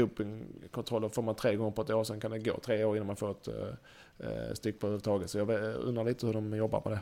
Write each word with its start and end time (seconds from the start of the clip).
dopingkontroller 0.00 1.08
får 1.08 1.22
man 1.22 1.34
tre 1.34 1.56
gånger 1.56 1.70
på 1.70 1.82
ett 1.82 1.90
år, 1.90 2.04
sen 2.04 2.20
kan 2.20 2.30
det 2.30 2.38
gå 2.38 2.58
tre 2.62 2.84
år 2.84 2.96
innan 2.96 3.06
man 3.06 3.16
får 3.16 3.30
ett 3.30 3.48
eh, 3.48 4.54
stick 4.54 4.80
på 4.80 4.86
överhuvudtaget. 4.86 5.30
Så 5.30 5.38
jag 5.38 5.50
undrar 5.74 6.04
lite 6.04 6.26
hur 6.26 6.32
de 6.32 6.56
jobbar 6.56 6.82
med 6.84 6.92
det. 6.92 7.00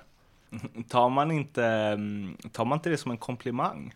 Tar 0.89 1.09
man 1.09 1.31
inte, 1.31 1.65
mm, 1.65 2.37
tar 2.53 2.65
man 2.65 2.79
inte 2.79 2.91
det 2.91 2.97
som 2.97 3.11
en 3.11 3.19
komplimang? 3.19 3.95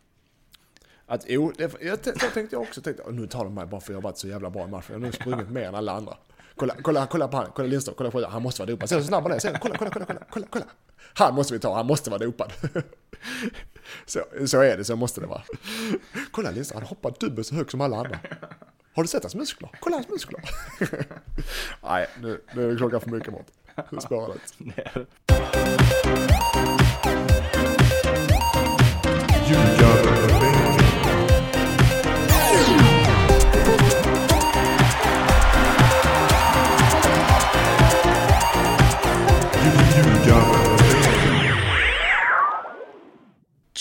Att, 1.07 1.25
jo, 1.29 1.53
det, 1.57 1.75
jag, 1.81 1.99
det 2.05 2.13
tänkte 2.13 2.57
jag 2.57 2.63
också. 2.63 2.83
Tänkte, 2.83 3.11
nu 3.11 3.27
tar 3.27 3.45
de 3.45 3.55
mig 3.55 3.67
bara 3.67 3.81
för 3.81 3.93
att 3.93 3.97
jag 3.97 4.03
varit 4.03 4.19
så 4.19 4.29
jävla 4.29 4.51
bra 4.51 4.65
i 4.65 4.69
matchen. 4.69 4.87
Jag 4.89 4.95
har 4.95 5.07
nu 5.07 5.13
sprungit 5.13 5.51
mer 5.51 5.63
än 5.63 5.75
alla 5.75 5.93
andra. 5.93 6.17
Kolla, 6.57 6.75
kolla, 6.83 7.07
kolla 7.07 7.29
på 7.29 7.37
han, 7.37 7.47
kolla 7.55 7.69
Lindström, 7.69 7.95
kolla 7.99 8.11
på 8.11 8.27
han 8.27 8.43
måste 8.43 8.63
vara 8.63 8.71
dopad. 8.71 8.89
Se 8.89 8.97
hur 8.97 9.03
snabb 9.03 9.23
han 9.23 9.33
är, 9.33 9.59
kolla, 9.59 9.77
kolla, 9.79 9.91
kolla, 9.91 10.07
kolla, 10.07 10.21
kolla, 10.31 10.47
kolla. 10.51 10.65
Han 11.15 11.35
måste 11.35 11.55
vi 11.55 11.61
ta, 11.61 11.75
han 11.75 11.87
måste 11.87 12.11
vara 12.11 12.25
dopad. 12.25 12.53
Så, 14.07 14.25
så 14.47 14.61
är 14.61 14.77
det, 14.77 14.85
så 14.85 14.97
måste 14.97 15.21
det 15.21 15.27
vara. 15.27 15.43
Kolla 16.31 16.51
Lindström, 16.51 16.81
han 16.81 16.89
hoppar 16.89 17.15
dubbelt 17.21 17.47
så 17.47 17.55
högt 17.55 17.71
som 17.71 17.81
alla 17.81 17.97
andra. 17.97 18.19
Har 18.95 19.03
du 19.03 19.09
sett 19.09 19.23
hans 19.23 19.35
muskler? 19.35 19.71
Kolla 19.81 19.97
hans 19.97 20.09
muskler. 20.09 20.41
Nej, 21.83 22.09
nu, 22.23 22.41
nu 22.55 22.65
är 22.65 22.71
det 22.71 22.77
klockan 22.77 23.01
för 23.01 23.11
mycket 23.11 23.33
bort. 23.33 23.47
Nu 23.91 24.01
spårar 24.01 24.35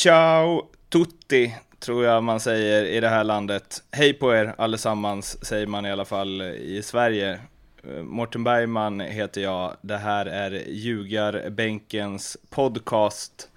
Ciao 0.03 0.69
tutti, 0.89 1.55
tror 1.79 2.05
jag 2.05 2.23
man 2.23 2.39
säger 2.39 2.85
i 2.85 2.99
det 2.99 3.09
här 3.09 3.23
landet. 3.23 3.83
Hej 3.91 4.13
på 4.13 4.35
er 4.35 4.55
allesammans, 4.57 5.45
säger 5.45 5.67
man 5.67 5.85
i 5.85 5.91
alla 5.91 6.05
fall 6.05 6.41
i 6.41 6.81
Sverige. 6.83 7.39
Eh, 7.83 8.03
Morten 8.03 8.43
Bergman 8.43 8.99
heter 8.99 9.41
jag. 9.41 9.75
Det 9.81 9.97
här 9.97 10.25
är 10.25 10.51
Ljugarbänkens 10.67 12.37
podcast 12.49 13.49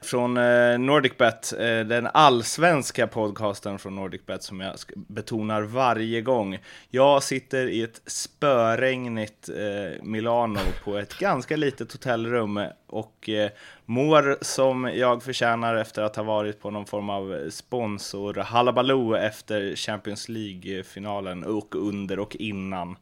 från 0.00 0.36
eh, 0.36 0.78
NordicBet, 0.78 1.52
eh, 1.52 1.80
den 1.80 2.06
allsvenska 2.06 3.06
podcasten 3.06 3.78
från 3.78 3.94
NordicBet 3.94 4.42
som 4.42 4.60
jag 4.60 4.74
betonar 4.94 5.62
varje 5.62 6.20
gång. 6.20 6.58
Jag 6.90 7.22
sitter 7.22 7.68
i 7.68 7.82
ett 7.82 8.00
spöregnigt 8.06 9.48
eh, 9.48 10.02
Milano 10.02 10.60
på 10.84 10.96
ett 10.96 11.18
ganska 11.18 11.56
litet 11.56 11.92
hotellrum 11.92 12.60
och 12.86 13.28
eh, 13.28 13.50
mår 13.84 14.38
som 14.40 14.90
jag 14.94 15.22
förtjänar 15.22 15.76
efter 15.76 16.02
att 16.02 16.16
ha 16.16 16.22
varit 16.22 16.60
på 16.60 16.70
någon 16.70 16.86
form 16.86 17.10
av 17.10 17.50
sponsor 17.50 18.34
halabaloo 18.34 19.14
efter 19.14 19.76
Champions 19.76 20.28
League-finalen 20.28 21.44
och 21.44 21.74
under 21.74 22.18
och 22.18 22.36
innan 22.36 22.96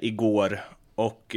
igår. 0.00 0.60
Och 0.94 1.36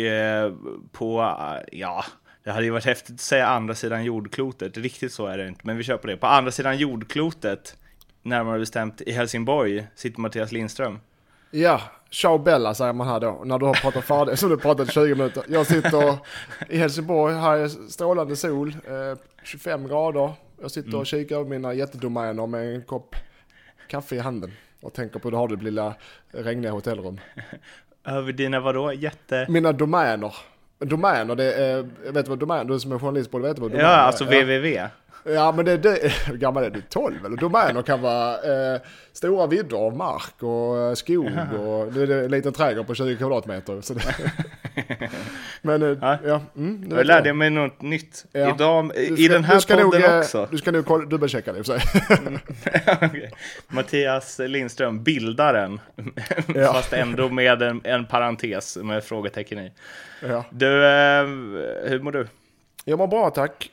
på, 0.91 1.35
ja, 1.71 2.05
det 2.47 2.53
hade 2.53 2.65
ju 2.65 2.71
varit 2.71 2.85
häftigt 2.85 3.15
att 3.15 3.21
säga 3.21 3.47
andra 3.47 3.75
sidan 3.75 4.03
jordklotet, 4.03 4.77
riktigt 4.77 5.13
så 5.13 5.25
är 5.25 5.37
det 5.37 5.47
inte, 5.47 5.61
men 5.63 5.77
vi 5.77 5.83
kör 5.83 5.97
på 5.97 6.07
det. 6.07 6.17
På 6.17 6.27
andra 6.27 6.51
sidan 6.51 6.77
jordklotet, 6.77 7.77
närmare 8.23 8.59
bestämt 8.59 9.01
i 9.01 9.11
Helsingborg, 9.11 9.87
sitter 9.95 10.21
Mattias 10.21 10.51
Lindström. 10.51 10.99
Ja, 11.51 11.81
ciao 12.11 12.37
Bella 12.37 12.73
säger 12.73 12.93
man 12.93 13.07
här 13.07 13.19
då, 13.19 13.41
när 13.45 13.59
du 13.59 13.65
har 13.65 13.73
pratat 13.73 14.05
färdigt, 14.05 14.39
så 14.39 14.47
du 14.47 14.57
pratat 14.57 14.93
20 14.93 15.15
minuter. 15.15 15.43
Jag 15.47 15.67
sitter 15.67 16.17
i 16.69 16.77
Helsingborg, 16.77 17.35
här 17.35 17.57
är 17.57 17.67
strålande 17.67 18.35
sol, 18.35 18.75
eh, 18.87 19.19
25 19.43 19.87
grader. 19.87 20.33
Jag 20.61 20.71
sitter 20.71 20.89
mm. 20.89 20.99
och 20.99 21.07
kikar 21.07 21.35
över 21.35 21.49
mina 21.49 21.73
jättedomäner 21.73 22.47
med 22.47 22.75
en 22.75 22.81
kopp 22.81 23.15
kaffe 23.87 24.15
i 24.15 24.19
handen 24.19 24.51
och 24.81 24.93
tänker 24.93 25.19
på 25.19 25.27
hur 25.27 25.31
du 25.31 25.37
har 25.37 25.47
det 25.47 25.63
lilla 25.63 25.95
regniga 26.31 26.71
hotellrum. 26.71 27.19
Över 28.05 28.31
dina 28.31 28.59
vadå? 28.59 28.93
Jätte... 28.93 29.45
Mina 29.49 29.71
domäner. 29.71 30.35
Domäner, 30.79 31.35
det 31.35 31.53
är, 31.53 31.89
jag 32.05 32.13
vet 32.13 32.27
vad 32.27 32.39
domäner, 32.39 32.63
du 32.63 32.79
som 32.79 32.91
är 32.91 32.99
journalist 32.99 33.31
borde 33.31 33.47
veta 33.47 33.61
vad 33.61 33.71
domäner 33.71 33.89
Ja, 33.89 33.95
alltså 33.95 34.23
www. 34.23 34.87
Ja 35.23 35.51
men 35.51 35.65
det, 35.65 35.77
det 35.77 36.13
hur 36.27 36.37
gammal 36.37 36.63
är 36.63 36.69
du? 36.69 36.81
12 36.81 37.25
eller? 37.25 37.37
Domäner 37.37 37.81
kan 37.81 38.01
vara 38.01 38.33
eh, 38.73 38.81
stora 39.13 39.47
vidder 39.47 39.77
av 39.77 39.97
mark 39.97 40.43
och 40.43 40.77
eh, 40.77 40.93
skog 40.93 41.25
och 41.59 41.93
det 41.93 42.01
är 42.01 42.23
en 42.23 42.31
liten 42.31 42.53
trädgård 42.53 42.87
på 42.87 42.95
20 42.95 43.17
kvadratmeter. 43.17 43.81
Så 43.81 43.93
det, 43.93 44.01
men 45.67 45.81
eh, 45.81 45.97
ja, 46.01 46.17
ja 46.25 46.41
mm, 46.55 46.87
jag 46.89 47.05
lärde 47.05 47.33
mig 47.33 47.49
något 47.49 47.81
nytt 47.81 48.25
ja. 48.31 48.55
idag 48.55 48.91
ska, 48.91 49.01
i 49.01 49.27
den 49.27 49.43
här 49.43 49.59
podden 49.67 49.85
nog, 49.85 49.95
eh, 49.95 50.19
också. 50.19 50.47
Du 50.51 50.57
ska 50.57 50.71
nog 50.71 51.09
dubbelchecka 51.09 51.53
det 51.53 51.57
i 51.57 51.61
och 51.61 51.65
för 51.65 51.79
sig. 51.79 52.01
okay. 53.07 53.29
Mattias 53.67 54.39
Lindström, 54.39 55.03
bildaren, 55.03 55.79
ja. 56.55 56.73
fast 56.73 56.93
ändå 56.93 57.29
med 57.29 57.61
en, 57.61 57.81
en 57.83 58.05
parentes 58.05 58.77
med 58.77 59.03
frågetecken 59.03 59.59
i. 59.59 59.71
Ja. 60.27 60.43
Du, 60.49 60.85
eh, 60.85 61.23
hur 61.89 61.99
mår 61.99 62.11
du? 62.11 62.27
Jag 62.85 62.99
mår 62.99 63.07
bra 63.07 63.29
tack. 63.29 63.71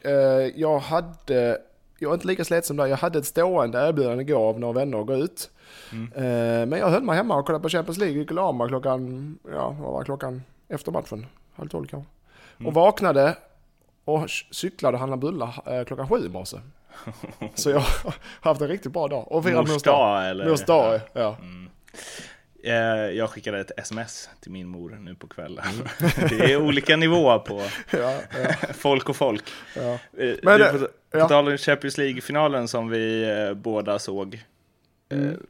Jag 0.55 0.79
hade, 0.79 1.59
jag 1.99 2.11
är 2.11 2.15
inte 2.15 2.27
lika 2.27 2.45
slet 2.45 2.67
som 2.67 2.77
dig, 2.77 2.91
jag 2.91 2.97
hade 2.97 3.19
ett 3.19 3.27
stående 3.27 3.79
erbjudande 3.79 4.23
igår 4.23 4.49
av 4.49 4.61
några 4.61 4.73
vänner 4.73 5.01
att 5.01 5.07
gå 5.07 5.15
ut. 5.15 5.51
Mm. 5.93 6.69
Men 6.69 6.79
jag 6.79 6.89
höll 6.89 7.03
mig 7.03 7.17
hemma 7.17 7.37
och 7.37 7.47
kollade 7.47 7.63
på 7.63 7.69
Champions 7.69 7.99
League, 7.99 8.19
gick 8.19 8.31
och 8.31 8.35
la 8.35 8.53
mig 8.53 8.69
klockan, 8.69 9.39
ja 9.53 9.77
vad 9.81 9.93
var 9.93 10.05
klockan 10.05 10.43
efter 10.69 10.93
matchen? 10.93 11.27
Halv 11.55 11.69
tolv 11.69 11.87
kanske. 11.87 12.11
Mm. 12.59 12.67
Och 12.67 12.75
vaknade 12.75 13.37
och 14.05 14.31
cyklade 14.51 14.95
och 14.95 15.01
handlade 15.01 15.21
bullar 15.21 15.85
klockan 15.85 16.09
sju 16.09 16.27
i 16.27 16.29
morse. 16.29 16.57
Så 17.55 17.71
jag 17.71 17.79
har 17.79 18.15
haft 18.41 18.61
en 18.61 18.69
riktigt 18.69 18.93
bra 18.93 19.09
dag. 19.09 19.33
Och 19.33 19.45
firat 19.45 19.69
mors 19.69 19.83
dag. 19.83 20.29
Eller? 20.31 20.49
Mors 20.49 20.65
dag, 20.65 21.01
ja. 21.13 21.37
Mm. 21.41 21.71
Eh, 22.65 23.11
jag 23.17 23.31
skickade 23.31 23.61
ett 23.61 23.71
sms 23.77 24.29
till 24.41 24.53
min 24.53 24.69
mor 24.69 24.99
nu 25.01 25.15
på 25.15 25.27
kvällen. 25.27 25.65
Mm. 25.65 26.29
Det 26.29 26.53
är 26.53 26.57
olika 26.57 26.97
nivåer 26.97 27.39
på 27.39 27.63
ja, 27.91 28.21
ja. 28.33 28.55
folk 28.75 29.09
och 29.09 29.17
folk. 29.17 29.45
Ja. 29.77 29.93
Eh, 29.93 30.35
Men, 30.43 30.59
du, 30.59 30.79
på, 30.79 30.89
ja. 31.11 31.29
tal 31.29 31.49
om 31.49 31.59
Champions 31.59 31.99
League-finalen 31.99 32.69
som 32.69 32.89
vi 32.89 33.31
eh, 33.31 33.55
båda 33.55 33.99
såg. 33.99 34.45
Mm. 35.09 35.43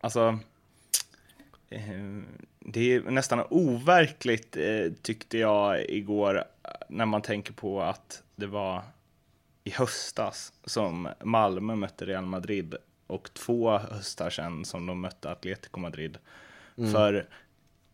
Alltså, 0.00 0.38
det 2.72 2.94
är 2.94 3.00
nästan 3.00 3.44
overkligt 3.50 4.56
tyckte 5.02 5.38
jag 5.38 5.90
igår 5.90 6.44
när 6.88 7.06
man 7.06 7.22
tänker 7.22 7.52
på 7.52 7.82
att 7.82 8.22
det 8.36 8.46
var 8.46 8.82
i 9.64 9.70
höstas 9.70 10.52
som 10.64 11.08
Malmö 11.24 11.74
mötte 11.74 12.04
Real 12.04 12.26
Madrid 12.26 12.74
och 13.06 13.34
två 13.34 13.78
höstar 13.78 14.30
sedan 14.30 14.64
som 14.64 14.86
de 14.86 15.00
mötte 15.00 15.30
Atletico 15.30 15.80
Madrid. 15.80 16.18
Mm. 16.78 16.92
För 16.92 17.26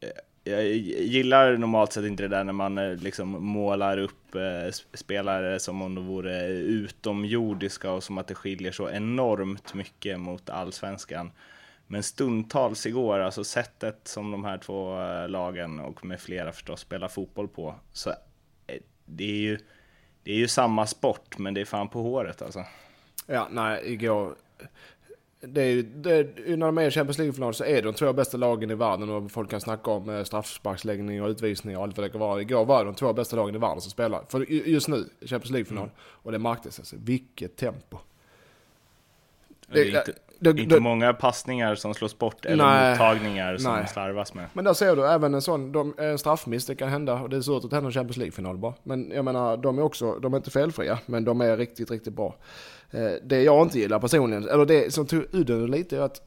eh, 0.00 0.10
jag 0.44 0.66
gillar 0.66 1.56
normalt 1.56 1.92
sett 1.92 2.04
inte 2.04 2.22
det 2.22 2.28
där 2.28 2.44
när 2.44 2.52
man 2.52 2.78
eh, 2.78 2.96
liksom 2.96 3.28
målar 3.28 3.98
upp 3.98 4.34
eh, 4.34 4.72
spelare 4.94 5.58
som 5.58 5.82
om 5.82 5.94
de 5.94 6.06
vore 6.06 6.46
utomjordiska 6.48 7.92
och 7.92 8.04
som 8.04 8.18
att 8.18 8.26
det 8.26 8.34
skiljer 8.34 8.72
så 8.72 8.90
enormt 8.90 9.74
mycket 9.74 10.20
mot 10.20 10.50
allsvenskan. 10.50 11.30
Men 11.86 12.02
stundtals 12.02 12.86
igår, 12.86 13.18
alltså 13.18 13.44
sättet 13.44 14.08
som 14.08 14.30
de 14.30 14.44
här 14.44 14.58
två 14.58 14.96
lagen 15.26 15.80
och 15.80 16.04
med 16.04 16.20
flera 16.20 16.52
förstås 16.52 16.80
spelar 16.80 17.08
fotboll 17.08 17.48
på, 17.48 17.74
så 17.92 18.12
det 19.04 19.24
är 19.24 19.36
ju, 19.36 19.58
det 20.22 20.32
är 20.32 20.36
ju 20.36 20.48
samma 20.48 20.86
sport, 20.86 21.38
men 21.38 21.54
det 21.54 21.60
är 21.60 21.64
fan 21.64 21.88
på 21.88 22.02
håret 22.02 22.42
alltså. 22.42 22.64
Ja, 23.26 23.48
nej, 23.50 23.92
igår 23.92 24.36
det 25.40 25.62
är, 25.62 25.82
det, 25.82 26.56
när 26.56 26.66
de 26.66 26.78
är 26.78 26.86
i 26.86 26.90
Champions 26.90 27.18
League-final 27.18 27.54
så 27.54 27.64
är 27.64 27.82
de 27.82 27.94
två 27.94 28.12
bästa 28.12 28.36
lagen 28.36 28.70
i 28.70 28.74
världen 28.74 29.10
och 29.10 29.30
folk 29.32 29.50
kan 29.50 29.60
snacka 29.60 29.90
om 29.90 30.10
eh, 30.10 30.24
straffsparksläggning 30.24 31.22
och 31.22 31.28
utvisning 31.28 31.76
och 31.76 31.82
allt 31.82 31.96
vad 31.96 32.06
det 32.06 32.10
kan 32.10 32.20
vara. 32.20 32.40
Igår 32.40 32.64
var 32.64 32.84
de 32.84 32.94
två 32.94 33.12
bästa 33.12 33.36
lagen 33.36 33.54
i 33.54 33.58
världen 33.58 33.80
som 33.80 33.90
spelar. 33.90 34.24
För 34.28 34.40
just 34.50 34.88
nu, 34.88 35.08
Champions 35.20 35.50
League-final. 35.50 35.84
Mm. 35.84 35.94
Och 35.98 36.32
det 36.32 36.38
märktes 36.38 36.78
alltså. 36.78 36.96
Vilket 36.98 37.56
tempo. 37.56 37.98
Det, 39.66 39.74
det 39.74 39.80
är 39.80 39.98
inte, 39.98 40.12
det, 40.38 40.50
inte 40.62 40.80
många 40.80 41.12
passningar 41.12 41.74
som 41.74 41.94
slås 41.94 42.18
bort 42.18 42.44
eller 42.44 42.64
nej, 42.64 42.90
mottagningar 42.90 43.56
som 43.56 43.72
nej. 43.72 43.88
slarvas 43.88 44.34
med. 44.34 44.46
Men 44.52 44.64
där 44.64 44.74
ser 44.74 44.96
du, 44.96 45.06
även 45.06 45.34
en 45.34 45.42
sån 45.42 45.72
de, 45.72 45.94
en 45.98 46.18
straffmiss, 46.18 46.66
det 46.66 46.74
kan 46.74 46.88
hända. 46.88 47.14
Och 47.14 47.28
det 47.28 47.36
är 47.36 47.40
svårt 47.40 47.64
att 47.64 47.72
hända 47.72 47.86
en 47.86 47.92
Champions 47.92 48.16
League-final 48.16 48.58
bara. 48.58 48.74
Men 48.82 49.10
jag 49.10 49.24
menar, 49.24 49.56
de 49.56 49.78
är 49.78 49.82
också, 49.82 50.18
de 50.18 50.32
är 50.32 50.36
inte 50.36 50.50
felfria, 50.50 50.98
men 51.06 51.24
de 51.24 51.40
är 51.40 51.56
riktigt, 51.56 51.90
riktigt 51.90 52.14
bra. 52.14 52.34
Eh, 52.90 53.10
det 53.24 53.42
jag 53.42 53.66
inte 53.66 53.78
gillar 53.78 53.98
personligen, 53.98 54.48
eller 54.48 54.64
det 54.64 54.94
som 54.94 55.06
tog 55.06 55.24
udden 55.32 55.70
lite 55.70 55.96
är 55.96 56.00
att, 56.00 56.20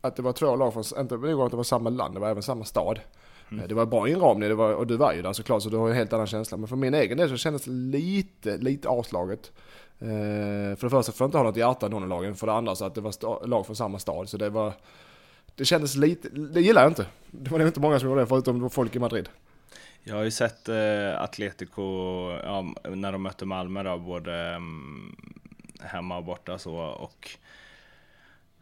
att 0.00 0.16
det 0.16 0.22
var 0.22 0.32
två 0.32 0.56
lag 0.56 0.72
från, 0.72 0.84
inte 0.98 1.16
nog 1.16 1.40
att 1.40 1.50
det 1.50 1.56
var 1.56 1.64
samma 1.64 1.90
land, 1.90 2.14
det 2.14 2.20
var 2.20 2.30
även 2.30 2.42
samma 2.42 2.64
stad. 2.64 3.00
Mm. 3.50 3.62
Eh, 3.62 3.68
det 3.68 3.74
var 3.74 3.86
bra 3.86 4.08
inramning, 4.08 4.48
det 4.48 4.54
var, 4.54 4.74
och 4.74 4.86
du 4.86 4.96
var 4.96 5.12
ju 5.12 5.22
där 5.22 5.32
såklart 5.32 5.62
så 5.62 5.68
du 5.68 5.76
har 5.76 5.88
en 5.88 5.96
helt 5.96 6.12
annan 6.12 6.26
känsla. 6.26 6.56
Men 6.56 6.68
för 6.68 6.76
min 6.76 6.94
egen 6.94 7.18
del 7.18 7.28
så 7.28 7.36
kändes 7.36 7.64
det 7.64 7.70
lite, 7.70 8.56
lite 8.56 8.88
avslaget. 8.88 9.52
Eh, 10.00 10.76
för 10.76 10.82
det 10.82 10.90
första 10.90 11.12
får 11.12 11.24
jag 11.24 11.28
inte 11.28 11.38
ha 11.38 11.44
något 11.44 11.56
hjärta 11.56 11.88
någon 11.88 12.02
av 12.02 12.08
lagen, 12.08 12.34
för 12.34 12.46
det 12.46 12.52
andra 12.52 12.74
så 12.74 12.84
att 12.84 12.94
det 12.94 13.00
var 13.00 13.46
lag 13.46 13.66
från 13.66 13.76
samma 13.76 13.98
stad. 13.98 14.28
Så 14.28 14.36
det 14.36 14.50
var, 14.50 14.72
det 15.54 15.64
kändes 15.64 15.96
lite, 15.96 16.28
det 16.28 16.60
gillar 16.60 16.82
jag 16.82 16.90
inte. 16.90 17.06
Det 17.30 17.50
var 17.50 17.58
nog 17.58 17.68
inte 17.68 17.80
många 17.80 18.00
som 18.00 18.08
gjorde 18.08 18.20
det 18.20 18.26
förutom 18.26 18.70
folk 18.70 18.96
i 18.96 18.98
Madrid. 18.98 19.28
Jag 20.02 20.16
har 20.16 20.22
ju 20.22 20.30
sett 20.30 20.68
eh, 20.68 21.22
Atletico, 21.22 21.82
ja, 22.44 22.66
när 22.84 23.12
de 23.12 23.22
mötte 23.22 23.44
Malmö 23.44 23.82
då, 23.82 23.98
både 23.98 24.56
um, 24.56 25.16
hemma 25.80 26.16
och 26.16 26.24
borta 26.24 26.58
så 26.58 26.76
och 26.76 27.36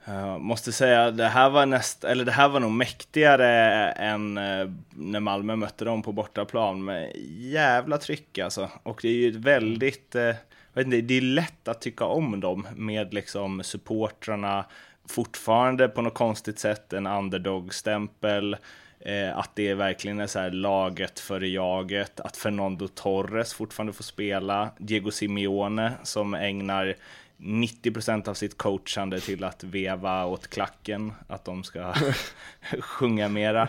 Uh, 0.09 0.39
måste 0.39 0.73
säga, 0.73 1.11
det 1.11 1.29
här 1.29 1.51
var 1.51 1.67
näst, 1.67 2.05
eller 2.05 2.25
det 2.25 2.33
här 2.33 2.49
var 2.49 2.61
nog 2.61 2.71
mäktigare 2.71 3.49
än 3.91 4.39
uh, 4.39 4.71
när 4.91 5.21
Malmö 5.21 5.57
mötte 5.57 5.85
dem 5.85 6.03
på 6.03 6.13
bortaplan 6.13 6.85
med 6.85 7.13
jävla 7.39 7.99
tryck 7.99 8.39
alltså. 8.39 8.71
Och 8.83 8.99
det 9.03 9.09
är 9.09 9.13
ju 9.13 9.29
ett 9.29 9.35
väldigt, 9.35 10.15
uh, 10.15 10.35
vet 10.75 10.87
inte, 10.87 11.01
det 11.01 11.15
är 11.15 11.21
lätt 11.21 11.69
att 11.69 11.81
tycka 11.81 12.05
om 12.05 12.41
dem 12.41 12.67
med 12.77 13.15
liksom 13.15 13.63
supportrarna, 13.63 14.65
fortfarande 15.09 15.89
på 15.89 16.03
något 16.03 16.15
konstigt 16.15 16.59
sätt 16.59 16.93
en 16.93 17.07
underdog-stämpel. 17.07 18.57
Eh, 19.01 19.39
att 19.39 19.51
det 19.55 19.75
verkligen 19.75 20.21
är 20.21 20.27
så 20.27 20.39
här 20.39 20.51
laget 20.51 21.21
före 21.21 21.49
jaget, 21.49 22.21
att 22.21 22.37
Fernando 22.37 22.89
Torres 22.89 23.55
fortfarande 23.55 23.93
får 23.93 24.05
spela, 24.05 24.71
Diego 24.79 25.11
Simeone 25.11 25.93
som 26.03 26.35
ägnar 26.35 26.97
90% 27.37 28.29
av 28.29 28.35
sitt 28.35 28.59
coachande 28.59 29.21
till 29.21 29.45
att 29.45 29.65
veva 29.65 30.25
åt 30.25 30.49
klacken, 30.49 31.13
att 31.29 31.45
de 31.45 31.65
ska 31.65 31.95
sjunga 32.81 33.29
mera. 33.29 33.69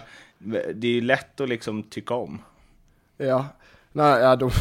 Det 0.73 0.87
är 0.87 0.91
ju 0.91 1.01
lätt 1.01 1.41
att 1.41 1.49
liksom 1.49 1.83
tycka 1.83 2.13
om. 2.13 2.41
Ja, 3.17 3.47
nej, 3.91 4.21
ja, 4.21 4.35
de, 4.35 4.51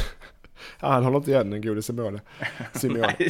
ja, 0.80 0.88
han 0.88 1.04
håller 1.04 1.16
inte 1.16 1.30
igen 1.30 1.50
den 1.50 1.62
gode 1.62 1.82
Simone. 1.82 2.20
Simeone. 2.72 3.16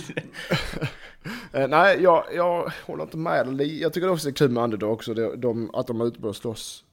Eh, 1.53 1.69
nej, 1.69 2.03
jag, 2.03 2.25
jag 2.35 2.73
håller 2.87 3.03
inte 3.03 3.17
med. 3.17 3.61
Jag 3.61 3.93
tycker 3.93 4.11
också 4.11 4.27
det 4.27 4.31
är 4.31 4.35
kul 4.35 4.51
med 4.51 4.65
underdog 4.65 4.93
också, 4.93 5.15
de, 5.15 5.41
de, 5.41 5.75
att 5.75 5.87
de 5.87 6.01
är 6.01 6.07
ute 6.07 6.27
och 6.27 6.37
slåss 6.37 6.85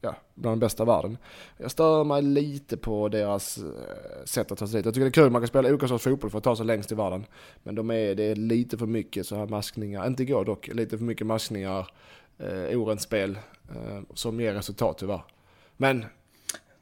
ja, 0.00 0.14
bland 0.34 0.52
de 0.52 0.60
bästa 0.60 0.82
i 0.82 0.86
världen. 0.86 1.18
Jag 1.56 1.70
stör 1.70 2.04
mig 2.04 2.22
lite 2.22 2.76
på 2.76 3.08
deras 3.08 3.58
eh, 3.58 3.64
sätt 4.24 4.52
att 4.52 4.58
ta 4.58 4.66
sig 4.66 4.78
dit. 4.78 4.84
Jag 4.84 4.94
tycker 4.94 5.04
det 5.04 5.08
är 5.08 5.12
kul 5.12 5.26
att 5.26 5.32
man 5.32 5.40
kan 5.40 5.48
spela 5.48 5.68
olika 5.68 5.88
sorts 5.88 6.04
fotboll 6.04 6.30
för 6.30 6.38
att 6.38 6.44
ta 6.44 6.56
sig 6.56 6.66
längst 6.66 6.92
i 6.92 6.94
världen. 6.94 7.26
Men 7.62 7.74
de 7.74 7.90
är, 7.90 8.14
det 8.14 8.22
är 8.22 8.36
lite 8.36 8.78
för 8.78 8.86
mycket 8.86 9.26
så 9.26 9.36
här 9.36 9.46
maskningar, 9.46 10.06
inte 10.06 10.22
igår 10.22 10.44
dock, 10.44 10.66
lite 10.66 10.98
för 10.98 11.04
mycket 11.04 11.26
maskningar, 11.26 11.90
eh, 12.38 12.80
orent 12.80 13.02
spel 13.02 13.38
eh, 13.68 14.00
som 14.14 14.40
ger 14.40 14.54
resultat 14.54 14.98
tyvärr. 14.98 15.22
Men, 15.76 16.04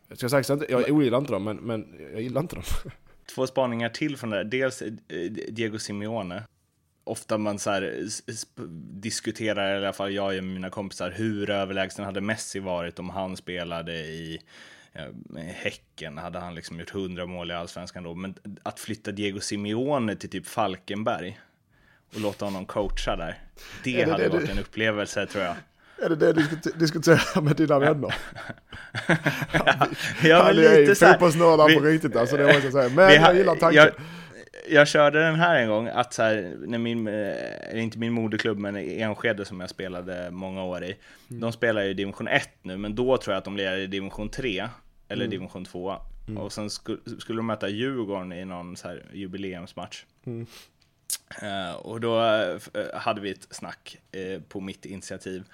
jag 0.08 0.18
ska 0.18 0.28
säga 0.28 0.60
jag 0.68 0.90
ogillar 0.90 1.18
inte 1.18 1.32
dem, 1.32 1.44
men, 1.44 1.56
men 1.56 1.94
jag 2.12 2.22
gillar 2.22 2.40
inte 2.40 2.54
dem. 2.54 2.64
Två 3.34 3.46
spaningar 3.46 3.88
till 3.88 4.16
från 4.16 4.30
det 4.30 4.36
där. 4.36 4.44
Dels 4.44 4.82
eh, 4.82 4.92
Diego 5.30 5.78
Simeone 5.78 6.42
ofta 7.04 7.38
man 7.38 7.58
så 7.58 7.70
här, 7.70 8.08
diskuterar, 9.00 9.74
i 9.74 9.76
alla 9.76 9.92
fall 9.92 10.12
jag 10.12 10.36
och 10.36 10.44
mina 10.44 10.70
kompisar, 10.70 11.10
hur 11.10 11.50
överlägsen 11.50 12.04
hade 12.04 12.20
Messi 12.20 12.58
varit 12.58 12.98
om 12.98 13.10
han 13.10 13.36
spelade 13.36 13.92
i 13.94 14.40
Häcken, 15.36 16.18
hade 16.18 16.38
han 16.38 16.54
liksom 16.54 16.80
gjort 16.80 16.94
100 16.94 17.26
mål 17.26 17.50
i 17.50 17.54
allsvenskan 17.54 18.02
då. 18.02 18.14
Men 18.14 18.34
att 18.62 18.80
flytta 18.80 19.12
Diego 19.12 19.40
Simeone 19.40 20.16
till 20.16 20.30
typ 20.30 20.46
Falkenberg 20.46 21.40
och 22.14 22.20
låta 22.20 22.44
honom 22.44 22.66
coacha 22.66 23.16
där, 23.16 23.38
det, 23.84 24.04
det 24.04 24.10
hade 24.10 24.22
det 24.22 24.28
varit 24.28 24.46
du... 24.46 24.52
en 24.52 24.58
upplevelse 24.58 25.26
tror 25.26 25.44
jag. 25.44 25.56
Är 26.02 26.08
det 26.08 26.16
det 26.16 26.32
du 26.32 26.70
diskuterar 26.74 27.40
med 27.40 27.56
dina 27.56 27.78
vänner? 27.78 28.14
ja, 29.52 29.86
ja, 30.22 30.44
men 30.44 30.56
lite 30.56 31.06
är 31.06 31.12
fotbollsnördar 31.12 31.74
på 31.74 31.80
riktigt 31.80 32.16
alltså, 32.16 32.36
det 32.36 32.46
måste 32.46 32.64
jag 32.64 32.72
säga. 32.72 32.88
Men 32.88 33.14
jag 33.14 33.36
gillar 33.36 33.56
tanken. 33.56 33.82
Jag, 33.82 33.90
jag 34.68 34.88
körde 34.88 35.24
den 35.24 35.34
här 35.34 35.56
en 35.56 35.68
gång, 35.68 35.88
att 35.88 36.14
så 36.14 36.22
här, 36.22 36.56
när 36.66 36.78
min, 36.78 37.08
eh, 37.08 37.82
inte 37.82 37.98
min 37.98 38.12
moderklubb, 38.12 38.58
men 38.58 38.76
Enskede 38.76 39.44
som 39.44 39.60
jag 39.60 39.70
spelade 39.70 40.30
många 40.30 40.64
år 40.64 40.84
i, 40.84 40.96
mm. 41.30 41.40
de 41.40 41.52
spelar 41.52 41.82
i 41.82 41.94
division 41.94 42.28
1 42.28 42.48
nu, 42.62 42.76
men 42.76 42.94
då 42.94 43.16
tror 43.16 43.34
jag 43.34 43.38
att 43.38 43.44
de 43.44 43.56
lirade 43.56 43.82
i 43.82 43.86
division 43.86 44.28
3, 44.28 44.68
eller 45.08 45.24
mm. 45.24 45.30
division 45.30 45.64
2. 45.64 45.96
Mm. 46.28 46.38
Och 46.38 46.52
sen 46.52 46.70
skulle, 46.70 46.98
skulle 47.18 47.38
de 47.38 47.46
möta 47.46 47.68
Djurgården 47.68 48.32
i 48.32 48.44
någon 48.44 48.76
så 48.76 48.88
här 48.88 49.04
jubileumsmatch. 49.12 50.04
Uh, 51.42 51.76
och 51.76 52.00
då 52.00 52.20
uh, 52.20 52.60
hade 52.94 53.20
vi 53.20 53.30
ett 53.30 53.46
snack 53.50 53.98
uh, 54.16 54.40
på 54.40 54.60
mitt 54.60 54.84
initiativ 54.84 55.44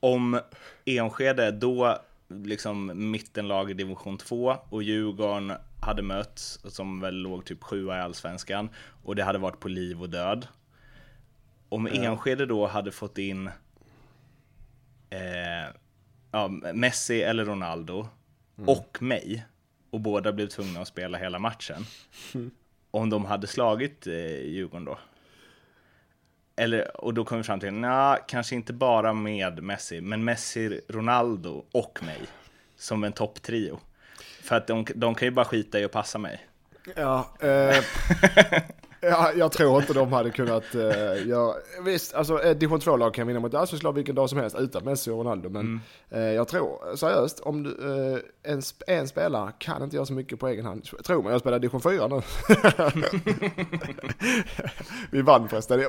om 0.00 0.40
Enskede 0.84 1.50
då 1.50 1.98
liksom 2.28 3.10
mittenlag 3.10 3.70
i 3.70 3.74
division 3.74 4.18
2 4.18 4.56
och 4.68 4.82
Djurgården 4.82 5.52
hade 5.80 6.02
mötts, 6.02 6.60
som 6.64 7.00
väl 7.00 7.14
låg 7.14 7.44
typ 7.44 7.62
sjua 7.62 7.96
i 7.96 8.00
allsvenskan, 8.00 8.68
och 9.04 9.16
det 9.16 9.24
hade 9.24 9.38
varit 9.38 9.60
på 9.60 9.68
liv 9.68 10.02
och 10.02 10.10
död. 10.10 10.48
Om 11.68 11.86
ja. 11.86 12.02
Enskede 12.02 12.46
då 12.46 12.66
hade 12.66 12.92
fått 12.92 13.18
in 13.18 13.46
eh, 15.10 15.74
ja, 16.30 16.48
Messi 16.74 17.22
eller 17.22 17.44
Ronaldo 17.44 18.08
mm. 18.58 18.68
och 18.68 18.98
mig, 19.00 19.46
och 19.90 20.00
båda 20.00 20.32
blev 20.32 20.46
tvungna 20.46 20.80
att 20.80 20.88
spela 20.88 21.18
hela 21.18 21.38
matchen. 21.38 21.86
Mm. 22.34 22.50
Om 22.90 23.10
de 23.10 23.24
hade 23.24 23.46
slagit 23.46 24.06
eh, 24.06 24.14
Djurgården 24.46 24.84
då? 24.84 24.98
Eller, 26.56 27.04
och 27.04 27.14
då 27.14 27.24
kom 27.24 27.38
vi 27.38 27.44
fram 27.44 27.60
till, 27.60 27.72
nej, 27.72 28.18
kanske 28.28 28.54
inte 28.54 28.72
bara 28.72 29.12
med 29.12 29.62
Messi, 29.62 30.00
men 30.00 30.24
Messi, 30.24 30.80
Ronaldo 30.88 31.64
och 31.72 31.98
mig 32.02 32.20
som 32.76 33.04
en 33.04 33.12
topptrio. 33.12 33.80
För 34.42 34.56
att 34.56 34.66
de, 34.66 34.86
de 34.94 35.14
kan 35.14 35.28
ju 35.28 35.32
bara 35.32 35.44
skita 35.44 35.80
i 35.80 35.84
att 35.84 35.92
passa 35.92 36.18
mig. 36.18 36.46
Ja, 36.96 37.28
eh, 37.40 37.84
ja, 39.00 39.32
jag 39.36 39.52
tror 39.52 39.80
inte 39.80 39.92
de 39.92 40.12
hade 40.12 40.30
kunnat 40.30 40.74
eh, 40.74 41.26
göra, 41.26 41.54
visst, 41.84 42.14
alltså 42.14 42.42
ett 42.42 42.60
division 42.60 42.80
2-lag 42.80 43.14
kan 43.14 43.26
vinna 43.26 43.40
mot 43.40 43.54
ett 43.54 43.60
allsvenskt 43.60 43.84
lag 43.84 43.92
vilken 43.92 44.14
dag 44.14 44.30
som 44.30 44.38
helst 44.38 44.56
utan 44.58 44.84
Messi 44.84 45.10
och 45.10 45.18
Ronaldo. 45.18 45.48
Men 45.48 45.60
mm. 45.62 45.80
eh, 46.10 46.34
jag 46.34 46.48
tror, 46.48 46.96
seriöst, 46.96 47.40
om 47.40 47.62
du, 47.62 47.70
eh, 47.70 48.52
en, 48.52 48.62
en 48.86 49.08
spelare 49.08 49.52
kan 49.58 49.82
inte 49.82 49.96
göra 49.96 50.06
så 50.06 50.12
mycket 50.12 50.38
på 50.38 50.48
egen 50.48 50.64
hand. 50.64 50.84
Tro 51.04 51.22
mig, 51.22 51.32
jag 51.32 51.40
spelar 51.40 51.58
division 51.58 51.80
4 51.80 52.08
nu. 52.08 52.22
vi 55.10 55.22
vann 55.22 55.48
förresten, 55.48 55.84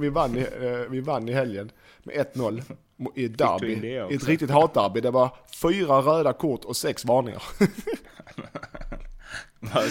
vi 0.00 0.08
vann 0.08 0.36
i, 0.36 0.40
eh, 0.40 0.90
vi 0.90 1.00
vann 1.00 1.28
i 1.28 1.32
helgen 1.32 1.70
med 2.02 2.26
1-0 2.34 2.62
i 3.14 3.24
ett 3.24 3.38
derby. 3.38 3.86
I 3.86 4.14
ett 4.14 4.28
riktigt 4.28 4.50
hatderby. 4.50 5.00
Det 5.00 5.10
var 5.10 5.36
fyra 5.62 6.00
röda 6.00 6.32
kort 6.32 6.64
och 6.64 6.76
sex 6.76 7.04
varningar. 7.04 7.42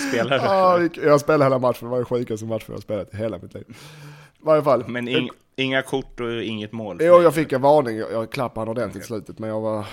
Spelar 0.10 0.30
du? 0.30 0.46
Ja, 0.46 0.90
jag 1.04 1.22
spelade 1.22 1.44
hela 1.44 1.60
matchen. 1.60 1.80
Det 1.82 1.90
var 1.90 1.98
den 1.98 2.06
sjukaste 2.06 2.46
matchen 2.46 2.66
jag 2.68 2.82
spelat 2.82 3.14
i 3.14 3.18
hela 3.18 3.38
mitt 3.38 3.54
liv. 3.54 3.66
I 3.70 4.42
varje 4.42 4.64
fall. 4.64 4.84
Men 4.88 5.08
ing, 5.08 5.30
inga 5.56 5.82
kort 5.82 6.20
och 6.20 6.44
inget 6.44 6.72
mål? 6.72 6.98
Jo, 7.02 7.22
jag 7.22 7.34
fick 7.34 7.52
en 7.52 7.62
varning. 7.62 7.98
Jag, 7.98 8.32
klappade 8.32 8.62
honom 8.62 8.72
ordentligt 8.72 9.04
i 9.04 9.08
slutet. 9.08 9.40
Men 9.40 9.50
jag 9.50 9.62
var... 9.62 9.86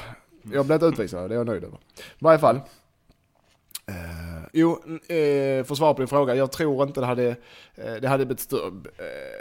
Jag 0.52 0.66
blev 0.66 0.76
inte 0.76 0.86
utvisad, 0.86 1.30
det 1.30 1.34
är 1.34 1.38
jag 1.38 1.46
nöjd 1.46 1.64
över. 1.64 1.78
I 1.98 2.02
varje 2.18 2.38
fall. 2.38 2.56
Uh, 3.90 4.46
jo, 4.52 4.70
uh, 4.70 5.64
för 5.64 5.74
svar 5.74 5.94
på 5.94 6.00
din 6.00 6.08
fråga. 6.08 6.34
Jag 6.34 6.52
tror 6.52 6.86
inte 6.86 7.00
det 7.00 7.06
hade, 7.06 7.28
uh, 7.28 7.94
det 8.00 8.08
hade 8.08 8.26
blivit 8.26 8.40
större, 8.40 8.66
uh, 8.66 8.72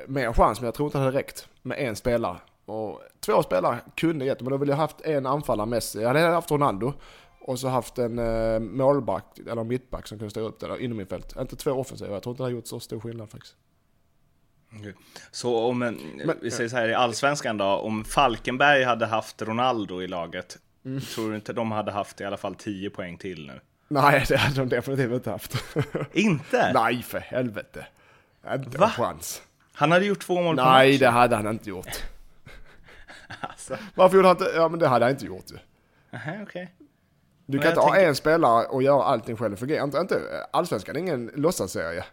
mer 0.08 0.34
chans, 0.34 0.62
men 0.62 0.66
jag 0.66 0.74
tror 0.74 0.88
inte 0.88 0.98
det 0.98 1.04
hade 1.04 1.18
räckt 1.18 1.48
med 1.62 1.80
en 1.80 1.96
spelare. 1.96 2.38
Och 2.66 3.02
två 3.20 3.44
spelare 3.44 3.78
kunde 3.96 4.26
gett, 4.26 4.42
men 4.42 4.52
då 4.52 4.58
ville 4.58 4.72
jag 4.72 4.78
haft 4.78 5.02
en 5.02 5.26
anfallare 5.26 5.68
Messi. 5.68 6.02
Jag 6.02 6.08
hade 6.08 6.20
haft 6.20 6.52
Ronaldo. 6.52 6.94
Och 7.48 7.60
så 7.60 7.68
haft 7.68 7.98
en 7.98 8.20
uh, 8.20 8.60
målback, 8.60 9.40
eller 9.40 9.64
mittback 9.64 10.08
som 10.08 10.18
kunde 10.18 10.32
stå 10.32 10.40
upp 10.40 10.60
där 10.60 10.82
inom 10.82 10.98
min 10.98 11.08
fält. 11.08 11.36
Inte 11.40 11.56
två 11.56 11.72
offensiva, 11.72 12.14
jag 12.14 12.24
tror 12.24 12.34
inte 12.34 12.44
det 12.44 12.46
har 12.46 12.52
gjort 12.52 12.68
så 12.68 12.80
stor 12.80 13.00
skillnad 13.00 13.30
faktiskt. 13.30 13.56
Okay. 14.80 14.94
Så 15.32 15.58
om, 15.58 15.82
en, 15.82 16.00
Men, 16.26 16.38
vi 16.42 16.52
säger 16.52 16.70
så 16.70 16.76
här 16.76 16.90
i 16.90 16.94
allsvenskan 16.94 17.58
då, 17.58 17.66
om 17.66 18.06
Falkenberg 18.06 18.84
hade 18.84 19.06
haft 19.06 19.42
Ronaldo 19.42 20.02
i 20.02 20.08
laget, 20.08 20.58
mm. 20.86 21.02
tror 21.02 21.30
du 21.30 21.36
inte 21.36 21.54
de 21.54 21.72
hade 21.72 21.92
haft 21.92 22.22
i 22.22 22.24
alla 22.24 22.38
fall 22.38 22.56
10 22.56 22.90
poäng 22.90 23.18
till 23.18 23.48
nu? 23.48 23.60
Nej, 23.88 24.26
det 24.28 24.38
hade 24.38 24.56
de 24.56 24.70
definitivt 24.70 25.12
inte 25.12 25.32
haft. 25.32 25.76
inte? 26.14 26.74
Nej, 26.74 27.04
för 27.04 27.20
helvete. 27.20 27.86
Inte 28.54 28.78
Va? 28.78 28.86
en 28.86 28.92
chans. 28.92 29.42
Han 29.74 29.92
hade 29.92 30.06
gjort 30.06 30.20
två 30.20 30.42
mål 30.42 30.58
på 30.58 30.64
Nej, 30.64 30.98
det 30.98 31.10
hade 31.10 31.36
han 31.36 31.48
inte 31.48 31.70
gjort. 31.70 32.04
alltså. 33.40 33.78
Varför 33.96 34.16
gjorde 34.16 34.28
han 34.28 34.38
inte? 34.38 34.52
Ja, 34.56 34.70
men 34.70 34.80
det 34.80 34.88
hade 34.88 35.06
han 35.06 35.12
inte 35.12 35.26
gjort 35.26 35.52
ju. 35.52 35.58
Aha, 36.18 36.32
okej. 36.32 36.44
Okay. 36.44 36.68
Du 37.46 37.60
kan 37.60 37.68
inte 37.68 37.80
ha 37.80 37.94
tänker... 37.94 38.08
en 38.08 38.16
spelare 38.16 38.66
och 38.66 38.84
göra 38.84 39.04
allting 39.04 39.38
själv. 39.38 39.52
Det 39.52 39.58
fungerar 39.58 39.84
inte. 39.84 39.98
inte. 39.98 40.22
Allsvenskan 40.52 40.96
är 40.96 41.00
ingen 41.00 41.32
låtsasserie. 41.36 42.06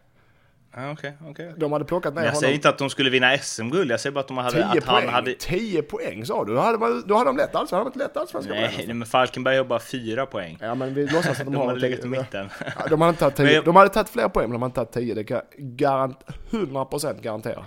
Ah, 0.74 0.90
okay, 0.92 1.12
okay. 1.30 1.52
De 1.56 1.72
hade 1.72 1.84
plockat 1.84 2.14
ner 2.14 2.22
Jag 2.22 2.28
honom. 2.28 2.40
säger 2.40 2.54
inte 2.54 2.68
att 2.68 2.78
de 2.78 2.90
skulle 2.90 3.10
vinna 3.10 3.38
SM-guld, 3.38 3.90
jag 3.90 4.00
säger 4.00 4.14
bara 4.14 4.20
att 4.20 4.28
de 4.28 4.38
hade... 4.38 4.50
10 4.50 4.62
att 4.62 4.84
poäng, 4.84 5.04
han 5.04 5.14
hade... 5.14 5.34
10 5.34 5.82
poäng 5.82 6.26
sa 6.26 6.44
du? 6.44 6.54
Då 6.54 6.60
hade, 6.60 6.78
man, 6.78 7.04
då 7.06 7.14
hade 7.14 7.30
de 7.30 7.36
lätt 7.36 7.54
allsvenskan, 7.54 7.78
hade 7.78 7.90
de 7.90 7.92
inte 7.92 7.98
lätt 7.98 8.16
allsvenskan? 8.16 8.56
Nej, 8.56 8.94
men 8.94 9.06
Falkenberg 9.06 9.56
har 9.56 9.64
bara 9.64 9.80
4 9.80 10.26
poäng. 10.26 10.58
Ja, 10.60 10.74
men 10.74 10.94
vi 10.94 11.06
låtsas 11.06 11.30
att 11.30 11.38
de, 11.38 11.44
de 11.52 11.56
har... 11.56 11.66
hade 11.66 11.80
legat 11.80 12.04
i 12.04 12.08
mitten. 12.08 12.50
Ja, 12.78 12.86
de 12.88 13.00
hade 13.00 13.18
tagit 13.18 13.36
10. 13.36 13.52
Jag... 13.52 13.64
De 13.64 13.76
hade 13.76 13.88
tagit 13.88 14.08
fler 14.08 14.28
poäng, 14.28 14.50
men 14.50 14.52
de 14.52 14.62
hade 14.62 14.74
tagit 14.74 14.92
10. 14.92 15.14
Det 15.14 15.24
kan 15.24 15.40
garant... 15.56 16.24
100% 16.50 17.20
garantera. 17.20 17.64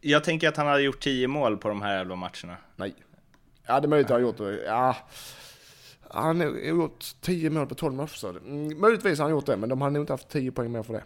Jag 0.00 0.24
tänker 0.24 0.48
att 0.48 0.56
han 0.56 0.66
hade 0.66 0.82
gjort 0.82 1.00
10 1.00 1.28
mål 1.28 1.56
på 1.56 1.68
de 1.68 1.82
här 1.82 2.00
11 2.00 2.16
matcherna. 2.16 2.56
Nej. 2.76 2.94
Ja, 3.66 3.80
det 3.80 3.86
är 3.86 3.88
möjligt 3.88 4.06
att 4.06 4.12
han 4.12 4.22
gjort 4.22 4.38
det. 4.38 4.64
Ja. 4.64 4.96
Han 6.16 6.40
har 6.40 6.46
gjort 6.68 7.04
10 7.20 7.50
mål 7.50 7.66
på 7.66 7.74
12 7.74 7.94
matcher. 7.94 8.28
Mm, 8.46 8.80
möjligtvis 8.80 9.18
har 9.18 9.24
han 9.24 9.30
gjort 9.30 9.46
det, 9.46 9.56
men 9.56 9.68
de 9.68 9.80
hade 9.80 9.92
nog 9.94 10.02
inte 10.02 10.12
haft 10.12 10.28
10 10.28 10.52
poäng 10.52 10.72
mer 10.72 10.82
för 10.82 10.92
det. 10.92 11.02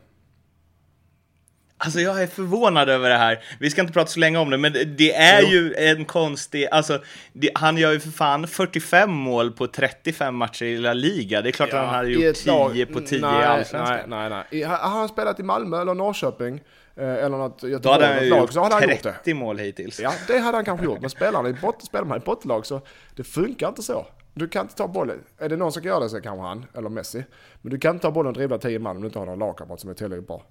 Alltså 1.82 2.00
jag 2.00 2.22
är 2.22 2.26
förvånad 2.26 2.88
över 2.88 3.08
det 3.08 3.16
här. 3.16 3.44
Vi 3.60 3.70
ska 3.70 3.80
inte 3.80 3.92
prata 3.92 4.06
så 4.10 4.20
länge 4.20 4.38
om 4.38 4.50
det, 4.50 4.58
men 4.58 4.72
det 4.72 5.14
är 5.14 5.42
Jo. 5.42 5.48
ju 5.48 5.74
en 5.74 6.04
konstig, 6.04 6.66
alltså 6.70 7.02
det, 7.32 7.50
han 7.54 7.76
gör 7.76 7.92
ju 7.92 8.00
för 8.00 8.10
fan 8.10 8.46
45 8.48 9.10
mål 9.10 9.52
på 9.52 9.66
35 9.66 10.34
matcher 10.34 10.64
i 10.64 10.78
La 10.78 10.92
Liga. 10.92 11.42
Det 11.42 11.48
är 11.48 11.52
klart 11.52 11.68
att 11.72 11.78
han 11.78 11.88
hade 11.94 12.08
i 12.08 12.12
gjort 12.12 12.36
ett 12.36 12.46
lag- 12.46 12.72
10 12.72 12.86
på 12.86 13.00
10 13.00 13.18
i 13.18 13.20
nej, 13.20 13.32
Nej, 13.32 13.44
Allsvenskan. 13.44 14.10
nej, 14.10 14.30
nej. 14.30 14.44
I- 14.50 14.62
Har 14.62 14.76
har 14.76 14.98
han 14.98 15.08
spelat 15.08 15.40
i 15.40 15.42
Malmö 15.42 15.80
eller 15.80 15.94
Norrköping 15.94 16.60
eh, 16.96 17.04
eller 17.08 17.28
något 17.38 17.58
Då 17.60 17.68
Göteborg, 17.68 17.92
hade 18.02 18.14
han 18.14 18.24
ju 18.24 18.30
lag, 18.30 18.38
gjort 18.40 18.52
så 18.52 18.62
hade 18.62 18.74
han 18.74 18.82
gjort 18.82 19.02
det. 19.02 19.12
30 19.12 19.34
mål 19.34 19.58
hittills. 19.58 20.00
Ja, 20.00 20.12
det 20.26 20.38
hade 20.38 20.56
han 20.56 20.64
kanske 20.64 20.84
gjort. 20.86 21.00
Men 21.00 21.10
spelar 21.10 21.42
han 21.42 21.46
i 21.46 21.52
bot, 21.52 21.84
spelar 21.84 22.04
man 22.04 22.18
i 22.18 22.64
så 22.64 22.80
det 23.16 23.24
funkar 23.24 23.68
inte 23.68 23.82
så. 23.82 24.06
Du 24.34 24.48
kan 24.48 24.62
inte 24.62 24.74
ta 24.74 24.88
bollen. 24.88 25.18
Är 25.38 25.48
det 25.48 25.56
någon 25.56 25.72
som 25.72 25.82
kan 25.82 25.88
göra 25.88 26.00
det 26.00 26.08
så 26.08 26.20
kanske 26.20 26.46
han, 26.46 26.66
eller 26.74 26.88
Messi. 26.88 27.24
Men 27.62 27.70
du 27.70 27.78
kan 27.78 27.94
inte 27.94 28.02
ta 28.02 28.10
bollen 28.10 28.28
och 28.28 28.34
dribbla 28.34 28.58
10 28.58 28.78
man 28.78 28.96
om 28.96 29.02
du 29.02 29.06
inte 29.08 29.18
har 29.18 29.26
någon 29.26 29.38
lagkamrat 29.38 29.80
som 29.80 29.90
är 29.90 29.94
tillräckligt 29.94 30.26
bra. 30.28 30.42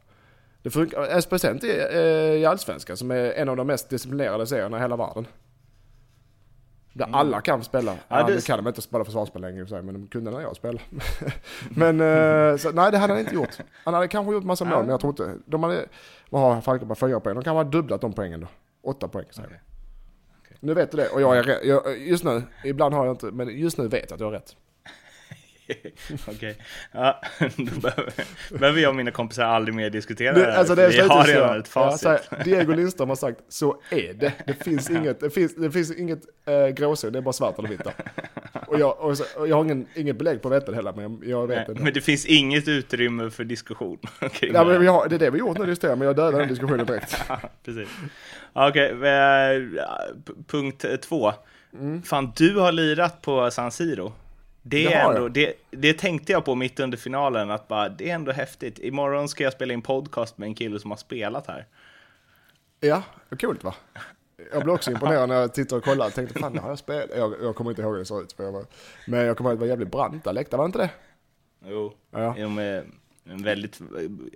Det 0.62 0.70
funkar, 0.70 1.12
eh, 1.16 1.20
speciellt 1.20 1.64
i, 1.64 1.68
i 1.68 2.46
Allsvenskan 2.46 2.98
som 2.98 3.12
är 3.12 3.32
en 3.32 3.50
av 3.50 3.56
de 3.58 3.68
mest 3.68 3.90
disciplinerade 3.90 4.48
serierna 4.48 4.78
i 4.78 4.82
hela 4.82 4.96
världen. 4.96 5.28
Där 6.94 7.10
alla 7.12 7.42
kan 7.42 7.64
spela. 7.64 7.96
Ja, 8.08 8.24
det- 8.28 8.34
Nu 8.36 8.42
kan 8.42 8.58
de 8.64 8.68
inte 8.68 8.82
spela 8.82 9.06
försvarsspel 9.06 9.42
längre 9.42 9.66
för 9.66 9.70
sig, 9.70 9.82
men 9.82 9.94
de 9.94 10.08
kunde 10.08 10.32
när 10.32 10.42
jag 10.42 10.56
spelade. 10.56 10.84
men 11.70 12.02
eh, 12.02 12.58
så, 12.58 12.72
nej, 12.72 12.92
det 12.92 12.98
hade 12.98 13.14
han 13.14 13.20
inte 13.20 13.36
gjort. 13.36 13.58
Han 13.84 13.94
hade 13.94 14.08
kanske 14.08 14.34
gjort 14.34 14.44
massa 14.44 14.66
mål, 14.66 14.80
men 14.80 14.90
jag 14.90 15.00
tror 15.00 15.12
inte... 15.12 15.36
De 15.46 15.64
hade, 15.64 15.86
vad 16.30 16.42
har 16.42 16.62
Falkenberg? 16.62 16.98
Fyra 16.98 17.20
poäng. 17.20 17.36
De 17.36 17.44
kan 17.44 17.56
ha 17.56 17.64
dubblat 17.64 18.02
de 18.02 18.14
poängen 18.14 18.40
då. 18.42 18.48
Åtta 18.82 19.08
poäng 19.08 19.26
säger 19.32 19.48
Okej. 19.48 19.60
Nu 20.60 20.74
vet 20.74 20.92
du 20.92 20.98
det, 20.98 21.10
och 21.10 21.22
jag 21.22 21.38
är 21.38 21.44
rätt. 21.44 21.98
Just 22.08 22.24
nu, 22.24 22.44
ibland 22.66 22.94
har 22.94 23.06
jag 23.06 23.14
inte, 23.14 23.26
men 23.26 23.60
just 23.60 23.78
nu 23.78 23.88
vet 23.88 24.06
jag 24.10 24.14
att 24.16 24.20
jag 24.20 24.28
har 24.28 24.32
rätt. 24.32 24.56
Okej, 26.28 26.58
ja, 26.92 27.22
då 27.58 27.80
behöver, 27.80 28.14
behöver 28.60 28.82
jag 28.82 28.90
och 28.90 28.96
mina 28.96 29.12
kompisar 29.12 29.44
aldrig 29.46 29.76
mer 29.76 29.90
diskutera 29.90 30.34
Det, 30.34 30.40
det 30.46 30.52
här. 30.52 30.58
alltså 30.58 30.76
det 30.76 30.88
Vi 30.90 31.00
har 31.00 31.24
så. 31.24 31.32
redan 31.32 31.60
ett 31.60 31.72
Ja, 31.76 31.90
facit. 31.90 32.02
så 32.02 32.10
här, 32.10 32.44
Diego 32.44 32.74
Lindström 32.74 33.10
har 33.10 33.16
sagt, 33.16 33.40
så 33.50 33.82
är 33.90 34.14
det. 34.14 34.34
Det 34.48 34.64
finns 34.64 34.90
inget, 35.00 35.20
det 35.20 35.30
finns, 35.30 35.56
det 35.56 35.72
finns 35.72 35.92
inget 35.98 36.20
äh, 36.46 36.68
gråzon, 36.68 37.12
det 37.14 37.20
är 37.20 37.22
bara 37.22 37.34
svart 37.34 37.60
eller 37.60 37.70
vitt. 37.70 37.82
Och 38.68 38.80
jag, 38.80 39.00
och 39.00 39.18
så, 39.18 39.24
och 39.40 39.48
jag 39.48 39.56
har 39.56 39.64
ingen, 39.64 39.88
inget 39.96 40.16
belägg 40.18 40.42
på 40.42 40.48
att 40.48 40.54
veta 40.56 40.72
det 40.72 40.76
heller, 40.76 40.94
men 40.94 41.04
jag, 41.04 41.30
jag 41.30 41.48
vet 41.48 41.68
Nej, 41.68 41.78
det. 41.78 41.84
men 41.84 41.94
det 41.94 42.02
finns 42.02 42.26
inget 42.26 42.68
utrymme 42.68 43.30
för 43.30 43.44
diskussion. 43.44 43.98
Okej, 44.22 44.52
Ja, 44.54 44.64
men 44.64 44.88
har, 44.88 45.10
det 45.10 45.16
är 45.16 45.20
det 45.20 45.30
vi 45.30 45.40
har 45.40 45.48
gjort 45.48 45.58
nu, 45.58 45.66
just 45.66 45.82
det, 45.82 45.96
men 45.96 46.08
jag 46.08 46.16
dödar 46.16 46.40
den 46.40 46.48
diskussionen 46.48 46.86
direkt. 46.86 47.22
Precis. 47.66 47.90
Okej, 48.54 48.90
eh, 48.90 49.82
p- 50.26 50.34
punkt 50.48 50.86
två. 51.02 51.34
Fan, 52.06 52.32
du 52.36 52.56
har 52.58 52.72
lirat 52.72 53.22
på 53.22 53.52
San 53.52 53.72
Siro. 53.72 54.14
Det, 54.62 54.84
Det 54.88 54.94
är 54.94 55.10
ändå, 55.10 55.22
jag. 55.22 55.32
det, 55.34 55.54
det 55.72 55.94
tänkte 55.94 56.32
jag 56.32 56.46
på 56.46 56.56
mitt 56.56 56.80
under 56.80 56.98
finalen, 56.98 57.52
att 57.52 57.68
bara, 57.68 57.90
det 57.90 58.10
är 58.10 58.16
ändå 58.16 58.32
häftigt. 58.32 58.80
Imorgon 58.80 59.30
ska 59.30 59.44
jag 59.44 59.54
spela 59.54 59.74
in 59.74 59.82
podcast 59.82 60.38
med 60.38 60.48
en 60.48 60.56
kille 60.56 60.80
som 60.80 60.92
har 60.92 60.98
spelat 60.98 61.48
här. 61.48 61.66
Ja, 62.80 63.04
vad 63.30 63.42
coolt 63.42 63.64
va? 63.64 63.76
Jag 64.54 64.64
blev 64.64 64.76
också 64.76 64.92
imponerad 64.92 65.30
när 65.30 65.36
jag 65.36 65.54
tittade 65.54 65.78
och 65.80 65.84
kollade 65.86 66.08
och 66.08 66.14
tänkte 66.14 66.40
fan 66.40 66.58
har 66.58 66.70
jag 66.70 66.80
spelat. 66.80 67.10
Jag, 67.18 67.34
jag 67.42 67.56
kommer 67.56 67.72
inte 67.72 67.82
ihåg 67.82 67.92
hur 67.92 68.00
det 68.00 68.06
såg 68.06 68.24
ut. 68.24 68.36
jag 68.38 68.66
Men 69.08 69.20
jag 69.26 69.38
kommer 69.38 69.50
ihåg 69.50 69.56
att 69.56 69.60
det 69.60 69.66
var 69.66 69.70
jävligt 69.70 69.92
branta 69.92 70.32
läktare, 70.32 70.58
var 70.58 70.66
det 70.66 70.68
inte 70.68 70.80
det? 70.80 70.90
Jo, 71.66 71.94
Ja. 72.12 72.34
de 72.38 72.58
är 72.58 72.84
en 73.24 73.44
väldigt, 73.44 73.80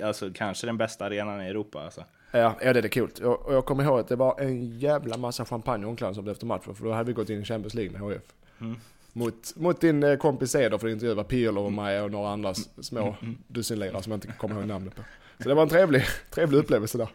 alltså 0.03 0.30
kanske 0.36 0.68
den 0.68 0.77
bästa 0.77 1.06
arenan 1.06 1.42
i 1.42 1.48
Europa 1.48 1.82
alltså. 1.84 2.03
Ja, 2.32 2.56
ja 2.62 2.74
det 2.74 2.96
är. 2.98 3.24
Och 3.25 3.46
och 3.46 3.53
jag 3.53 3.65
kommer 3.65 3.84
ihåg 3.84 4.00
att 4.00 4.08
det 4.08 4.15
var 4.15 4.39
en 4.42 4.80
jävla 4.80 5.18
massa 5.18 5.46
champagne 5.46 5.84
i 5.84 5.89
omklädningsrummet 5.89 6.32
efter 6.32 6.46
matchen. 6.46 6.75
För 6.75 6.84
då 6.86 6.92
hade 6.92 7.08
vi 7.08 7.13
gått 7.13 7.30
in 7.30 7.42
i 7.42 7.46
Champions 7.46 7.74
League 7.74 7.92
med 7.92 8.01
HF. 8.01 8.24
Mm. 8.62 8.75
Mot, 9.13 9.55
mot 9.55 9.82
din 9.82 10.03
eh, 10.03 10.15
kompis 10.17 10.55
Eder 10.55 10.77
för 10.77 10.88
att 10.88 10.93
intervjua 10.93 11.24
Pirlo 11.24 11.62
och 11.62 11.74
mig 11.74 12.01
och 12.01 12.12
några 12.12 12.29
andra 12.29 12.50
s- 12.50 12.70
små 12.82 13.15
Mm. 13.22 13.38
dussinlirare 13.48 14.03
som 14.03 14.12
jag 14.12 14.17
inte 14.17 14.27
kommer 14.27 14.55
ihåg 14.55 14.65
namnet 14.67 14.96
på. 14.96 15.01
Så 15.43 15.50
det 15.50 15.55
var 15.55 15.63
en 15.63 15.70
trevlig, 15.70 16.03
trevlig 16.32 16.58
upplevelse 16.58 16.98
där. 16.98 17.08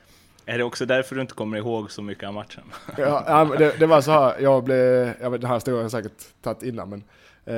Är 0.46 0.58
det 0.58 0.64
också 0.64 0.86
därför 0.86 1.14
du 1.14 1.20
inte 1.20 1.34
kommer 1.34 1.56
ihåg 1.58 1.90
så 1.90 2.02
mycket 2.02 2.28
av 2.28 2.34
matchen? 2.34 2.62
Ja, 2.96 3.50
det, 3.58 3.78
det 3.78 3.86
var 3.86 4.00
så 4.00 4.10
här, 4.10 4.34
jag 4.40 4.64
blev, 4.64 5.12
jag 5.20 5.30
vet, 5.30 5.40
den 5.40 5.48
här 5.50 5.56
historien 5.56 5.76
har 5.76 5.82
jag 5.84 5.90
säkert 5.90 6.24
tagit 6.42 6.62
innan 6.62 6.88
men. 6.90 6.98
eh, 7.44 7.54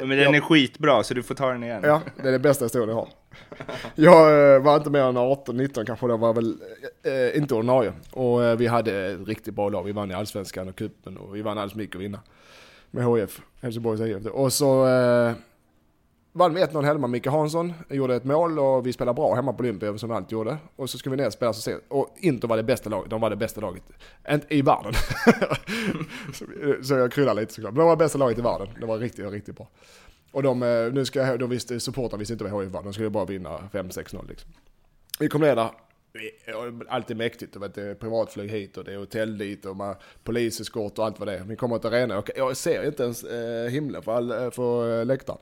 Men 0.00 0.08
den 0.08 0.18
jag, 0.18 0.34
är 0.36 0.40
skitbra, 0.40 1.02
så 1.02 1.14
du 1.14 1.22
får 1.22 1.34
ta 1.34 1.48
den 1.52 1.62
igen. 1.64 1.80
Ja, 1.84 2.00
det 2.22 2.28
är 2.28 2.32
den 2.32 2.42
bästa 2.42 2.64
historien 2.64 2.88
jag 2.88 2.96
har. 2.96 3.08
Jag 3.94 4.54
eh, 4.54 4.62
var 4.62 4.76
inte 4.76 4.90
mer 4.90 5.00
än 5.02 5.16
18-19 5.16 5.84
kanske, 5.84 6.06
då 6.06 6.16
var 6.16 6.34
väl 6.34 6.56
eh, 7.02 7.36
inte 7.38 7.54
ordinarie. 7.54 7.92
Och 8.10 8.44
eh, 8.44 8.56
vi 8.56 8.66
hade 8.66 9.06
ett 9.12 9.28
riktigt 9.28 9.54
bra 9.54 9.68
lag. 9.68 9.82
Vi 9.84 9.92
vann 9.92 10.10
i 10.10 10.14
Allsvenskan 10.14 10.68
och 10.68 10.76
cupen 10.76 11.16
och 11.16 11.36
vi 11.36 11.42
vann 11.42 11.58
alldeles 11.58 11.74
mycket 11.74 11.96
att 11.96 12.02
vinna. 12.02 12.20
Med 12.94 13.04
HF, 13.04 13.40
Helsingborgs 13.60 14.00
IF. 14.00 14.26
Och 14.26 14.52
så 14.52 14.86
eh, 14.86 15.32
vann 16.32 16.54
vi 16.54 16.60
1-0 16.64 16.82
hemma. 16.84 17.06
Micke 17.06 17.26
Hansson 17.26 17.72
gjorde 17.88 18.14
ett 18.14 18.24
mål 18.24 18.58
och 18.58 18.86
vi 18.86 18.92
spelade 18.92 19.14
bra 19.14 19.34
hemma 19.34 19.52
på 19.52 19.62
Olympia 19.62 19.98
som 19.98 20.08
vi 20.08 20.14
alltid 20.14 20.32
gjorde. 20.32 20.56
Och 20.76 20.90
så 20.90 20.98
skulle 20.98 21.16
vi 21.16 21.22
ner 21.22 21.26
och 21.26 21.32
spela 21.32 21.52
så 21.52 21.60
sent. 21.60 21.82
Och 21.88 22.14
Inter 22.16 22.48
var 22.48 22.56
det 22.56 22.62
bästa 22.62 22.90
laget. 22.90 23.10
De 23.10 23.20
var 23.20 23.30
det 23.30 23.36
bästa 23.36 23.60
laget 23.60 23.82
i 24.48 24.62
världen. 24.62 24.92
så, 26.34 26.44
så 26.82 26.94
jag 26.94 27.12
kryddar 27.12 27.34
lite 27.34 27.54
såklart. 27.54 27.72
Men 27.72 27.78
de 27.78 27.88
var 27.88 27.96
bästa 27.96 28.18
laget 28.18 28.38
i 28.38 28.42
världen. 28.42 28.68
Det 28.80 28.86
var 28.86 28.98
riktigt, 28.98 29.32
riktigt 29.32 29.56
bra. 29.56 29.68
Och 30.32 30.42
de, 30.42 30.62
eh, 30.62 30.92
nu 30.92 31.04
ska 31.04 31.36
de 31.36 31.50
visste, 31.50 31.74
eh, 31.74 31.78
supportrarna 31.78 32.18
visste 32.18 32.32
inte 32.32 32.44
vad 32.44 32.64
HIF 32.64 32.72
var, 32.72 32.82
de 32.82 32.92
skulle 32.92 33.10
bara 33.10 33.24
vinna 33.24 33.58
5-6-0 33.72 34.28
liksom. 34.28 34.50
Vi 35.18 35.28
kom 35.28 35.40
ner 35.40 35.56
där, 35.56 35.70
allt 36.88 37.10
är 37.10 37.14
mäktigt, 37.14 37.56
vet, 37.56 37.74
det 37.74 37.82
är 37.82 37.94
privatflyg 37.94 38.50
hit 38.50 38.76
och 38.76 38.84
det 38.84 38.92
är 38.92 38.98
hotell 38.98 39.38
dit 39.38 39.64
och 39.64 39.76
man, 39.76 39.94
poliseskort 40.24 40.98
och 40.98 41.04
allt 41.04 41.18
vad 41.18 41.28
det 41.28 41.38
är. 41.38 41.44
Vi 41.44 41.56
kommer 41.56 41.78
till 41.78 41.90
arenan, 41.90 42.18
och 42.18 42.30
jag 42.36 42.56
ser 42.56 42.86
inte 42.86 43.02
ens 43.02 43.24
eh, 43.24 43.70
himlen 43.70 44.02
för, 44.02 44.12
all, 44.12 44.30
eh, 44.30 44.50
för 44.50 45.00
eh, 45.00 45.06
läktaren. 45.06 45.38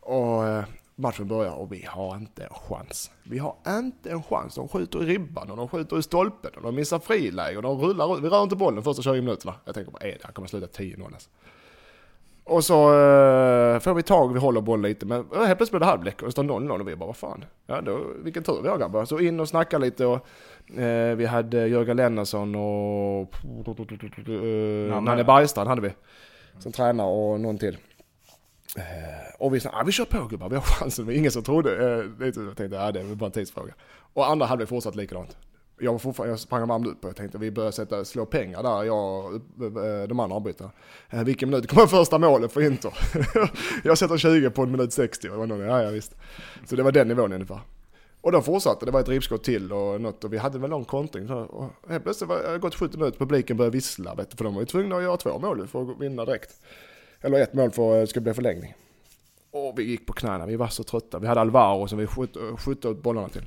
Och 0.00 0.42
matchen 0.94 1.28
börjar 1.28 1.52
och 1.52 1.72
vi 1.72 1.84
har 1.88 2.16
inte 2.16 2.44
en 2.44 2.54
chans. 2.54 3.10
Vi 3.22 3.38
har 3.38 3.56
inte 3.68 4.10
en 4.10 4.22
chans. 4.22 4.54
De 4.54 4.68
skjuter 4.68 5.02
i 5.02 5.06
ribban 5.06 5.50
och 5.50 5.56
de 5.56 5.68
skjuter 5.68 5.98
i 5.98 6.02
stolpen 6.02 6.50
och 6.56 6.62
de 6.62 6.74
missar 6.74 6.98
friläge 6.98 7.56
och 7.56 7.62
de 7.62 7.80
rullar 7.80 8.16
ut. 8.16 8.24
Vi 8.24 8.28
rör 8.28 8.42
inte 8.42 8.56
bollen 8.56 8.82
första 8.82 9.02
20 9.02 9.20
minuterna. 9.20 9.54
Jag 9.64 9.74
tänker, 9.74 9.92
bara, 9.92 10.02
är 10.02 10.12
det? 10.12 10.24
här 10.24 10.32
kommer 10.32 10.48
sluta 10.48 10.66
10-0 10.66 11.04
alltså. 11.04 11.30
Och 12.52 12.64
så 12.64 12.88
eh, 12.88 13.78
får 13.80 13.94
vi 13.94 14.02
tag, 14.02 14.32
vi 14.32 14.38
håller 14.38 14.60
bollen 14.60 14.82
lite, 14.82 15.06
men 15.06 15.18
eh, 15.34 15.42
helt 15.42 15.58
plötsligt 15.58 15.70
blir 15.70 15.80
det 15.80 15.86
halvlek 15.86 16.22
och 16.22 16.28
det 16.28 16.32
står 16.32 16.44
0-0 16.44 16.80
och 16.80 16.88
vi 16.88 16.96
bara 16.96 17.06
vad 17.06 17.16
fan. 17.16 17.44
Ja, 17.66 17.80
då, 17.80 18.00
vilken 18.22 18.42
tur 18.42 18.62
vi 18.62 18.68
har 18.68 18.78
grabbar. 18.78 19.04
Så 19.04 19.20
in 19.20 19.40
och 19.40 19.48
snacka 19.48 19.78
lite 19.78 20.06
och 20.06 20.26
eh, 20.78 21.16
vi 21.16 21.26
hade 21.26 21.66
Jörgen 21.66 21.96
Lennartsson 21.96 22.54
och 22.54 23.34
eh, 24.28 25.02
Nanne. 25.02 25.24
Bergstrand 25.24 25.68
hade 25.68 25.82
vi. 25.82 25.92
Som 26.58 26.72
tränare 26.72 27.08
och 27.08 27.40
någon 27.40 27.58
till. 27.58 27.78
Eh, 28.76 28.82
och 29.38 29.54
vi 29.54 29.60
sa, 29.60 29.70
ah, 29.72 29.82
vi 29.86 29.92
kör 29.92 30.04
på 30.04 30.26
gubbar, 30.26 30.48
vi 30.48 30.56
har 30.56 30.62
chansen. 30.62 31.04
Men 31.04 31.16
ingen 31.16 31.30
som 31.30 31.42
trodde. 31.42 31.70
Eh, 31.70 32.26
jag 32.26 32.56
tänkte, 32.56 32.76
ja 32.76 32.92
det 32.92 33.00
är 33.00 33.14
bara 33.14 33.26
en 33.26 33.32
tidsfråga. 33.32 33.74
Och 34.12 34.30
andra 34.30 34.46
hade 34.46 34.66
fortsatt 34.66 34.96
likadant. 34.96 35.36
Jag 35.78 35.92
var 35.92 35.98
fortfarande, 35.98 36.32
jag 36.32 36.40
sprang 36.40 36.68
varmt 36.68 36.86
ut 36.86 37.00
på, 37.00 37.08
jag 37.08 37.16
tänkte 37.16 37.38
vi 37.38 37.50
börjar 37.50 37.70
sätta, 37.70 38.04
slå 38.04 38.26
pengar 38.26 38.62
där, 38.62 38.84
jag 38.84 39.34
eh, 39.34 40.08
de 40.08 40.20
andra 40.20 40.36
avbytarna. 40.36 40.70
Eh, 41.10 41.24
vilken 41.24 41.50
minut 41.50 41.68
kommer 41.70 41.86
första 41.86 42.18
målet 42.18 42.52
för 42.52 42.60
Inter? 42.60 42.94
jag 43.84 43.98
sätter 43.98 44.16
20 44.16 44.50
på 44.50 44.62
en 44.62 44.70
minut 44.70 44.92
60. 44.92 45.28
Och 45.28 45.38
var 45.38 45.46
någon, 45.46 45.60
ja, 45.60 45.82
ja 45.82 45.90
visst. 45.90 46.14
Så 46.66 46.76
det 46.76 46.82
var 46.82 46.92
den 46.92 47.08
nivån 47.08 47.32
ungefär. 47.32 47.60
Och 48.20 48.32
de 48.32 48.42
fortsatte, 48.42 48.86
det 48.86 48.92
var 48.92 49.00
ett 49.00 49.08
ribbskott 49.08 49.44
till 49.44 49.72
och 49.72 50.00
något 50.00 50.24
och 50.24 50.32
vi 50.32 50.38
hade 50.38 50.58
väl 50.58 50.70
någon 50.70 50.84
kontring. 50.84 51.30
Och 51.30 51.70
helt 51.88 52.04
plötsligt 52.04 52.28
var 52.28 52.52
det 52.52 52.58
gått 52.58 52.74
70 52.74 52.98
minuter, 52.98 53.18
publiken 53.18 53.56
började 53.56 53.76
vissla 53.76 54.14
vet 54.14 54.30
du, 54.30 54.36
för 54.36 54.44
de 54.44 54.54
var 54.54 54.60
ju 54.60 54.66
tvungna 54.66 54.96
att 54.96 55.02
göra 55.02 55.16
två 55.16 55.38
mål 55.38 55.68
för 55.68 55.82
att 55.82 56.00
vinna 56.00 56.24
direkt. 56.24 56.60
Eller 57.20 57.40
ett 57.40 57.54
mål 57.54 57.70
för 57.70 57.94
att 57.94 58.02
det 58.02 58.06
skulle 58.06 58.22
bli 58.22 58.34
förlängning. 58.34 58.74
Och 59.54 59.78
vi 59.78 59.82
gick 59.82 60.06
på 60.06 60.12
knäna, 60.12 60.46
vi 60.46 60.56
var 60.56 60.68
så 60.68 60.82
trötta. 60.82 61.18
Vi 61.18 61.26
hade 61.26 61.40
Alvaro 61.40 61.88
som 61.88 61.98
vi 61.98 62.06
sköt, 62.06 62.36
sköt 62.58 63.02
bollarna 63.02 63.28
till. 63.28 63.42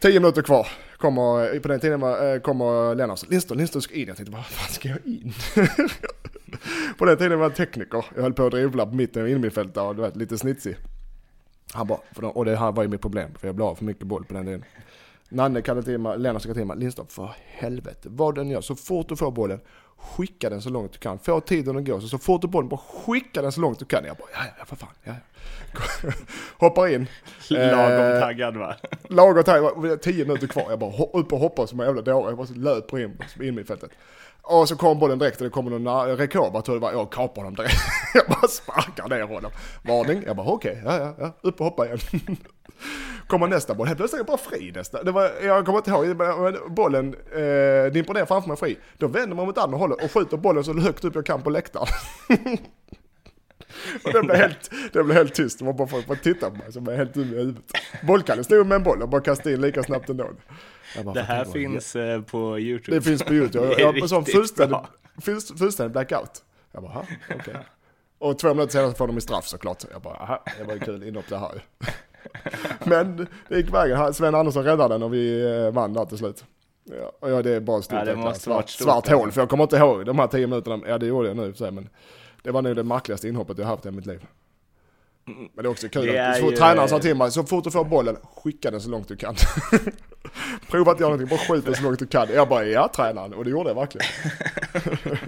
Tio 0.00 0.20
minuter 0.20 0.42
kvar. 0.42 0.66
Kommer, 0.96 1.60
på 1.60 1.68
den 1.68 1.80
tiden 1.80 2.00
var, 2.00 2.34
eh, 2.34 2.40
kommer 2.40 2.94
Lennart. 2.94 3.30
Lindström, 3.30 3.58
Lindström 3.58 3.82
ska 3.82 3.94
in. 3.94 4.08
Jag 4.08 4.16
tänkte, 4.16 4.32
vad 4.32 4.46
fan 4.46 4.68
ska 4.68 4.88
jag 4.88 4.98
in? 5.04 5.32
på 6.98 7.04
den 7.04 7.16
tiden 7.16 7.38
var 7.38 7.46
jag 7.46 7.54
tekniker. 7.54 8.04
Jag 8.14 8.22
höll 8.22 8.32
på 8.32 8.46
att 8.46 8.50
dribbla 8.50 8.86
på 8.86 8.94
mitten 8.94 9.22
eh, 9.22 9.24
av 9.24 9.28
innermittfältet 9.28 9.76
och 9.76 9.96
du 9.96 10.02
vet, 10.02 10.16
lite 10.16 10.38
snitsig. 10.38 10.76
Han 11.72 11.86
bara, 11.86 12.00
för 12.12 12.22
de, 12.22 12.30
och 12.30 12.44
det 12.44 12.56
här 12.56 12.72
var 12.72 12.82
ju 12.82 12.88
mitt 12.88 13.00
problem, 13.00 13.30
för 13.38 13.48
jag 13.48 13.54
blev 13.54 13.68
av 13.68 13.74
för 13.74 13.84
mycket 13.84 14.06
boll 14.06 14.24
på 14.24 14.34
den 14.34 14.44
tiden. 14.44 14.64
Nanne 15.28 15.62
kallade 15.62 15.86
till 15.86 15.98
mig, 15.98 16.18
Lennart 16.18 16.42
sa 16.42 16.54
till 16.54 16.64
mig, 16.64 16.76
Lindström 16.76 17.06
för 17.06 17.30
helvete, 17.46 18.08
vad 18.10 18.34
den 18.34 18.50
gör, 18.50 18.60
så 18.60 18.74
fort 18.74 19.08
du 19.08 19.16
får 19.16 19.30
bollen, 19.30 19.60
skicka 20.02 20.50
den 20.50 20.62
så 20.62 20.70
långt 20.70 20.92
du 20.92 20.98
kan. 20.98 21.18
Få 21.18 21.40
tiden 21.40 21.76
att 21.78 21.84
gå, 21.84 22.00
så, 22.00 22.08
så 22.08 22.18
fort 22.18 22.42
du 22.42 22.46
får 22.48 22.52
bollen, 22.52 22.68
bara 22.68 22.80
skicka 23.04 23.42
den 23.42 23.52
så 23.52 23.60
långt 23.60 23.78
du 23.78 23.84
kan. 23.84 24.04
Jag 24.04 24.16
bara, 24.16 24.28
ja, 24.32 24.40
ja, 24.58 24.64
för 24.64 24.76
fan, 24.76 24.88
ja, 25.04 25.12
ja. 25.12 26.10
Hoppar 26.58 26.88
in. 26.88 27.06
Lagom 27.50 28.06
Eh, 28.14 28.20
taggad 28.20 28.56
va? 28.56 28.74
Lagom 29.08 29.34
var 29.34 29.96
tio 29.96 30.24
minuter 30.24 30.46
kvar. 30.46 30.66
Jag 30.68 30.78
bara 30.78 30.92
upp 31.12 31.32
och 31.32 31.38
hoppar 31.38 31.66
som 31.66 31.80
en 31.80 31.86
jävla 31.86 32.02
dåre. 32.02 32.30
Jag 32.30 32.36
bara 32.38 32.46
löper 32.54 32.98
in, 32.98 33.18
in 33.40 33.58
i 33.58 33.64
fältet. 33.64 33.90
Och 34.42 34.68
så 34.68 34.76
kom 34.76 34.98
bollen 34.98 35.18
direkt 35.18 35.36
och 35.40 35.44
det 35.44 35.50
kommer 35.50 35.70
någon 35.70 35.88
na- 35.88 36.16
Rekoba 36.16 36.62
tror 36.62 36.74
jag 36.76 36.82
det 36.82 36.86
var. 36.86 36.92
Jag 36.92 37.12
kapar 37.12 37.42
honom 37.42 37.54
direkt. 37.54 37.74
Jag 38.14 38.24
bara 38.28 38.48
sparkar 38.48 39.08
ner 39.08 39.22
honom. 39.22 39.50
Varning. 39.82 40.22
Jag 40.26 40.36
bara 40.36 40.46
okej, 40.46 40.82
ja, 40.84 40.96
ja, 40.98 41.14
ja, 41.18 41.32
upp 41.40 41.60
och 41.60 41.64
hoppa 41.66 41.86
igen. 41.86 41.98
Kommer 43.30 43.46
nästa 43.48 43.74
boll, 43.74 43.86
helt 43.86 43.98
plötsligt 43.98 44.14
är 44.18 44.20
jag 44.20 44.26
bara 44.26 44.36
fri 44.58 44.72
nästa. 44.74 45.02
Det 45.02 45.12
var, 45.12 45.30
jag 45.42 45.66
kommer 45.66 45.78
inte 45.78 45.90
ihåg, 45.90 46.16
men 46.16 46.74
bollen 46.74 47.14
eh, 47.14 47.92
dimper 47.92 48.14
ner 48.14 48.24
framför 48.26 48.48
mig 48.48 48.56
fri. 48.56 48.78
Då 48.98 49.06
vänder 49.06 49.36
man 49.36 49.46
mot 49.46 49.58
andra 49.58 49.78
hållet 49.78 50.04
och 50.04 50.12
skjuter 50.12 50.36
bollen 50.36 50.64
så 50.64 50.72
högt 50.78 51.04
upp 51.04 51.14
jag 51.14 51.26
kan 51.26 51.42
på 51.42 51.50
läktaren. 51.50 51.86
Och 54.04 54.12
det 54.12 54.22
blev 54.22 54.36
helt, 54.36 54.70
det 54.92 55.04
blev 55.04 55.16
helt 55.16 55.34
tyst, 55.34 55.60
man 55.60 55.76
bara 55.76 55.88
får, 55.88 56.02
får 56.02 56.14
titta 56.14 56.50
på 56.50 56.56
mig 56.56 56.72
som 56.72 56.88
är 56.88 56.96
helt 56.96 57.14
dum 57.14 57.22
i 57.24 57.26
huvudet. 57.36 57.62
Bollkalle 58.02 58.44
stod 58.44 58.66
med 58.66 58.76
en 58.76 58.82
boll 58.82 59.02
och 59.02 59.08
bara 59.08 59.20
kastade 59.20 59.54
in 59.54 59.60
lika 59.60 59.82
snabbt 59.82 60.08
ändå. 60.08 60.30
Bara, 61.04 61.14
Det 61.14 61.22
här 61.22 61.36
"Fan, 61.36 61.44
vad 61.44 61.52
finns 61.52 61.96
eh, 61.96 62.22
på 62.22 62.58
YouTube. 62.58 62.96
Det 62.96 63.02
finns 63.02 63.22
på 63.22 63.34
YouTube. 63.34 63.66
Det 63.66 63.80
Jag, 63.80 63.92
har 63.92 64.06
sån 64.06 64.18
riktigt 64.18 64.34
fullständig, 64.34 64.78
fullständig 65.58 65.92
blackout. 65.92 66.44
Jag 66.72 66.82
bara, 66.82 66.92
"Ha, 66.92 67.06
okej. 67.40 67.56
Och 68.18 68.38
två 68.38 68.48
minuter 68.54 68.72
senare 68.72 68.94
får 68.94 69.06
de 69.06 69.18
i 69.18 69.20
straff 69.20 69.46
såklart. 69.46 69.84
Jag 69.92 70.02
bara, 70.02 70.14
aha, 70.14 70.44
det 70.58 70.64
var 70.64 70.74
ju 70.74 70.80
kul 70.80 71.02
inhopp 71.02 71.28
det 71.28 71.38
här. 71.38 71.64
Men 72.84 73.26
det 73.48 73.56
gick 73.56 73.74
vägen. 73.74 74.14
Sven 74.14 74.34
Andersson 74.34 74.64
räddade 74.64 74.94
den 74.94 75.02
och 75.02 75.14
vi 75.14 75.54
eh, 75.66 75.70
vann 75.70 75.92
där 75.94 76.04
till 76.04 76.18
slut. 76.18 76.44
Ja, 76.84 77.12
och 77.20 77.30
ja, 77.30 77.42
det 77.42 77.50
är 77.50 77.60
bara 77.60 77.82
stort 77.82 77.98
Ja, 77.98 78.04
det 78.04 78.16
måste 78.16 78.40
svart, 78.40 78.68
stort, 78.70 78.84
svart 78.84 78.96
alltså. 78.96 79.14
hål. 79.14 79.32
För 79.32 79.40
jag 79.40 79.48
kommer 79.48 79.64
inte 79.64 79.76
ihåg 79.76 80.06
de 80.06 80.18
här 80.18 80.26
tio 80.26 80.46
minuterna. 80.46 80.80
Ja, 80.88 80.98
det 80.98 81.06
gjorde 81.06 81.28
jag 81.28 81.36
nu 81.36 81.54
sig, 81.54 81.70
men 81.70 81.88
det 82.42 82.50
var 82.50 82.62
nog 82.62 82.76
det 82.76 82.82
märkligaste 82.84 83.28
inhoppet 83.28 83.58
jag 83.58 83.66
haft 83.66 83.86
i 83.86 83.90
mitt 83.90 84.06
liv. 84.06 84.26
Men 85.24 85.48
det 85.54 85.62
är 85.62 85.66
också 85.70 85.88
kul 85.88 86.06
Det 86.06 86.28
att 86.28 86.36
så 86.36 86.42
fort 86.42 86.52
ju- 86.52 86.56
tränaren 86.56 86.88
sa 86.88 86.98
till 86.98 87.16
mig, 87.16 87.30
så 87.30 87.44
fort 87.44 87.64
du 87.64 87.70
får 87.70 87.84
bollen, 87.84 88.16
skicka 88.36 88.70
den 88.70 88.80
så 88.80 88.90
långt 88.90 89.08
du 89.08 89.16
kan. 89.16 89.34
Prova 90.70 90.92
att 90.92 91.00
göra 91.00 91.10
någonting, 91.10 91.36
bara 91.38 91.46
skjut 91.54 91.64
den 91.64 91.74
så 91.74 91.82
långt 91.82 91.98
du 91.98 92.06
kan. 92.06 92.28
Jag 92.34 92.48
bara, 92.48 92.64
ja 92.64 92.90
tränaren, 92.96 93.34
och 93.34 93.44
det 93.44 93.50
gjorde 93.50 93.70
jag 93.70 93.74
verkligen. 93.74 94.06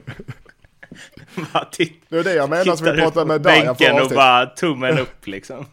Det 2.08 2.18
är 2.18 2.24
det 2.24 2.34
jag 2.34 2.50
menar 2.50 2.76
som 2.76 2.86
vi 2.86 2.92
pratade 2.92 3.26
med 3.26 3.42
förra 3.42 3.64
bänken 3.64 4.02
och 4.02 4.08
bara 4.10 4.46
tummen 4.46 4.98
upp 4.98 5.26
liksom. 5.26 5.66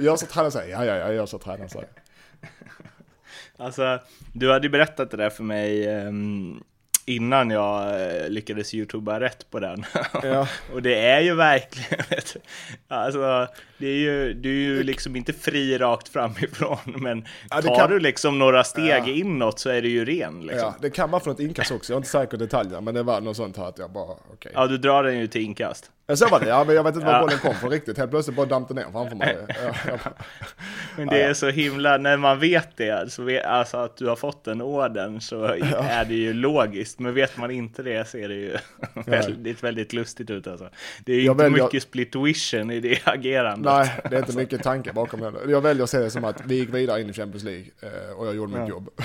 Gör 0.00 0.16
så 0.16 0.26
tränaren 0.26 0.52
säger, 0.52 0.72
ja 0.76 0.84
ja 0.84 0.96
ja, 0.96 1.12
gör 1.12 1.26
så 1.26 1.38
tränaren 1.38 1.68
säger. 1.70 1.88
Alltså, 3.56 3.98
du 4.32 4.52
hade 4.52 4.66
ju 4.66 4.70
berättat 4.70 5.10
det 5.10 5.16
där 5.16 5.30
för 5.30 5.42
mig 5.42 5.88
ehm, 5.88 6.62
innan 7.06 7.50
jag 7.50 8.02
eh, 8.02 8.28
lyckades 8.28 8.74
youtuba 8.74 9.20
rätt 9.20 9.50
på 9.50 9.60
den. 9.60 9.84
Ja. 10.22 10.48
och 10.72 10.82
det 10.82 10.94
är 11.06 11.20
ju 11.20 11.34
verkligen 11.34 12.04
ett, 12.10 12.36
alltså, 12.88 13.46
det 13.78 13.86
är 13.86 13.96
ju, 13.96 14.32
du 14.34 14.50
är 14.50 14.54
ju 14.68 14.82
liksom 14.82 15.16
inte 15.16 15.32
fri 15.32 15.78
rakt 15.78 16.08
framifrån, 16.08 16.78
men 16.84 17.26
Ja, 17.50 17.56
det 17.60 17.68
tar 17.68 17.76
kan- 17.76 17.90
du 17.90 18.00
liksom 18.00 18.38
några 18.38 18.64
steg 18.64 18.86
Ja. 19.06 19.08
inåt 19.08 19.58
så 19.58 19.70
är 19.70 19.82
du 19.82 19.88
ju 19.88 20.04
ren 20.04 20.40
liksom. 20.40 20.58
Ja, 20.58 20.74
det 20.80 20.90
kan 20.90 21.10
vara 21.10 21.22
från 21.22 21.34
ett 21.34 21.40
inkast 21.40 21.70
också, 21.70 21.92
jag 21.92 21.96
är 21.96 21.98
inte 21.98 22.08
säker 22.08 22.30
på 22.30 22.36
detaljerna, 22.36 22.80
men 22.80 22.94
det 22.94 23.02
var 23.02 23.20
något 23.20 23.36
sånt 23.36 23.56
här 23.56 23.64
att 23.68 23.78
jag 23.78 23.90
bara, 23.90 24.16
okej. 24.32 24.52
Ja, 24.54 24.66
du 24.66 24.78
drar 24.78 25.02
den 25.02 25.18
ju 25.18 25.26
till 25.26 25.40
inkast. 25.42 25.90
Ja, 26.10 26.16
så 26.16 26.28
var 26.28 26.40
det, 26.40 26.46
ja 26.48 26.64
men 26.64 26.74
jag 26.76 26.84
vet 26.84 26.94
inte 26.94 27.06
var 27.06 27.12
Ja. 27.14 27.20
bollen 27.20 27.38
kom 27.38 27.54
från 27.54 27.70
riktigt, 27.70 27.98
helt 27.98 28.10
plötsligt 28.10 28.36
bara 28.36 28.46
damp 28.46 28.70
ner 28.70 28.86
framför 28.92 29.16
mig. 29.16 29.38
Ja, 29.48 29.54
jag 29.86 29.98
bara, 30.04 30.12
Men 30.96 31.06
det 31.08 31.22
är 31.22 31.34
så 31.34 31.48
himla, 31.50 31.96
när 31.98 32.16
man 32.16 32.38
vet 32.38 32.76
det, 32.76 33.12
så 33.12 33.22
vet, 33.22 33.44
alltså 33.44 33.76
att 33.76 33.96
du 33.96 34.06
har 34.08 34.16
fått 34.16 34.44
den 34.44 34.62
orden 34.62 35.20
så 35.20 35.44
är 35.44 36.04
det 36.04 36.14
ju 36.14 36.32
logiskt. 36.32 36.98
Men 36.98 37.14
vet 37.14 37.36
man 37.36 37.50
inte 37.50 37.82
det 37.82 38.08
så 38.08 38.18
är 38.18 38.28
det 38.28 38.34
ju 38.34 38.56
väldigt, 39.06 39.62
väldigt 39.62 39.92
lustigt 39.92 40.30
ut 40.30 40.46
alltså. 40.46 40.68
Det 41.04 41.12
är 41.12 41.16
ju 41.16 41.22
Jag 41.24 41.34
inte 41.34 41.44
väljer- 41.44 41.64
mycket 41.64 41.82
split 41.82 42.14
vision 42.16 42.70
i 42.70 42.80
det 42.80 42.98
agerandet. 43.04 43.72
nej, 43.72 44.00
det 44.10 44.16
är 44.16 44.20
inte 44.20 44.36
mycket 44.36 44.62
tanke 44.62 44.92
bakom 44.92 45.20
det. 45.20 45.32
Jag 45.48 45.60
väljer 45.60 45.84
att 45.84 45.90
se 45.90 45.98
det 45.98 46.10
som 46.10 46.24
att 46.24 46.42
vi 46.46 46.54
gick 46.54 46.74
vidare 46.74 47.00
in 47.00 47.10
i 47.10 47.12
Champions 47.12 47.44
League 47.44 47.64
eh, 47.80 48.16
och 48.18 48.26
jag 48.26 48.34
gjorde 48.36 48.58
mitt 48.60 48.68
jobb. 48.68 48.90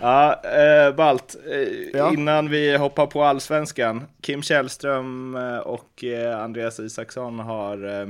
Ja, 0.00 0.42
eh, 0.44 0.94
Balt, 0.94 1.36
eh, 1.50 1.58
Ja. 1.98 2.12
innan 2.12 2.50
vi 2.50 2.76
hoppar 2.76 3.06
på 3.06 3.22
allsvenskan. 3.24 4.04
Kim 4.20 4.42
Källström 4.42 5.36
eh, 5.36 5.58
och 5.58 6.04
eh, 6.04 6.40
Andreas 6.40 6.80
Isaksson 6.80 7.38
har 7.38 7.84
eh, 7.84 8.08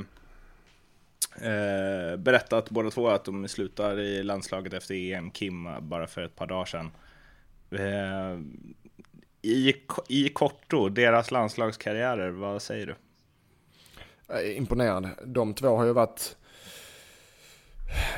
eh, 1.52 2.16
berättat 2.16 2.70
båda 2.70 2.90
två 2.90 3.08
att 3.08 3.24
de 3.24 3.48
slutar 3.48 4.00
i 4.00 4.22
landslaget 4.22 4.72
efter 4.72 4.94
EM. 4.94 5.30
Kim 5.30 5.68
bara 5.80 6.06
för 6.06 6.22
ett 6.22 6.36
par 6.36 6.46
dagar 6.46 6.64
sedan. 6.64 6.90
I, 9.42 9.74
I 10.08 10.28
korto, 10.28 10.88
deras 10.88 11.30
landslagskarriärer, 11.30 12.30
vad 12.30 12.62
säger 12.62 12.86
du? 12.86 12.94
Imponerande. 14.54 15.10
De 15.24 15.54
två 15.54 15.76
har 15.76 15.84
ju 15.84 15.92
varit 15.92 16.36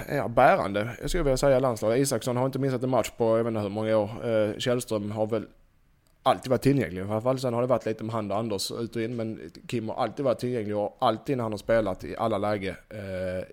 ja, 0.09 0.29
bärande, 0.29 0.97
jag 1.01 1.11
skulle 1.11 1.23
vilja 1.23 1.37
säga 1.37 1.59
landslaget. 1.59 1.99
Isaksson 1.99 2.37
har 2.37 2.47
inte 2.47 2.59
missat 2.59 2.83
en 2.83 2.91
match 2.91 3.11
på 3.17 3.25
jag 3.25 3.45
vet 3.45 3.51
inte 3.51 3.61
hur 3.61 3.69
många 3.69 3.97
år. 3.97 4.11
Eh, 4.29 4.59
Källström 4.59 5.11
har 5.11 5.27
väl 5.27 5.47
alltid 6.23 6.51
varit 6.51 6.63
tillgänglig. 6.63 7.01
I 7.01 7.05
alla 7.05 7.21
fall 7.21 7.39
sen 7.39 7.55
har 7.55 7.61
det 7.61 7.67
varit 7.67 7.87
lite 7.87 8.05
med 8.05 8.15
han 8.15 8.31
och 8.31 8.37
Anders 8.37 8.71
ut 8.71 8.97
och 8.97 9.03
in. 9.03 9.17
Men 9.17 9.51
Kim 9.67 9.89
har 9.89 9.97
alltid 9.97 10.25
varit 10.25 10.39
tillgänglig 10.39 10.77
och 10.77 10.97
alltid 11.01 11.37
när 11.37 11.43
han 11.43 11.53
har 11.53 11.59
spelat 11.59 12.05
i 12.05 12.17
alla 12.17 12.39
läge 12.39 12.77
eh, 12.91 13.45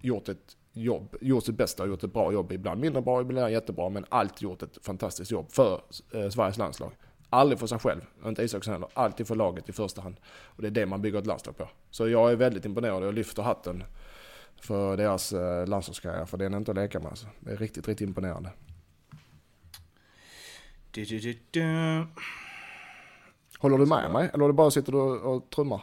gjort 0.00 0.28
ett 0.28 0.56
jobb, 0.72 1.16
gjort 1.20 1.44
sitt 1.44 1.54
bästa 1.54 1.82
och 1.82 1.88
gjort 1.88 2.04
ett 2.04 2.12
bra 2.12 2.32
jobb. 2.32 2.52
Ibland 2.52 2.80
mindre 2.80 3.02
bra, 3.02 3.20
ibland 3.20 3.52
jättebra. 3.52 3.88
Men 3.88 4.04
alltid 4.08 4.42
gjort 4.42 4.62
ett 4.62 4.78
fantastiskt 4.82 5.30
jobb 5.30 5.52
för 5.52 5.80
eh, 6.14 6.28
Sveriges 6.28 6.58
landslag. 6.58 6.92
Aldrig 7.30 7.58
för 7.58 7.66
sig 7.66 7.78
själv, 7.78 8.00
inte 8.26 8.42
Isaksson 8.42 8.72
heller. 8.72 8.88
Alltid 8.94 9.26
för 9.26 9.34
laget 9.34 9.68
i 9.68 9.72
första 9.72 10.02
hand. 10.02 10.16
Och 10.44 10.62
det 10.62 10.68
är 10.68 10.72
det 10.72 10.86
man 10.86 11.02
bygger 11.02 11.18
ett 11.18 11.26
landslag 11.26 11.56
på. 11.56 11.68
Så 11.90 12.08
jag 12.08 12.32
är 12.32 12.36
väldigt 12.36 12.64
imponerad 12.64 13.02
och 13.02 13.06
jag 13.06 13.14
lyfter 13.14 13.42
hatten 13.42 13.84
för 14.60 14.96
deras 14.96 15.32
eh, 15.32 15.66
landslagskarriär. 15.66 16.24
För 16.24 16.38
det 16.38 16.44
är 16.44 16.56
inte 16.56 16.70
att 16.70 16.76
leka 16.76 17.00
med 17.00 17.08
alltså. 17.08 17.26
Det 17.40 17.52
är 17.52 17.56
riktigt, 17.56 17.88
riktigt 17.88 18.08
imponerande. 18.08 18.50
Du, 20.90 21.04
du, 21.04 21.38
du. 21.50 22.06
Håller 23.58 23.78
du 23.78 23.86
med 23.86 24.10
mig? 24.10 24.30
Eller 24.34 24.52
bara 24.52 24.70
sitter 24.70 24.92
du 24.92 24.98
och, 24.98 25.36
och 25.36 25.50
trummar? 25.50 25.80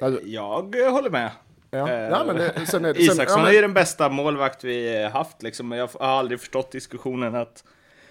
Alltså, 0.00 0.22
Jag 0.26 0.90
håller 0.90 1.10
med. 1.10 1.30
ja. 1.70 1.90
Eh, 1.90 1.94
ja, 1.94 2.24
men 2.26 2.36
det, 2.36 2.66
sen 2.66 2.84
är, 2.84 2.94
sen, 2.94 3.02
Isaksson 3.02 3.40
ja, 3.40 3.40
är 3.40 3.44
men, 3.44 3.54
ju 3.54 3.60
den 3.60 3.74
bästa 3.74 4.08
målvakt 4.08 4.64
vi 4.64 5.04
haft 5.04 5.42
liksom. 5.42 5.68
Men 5.68 5.78
jag 5.78 5.88
har 6.00 6.06
aldrig 6.06 6.40
förstått 6.40 6.72
diskussionen 6.72 7.34
att 7.34 7.64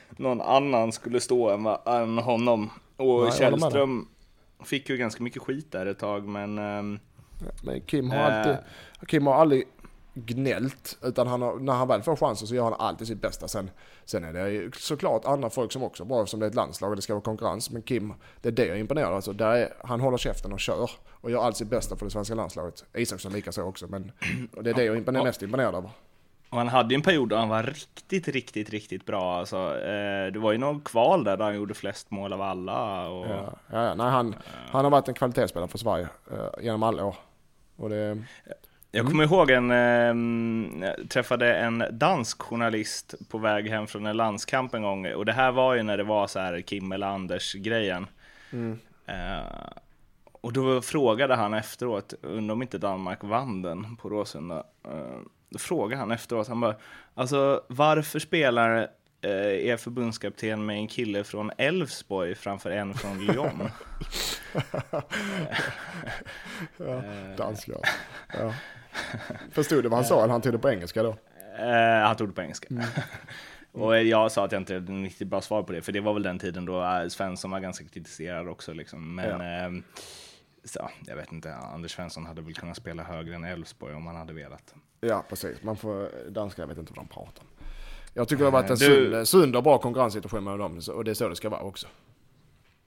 någon 0.09 0.41
annan 0.41 0.91
skulle 0.91 1.19
stå 1.19 1.49
än, 1.49 1.65
än 1.85 2.17
honom. 2.17 2.69
Och 2.97 3.23
med 3.23 3.33
Källström 3.33 4.07
fick 4.63 4.89
ju 4.89 4.97
ganska 4.97 5.23
mycket 5.23 5.41
skit 5.41 5.71
där 5.71 5.85
ett 5.85 5.99
tag, 5.99 6.27
men 6.27 6.57
ehm, 6.57 6.99
men 7.63 7.81
Kim 7.81 8.11
har 8.11 8.17
Eh. 8.17 8.37
alltid, 8.37 8.57
Kim 9.07 9.27
har 9.27 9.33
aldrig 9.35 9.63
gnällt. 10.13 10.97
Utan 11.03 11.27
han 11.27 11.41
har, 11.41 11.55
när 11.59 11.73
han 11.73 11.87
väl 11.87 12.01
får 12.01 12.15
chansen 12.15 12.47
så 12.47 12.55
gör 12.55 12.63
han 12.63 12.73
alltid 12.73 13.07
sitt 13.07 13.21
bästa. 13.21 13.47
Sen, 13.47 13.69
sen 14.05 14.23
är 14.23 14.33
det 14.33 14.75
såklart 14.75 15.25
andra 15.25 15.49
folk 15.49 15.71
som 15.71 15.83
också 15.83 16.03
är 16.03 16.07
bra 16.07 16.19
eftersom 16.19 16.39
det 16.39 16.45
är 16.45 16.49
ett 16.49 16.55
landslag 16.55 16.89
och 16.89 16.95
det 16.95 17.01
ska 17.01 17.13
vara 17.13 17.23
konkurrens. 17.23 17.69
Men 17.71 17.81
Kim, 17.81 18.13
det 18.41 18.49
är 18.49 18.53
det 18.53 18.65
jag 18.65 18.75
är 18.75 18.79
imponerad 18.79 19.09
av. 19.09 19.15
alltså, 19.15 19.33
där 19.33 19.51
är, 19.55 19.73
Han 19.83 19.99
håller 20.01 20.17
käften 20.17 20.53
och 20.53 20.59
kör 20.59 20.89
och 21.11 21.31
gör 21.31 21.43
allt 21.43 21.57
sitt 21.57 21.67
bästa 21.69 21.95
för 21.95 22.05
det 22.05 22.11
svenska 22.11 22.35
landslaget. 22.35 22.85
Isaksson 22.93 23.31
lika 23.33 23.51
så 23.51 23.63
också. 23.63 23.87
Men 23.87 24.11
det 24.61 24.69
är 24.69 24.73
det 24.73 24.83
jag 24.83 24.97
är 24.97 25.23
mest 25.23 25.41
imponerad 25.41 25.75
av. 25.75 25.89
och 26.49 26.57
han 26.57 26.67
hade 26.67 26.93
ju 26.93 26.95
en 26.95 27.01
period 27.01 27.29
då 27.29 27.35
han 27.35 27.49
var 27.49 27.63
riktigt, 27.63 28.27
riktigt, 28.27 28.69
riktigt 28.69 29.05
bra. 29.05 29.37
Alltså, 29.39 29.57
eh, 29.57 30.31
det 30.33 30.39
var 30.39 30.51
ju 30.51 30.57
någon 30.57 30.81
kval 30.81 31.23
där, 31.23 31.37
där 31.37 31.45
han 31.45 31.55
gjorde 31.55 31.73
flest 31.73 32.11
mål 32.11 32.33
av 32.33 32.41
alla. 32.41 33.09
Och, 33.09 33.25
Ja, 33.27 33.53
ja, 33.71 33.83
ja, 33.85 33.93
nej, 33.95 34.09
han, 34.09 34.35
han 34.71 34.83
har 34.85 34.91
varit 34.91 35.07
en 35.07 35.13
kvalitetsspelare 35.13 35.69
för 35.69 35.77
Sverige 35.77 36.07
eh, 36.31 36.63
genom 36.63 36.83
alla 36.83 37.05
år. 37.05 37.15
Och 37.81 37.89
det, 37.89 38.17
Jag 38.91 39.07
kommer 39.07 39.23
ihåg 39.23 39.51
en, 39.51 39.71
eh, 39.71 40.87
jag 40.87 41.09
träffade 41.09 41.55
en 41.55 41.83
dansk 41.91 42.41
journalist 42.41 43.15
på 43.29 43.37
väg 43.37 43.69
hem 43.69 43.87
från 43.87 44.05
en 44.05 44.17
landskamp 44.17 44.73
en 44.73 44.81
gång. 44.81 45.13
Och 45.13 45.25
det 45.25 45.33
här 45.33 45.51
var 45.51 45.75
ju 45.75 45.83
när 45.83 45.97
det 45.97 46.03
var 46.03 46.27
så 46.27 46.39
här 46.39 46.61
Kim 46.61 46.91
eller 46.91 47.07
Anders 47.07 47.53
grejen. 47.53 48.07
Eh, 49.05 49.71
och 50.41 50.53
då 50.53 50.81
frågade 50.81 51.35
han 51.35 51.53
efteråt, 51.53 52.13
undrar 52.21 52.53
om 52.53 52.61
inte 52.61 52.77
Danmark 52.77 53.23
vann 53.23 53.61
den 53.61 53.95
på 53.95 54.09
Råsunda. 54.09 54.63
Eh, 54.85 55.19
då 55.49 55.59
frågade 55.59 55.99
han 55.99 56.11
efteråt, 56.11 56.47
han 56.47 56.59
bara, 56.59 56.75
alltså 57.13 57.63
varför 57.67 58.19
spelar 58.19 58.87
eh, 59.21 59.67
er 59.67 59.77
förbundskapten 59.77 60.65
med 60.65 60.75
en 60.75 60.87
kille 60.87 61.23
från 61.23 61.51
Elfsborg 61.57 62.35
framför 62.35 62.71
en 62.71 62.93
från 62.93 63.25
Lyon? 63.25 63.61
ja, 66.77 67.03
danska. 67.37 67.73
Ja. 68.33 68.53
Förstod 69.51 69.83
du 69.83 69.89
vad 69.89 69.97
han 69.97 70.05
sa? 70.05 70.23
Eller 70.23 70.31
han 70.31 70.41
tog 70.41 70.53
det 70.53 70.59
på 70.59 70.69
engelska 70.69 71.03
då? 71.03 71.15
Eh, 71.59 72.05
han 72.05 72.15
tog 72.15 72.29
det 72.29 72.33
på 72.33 72.41
engelska. 72.41 72.67
Och 73.71 74.03
jag 74.03 74.31
sa 74.31 74.45
att 74.45 74.51
jag 74.51 74.61
inte 74.61 74.73
hade 74.73 74.91
riktigt 74.91 75.27
bra 75.27 75.41
svar 75.41 75.63
på 75.63 75.73
det, 75.73 75.81
för 75.81 75.91
det 75.91 75.99
var 75.99 76.13
väl 76.13 76.23
den 76.23 76.39
tiden 76.39 76.65
då 76.65 76.83
eh, 76.83 77.07
Svensson 77.07 77.51
var 77.51 77.59
ganska 77.59 77.85
kritiserad 77.85 78.47
också. 78.47 78.73
Liksom. 78.73 79.15
Men 79.15 79.41
ehm, 79.41 79.83
så, 80.63 80.89
jag 81.07 81.15
vet 81.15 81.31
inte, 81.31 81.55
Anders 81.55 81.91
Svensson 81.91 82.25
hade 82.25 82.41
väl 82.41 82.53
kunnat 82.53 82.77
spela 82.77 83.03
högre 83.03 83.35
än 83.35 83.43
Elfsborg 83.43 83.95
om 83.95 84.07
han 84.07 84.15
hade 84.15 84.33
velat. 84.33 84.73
Ja, 85.01 85.25
precis. 85.29 85.63
Man 85.63 85.77
får, 85.77 86.29
danskar, 86.29 86.63
jag 86.63 86.67
vet 86.67 86.77
inte 86.77 86.93
vad 86.95 87.05
de 87.05 87.07
pratar 87.07 87.41
om. 87.41 87.60
Jag 88.13 88.27
tycker 88.27 88.39
det 88.43 88.45
har 88.51 88.51
varit 88.61 88.69
en 88.69 88.77
Du- 88.77 89.11
sund, 89.11 89.27
sund 89.27 89.55
och 89.55 89.63
bra 89.63 89.77
konkurrenssituation 89.77 90.43
med 90.43 90.59
dem. 90.59 90.81
Och 90.93 91.03
det 91.03 91.11
är 91.11 91.15
så 91.15 91.29
det 91.29 91.35
ska 91.35 91.49
vara 91.49 91.61
också. 91.61 91.87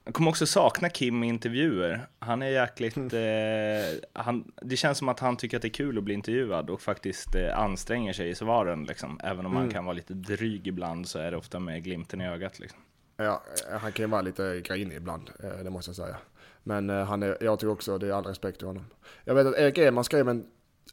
Jag 0.05 0.15
kommer 0.15 0.31
också 0.31 0.47
sakna 0.47 0.89
Kim 0.89 1.25
i 1.25 1.29
intervjuer. 1.29 2.07
Han 2.19 2.43
är 2.43 2.47
jäkligt... 2.47 2.97
Eh, 2.97 4.23
han, 4.25 4.53
det 4.63 4.77
känns 4.77 4.99
som 4.99 5.09
att 5.09 5.21
han 5.21 5.37
tycker 5.37 5.57
att 5.57 5.63
det 5.63 5.69
är 5.69 5.71
kul 5.71 5.99
att 5.99 6.05
bli 6.05 6.15
intervjuad 6.15 6.71
och 6.71 6.81
faktiskt 6.81 7.35
eh, 7.35 7.59
anstränger 7.59 8.13
sig 8.13 8.29
i 8.31 8.35
svaren. 8.35 8.85
Liksom. 8.85 9.21
Även 9.25 9.47
om 9.47 9.57
han 9.57 9.71
kan 9.71 9.85
vara 9.85 9.95
lite 9.95 10.15
dryg 10.15 10.67
ibland 10.67 11.09
så 11.09 11.19
är 11.19 11.31
det 11.31 11.37
ofta 11.37 11.59
med 11.61 11.85
glimten 11.85 12.21
i 12.21 12.29
ögat. 12.29 12.59
Liksom. 12.59 12.79
Ja, 13.17 13.43
eh, 13.73 13.79
han 13.79 13.93
kan 13.93 14.05
ju 14.05 14.11
vara 14.11 14.23
lite 14.23 14.61
grinig 14.65 14.97
ibland, 14.97 15.31
eh, 15.43 15.65
det 15.65 15.71
måste 15.71 15.89
jag 15.89 15.97
säga. 15.97 16.17
Men 16.63 16.91
eh, 16.91 17.05
han 17.05 17.23
är, 17.23 17.39
jag 17.41 17.59
tycker 17.59 17.73
också 17.73 17.99
det 17.99 18.07
är 18.09 18.13
all 18.13 18.25
respekt 18.25 18.59
till 18.59 18.67
honom. 18.67 18.85
Jag 19.25 19.35
vet 19.35 19.47
att 19.47 19.55
Erik 19.59 19.79
Edman 19.79 20.05
skrev 20.05 20.29
en 20.29 20.47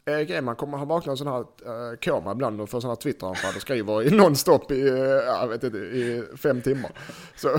Eh, 0.06 0.14
Erik 0.14 0.30
Edman 0.30 0.56
kommer, 0.56 0.78
han 0.78 0.88
vaknar 0.88 1.12
en 1.12 1.18
sån 1.18 1.28
här 1.28 1.40
uh, 1.40 1.98
koma 1.98 2.32
ibland 2.32 2.62
och 2.62 2.70
får 2.70 2.80
sådana 2.80 2.94
här 2.94 3.02
Twitteranfall 3.02 3.56
och 3.56 3.62
skriver 3.62 4.04
i 4.04 4.12
nonstop 4.16 4.72
i, 4.72 4.90
uh, 4.90 4.98
jag 5.00 5.48
vet 5.48 5.64
inte, 5.64 5.78
i 5.78 6.24
fem 6.38 6.62
timmar. 6.62 6.92
Så, 7.36 7.50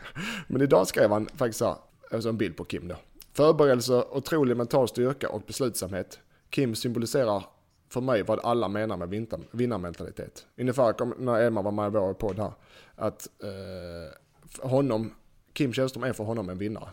men 0.46 0.62
idag 0.62 0.86
skrev 0.86 1.10
han 1.10 1.26
faktiskt 1.26 1.58
så 1.58 1.64
här, 1.64 1.76
alltså 2.10 2.28
en 2.28 2.36
bild 2.36 2.56
på 2.56 2.64
Kim 2.64 2.88
då. 2.88 2.96
Förberedelse, 3.32 4.04
otrolig 4.10 4.56
mental 4.56 4.88
styrka 4.88 5.28
och 5.28 5.42
beslutsamhet. 5.46 6.18
Kim 6.50 6.74
symboliserar 6.74 7.44
för 7.88 8.00
mig 8.00 8.22
vad 8.22 8.40
alla 8.40 8.68
menar 8.68 8.96
med 8.96 9.26
vinnarmentalitet. 9.50 10.46
Ungefär 10.56 10.94
när 11.18 11.46
Eman 11.46 11.64
var 11.64 11.72
med 11.72 11.86
i 11.86 11.90
vår 11.90 12.14
podd 12.14 12.38
här. 12.38 12.52
Att 12.96 13.28
eh, 13.42 14.68
honom, 14.68 15.14
Kim 15.52 15.72
Källström 15.72 16.04
är 16.04 16.12
för 16.12 16.24
honom 16.24 16.48
en 16.48 16.58
vinnare. 16.58 16.88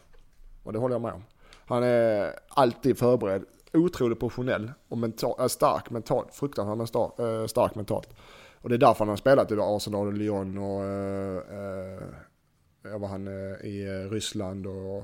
Och 0.63 0.73
det 0.73 0.79
håller 0.79 0.95
jag 0.95 1.01
med 1.01 1.13
om. 1.13 1.23
Han 1.65 1.83
är 1.83 2.39
alltid 2.47 2.97
förberedd, 2.97 3.45
otroligt 3.75 4.19
professionell 4.19 4.71
och 4.87 4.97
mental, 4.97 5.49
stark 5.49 5.89
mentalt, 5.89 6.35
fruktansvärt 6.35 6.87
stark, 6.89 7.19
eh, 7.19 7.45
stark 7.45 7.75
mentalt. 7.75 8.09
Och 8.61 8.69
det 8.69 8.75
är 8.75 8.79
därför 8.79 8.99
han 8.99 9.09
har 9.09 9.15
spelat 9.15 9.51
i 9.51 9.55
Arsenal 9.59 10.07
och 10.07 10.13
Lyon 10.13 10.57
och 10.57 10.83
eh, 10.83 11.37
eh, 12.83 12.99
var 12.99 13.07
han 13.07 13.27
i 13.63 14.07
Ryssland 14.11 14.67
och, 14.67 15.03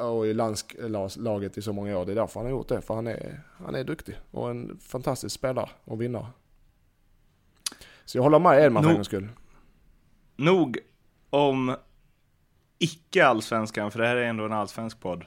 och 0.00 0.26
i 0.26 0.34
landslaget 0.34 1.58
i 1.58 1.62
så 1.62 1.72
många 1.72 1.98
år. 1.98 2.06
Det 2.06 2.12
är 2.12 2.16
därför 2.16 2.40
han 2.40 2.46
har 2.46 2.50
gjort 2.50 2.68
det, 2.68 2.80
för 2.80 2.94
han 2.94 3.06
är, 3.06 3.40
han 3.64 3.74
är 3.74 3.84
duktig 3.84 4.16
och 4.30 4.50
en 4.50 4.78
fantastisk 4.78 5.34
spelare 5.34 5.70
och 5.84 6.00
vinnare. 6.00 6.26
Så 8.04 8.18
jag 8.18 8.22
håller 8.22 8.38
med 8.38 8.64
Edman 8.64 8.84
för 8.84 8.90
en 8.90 9.04
skull. 9.04 9.28
Nog 10.36 10.78
om 11.30 11.76
icke-allsvenskan, 12.78 13.90
för 13.90 13.98
det 13.98 14.06
här 14.06 14.16
är 14.16 14.24
ändå 14.24 14.44
en 14.44 14.52
allsvensk 14.52 15.00
podd. 15.00 15.24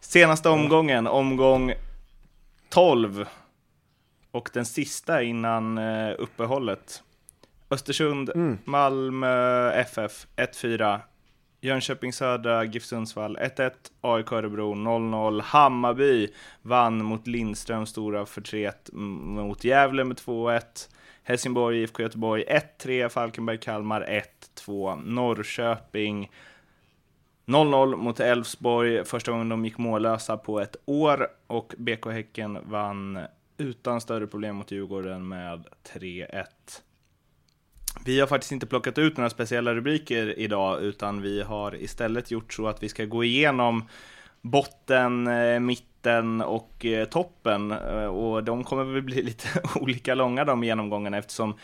Senaste 0.00 0.48
omgången, 0.48 1.06
omgång 1.06 1.72
12. 2.70 3.26
Och 4.30 4.50
den 4.52 4.64
sista 4.64 5.22
innan 5.22 5.78
uh, 5.78 6.14
uppehållet. 6.18 7.02
Östersund, 7.70 8.30
mm. 8.34 8.58
Malmö 8.64 9.72
FF 9.72 10.26
1-4. 10.36 11.00
Jönköping 11.60 12.12
Södra, 12.12 12.64
GIF 12.64 12.84
Sundsvall 12.84 13.36
1-1, 13.36 13.70
AIK 14.00 14.32
Örebro 14.32 14.74
0-0, 14.74 15.42
Hammarby 15.42 16.28
vann 16.62 17.04
mot 17.04 17.26
Lindström 17.26 17.86
stora 17.86 18.26
förtret 18.26 18.90
mot 18.92 19.64
Gävle 19.64 20.04
med 20.04 20.16
2-1, 20.16 20.62
Helsingborg, 21.22 21.82
IFK 21.82 22.02
Göteborg 22.02 22.44
1-3, 22.78 23.08
Falkenberg 23.08 23.58
Kalmar 23.58 24.22
1-2, 24.66 25.02
Norrköping 25.04 26.30
0-0 27.50 27.96
mot 27.96 28.20
Elfsborg, 28.20 29.04
första 29.04 29.32
gången 29.32 29.48
de 29.48 29.64
gick 29.64 29.78
mållösa 29.78 30.36
på 30.36 30.60
ett 30.60 30.76
år 30.84 31.28
och 31.46 31.74
BK 31.78 32.06
Häcken 32.06 32.58
vann 32.64 33.18
utan 33.58 34.00
större 34.00 34.26
problem 34.26 34.56
mot 34.56 34.70
Djurgården 34.70 35.28
med 35.28 35.66
3-1. 35.94 36.44
Vi 38.04 38.20
har 38.20 38.26
faktiskt 38.26 38.52
inte 38.52 38.66
plockat 38.66 38.98
ut 38.98 39.16
några 39.16 39.30
speciella 39.30 39.74
rubriker 39.74 40.38
idag, 40.38 40.82
utan 40.82 41.22
vi 41.22 41.42
har 41.42 41.74
istället 41.82 42.30
gjort 42.30 42.52
så 42.52 42.68
att 42.68 42.82
vi 42.82 42.88
ska 42.88 43.04
gå 43.04 43.24
igenom 43.24 43.84
botten, 44.40 45.26
eh, 45.26 45.60
mitten 45.60 46.40
och 46.40 46.84
eh, 46.84 47.04
toppen. 47.04 47.70
Eh, 47.70 48.04
och 48.04 48.44
de 48.44 48.64
kommer 48.64 48.84
väl 48.84 49.02
bli 49.02 49.22
lite 49.22 49.48
olika 49.74 50.14
långa 50.14 50.44
de 50.44 50.64
genomgångarna 50.64 51.18
eftersom 51.18 51.54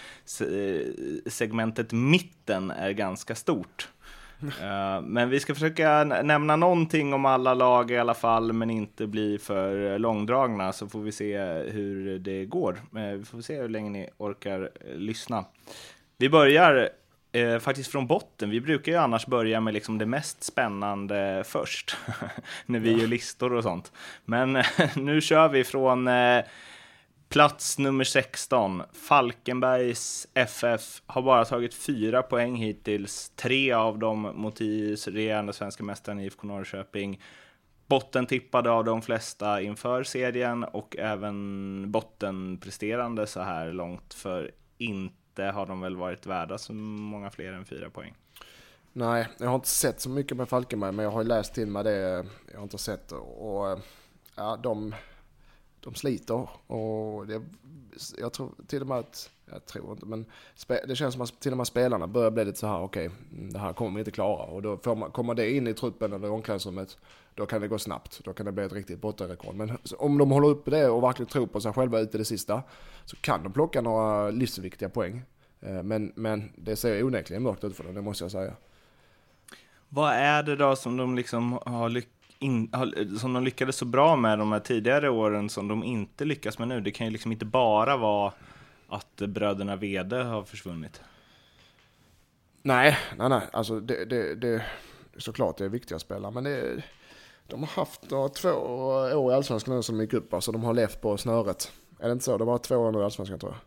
segmentet 1.27 1.93
mitten 1.93 2.71
är 2.71 2.91
ganska 2.91 3.35
stort. 3.35 3.89
Uh, 4.43 5.01
men 5.03 5.31
vi 5.31 5.41
ska 5.41 5.55
försöka 5.55 6.05
nämna 6.05 6.57
någonting 6.57 7.15
om 7.15 7.25
alla 7.25 7.55
lag 7.55 7.91
i 7.91 7.99
alla 7.99 8.15
fall, 8.15 8.53
men 8.53 8.71
inte 8.71 9.07
bli 9.07 9.39
för 9.39 9.99
långdragna, 9.99 10.73
så 10.73 10.89
får 10.89 11.01
vi 11.01 11.13
se 11.13 11.39
hur 11.49 12.19
det 12.19 12.45
går. 12.45 12.81
Uh, 12.97 13.13
vi 13.13 13.25
får 13.25 13.41
se 13.41 13.61
hur 13.61 13.69
länge 13.69 13.91
ni 13.91 14.09
orkar 14.17 14.61
uh, 14.61 14.97
lyssna. 14.97 15.45
Vi 16.19 16.29
börjar 16.29 16.91
faktiskt 17.61 17.93
från 17.93 18.07
botten. 18.07 18.51
Vi 18.51 18.61
brukar 18.61 18.93
ju 18.93 18.99
annars 18.99 19.27
börja 19.27 19.61
med 19.61 19.75
liksom 19.75 19.99
det 19.99 20.07
mest 20.07 20.45
spännande 20.45 21.45
först, 21.47 21.97
när 22.67 22.79
vi 22.79 23.01
gör 23.01 23.07
listor 23.07 23.53
och 23.53 23.63
sånt. 23.63 23.93
Men 24.25 24.53
nu 24.97 25.21
kör 25.21 25.49
vi 25.49 25.65
från 25.65 26.09
Plats 27.37 27.79
nummer 27.79 28.05
16, 28.05 28.83
Falkenbergs 28.93 30.27
FF, 30.35 31.03
har 31.07 31.23
bara 31.23 31.45
tagit 31.45 31.75
fyra 31.75 32.23
poäng 32.23 32.57
hittills. 32.57 33.33
Tre 33.35 33.73
av 33.73 33.99
dem 33.99 34.33
mot 34.35 34.61
regerande 34.61 35.53
svenska 35.53 35.85
mästaren 35.85 36.21
IFK 36.21 36.47
Norrköping. 36.47 37.23
Bottentippade 37.87 38.71
av 38.71 38.85
de 38.85 39.03
flesta 39.03 39.61
inför 39.61 40.05
serien 40.05 40.65
och 40.65 40.97
även 40.99 41.91
bottenpresterande 41.91 43.27
så 43.27 43.41
här 43.41 43.73
långt. 43.73 44.15
För 44.15 44.51
inte 44.79 45.45
har 45.45 45.67
de 45.67 45.81
väl 45.81 45.97
varit 45.97 46.27
värda 46.27 46.59
så 46.59 46.73
många 46.73 47.31
fler 47.31 47.53
än 47.53 47.65
fyra 47.65 47.91
poäng. 47.91 48.15
Nej, 48.93 49.29
jag 49.39 49.49
har 49.49 49.55
inte 49.55 49.69
sett 49.69 50.01
så 50.01 50.09
mycket 50.09 50.37
med 50.37 50.49
Falkenberg, 50.49 50.93
men 50.93 51.05
jag 51.05 51.13
har 51.13 51.25
läst 51.25 51.55
till 51.55 51.67
mig 51.67 51.85
det 51.85 52.19
eh, 52.19 52.25
jag 52.53 52.59
har 52.59 52.63
inte 52.63 52.79
sett. 52.79 53.13
Och 53.13 53.71
eh, 53.71 53.79
ja, 54.37 54.59
de 54.63 54.95
de 55.87 55.95
sliter 55.95 56.49
och 56.67 57.27
det, 57.27 57.43
jag 58.19 58.33
tror 58.33 58.53
till 58.67 58.81
och 58.83 58.89
med 58.89 58.99
att, 58.99 59.31
jag 59.51 59.67
tror 59.67 59.93
inte, 59.93 60.07
men 60.07 60.27
det 60.89 60.97
känns 60.97 61.15
som 61.15 61.23
att 61.23 61.41
till 61.41 61.53
och 61.53 61.57
med 61.57 61.67
spelarna 61.67 62.07
börjar 62.07 62.31
bli 62.31 62.45
lite 62.45 62.59
så 62.59 62.67
här, 62.67 62.81
okej, 62.81 63.07
okay, 63.07 63.49
det 63.51 63.59
här 63.59 63.73
kommer 63.73 63.91
vi 63.91 63.99
inte 63.99 64.11
klara. 64.11 64.43
Och 64.43 64.63
då 64.63 64.77
får 64.77 64.95
man, 64.95 65.11
kommer 65.11 65.35
det 65.35 65.51
in 65.51 65.67
i 65.67 65.75
truppen 65.75 66.13
eller 66.13 66.31
omklädningsrummet, 66.31 66.99
då 67.35 67.47
kan 67.47 67.61
det 67.61 67.69
gå 67.69 67.79
snabbt. 67.79 68.21
Då 68.25 68.33
kan 68.33 68.47
det 68.47 68.53
bli 68.53 68.65
ett 68.65 68.73
riktigt 68.73 69.01
bottenrekord. 69.01 69.55
Men 69.55 69.79
om 69.99 70.19
de 70.19 70.31
håller 70.31 70.49
uppe 70.49 70.71
det 70.71 70.89
och 70.89 71.03
verkligen 71.03 71.29
tror 71.29 71.47
på 71.47 71.61
sig 71.61 71.73
själva 71.73 72.01
ut 72.01 72.15
i 72.15 72.19
det 72.19 72.25
sista, 72.25 72.63
så 73.05 73.17
kan 73.17 73.43
de 73.43 73.53
plocka 73.53 73.81
några 73.81 74.31
livsviktiga 74.31 74.89
poäng. 74.89 75.23
Eh, 75.61 75.83
men, 75.83 76.13
men 76.15 76.53
det 76.57 76.77
ser 76.77 77.05
onekligen 77.05 77.43
mörkt 77.43 77.65
ut 77.65 77.77
för 77.77 77.85
dem, 77.85 77.95
det 77.95 78.03
måste 78.03 78.25
jag 78.25 78.31
säga. 78.31 78.53
Vad 79.89 80.13
är 80.13 80.43
det 80.43 80.57
då 80.57 80.77
som 80.77 80.97
de 80.97 81.17
liksom 81.17 81.53
har 81.53 81.89
lyckats 81.89 82.16
in, 82.39 82.73
som 83.21 83.33
de 83.33 83.45
lyckades 83.45 83.77
så 83.77 83.85
bra 83.85 84.17
med 84.17 84.39
de 84.39 84.53
här 84.53 84.61
tidigare 84.61 85.11
åren 85.11 85.49
som 85.49 85.69
de 85.69 85.85
inte 85.85 86.25
lyckas 86.25 86.59
med 86.59 86.69
nu. 86.69 86.81
Det 86.81 86.91
kan 86.91 87.07
ju 87.07 87.13
liksom 87.13 87.33
inte 87.33 87.45
bara 87.45 87.97
vara 87.97 88.33
att 88.89 89.17
bröderna 89.17 89.77
Vede 89.77 90.17
har 90.17 90.43
försvunnit. 90.43 91.01
Nej, 92.63 92.99
nej, 93.17 93.29
nej. 93.29 93.43
Alltså 93.53 93.81
det, 93.81 94.05
det, 94.05 94.35
det 94.35 94.65
såklart 95.17 95.59
det 95.59 95.65
är 95.65 95.69
viktiga 95.69 95.99
spelare, 95.99 96.33
men 96.33 96.45
det, 96.45 96.83
de 97.47 97.61
har 97.61 97.69
haft 97.69 98.11
några, 98.11 98.29
två 98.29 98.51
år 98.51 99.33
i 99.33 99.35
Allsvenskan 99.35 99.77
nu 99.77 99.83
som 99.83 100.01
gick 100.01 100.13
upp, 100.13 100.35
alltså 100.35 100.53
de 100.53 100.65
har 100.65 100.75
levt 100.75 101.01
på 101.01 101.17
snöret. 101.17 101.73
Är 101.99 102.07
det 102.07 102.13
inte 102.13 102.25
så? 102.25 102.39
De 102.39 102.49
har 102.49 102.59
två 102.59 102.77
år 102.77 102.93
nu 102.93 102.99
i 102.99 103.03
Allsvenskan 103.03 103.39
tror 103.39 103.53
jag. 103.53 103.61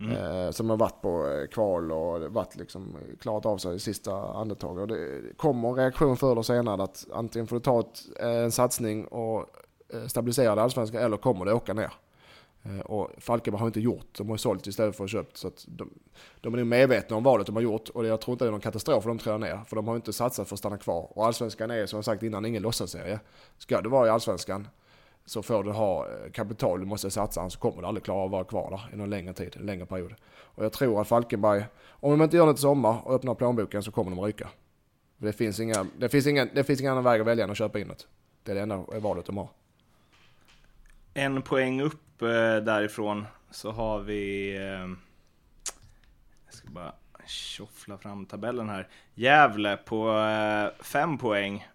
Mm. 0.00 0.16
Eh, 0.16 0.50
som 0.50 0.70
har 0.70 0.76
varit 0.76 1.02
på 1.02 1.28
eh, 1.28 1.46
kval 1.46 1.92
och 1.92 2.32
varit 2.32 2.56
liksom 2.56 2.96
klarat 3.20 3.46
av 3.46 3.58
sig 3.58 3.76
i 3.76 3.78
sista 3.78 4.12
andetag. 4.14 4.78
Och 4.78 4.88
det 4.88 5.20
kommer 5.36 5.68
en 5.68 5.74
reaktion 5.74 6.16
förr 6.16 6.32
eller 6.32 6.42
senare 6.42 6.82
att 6.82 7.06
antingen 7.12 7.46
får 7.46 7.56
du 7.56 7.60
ta 7.60 7.80
ett, 7.80 8.20
eh, 8.20 8.28
en 8.28 8.52
satsning 8.52 9.04
och 9.04 9.46
eh, 9.88 10.06
stabilisera 10.06 10.54
det 10.54 10.62
allsvenska 10.62 11.00
eller 11.00 11.16
kommer 11.16 11.44
det 11.44 11.52
åka 11.52 11.74
ner. 11.74 11.92
Och 12.84 13.10
Falkenberg 13.18 13.60
har 13.60 13.66
inte 13.66 13.80
gjort, 13.80 14.06
de 14.18 14.30
har 14.30 14.36
sålt 14.36 14.66
istället 14.66 14.96
för 14.96 15.04
att 15.04 15.10
köpt. 15.10 15.36
Så 15.36 15.48
att 15.48 15.64
de, 15.68 15.90
de 16.40 16.54
är 16.54 16.58
nog 16.58 16.66
medvetna 16.66 17.16
om 17.16 17.22
valet 17.22 17.46
de 17.46 17.56
har 17.56 17.62
gjort 17.62 17.88
och 17.88 18.06
jag 18.06 18.20
tror 18.20 18.32
inte 18.32 18.44
det 18.44 18.48
är 18.48 18.50
någon 18.50 18.60
katastrof 18.60 19.02
för 19.02 19.10
de 19.10 19.18
trillar 19.18 19.38
ner. 19.38 19.60
För 19.66 19.76
de 19.76 19.88
har 19.88 19.96
inte 19.96 20.12
satsat 20.12 20.48
för 20.48 20.54
att 20.54 20.58
stanna 20.58 20.78
kvar. 20.78 21.18
Och 21.18 21.26
allsvenskan 21.26 21.70
är 21.70 21.86
som 21.86 21.96
jag 21.96 22.04
sagt 22.04 22.22
innan 22.22 22.44
ingen 22.44 22.62
låtsasserie. 22.62 23.20
Ska 23.58 23.80
du 23.80 23.88
vara 23.88 24.06
i 24.06 24.10
allsvenskan 24.10 24.68
så 25.30 25.42
får 25.42 25.64
du 25.64 25.70
ha 25.70 26.06
eh, 26.06 26.30
kapital 26.32 26.80
du 26.80 26.86
måste 26.86 27.10
satsa, 27.10 27.50
så 27.50 27.58
kommer 27.58 27.82
du 27.82 27.88
aldrig 27.88 28.04
klara 28.04 28.18
av 28.18 28.24
att 28.24 28.32
vara 28.32 28.44
kvar 28.44 28.70
där 28.70 28.94
i 28.94 28.96
någon 28.96 29.10
längre 29.10 29.32
tid, 29.32 29.56
en 29.56 29.66
längre 29.66 29.86
period. 29.86 30.14
Och 30.30 30.64
jag 30.64 30.72
tror 30.72 31.00
att 31.00 31.08
Falkenberg, 31.08 31.64
om 31.90 32.10
de 32.10 32.24
inte 32.24 32.36
gör 32.36 32.46
det 32.46 32.52
till 32.52 32.60
sommar 32.60 33.00
och 33.04 33.14
öppnar 33.14 33.34
plånboken 33.34 33.82
så 33.82 33.92
kommer 33.92 34.10
de 34.10 34.20
ryka. 34.20 34.48
Det 35.16 35.32
finns, 35.32 35.60
inga, 35.60 35.86
det, 35.98 36.08
finns 36.08 36.26
ingen, 36.26 36.48
det 36.54 36.64
finns 36.64 36.80
ingen 36.80 36.92
annan 36.92 37.04
väg 37.04 37.20
att 37.20 37.26
välja 37.26 37.44
än 37.44 37.50
att 37.50 37.56
köpa 37.56 37.78
in 37.78 37.88
det. 37.88 37.94
Det 38.42 38.50
är 38.50 38.54
det 38.54 38.60
enda 38.60 38.76
valet 38.76 39.26
de 39.26 39.36
har. 39.36 39.48
En 41.14 41.42
poäng 41.42 41.80
upp 41.80 42.22
eh, 42.22 42.28
därifrån 42.56 43.26
så 43.50 43.70
har 43.70 44.00
vi... 44.00 44.56
Eh, 44.56 44.62
jag 46.46 46.54
ska 46.54 46.70
bara 46.70 46.92
tjoffla 47.26 47.98
fram 47.98 48.26
tabellen 48.26 48.68
här. 48.68 48.88
Gävle 49.14 49.76
på 49.76 50.14
fem 50.80 51.18
poäng 51.18 51.66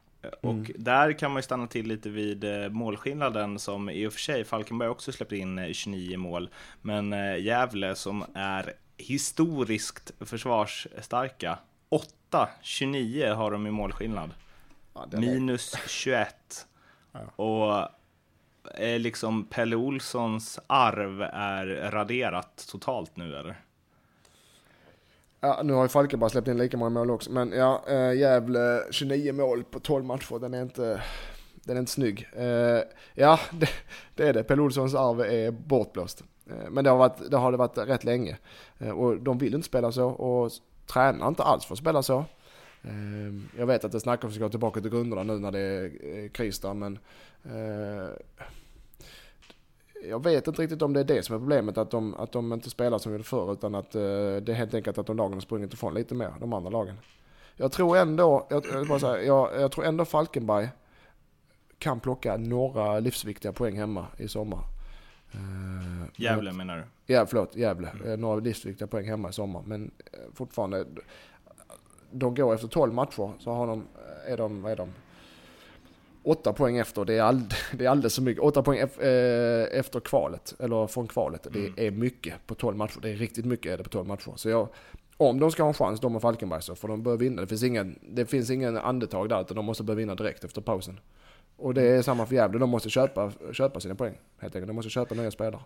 och 0.41 0.51
mm. 0.51 0.71
där 0.75 1.13
kan 1.13 1.31
man 1.31 1.37
ju 1.39 1.43
stanna 1.43 1.67
till 1.67 1.87
lite 1.87 2.09
vid 2.09 2.43
eh, 2.43 2.69
målskillnaden 2.69 3.59
som 3.59 3.89
i 3.89 4.07
och 4.07 4.13
för 4.13 4.19
sig 4.19 4.43
Falkenberg 4.43 4.89
också 4.89 5.11
släppte 5.11 5.37
in 5.37 5.73
29 5.73 6.13
eh, 6.13 6.17
mål. 6.17 6.49
Men 6.81 7.13
eh, 7.13 7.37
Gävle 7.37 7.95
som 7.95 8.25
är 8.33 8.73
historiskt 8.97 10.11
försvarsstarka. 10.19 11.59
8-29 12.31 13.33
har 13.33 13.51
de 13.51 13.67
i 13.67 13.71
målskillnad. 13.71 14.29
Ja, 14.93 15.07
Minus 15.11 15.75
21. 15.87 16.67
Ja. 17.11 17.19
Och 17.43 17.89
liksom 18.99 19.45
Pelle 19.45 19.75
Olssons 19.75 20.59
arv 20.67 21.21
är 21.21 21.91
raderat 21.91 22.67
totalt 22.71 23.17
nu 23.17 23.35
eller? 23.35 23.64
Ja, 25.45 25.61
nu 25.63 25.73
har 25.73 25.83
ju 25.83 25.89
Falkenberg 25.89 26.29
släppt 26.29 26.47
in 26.47 26.57
lika 26.57 26.77
många 26.77 26.89
mål 26.89 27.11
också, 27.11 27.31
men 27.31 27.51
ja, 27.51 27.83
äh, 27.87 28.17
Gävle 28.17 28.83
29 28.91 29.33
mål 29.33 29.63
på 29.63 29.79
12 29.79 30.05
matcher, 30.05 30.39
den 30.39 30.53
är 30.53 30.61
inte, 30.61 31.01
den 31.63 31.77
är 31.77 31.79
inte 31.79 31.91
snygg. 31.91 32.29
Äh, 32.33 32.81
ja, 33.13 33.39
det, 33.51 33.69
det, 34.15 34.27
är 34.27 34.33
det. 34.33 34.43
Pelle 34.43 34.61
Olssons 34.61 34.95
arv 34.95 35.21
är 35.21 35.51
bortblåst. 35.51 36.23
Äh, 36.49 36.69
men 36.69 36.83
det 36.83 36.89
har, 36.89 36.97
varit, 36.97 37.31
det 37.31 37.37
har 37.37 37.51
det 37.51 37.57
varit 37.57 37.77
rätt 37.77 38.03
länge. 38.03 38.37
och 38.95 39.21
de 39.21 39.37
vill 39.37 39.55
inte 39.55 39.67
spela 39.67 39.91
så 39.91 40.07
och 40.07 40.51
tränar 40.93 41.27
inte 41.27 41.43
alls 41.43 41.65
för 41.65 41.73
att 41.73 41.79
spela 41.79 42.03
så. 42.03 42.25
Jag 43.57 43.65
vet 43.65 43.85
att 43.85 43.91
det 43.91 43.99
snackas 43.99 44.23
om 44.23 44.27
att 44.27 44.33
vi 44.33 44.35
ska 44.35 44.45
gå 44.45 44.49
tillbaka 44.49 44.81
till 44.81 44.91
grunderna 44.91 45.23
nu 45.23 45.39
när 45.39 45.51
det 45.51 45.59
är 45.59 46.27
kris 46.27 46.59
där, 46.59 46.73
men 46.73 46.99
jag 50.09 50.23
vet 50.23 50.47
inte 50.47 50.61
riktigt 50.61 50.81
om 50.81 50.93
det 50.93 50.99
är 50.99 51.03
det 51.03 51.23
som 51.23 51.35
är 51.35 51.39
problemet, 51.39 51.77
att 51.77 51.91
de, 51.91 52.15
att 52.15 52.31
de 52.31 52.53
inte 52.53 52.69
spelar 52.69 52.97
som 52.97 53.11
de 53.11 53.13
gjorde 53.13 53.23
förr, 53.23 53.53
utan 53.53 53.75
att 53.75 53.95
eh, 53.95 54.01
det 54.01 54.49
är 54.49 54.53
helt 54.53 54.73
enkelt 54.73 54.97
att 54.97 55.07
de 55.07 55.17
lagen 55.17 55.33
har 55.33 55.41
sprungit 55.41 55.73
ifrån 55.73 55.93
lite 55.93 56.15
mer, 56.15 56.33
de 56.39 56.53
andra 56.53 56.69
lagen. 56.69 56.95
Jag 57.55 57.71
tror 57.71 57.97
ändå, 57.97 58.47
jag, 58.49 58.65
jag, 58.73 58.87
bara 58.87 58.99
säga, 58.99 59.23
jag, 59.23 59.61
jag 59.61 59.71
tror 59.71 59.85
ändå 59.85 60.05
Falkenberg 60.05 60.69
kan 61.77 61.99
plocka 61.99 62.37
några 62.37 62.99
livsviktiga 62.99 63.53
poäng 63.53 63.77
hemma 63.77 64.05
i 64.17 64.27
sommar. 64.27 64.59
Uh, 65.35 66.05
Gävle 66.15 66.53
menar 66.53 66.77
du? 66.77 67.13
Ja, 67.13 67.25
förlåt, 67.25 67.55
Gävle. 67.55 67.89
Mm. 67.89 68.21
Några 68.21 68.35
livsviktiga 68.35 68.87
poäng 68.87 69.07
hemma 69.07 69.29
i 69.29 69.33
sommar. 69.33 69.63
Men 69.65 69.91
fortfarande, 70.33 70.85
de 72.11 72.35
går 72.35 72.53
efter 72.53 72.67
12 72.67 72.93
matcher, 72.93 73.31
så 73.39 73.51
har 73.51 73.67
de, 73.67 73.87
är 74.27 74.37
de, 74.37 74.61
vad 74.61 74.71
är 74.71 74.75
de? 74.75 74.89
Åtta 76.25 76.53
poäng 76.53 76.77
efter, 76.77 77.05
det 77.05 77.13
är, 77.13 77.21
all, 77.21 77.41
det 77.73 77.85
är 77.85 77.89
alldeles 77.89 78.15
för 78.15 78.21
mycket. 78.21 78.43
Åtta 78.43 78.63
poäng 78.63 78.79
eh, 78.79 79.79
efter 79.79 79.99
kvalet, 79.99 80.55
eller 80.59 80.87
från 80.87 81.07
kvalet. 81.07 81.47
Det 81.51 81.59
mm. 81.59 81.73
är 81.77 81.91
mycket 81.91 82.33
på 82.47 82.55
12 82.55 82.77
matcher. 82.77 82.99
Det 83.01 83.09
är 83.09 83.15
riktigt 83.15 83.45
mycket 83.45 83.71
är 83.71 83.77
det 83.77 83.83
på 83.83 83.89
12 83.89 84.07
matcher. 84.07 84.33
Så 84.35 84.49
jag, 84.49 84.67
om 85.17 85.39
de 85.39 85.51
ska 85.51 85.63
ha 85.63 85.67
en 85.67 85.73
chans, 85.73 85.99
de 85.99 86.15
och 86.15 86.21
Falkenberg, 86.21 86.61
så 86.61 86.75
får 86.75 86.87
de 86.87 87.03
börja 87.03 87.17
vinna. 87.17 87.41
Det 87.41 87.47
finns 87.47 87.63
ingen, 87.63 87.99
det 88.01 88.25
finns 88.25 88.49
ingen 88.49 88.77
andetag 88.77 89.29
där, 89.29 89.41
utan 89.41 89.55
de 89.55 89.65
måste 89.65 89.83
börja 89.83 89.97
vinna 89.97 90.15
direkt 90.15 90.43
efter 90.43 90.61
pausen. 90.61 90.99
Och 91.57 91.73
det 91.73 91.81
är 91.81 92.01
samma 92.01 92.25
för 92.25 92.35
Gävle, 92.35 92.59
de 92.59 92.69
måste 92.69 92.89
köpa, 92.89 93.31
köpa 93.51 93.79
sina 93.79 93.95
poäng. 93.95 94.17
Helt 94.37 94.55
enkelt, 94.55 94.67
de 94.67 94.73
måste 94.73 94.89
köpa 94.89 95.15
nya 95.15 95.31
spelare. 95.31 95.61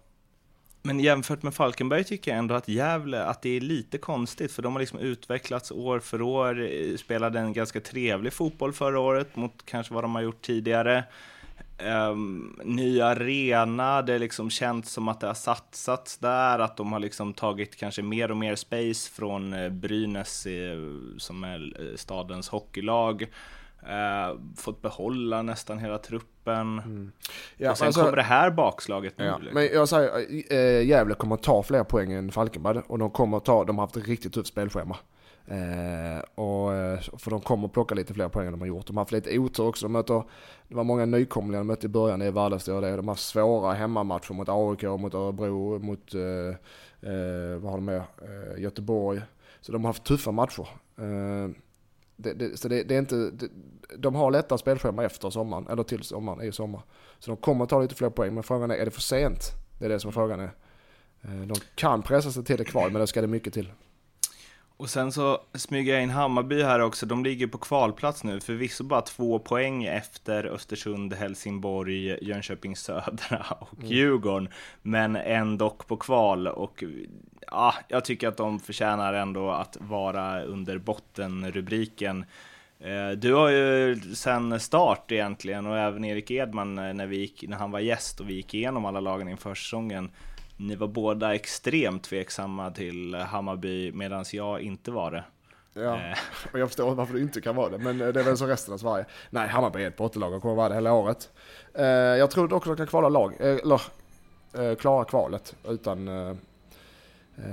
Men 0.81 0.99
jämfört 0.99 1.43
med 1.43 1.53
Falkenberg 1.53 2.03
tycker 2.03 2.31
jag 2.31 2.37
ändå 2.37 2.55
att 2.55 2.67
Gävle, 2.67 3.23
att 3.23 3.41
det 3.41 3.49
är 3.49 3.61
lite 3.61 3.97
konstigt, 3.97 4.51
för 4.51 4.61
de 4.61 4.73
har 4.73 4.79
liksom 4.79 4.99
utvecklats 4.99 5.71
år 5.71 5.99
för 5.99 6.21
år, 6.21 6.61
eh, 6.61 6.95
spelade 6.97 7.39
en 7.39 7.53
ganska 7.53 7.81
trevlig 7.81 8.33
fotboll 8.33 8.73
förra 8.73 8.99
året 8.99 9.35
mot 9.35 9.65
kanske 9.65 9.93
vad 9.93 10.03
de 10.03 10.15
har 10.15 10.21
gjort 10.21 10.41
tidigare. 10.41 11.03
Um, 11.83 12.59
ny 12.63 13.01
arena, 13.01 14.01
det 14.01 14.19
liksom 14.19 14.49
känts 14.49 14.91
som 14.91 15.07
att 15.07 15.19
det 15.19 15.27
har 15.27 15.33
satsats 15.33 16.17
där, 16.17 16.59
att 16.59 16.77
de 16.77 16.93
har 16.93 16.99
liksom 16.99 17.33
tagit 17.33 17.75
kanske 17.75 18.01
mer 18.01 18.31
och 18.31 18.37
mer 18.37 18.55
space 18.55 19.11
från 19.11 19.53
eh, 19.53 19.69
Brynäs, 19.69 20.45
eh, 20.45 20.77
som 21.17 21.43
är 21.43 21.93
stadens 21.95 22.49
hockeylag. 22.49 23.27
Eh, 23.83 24.39
fått 24.55 24.81
behålla 24.81 25.41
nästan 25.41 25.79
hela 25.79 25.97
truppen. 25.97 26.79
Mm. 26.79 27.11
Ja, 27.57 27.71
och 27.71 27.77
sen 27.77 27.87
alltså, 27.87 28.01
kommer 28.01 28.15
det 28.15 28.21
här 28.21 28.51
bakslaget 28.51 29.17
nu. 29.17 29.25
Ja, 29.25 29.37
liksom. 29.37 29.53
Men 29.53 29.69
jag 29.73 29.89
säger, 29.89 30.11
äh, 30.53 30.87
Gävle 30.87 31.13
kommer 31.15 31.35
att 31.35 31.43
ta 31.43 31.63
fler 31.63 31.83
poäng 31.83 32.11
än 32.11 32.31
Falkenberg. 32.31 32.81
Och 32.87 32.99
de 32.99 33.11
kommer 33.11 33.37
att 33.37 33.45
ta, 33.45 33.63
de 33.63 33.77
har 33.77 33.83
haft 33.83 33.97
ett 33.97 34.07
riktigt 34.07 34.33
tufft 34.33 34.49
spelschema. 34.49 34.97
Eh, 35.49 36.23
och, 36.35 36.73
eh, 36.73 36.99
för 37.17 37.31
de 37.31 37.41
kommer 37.41 37.67
att 37.67 37.73
plocka 37.73 37.95
lite 37.95 38.13
fler 38.13 38.29
poäng 38.29 38.45
än 38.45 38.51
de 38.51 38.61
har 38.61 38.67
gjort. 38.67 38.87
De 38.87 38.97
har 38.97 39.01
haft 39.01 39.11
lite 39.11 39.39
otur 39.39 39.67
också. 39.67 39.85
De 39.85 39.91
möter, 39.91 40.23
det 40.67 40.75
var 40.75 40.83
många 40.83 41.05
nykomlingar 41.05 41.59
de 41.59 41.67
mötte 41.67 41.85
i 41.85 41.89
början 41.89 42.21
i 42.21 42.31
Vardestad 42.31 42.75
och 42.75 42.81
det. 42.81 42.95
De 42.95 43.07
har 43.07 43.13
haft 43.13 43.27
svåra 43.27 43.73
hemmamatcher 43.73 44.33
mot 44.33 44.49
AIK, 44.49 44.83
mot 44.83 45.13
Örebro, 45.13 45.79
mot 45.79 46.13
eh, 46.13 46.21
eh, 47.11 47.57
vad 47.59 47.71
har 47.71 47.77
de 47.77 47.85
med? 47.85 47.97
Eh, 47.97 48.61
Göteborg. 48.61 49.21
Så 49.61 49.71
de 49.71 49.83
har 49.83 49.89
haft 49.89 50.03
tuffa 50.03 50.31
matcher. 50.31 50.67
Det, 52.21 52.33
det, 52.33 52.59
så 52.59 52.67
det, 52.67 52.83
det, 52.83 52.95
är 52.95 52.99
inte, 52.99 53.15
det, 53.15 53.47
de 53.97 54.15
har 54.15 54.31
lättare 54.31 54.59
spelschema 54.59 55.03
efter 55.03 55.29
sommaren, 55.29 55.67
eller 55.67 55.83
till 55.83 56.03
sommaren, 56.03 56.41
i 56.41 56.51
sommar. 56.51 56.81
Så 57.19 57.31
de 57.31 57.37
kommer 57.37 57.65
ta 57.65 57.81
lite 57.81 57.95
fler 57.95 58.09
poäng, 58.09 58.33
men 58.33 58.43
frågan 58.43 58.71
är, 58.71 58.75
är 58.75 58.85
det 58.85 58.91
för 58.91 59.01
sent? 59.01 59.41
Det 59.79 59.85
är 59.85 59.89
det 59.89 59.99
som 59.99 60.11
frågan 60.11 60.39
är. 60.39 60.51
Eh, 61.21 61.41
de 61.41 61.55
kan 61.75 62.01
pressa 62.01 62.31
sig 62.31 62.43
till 62.43 62.57
det 62.57 62.65
kval, 62.65 62.91
men 62.91 62.99
då 62.99 63.07
ska 63.07 63.21
det 63.21 63.27
mycket 63.27 63.53
till. 63.53 63.71
Och 64.79 64.89
sen 64.89 65.11
så 65.11 65.41
smyger 65.53 65.93
jag 65.93 66.03
in 66.03 66.09
Hammarby 66.09 66.63
här 66.63 66.79
också. 66.79 67.05
De 67.05 67.23
ligger 67.23 67.47
på 67.47 67.57
kvalplats 67.57 68.23
nu, 68.23 68.41
förvisso 68.41 68.83
bara 68.83 69.01
två 69.01 69.39
poäng 69.39 69.83
efter 69.83 70.45
Östersund, 70.45 71.13
Helsingborg, 71.13 72.25
Jönköping 72.27 72.75
Södra 72.75 73.45
och 73.59 73.79
mm. 73.79 73.91
Djurgården. 73.91 74.49
Men 74.81 75.15
ändå 75.15 75.69
på 75.69 75.97
kval 75.97 76.47
och 76.47 76.83
ja, 77.51 77.73
jag 77.87 78.05
tycker 78.05 78.27
att 78.27 78.37
de 78.37 78.59
förtjänar 78.59 79.13
ändå 79.13 79.51
att 79.51 79.77
vara 79.79 80.43
under 80.43 80.77
bottenrubriken. 80.77 82.25
Eh, 82.79 83.09
du 83.17 83.33
har 83.33 83.49
ju 83.49 84.01
sen 84.15 84.59
start 84.59 85.11
egentligen 85.11 85.65
och 85.65 85.77
även 85.77 86.05
Erik 86.05 86.31
Edman 86.31 86.75
när, 86.75 87.05
vi 87.05 87.17
gick, 87.17 87.43
när 87.47 87.57
han 87.57 87.71
var 87.71 87.79
gäst 87.79 88.19
och 88.19 88.29
vi 88.29 88.33
gick 88.33 88.53
igenom 88.53 88.85
alla 88.85 88.99
lagen 88.99 89.27
inför 89.27 89.55
säsongen 89.55 90.11
ni 90.59 90.75
var 90.75 90.87
båda 90.87 91.35
extremt 91.35 92.03
tveksamma 92.03 92.71
till 92.71 93.15
Hammarby 93.15 93.91
medan 93.91 94.25
jag 94.31 94.61
inte 94.61 94.91
var 94.91 95.11
det. 95.11 95.23
Ja, 95.73 95.95
eh. 95.95 96.17
och 96.53 96.59
jag 96.59 96.67
förstår 96.67 96.95
varför 96.95 97.13
du 97.13 97.21
inte 97.21 97.41
kan 97.41 97.55
vara 97.55 97.69
det, 97.69 97.77
men 97.77 97.97
det 97.97 98.05
är 98.05 98.23
väl 98.23 98.37
så 98.37 98.45
resten 98.45 98.73
av 98.73 98.77
Sverige. 98.77 99.05
Nej, 99.29 99.47
Hammarby 99.47 99.83
är 99.83 99.87
ett 99.87 99.97
bottenlag 99.97 100.33
och 100.33 100.41
kommer 100.41 100.55
vara 100.55 100.69
det 100.69 100.75
hela 100.75 100.93
året. 100.93 101.29
Eh, 101.73 101.85
jag 101.85 102.31
tror 102.31 102.53
också 102.53 102.71
att 102.71 102.77
de 102.77 102.81
kan 102.81 102.87
kvala 102.87 103.09
lag, 103.09 103.33
eh, 103.39 103.47
eller 103.47 103.81
klara 104.75 105.05
kvalet 105.05 105.55
utan, 105.67 106.05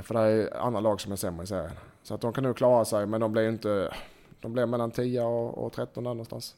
för 0.03 0.15
det 0.15 0.21
är 0.21 0.57
andra 0.57 0.81
lag 0.81 1.01
som 1.01 1.13
är 1.13 1.17
sämre 1.17 1.45
i 1.45 1.47
serien. 1.47 1.73
Så 2.03 2.15
att 2.15 2.21
de 2.21 2.33
kan 2.33 2.45
nog 2.45 2.57
klara 2.57 2.85
sig, 2.85 3.07
men 3.07 3.21
de 3.21 3.33
blir 3.33 3.49
inte, 3.49 3.95
de 4.41 4.53
blir 4.53 4.67
mellan 4.67 4.91
10 4.91 5.23
och 5.23 5.73
13 5.73 6.05
där 6.05 6.11
någonstans. 6.11 6.55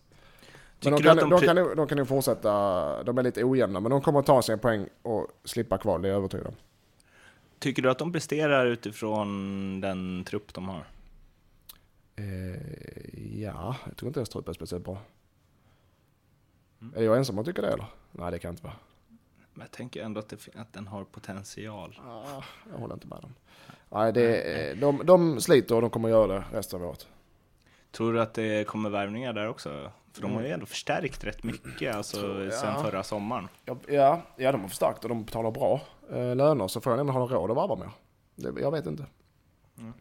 Men 0.84 0.92
de 0.92 1.02
kan, 1.02 1.16
de, 1.16 1.30
de, 1.30 1.40
kan, 1.40 1.56
de 1.76 1.86
kan 1.86 1.98
nog 1.98 2.08
fortsätta, 2.08 3.02
de 3.02 3.18
är 3.18 3.22
lite 3.22 3.44
ojämna, 3.44 3.80
men 3.80 3.90
de 3.90 4.00
kommer 4.00 4.20
att 4.20 4.26
ta 4.26 4.42
sig 4.42 4.52
en 4.52 4.58
poäng 4.58 4.88
och 5.02 5.26
slippa 5.44 5.78
kval, 5.78 6.02
det 6.02 6.08
är 6.08 6.10
jag 6.10 6.18
övertygad 6.18 6.46
om. 6.46 6.54
Tycker 7.58 7.82
du 7.82 7.90
att 7.90 7.98
de 7.98 8.12
presterar 8.12 8.66
utifrån 8.66 9.80
den 9.80 10.24
trupp 10.24 10.54
de 10.54 10.68
har? 10.68 10.86
Eh, 12.16 13.40
ja, 13.42 13.76
jag 13.86 13.96
tror 13.96 14.08
inte 14.08 14.20
deras 14.20 14.28
trupp 14.28 14.48
är 14.48 14.52
speciellt 14.52 14.84
bra. 14.84 14.98
Mm. 16.80 16.94
Är 16.96 17.02
jag 17.02 17.16
ensam 17.16 17.34
om 17.34 17.40
att 17.40 17.46
tycka 17.46 17.62
det 17.62 17.72
eller? 17.72 17.86
Nej, 18.12 18.30
det 18.30 18.38
kan 18.38 18.50
inte 18.50 18.64
vara. 18.64 18.74
Men 19.54 19.60
jag 19.60 19.70
tänker 19.70 20.02
ändå 20.02 20.20
att, 20.20 20.28
det, 20.28 20.48
att 20.54 20.72
den 20.72 20.86
har 20.86 21.04
potential. 21.04 22.00
Ja, 22.04 22.44
jag 22.72 22.78
håller 22.78 22.94
inte 22.94 23.06
med 23.06 23.18
dem. 23.20 23.34
Nej, 23.90 24.12
det, 24.12 24.80
de, 24.80 25.00
de 25.04 25.40
sliter 25.40 25.74
och 25.74 25.80
de 25.80 25.90
kommer 25.90 26.08
göra 26.08 26.34
det 26.34 26.44
resten 26.52 26.82
av 26.82 26.88
året. 26.88 27.08
Tror 27.90 28.12
du 28.12 28.20
att 28.20 28.34
det 28.34 28.66
kommer 28.66 28.90
värvningar 28.90 29.32
där 29.32 29.48
också? 29.48 29.90
För 30.20 30.28
de 30.28 30.34
har 30.34 30.40
ju 30.40 30.46
mm. 30.46 30.54
ändå 30.54 30.66
förstärkt 30.66 31.24
rätt 31.24 31.42
mycket 31.42 31.94
alltså, 31.94 32.44
ja. 32.44 32.50
sen 32.50 32.82
förra 32.82 33.02
sommaren. 33.02 33.48
Ja, 33.64 34.22
ja, 34.36 34.52
de 34.52 34.60
har 34.60 34.68
förstärkt 34.68 35.02
och 35.02 35.08
de 35.08 35.24
betalar 35.24 35.50
bra 35.50 35.80
eh, 36.10 36.36
löner. 36.36 36.68
Så 36.68 36.80
frågan 36.80 36.98
är 36.98 37.00
om 37.00 37.06
de 37.06 37.16
har 37.16 37.28
råd 37.28 37.50
att 37.50 37.56
varva 37.56 37.76
mer. 37.76 37.90
Det, 38.34 38.60
jag 38.60 38.70
vet 38.70 38.86
inte. 38.86 39.06
Mm. 39.78 39.92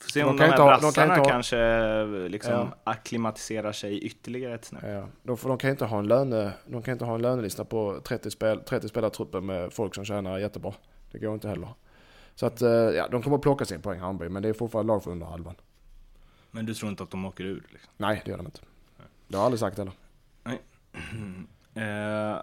Får 0.00 0.10
se 0.10 0.24
om 0.24 0.36
de, 0.36 0.42
de 0.42 0.50
här 0.50 0.58
ha, 0.58 0.66
brassarna 0.66 1.14
kan 1.14 1.24
kanske 1.24 2.04
liksom 2.28 2.52
ja. 2.52 2.68
akklimatiserar 2.84 3.72
sig 3.72 3.98
ytterligare 3.98 4.54
ett 4.54 4.64
snäpp. 4.64 4.84
Ja, 4.86 5.06
de, 5.22 5.36
för 5.36 5.48
de 5.48 5.58
kan 5.58 5.70
inte 5.70 5.84
ha 5.84 5.98
en 5.98 6.08
löne, 6.08 6.52
de 6.66 6.82
kan 6.82 6.92
inte 6.92 7.04
ha 7.04 7.14
en 7.14 7.22
lönelista 7.22 7.64
på 7.64 8.00
30, 8.04 8.30
spel, 8.30 8.60
30 8.60 8.88
spelartrupper 8.88 9.40
med 9.40 9.72
folk 9.72 9.94
som 9.94 10.04
tjänar 10.04 10.38
jättebra. 10.38 10.74
Det 11.10 11.18
går 11.18 11.34
inte 11.34 11.48
heller. 11.48 11.68
Så 12.34 12.46
att, 12.46 12.62
eh, 12.62 12.70
ja, 12.70 13.08
de 13.08 13.22
kommer 13.22 13.36
att 13.36 13.42
plocka 13.42 13.64
sin 13.64 13.82
poäng 13.82 14.00
Hammarby, 14.00 14.28
men 14.28 14.42
det 14.42 14.48
är 14.48 14.52
fortfarande 14.52 14.92
lag 14.92 15.04
för 15.04 15.10
under 15.10 15.26
halvan. 15.26 15.54
Men 16.50 16.66
du 16.66 16.74
tror 16.74 16.90
inte 16.90 17.02
att 17.02 17.10
de 17.10 17.24
åker 17.24 17.44
ur? 17.44 17.66
Liksom? 17.72 17.92
Nej, 17.96 18.22
det 18.24 18.30
gör 18.30 18.38
de 18.38 18.46
inte. 18.46 18.60
Det 19.28 19.36
har 19.36 19.42
jag 19.42 19.44
aldrig 19.44 19.60
sagt 19.60 19.78
heller. 19.78 19.92
Nej. 20.42 20.58
Eh, 21.74 22.42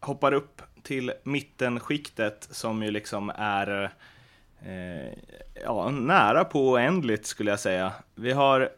hoppar 0.00 0.32
upp 0.32 0.62
till 0.82 1.12
mittenskiktet 1.22 2.48
som 2.50 2.82
ju 2.82 2.90
liksom 2.90 3.32
är 3.36 3.92
eh, 4.64 5.18
ja, 5.64 5.90
nära 5.90 6.44
på 6.44 6.70
oändligt 6.70 7.26
skulle 7.26 7.50
jag 7.50 7.60
säga. 7.60 7.92
Vi 8.14 8.32
har 8.32 8.70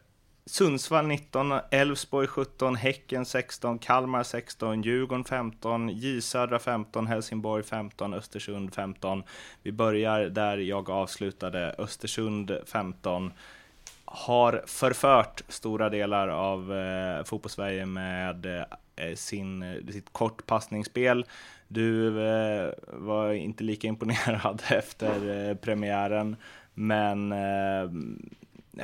Sundsvall 0.46 1.07
19, 1.07 1.53
Elfsborg 1.70 2.27
17, 2.27 2.77
Häcken 2.77 3.25
16, 3.25 3.79
Kalmar 3.79 4.22
16, 4.22 4.83
Djurgården 4.83 5.25
15, 5.25 5.88
J 5.88 6.20
Södra 6.20 6.59
15, 6.59 7.07
Helsingborg 7.07 7.62
15, 7.62 8.14
Östersund 8.14 8.75
15. 8.75 9.22
Vi 9.62 9.72
börjar 9.72 10.20
där 10.20 10.59
jag 10.59 10.90
avslutade, 10.90 11.75
Östersund 11.79 12.59
15 12.66 13.33
har 14.16 14.62
förfört 14.66 15.42
stora 15.48 15.90
delar 15.90 16.29
av 16.29 16.72
eh, 16.72 17.24
fotbollssverige 17.24 17.87
med 17.87 18.46
eh, 18.96 19.14
sin, 19.14 19.64
sitt 19.92 20.12
kortpassningsspel. 20.12 21.24
Du 21.68 22.20
eh, 22.29 22.72
var 22.87 23.33
inte 23.33 23.64
lika 23.64 23.88
imponerad 23.88 24.62
efter 24.70 25.48
eh, 25.48 25.57
premiären, 25.57 26.37
men 26.74 27.33
eh, 27.33 27.90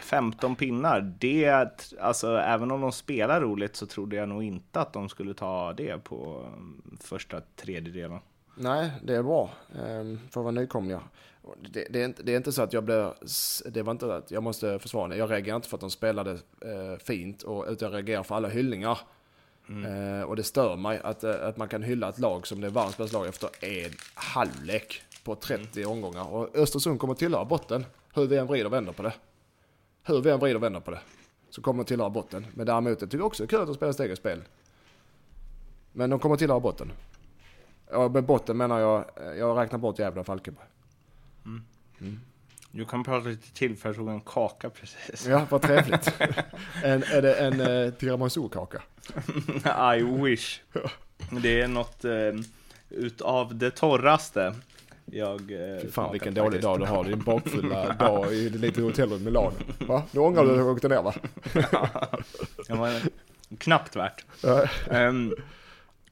15 0.01 0.57
pinnar, 0.57 1.01
det, 1.19 1.93
alltså 2.01 2.37
även 2.37 2.71
om 2.71 2.81
de 2.81 2.93
spelar 2.93 3.41
roligt 3.41 3.77
så 3.77 3.87
trodde 3.87 4.17
jag 4.17 4.29
nog 4.29 4.43
inte 4.43 4.81
att 4.81 4.93
de 4.93 5.09
skulle 5.09 5.35
ta 5.35 5.73
det 5.73 6.05
på 6.05 6.45
mm, 6.47 6.99
första 7.01 7.41
tredjedelen. 7.57 8.19
Nej, 8.57 8.91
det 9.03 9.17
är 9.17 9.23
bra 9.23 9.51
ehm, 9.75 10.19
för 10.31 10.41
att 10.41 10.45
vara 10.45 10.51
nykomlingar. 10.51 11.03
Det, 11.71 11.87
det, 11.91 12.01
är 12.01 12.05
inte, 12.05 12.23
det 12.23 12.33
är 12.33 12.37
inte 12.37 12.53
så 12.53 12.63
att 12.63 12.73
jag 12.73 12.85
blir, 12.85 13.15
det 13.71 13.83
var 13.83 13.93
inte 13.93 14.15
att 14.15 14.31
jag 14.31 14.43
måste 14.43 14.79
försvara 14.79 15.09
det. 15.09 15.17
Jag 15.17 15.31
reagerar 15.31 15.57
inte 15.57 15.69
för 15.69 15.77
att 15.77 15.81
de 15.81 15.91
spelade 15.91 16.31
eh, 16.61 16.99
fint, 16.99 17.43
och, 17.43 17.67
utan 17.69 17.93
jag 17.93 17.97
reagerar 17.97 18.23
för 18.23 18.35
alla 18.35 18.49
hyllningar. 18.49 18.99
Mm. 19.69 20.21
Eh, 20.21 20.23
och 20.23 20.37
det 20.37 20.43
stör 20.43 20.77
mig 20.77 21.01
att, 21.05 21.25
eh, 21.25 21.47
att 21.47 21.57
man 21.57 21.69
kan 21.69 21.83
hylla 21.83 22.09
ett 22.09 22.19
lag 22.19 22.47
som 22.47 22.61
det 22.61 22.67
är 22.67 22.71
världens 22.71 22.97
bästa 22.97 23.19
lag 23.19 23.29
efter 23.29 23.51
en 23.65 23.91
halvlek 24.15 25.03
på 25.25 25.35
30 25.35 25.81
mm. 25.81 25.93
omgångar. 25.93 26.33
Och 26.33 26.57
Östersund 26.57 27.01
kommer 27.01 27.15
tillhöra 27.15 27.45
botten, 27.45 27.85
hur 28.15 28.27
vi 28.27 28.37
än 28.37 28.47
vrider 28.47 28.67
och 28.67 28.73
vänder 28.73 28.93
på 28.93 29.03
det. 29.03 29.13
Hur 30.03 30.21
vi 30.21 30.31
än 30.31 30.39
vrider 30.39 30.57
och 30.57 30.63
vänder 30.63 30.81
på 30.81 30.91
det, 30.91 31.01
så 31.51 31.63
kommer 31.63 31.85
de 31.85 31.89
tillhöra 31.89 32.11
botten. 32.11 32.47
Men 32.55 32.67
däremot, 32.67 33.01
jag 33.01 33.11
tycker 33.11 33.25
också 33.25 33.43
det 33.43 33.47
är 33.47 33.49
kul 33.49 33.61
att 33.61 33.67
de 33.67 33.75
spelar 33.75 33.93
sitt 33.93 34.01
eget 34.01 34.19
spel. 34.19 34.43
Men 35.93 36.11
de 36.11 36.19
kommer 36.19 36.37
tillhöra 36.37 36.61
botten. 36.61 36.93
Ja, 37.91 38.09
med 38.09 38.25
botten 38.25 38.57
menar 38.57 38.81
jag, 38.81 39.05
jag 39.37 39.59
räknar 39.59 39.79
bort 39.79 39.99
Gävle 39.99 40.21
och 40.21 40.27
Falkenberg. 40.27 40.67
Du 42.75 42.85
kan 42.85 43.05
prata 43.05 43.29
lite 43.29 43.53
till 43.53 43.77
för 43.77 43.89
jag 43.89 43.97
tog 43.97 44.09
en 44.09 44.21
kaka 44.21 44.71
precis. 44.71 45.27
Ja, 45.27 45.47
vad 45.51 45.63
trevligt. 45.63 46.15
en, 46.85 47.03
är 47.03 47.23
det 47.23 47.35
en 47.35 47.61
eh, 47.61 47.93
tiramisu-kaka? 47.93 48.83
I 49.97 50.03
wish. 50.03 50.61
Det 51.43 51.61
är 51.61 51.69
något 51.69 52.05
eh, 52.05 52.13
utav 52.91 53.57
det 53.57 53.71
torraste. 53.71 54.55
Jag, 55.05 55.41
eh, 55.41 55.81
Fy 55.83 55.89
fan 55.89 56.13
vilken 56.13 56.35
dålig 56.35 56.63
dag 56.63 56.81
du 56.81 56.85
har, 56.87 57.05
din 57.05 57.23
bakfulla 57.23 57.93
dag 57.99 58.33
i 58.33 58.49
det 58.49 58.59
lite 58.59 58.83
hotellrum 58.83 59.21
i 59.21 59.25
Milano. 59.25 59.53
Va? 59.81 60.03
Nu 60.11 60.21
ångrar 60.21 60.45
du 60.45 60.51
att 60.51 60.57
du 60.57 60.63
åkte 60.63 60.89
ner 60.89 61.03
va? 61.03 61.15
Det 62.69 62.75
var 62.75 63.01
knappt 63.59 63.97
värt. 63.97 64.25
Ja. 64.43 64.67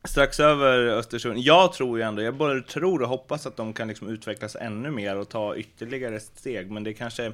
Strax 0.05 0.41
över 0.41 0.87
Östersund. 0.87 1.39
Jag 1.39 1.73
tror 1.73 1.99
ju 1.99 2.05
ändå, 2.05 2.23
jag 2.23 2.35
både 2.35 2.63
tror 2.63 3.03
och 3.03 3.09
hoppas 3.09 3.47
att 3.47 3.57
de 3.57 3.73
kan 3.73 3.89
liksom 3.89 4.09
utvecklas 4.09 4.57
ännu 4.57 4.91
mer 4.91 5.17
och 5.17 5.29
ta 5.29 5.57
ytterligare 5.57 6.21
steg. 6.21 6.71
Men 6.71 6.85
det 6.85 6.95
kanske 6.95 7.33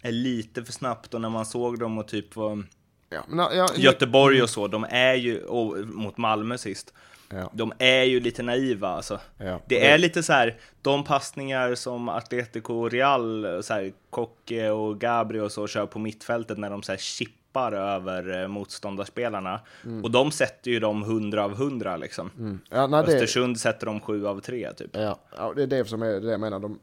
är 0.00 0.12
lite 0.12 0.64
för 0.64 0.72
snabbt 0.72 1.14
och 1.14 1.20
när 1.20 1.30
man 1.30 1.46
såg 1.46 1.78
dem 1.78 1.98
och 1.98 2.08
typ 2.08 2.36
var 2.36 2.64
Ja, 3.12 3.24
men, 3.28 3.56
ja, 3.56 3.68
Göteborg 3.76 4.42
och 4.42 4.50
så, 4.50 4.68
de 4.68 4.86
är 4.90 5.14
ju, 5.14 5.44
och 5.44 5.78
mot 5.78 6.16
Malmö 6.16 6.58
sist, 6.58 6.94
Ja. 7.32 7.50
de 7.54 7.72
är 7.78 8.02
ju 8.02 8.20
lite 8.20 8.42
naiva 8.42 8.88
alltså. 8.88 9.20
Ja. 9.38 9.60
Det 9.66 9.86
är 9.86 9.98
lite 9.98 10.22
så 10.22 10.32
här, 10.32 10.58
de 10.82 11.04
passningar 11.04 11.74
som 11.74 12.08
Atletico 12.08 12.74
och 12.74 12.90
Real, 12.90 13.46
så 13.62 13.74
här, 13.74 13.92
Koke 14.10 14.70
och 14.70 15.00
Gabri 15.00 15.40
och 15.40 15.52
så 15.52 15.66
kör 15.66 15.86
på 15.86 15.98
mittfältet 15.98 16.58
när 16.58 16.70
de 16.70 16.82
så 16.82 16.92
här 16.92 16.98
chippar 16.98 17.72
över 17.72 18.42
eh, 18.42 18.48
motståndarspelarna. 18.48 19.60
Och 20.02 20.10
de 20.10 20.30
sätter 20.30 20.70
ju 20.70 20.80
dem 20.80 21.02
100 21.02 21.44
av 21.44 21.52
100 21.52 21.96
liksom. 21.96 22.30
Mm. 22.38 22.60
Ja, 22.70 22.86
nej, 22.86 23.04
det, 23.06 23.12
Östersund 23.14 23.60
sätter 23.60 23.86
dem 23.86 24.00
7 24.00 24.26
av 24.26 24.40
3 24.40 24.72
typ. 24.72 24.90
ja, 24.96 25.18
ja, 25.36 25.52
det 25.56 25.62
är 25.62 25.66
det 25.66 25.84
som 25.84 26.02
är 26.02 26.20
det 26.20 26.30
jag 26.30 26.40
menar. 26.40 26.58
De, 26.60 26.78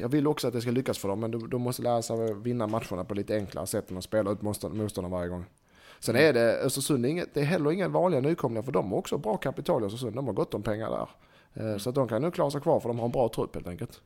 jag 0.00 0.08
vill 0.08 0.26
också 0.26 0.46
att 0.48 0.52
det 0.54 0.60
ska 0.60 0.70
lyckas 0.70 0.98
för 0.98 1.08
dem, 1.08 1.20
men 1.20 1.30
de, 1.30 1.50
de 1.50 1.62
måste 1.62 1.82
lära 1.82 2.02
sig 2.02 2.34
vinna 2.34 2.66
matcherna 2.66 3.04
på 3.04 3.14
lite 3.14 3.34
enklare 3.36 3.66
sätt 3.66 3.90
än 3.90 3.96
att 3.98 4.04
spela 4.04 4.30
ut 4.30 4.40
motstånd- 4.40 4.74
motståndarna 4.74 5.16
varje 5.16 5.28
gång. 5.28 5.44
Sen 6.00 6.16
är 6.16 6.32
det 6.32 6.58
Östersund, 6.58 7.06
inget, 7.06 7.34
det 7.34 7.40
är 7.40 7.44
heller 7.44 7.72
inga 7.72 7.88
vanliga 7.88 8.20
nykomlingar, 8.20 8.62
för 8.62 8.72
de 8.72 8.90
har 8.92 8.98
också 8.98 9.18
bra 9.18 9.36
kapital 9.36 9.82
i 9.82 9.86
Östersund. 9.86 10.14
De 10.16 10.26
har 10.26 10.32
gott 10.34 10.54
om 10.54 10.62
pengar 10.62 10.90
där. 10.90 11.08
Eh, 11.72 11.78
Så 11.78 11.88
att 11.88 11.94
de 11.94 12.08
kan 12.08 12.22
nog 12.22 12.34
klara 12.34 12.50
sig 12.50 12.60
kvar, 12.60 12.80
för 12.80 12.88
de 12.88 12.98
har 12.98 13.06
en 13.06 13.12
bra 13.12 13.28
trupp 13.28 13.54
helt 13.54 13.66
enkelt. 13.68 14.00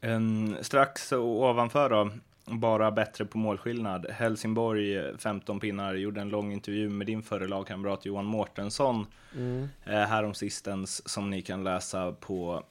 En, 0.00 0.56
strax 0.60 1.12
ovanför 1.12 1.90
då, 1.90 2.10
bara 2.44 2.90
bättre 2.90 3.24
på 3.24 3.38
målskillnad. 3.38 4.06
Helsingborg, 4.10 4.96
eh, 4.96 5.16
15 5.18 5.60
pinnar, 5.60 5.94
gjorde 5.94 6.20
en 6.20 6.28
lång 6.28 6.52
intervju 6.52 6.88
med 6.88 7.06
din 7.06 7.22
förre 7.22 7.48
lagkamrat 7.48 8.04
Johan 8.06 8.24
Mårtensson 8.24 9.06
Mm. 9.34 9.68
eh, 9.84 9.92
häromsistens 9.92 11.08
som 11.08 11.30
ni 11.30 11.42
kan 11.42 11.64
läsa 11.64 12.12
på 12.12 12.62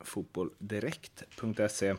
fotbolldirekt.se. 0.00 1.94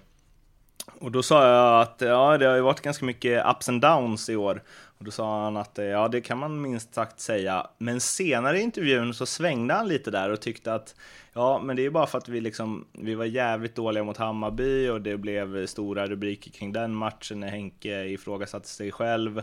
Och 0.99 1.11
då 1.11 1.23
sa 1.23 1.47
jag 1.47 1.81
att 1.81 2.01
ja, 2.01 2.37
det 2.37 2.45
har 2.45 2.55
ju 2.55 2.61
varit 2.61 2.81
ganska 2.81 3.05
mycket 3.05 3.45
ups 3.45 3.69
and 3.69 3.81
downs 3.81 4.29
i 4.29 4.35
år. 4.35 4.63
Och 5.03 5.05
då 5.05 5.11
sa 5.11 5.43
han 5.43 5.57
att 5.57 5.79
eh, 5.79 5.85
ja, 5.85 6.07
det 6.07 6.21
kan 6.21 6.37
man 6.37 6.61
minst 6.61 6.93
sagt 6.93 7.19
säga. 7.19 7.67
Men 7.77 8.01
senare 8.01 8.59
i 8.59 8.61
intervjun 8.61 9.13
så 9.13 9.25
svängde 9.25 9.73
han 9.73 9.87
lite 9.87 10.11
där 10.11 10.29
och 10.29 10.41
tyckte 10.41 10.73
att 10.73 10.95
ja, 11.33 11.61
men 11.63 11.75
det 11.75 11.85
är 11.85 11.89
bara 11.89 12.07
för 12.07 12.17
att 12.17 12.29
vi 12.29 12.41
liksom, 12.41 12.85
vi 12.91 13.15
var 13.15 13.25
jävligt 13.25 13.75
dåliga 13.75 14.03
mot 14.03 14.17
Hammarby 14.17 14.89
och 14.89 15.01
det 15.01 15.17
blev 15.17 15.65
stora 15.65 16.07
rubriker 16.07 16.51
kring 16.51 16.71
den 16.71 16.95
matchen 16.95 17.39
när 17.39 17.47
Henke 17.47 18.03
ifrågasatte 18.05 18.67
sig 18.67 18.91
själv. 18.91 19.41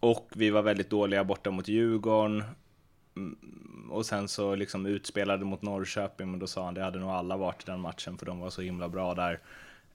Och 0.00 0.28
vi 0.34 0.50
var 0.50 0.62
väldigt 0.62 0.90
dåliga 0.90 1.24
borta 1.24 1.50
mot 1.50 1.68
Djurgården. 1.68 2.44
Mm, 3.16 3.90
och 3.90 4.06
sen 4.06 4.28
så 4.28 4.54
liksom 4.54 4.86
utspelade 4.86 5.44
mot 5.44 5.62
Norrköping, 5.62 6.30
men 6.30 6.40
då 6.40 6.46
sa 6.46 6.64
han 6.64 6.74
det 6.74 6.82
hade 6.82 6.98
nog 6.98 7.10
alla 7.10 7.36
varit 7.36 7.62
i 7.62 7.70
den 7.70 7.80
matchen 7.80 8.18
för 8.18 8.26
de 8.26 8.40
var 8.40 8.50
så 8.50 8.62
himla 8.62 8.88
bra 8.88 9.14
där. 9.14 9.40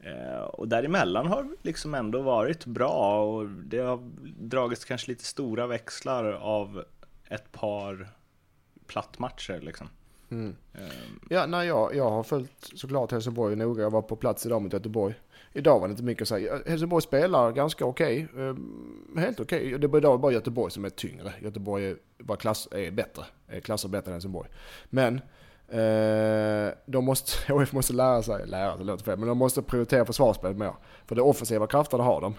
Eh, 0.03 0.41
och 0.41 0.67
däremellan 0.67 1.27
har 1.27 1.47
liksom 1.61 1.95
ändå 1.95 2.21
varit 2.21 2.65
bra 2.65 3.23
och 3.25 3.49
det 3.49 3.79
har 3.79 3.99
dragits 4.39 4.85
kanske 4.85 5.11
lite 5.11 5.23
stora 5.23 5.67
växlar 5.67 6.31
av 6.31 6.83
ett 7.29 7.51
par 7.51 8.09
plattmatcher 8.87 9.59
liksom. 9.61 9.89
Mm. 10.31 10.55
Eh, 10.73 10.81
Ja, 11.29 11.45
nej, 11.45 11.67
jag, 11.67 11.95
jag 11.95 12.09
har 12.09 12.23
följt 12.23 12.71
såklart 12.75 13.11
Helsingborg 13.11 13.55
noga. 13.55 13.83
Jag 13.83 13.91
var 13.91 14.01
på 14.01 14.15
plats 14.15 14.45
idag 14.45 14.61
mot 14.61 14.73
Göteborg. 14.73 15.15
Idag 15.53 15.79
var 15.79 15.87
det 15.87 15.91
inte 15.91 16.03
mycket 16.03 16.21
att 16.21 16.27
säga. 16.27 16.59
Helsingborg 16.65 17.01
spelar 17.01 17.51
ganska 17.51 17.85
okej. 17.85 18.27
Eh, 18.37 18.55
helt 19.21 19.39
okej. 19.39 19.77
Det 19.77 19.87
är 19.87 19.97
idag 19.97 20.19
bara 20.19 20.31
Göteborg 20.31 20.71
som 20.71 20.85
är 20.85 20.89
tyngre. 20.89 21.33
Göteborg 21.41 21.95
bara 22.17 22.37
klass, 22.37 22.67
är 22.71 22.91
bättre. 22.91 23.23
Är 23.47 23.59
klasser 23.59 23.89
bättre 23.89 24.11
än 24.11 24.13
Helsingborg. 24.13 24.49
Men 24.85 25.21
Eh, 25.71 26.73
de 26.85 27.05
måste, 27.05 27.53
HF 27.53 27.73
måste 27.73 27.93
lära 27.93 28.23
sig, 28.23 28.47
lära 28.47 28.77
sig 28.77 28.85
låter 28.85 29.03
fel, 29.03 29.17
men 29.19 29.27
de 29.27 29.37
måste 29.37 29.61
prioritera 29.61 30.05
försvarsspelet 30.05 30.57
mer. 30.57 30.73
För 31.05 31.15
det 31.15 31.21
offensiva 31.21 31.67
krafterna 31.67 32.03
har 32.03 32.21
de. 32.21 32.33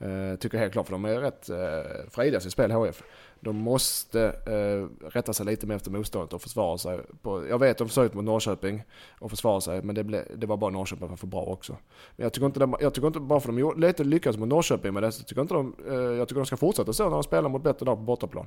Eh, 0.00 0.36
tycker 0.36 0.56
jag 0.56 0.62
helt 0.62 0.72
klart, 0.72 0.86
för 0.86 0.92
de 0.92 1.04
är 1.04 1.20
rätt 1.20 1.50
eh, 1.50 2.10
frejdiga 2.10 2.38
i 2.38 2.42
sitt 2.42 2.52
spel, 2.52 2.70
HF. 2.70 3.02
De 3.40 3.56
måste 3.56 4.22
eh, 4.46 5.06
rätta 5.08 5.32
sig 5.32 5.46
lite 5.46 5.66
mer 5.66 5.74
efter 5.76 5.90
motståndet 5.90 6.32
och 6.32 6.42
försvara 6.42 6.78
sig. 6.78 7.00
På, 7.22 7.48
jag 7.48 7.58
vet 7.58 7.70
att 7.70 7.78
de 7.78 7.88
försökte 7.88 8.16
mot 8.16 8.24
Norrköping 8.24 8.82
och 9.20 9.30
försvara 9.30 9.60
sig, 9.60 9.82
men 9.82 9.94
det, 9.94 10.04
ble, 10.04 10.24
det 10.36 10.46
var 10.46 10.56
bara 10.56 10.70
Norrköping 10.70 11.08
var 11.08 11.16
för 11.16 11.26
bra 11.26 11.42
också. 11.42 11.76
Men 12.16 12.24
jag 12.24 12.32
tycker 12.32 12.46
inte, 12.46 12.60
de, 12.60 12.76
jag 12.80 12.94
tycker 12.94 13.06
inte 13.06 13.20
bara 13.20 13.40
för 13.40 13.48
att 13.48 13.54
de 13.56 13.60
gjorde- 13.60 13.86
lite 13.86 14.04
lyckades 14.04 14.36
mot 14.38 14.48
Norrköping 14.48 14.94
med 14.94 15.02
det, 15.02 15.12
så 15.12 15.22
tycker 15.22 15.36
jag 15.36 15.44
inte 15.44 15.54
de, 15.54 15.74
eh, 15.88 15.94
jag 15.94 16.28
tycker 16.28 16.40
de 16.40 16.46
ska 16.46 16.56
fortsätta 16.56 16.92
så 16.92 17.04
när 17.04 17.10
de 17.10 17.22
spelar 17.22 17.48
mot 17.48 17.62
bättre 17.62 17.86
lag 17.86 17.96
på 17.96 18.02
bortaplan. 18.02 18.46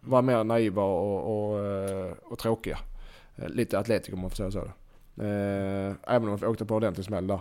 Vara 0.00 0.22
mer 0.22 0.44
naiva 0.44 0.82
och, 0.82 1.14
och, 1.14 1.50
och, 1.52 1.64
eh, 1.66 2.12
och 2.24 2.38
tråkiga. 2.38 2.78
Eh, 3.36 3.48
Lite 3.48 3.78
atletiker 3.78 4.14
om 4.14 4.20
man 4.20 4.30
får 4.30 4.36
säga 4.36 4.50
så. 4.50 4.58
Eh, 5.22 5.94
även 6.14 6.28
om 6.28 6.38
de 6.40 6.46
åkte 6.46 6.64
på 6.64 6.74
ordentlig 6.74 7.04
smäll 7.06 7.26
där. 7.26 7.40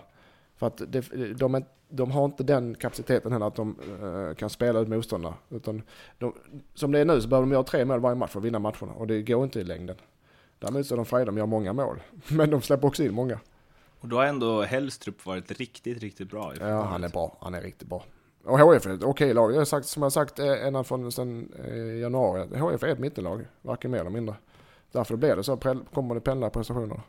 För 0.56 0.68
att 0.68 0.82
det, 0.88 1.02
de, 1.34 1.56
är, 1.56 1.64
de 1.90 2.12
har 2.12 2.26
inte 2.26 2.44
den 2.44 2.76
kapaciteten 2.76 3.32
heller 3.32 3.46
att 3.48 3.56
de 3.56 3.76
eh, 4.04 4.36
kan 4.36 4.50
spela 4.50 4.80
ut 4.80 4.88
motståndarna. 4.88 5.36
Utan 5.50 5.82
de, 6.18 6.34
som 6.74 6.92
det 6.92 7.00
är 7.00 7.06
nu 7.06 7.22
så 7.22 7.28
behöver 7.28 7.48
de 7.48 7.52
göra 7.54 7.64
tre 7.64 7.86
mål 7.86 8.00
varje 8.00 8.16
match 8.16 8.32
för 8.32 8.40
att 8.40 8.46
vinna 8.46 8.60
matcherna 8.60 8.94
och 8.94 9.08
det 9.08 9.22
går 9.22 9.44
inte 9.44 9.60
i 9.60 9.64
längden. 9.64 9.96
Däremot 10.60 10.86
så 10.86 10.96
är 10.96 10.98
de 10.98 11.06
frejdiga, 11.06 11.26
de 11.26 11.38
gör 11.38 11.46
många 11.46 11.74
mål. 11.74 12.00
Men 12.28 12.50
de 12.50 12.62
släpper 12.62 12.88
också 12.88 13.04
in 13.04 13.14
många. 13.14 13.40
och 14.00 14.08
då 14.08 14.16
har 14.18 14.26
ändå 14.26 14.62
Hellstrup 14.62 15.26
varit 15.26 15.52
riktigt, 15.52 16.02
riktigt 16.02 16.30
bra. 16.30 16.54
i 16.54 16.58
Ja, 16.60 16.82
han 16.82 17.04
är 17.04 17.10
bra. 17.10 17.38
Han 17.42 17.54
är 17.54 17.62
riktigt 17.62 17.88
bra. 17.88 18.04
Och 18.46 18.60
HF 18.60 18.86
är 18.86 18.94
ett 18.94 19.04
okej 19.04 19.34
lag. 19.34 19.52
Jag 19.52 19.58
har 19.58 19.66
sagt, 19.66 19.88
som 19.88 20.04
jag 20.04 20.12
sagt 20.12 20.40
ända 20.40 20.84
från 20.84 21.12
sen 21.12 21.52
eh, 21.68 21.78
januari. 21.78 22.58
HF 22.60 22.84
är 22.84 22.88
ett 22.88 23.00
mittenlag. 23.00 23.46
Varken 23.62 23.92
mer 23.92 24.00
eller 24.00 24.10
mindre. 24.10 24.36
Därför 24.94 25.16
blir 25.16 25.36
det 25.36 25.44
så. 25.44 25.58
Kommer 25.94 26.16
det 26.16 26.22
pendla 26.22 26.50
prestationerna. 26.50 27.02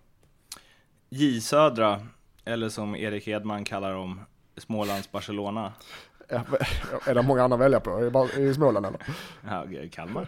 J 1.09 1.41
Södra, 1.41 2.01
eller 2.45 2.69
som 2.69 2.97
Erik 2.97 3.27
Hedman 3.27 3.65
kallar 3.65 3.93
dem, 3.93 4.21
Smålands 4.57 5.13
Barcelona. 5.13 5.73
Är 7.07 7.15
det 7.15 7.23
många 7.23 7.43
andra 7.43 7.55
att 7.55 7.61
välja 7.61 7.81
på? 7.81 8.11
I, 8.39 8.55
Småland 8.55 8.87
eller? 8.87 9.01
Ja, 9.51 9.65
Kalmar. 9.93 10.27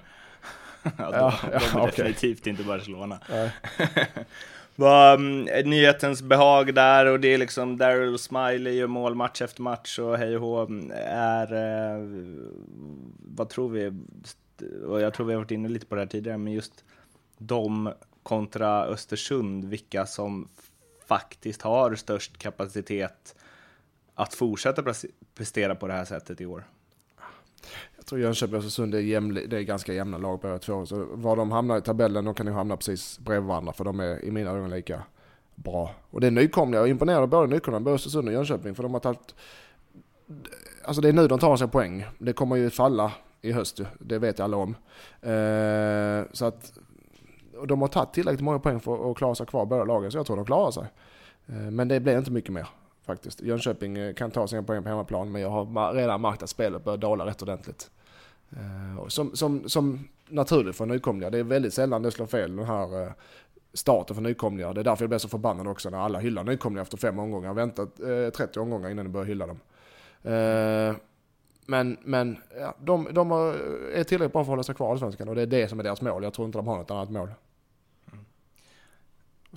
ja, 0.83 0.90
de, 1.11 1.12
Ja, 1.12 1.35
de 1.42 1.57
är 1.57 1.81
okej. 1.81 1.87
definitivt 1.87 2.47
inte 2.47 2.62
Barcelona. 2.62 3.19
Var 4.75 5.14
mm, 5.14 5.69
nyhetens 5.71 6.23
behag 6.23 6.75
där 6.75 7.07
och 7.07 7.21
det 7.21 7.35
är 7.35 7.38
liksom 7.38 7.79
Daryl 7.79 8.19
Smiley 8.19 8.75
gör 8.75 8.87
mål 8.87 9.14
match 9.14 9.42
efter 9.42 9.62
match 9.62 9.99
och 9.99 10.19
hej 10.19 10.37
och 10.37 10.42
hå 10.42 10.66
mm, 10.66 10.92
är, 11.07 11.53
eh, 11.53 12.09
vad 13.19 13.49
tror 13.49 13.69
vi, 13.69 13.92
och 14.87 15.01
jag 15.01 15.14
tror 15.14 15.27
vi 15.27 15.33
har 15.33 15.40
varit 15.40 15.51
inne 15.51 15.69
lite 15.69 15.87
på 15.87 15.95
det 15.95 16.01
här 16.01 16.09
tidigare, 16.09 16.38
men 16.38 16.53
just 16.53 16.85
de 17.38 17.92
kontra 18.22 18.85
Östersund, 18.85 19.64
vilka 19.64 20.07
som 20.07 20.49
faktiskt 21.07 21.62
har 21.62 21.94
störst 21.94 22.38
kapacitet 22.38 23.35
att 24.14 24.35
fortsätta 24.35 24.94
prestera 25.35 25.75
på 25.75 25.87
det 25.87 25.92
här 25.92 26.05
sättet 26.05 26.40
i 26.40 26.46
år. 26.46 26.64
Jag 27.96 28.07
tror 28.07 28.20
Jönköping 28.20 28.55
och 28.55 28.59
Östersund 28.59 28.94
är, 28.94 28.99
jämli, 28.99 29.46
det 29.46 29.57
är 29.57 29.62
ganska 29.62 29.92
jämna 29.92 30.18
lag 30.18 30.40
båda 30.40 30.59
två. 30.59 30.87
Så 30.87 31.07
var 31.12 31.37
de 31.37 31.51
hamnar 31.51 31.79
i 31.79 31.81
tabellen, 31.81 32.25
de 32.25 32.35
kan 32.35 32.46
ju 32.46 32.53
hamna 32.53 32.77
precis 32.77 33.18
bredvid 33.18 33.49
varandra. 33.49 33.72
För 33.72 33.85
de 33.85 34.01
är 34.01 34.25
i 34.25 34.31
mina 34.31 34.51
ögon 34.51 34.70
lika 34.70 35.03
bra. 35.55 35.94
Och 36.11 36.20
det 36.20 36.27
är 36.27 36.31
nykomlingar. 36.31 36.79
Jag 36.79 36.87
är 36.87 36.90
imponerad 36.90 37.22
av 37.22 37.29
både 37.29 37.46
nykomlingarna, 37.46 37.85
både 37.85 37.94
Östersund 37.94 38.29
och 38.29 38.35
Jönköping. 38.35 38.75
För 38.75 38.83
de 38.83 38.92
har 38.92 39.01
tagit... 39.01 39.35
Alltså 40.85 41.03
det 41.03 41.09
är 41.09 41.12
nu 41.12 41.29
de 41.29 41.38
tar 41.38 41.57
sig 41.57 41.68
poäng. 41.68 42.07
Det 42.18 42.33
kommer 42.33 42.57
ju 42.57 42.70
falla 42.70 43.12
i 43.42 43.53
höst 43.53 43.81
ju. 43.81 43.87
Det 43.99 44.18
vet 44.18 44.40
alla 44.40 44.57
om. 44.57 44.75
Eh, 45.20 46.33
så 46.33 46.44
att... 46.44 46.79
Och 47.59 47.66
de 47.66 47.81
har 47.81 47.88
tagit 47.88 48.12
tillräckligt 48.12 48.45
många 48.45 48.59
poäng 48.59 48.81
för 48.81 49.11
att 49.11 49.16
klara 49.16 49.35
sig 49.35 49.47
kvar 49.47 49.67
båda 49.67 49.85
lagen. 49.85 50.11
Så 50.11 50.19
jag 50.19 50.27
tror 50.27 50.37
de 50.37 50.46
klarar 50.46 50.71
sig. 50.71 50.85
Eh, 51.46 51.54
men 51.54 51.88
det 51.88 52.00
blir 52.00 52.19
inte 52.19 52.31
mycket 52.31 52.52
mer 52.52 52.69
faktiskt. 53.07 53.42
Jönköping 53.42 53.98
eh, 53.98 54.15
kan 54.15 54.31
ta 54.31 54.46
sina 54.46 54.63
poäng 54.63 54.83
på 54.83 54.88
hemmaplan 54.88 55.33
men 55.33 55.42
jag 55.42 55.50
har 55.50 55.94
redan 55.94 56.21
märkt 56.21 56.42
att 56.42 56.50
spelet 56.50 56.85
börjar 56.85 56.96
dala 56.96 57.27
rätt 57.27 57.42
ordentligt. 57.42 57.90
Eh, 58.50 59.07
som, 59.09 59.37
som, 59.37 59.69
som 59.69 60.09
naturligt 60.29 60.77
för 60.77 60.87
nykomlingar. 60.87 61.31
Det 61.31 61.38
är 61.38 61.44
väldigt 61.44 61.75
sällan 61.75 62.02
det 62.02 62.11
slår 62.11 62.27
fel 62.27 62.57
den 62.57 62.67
här 62.67 63.13
starten 63.73 64.15
för 64.15 64.23
nykomlingar. 64.23 64.75
Det 64.75 64.81
är 64.81 64.85
därför 64.85 65.04
jag 65.04 65.11
blir 65.11 65.19
så 65.19 65.29
förbannad 65.29 65.67
också 65.67 65.90
när 65.90 65.98
alla 65.98 66.19
hyllar 66.19 66.44
nykomlingar 66.44 66.83
efter 66.83 66.96
fem 66.96 67.19
omgångar. 67.19 67.54
Vänta 67.54 67.83
väntat 67.83 68.35
eh, 68.35 68.46
30 68.46 68.61
omgångar 68.61 68.90
innan 68.90 69.04
de 69.04 69.13
börjar 69.13 69.27
hylla 69.27 69.46
dem. 69.46 69.61
Eh, 70.23 70.96
Men, 71.69 71.96
men 72.04 72.37
ja, 72.61 72.75
de, 72.81 73.09
de 73.13 73.33
är 73.94 74.04
tillräckligt 74.04 74.33
bra 74.33 74.33
för 74.33 74.40
att 74.40 74.46
hålla 74.46 74.63
sig 74.63 74.75
kvar 74.75 74.88
i 74.88 74.90
Allsvenskan 74.90 75.29
och 75.29 75.35
det 75.35 75.42
är 75.42 75.46
det 75.46 75.69
som 75.69 75.81
är 75.81 75.85
deras 75.85 76.02
mål. 76.02 76.23
Jag 76.23 76.33
tror 76.33 76.46
inte 76.46 76.59
de 76.59 76.67
har 76.67 76.77
något 76.77 76.90
annat 76.90 77.11
mål. 77.11 77.29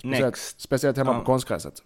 Speciellt, 0.00 0.36
speciellt 0.36 0.96
hemma 0.96 1.18
på 1.18 1.24
konstgräset. 1.24 1.82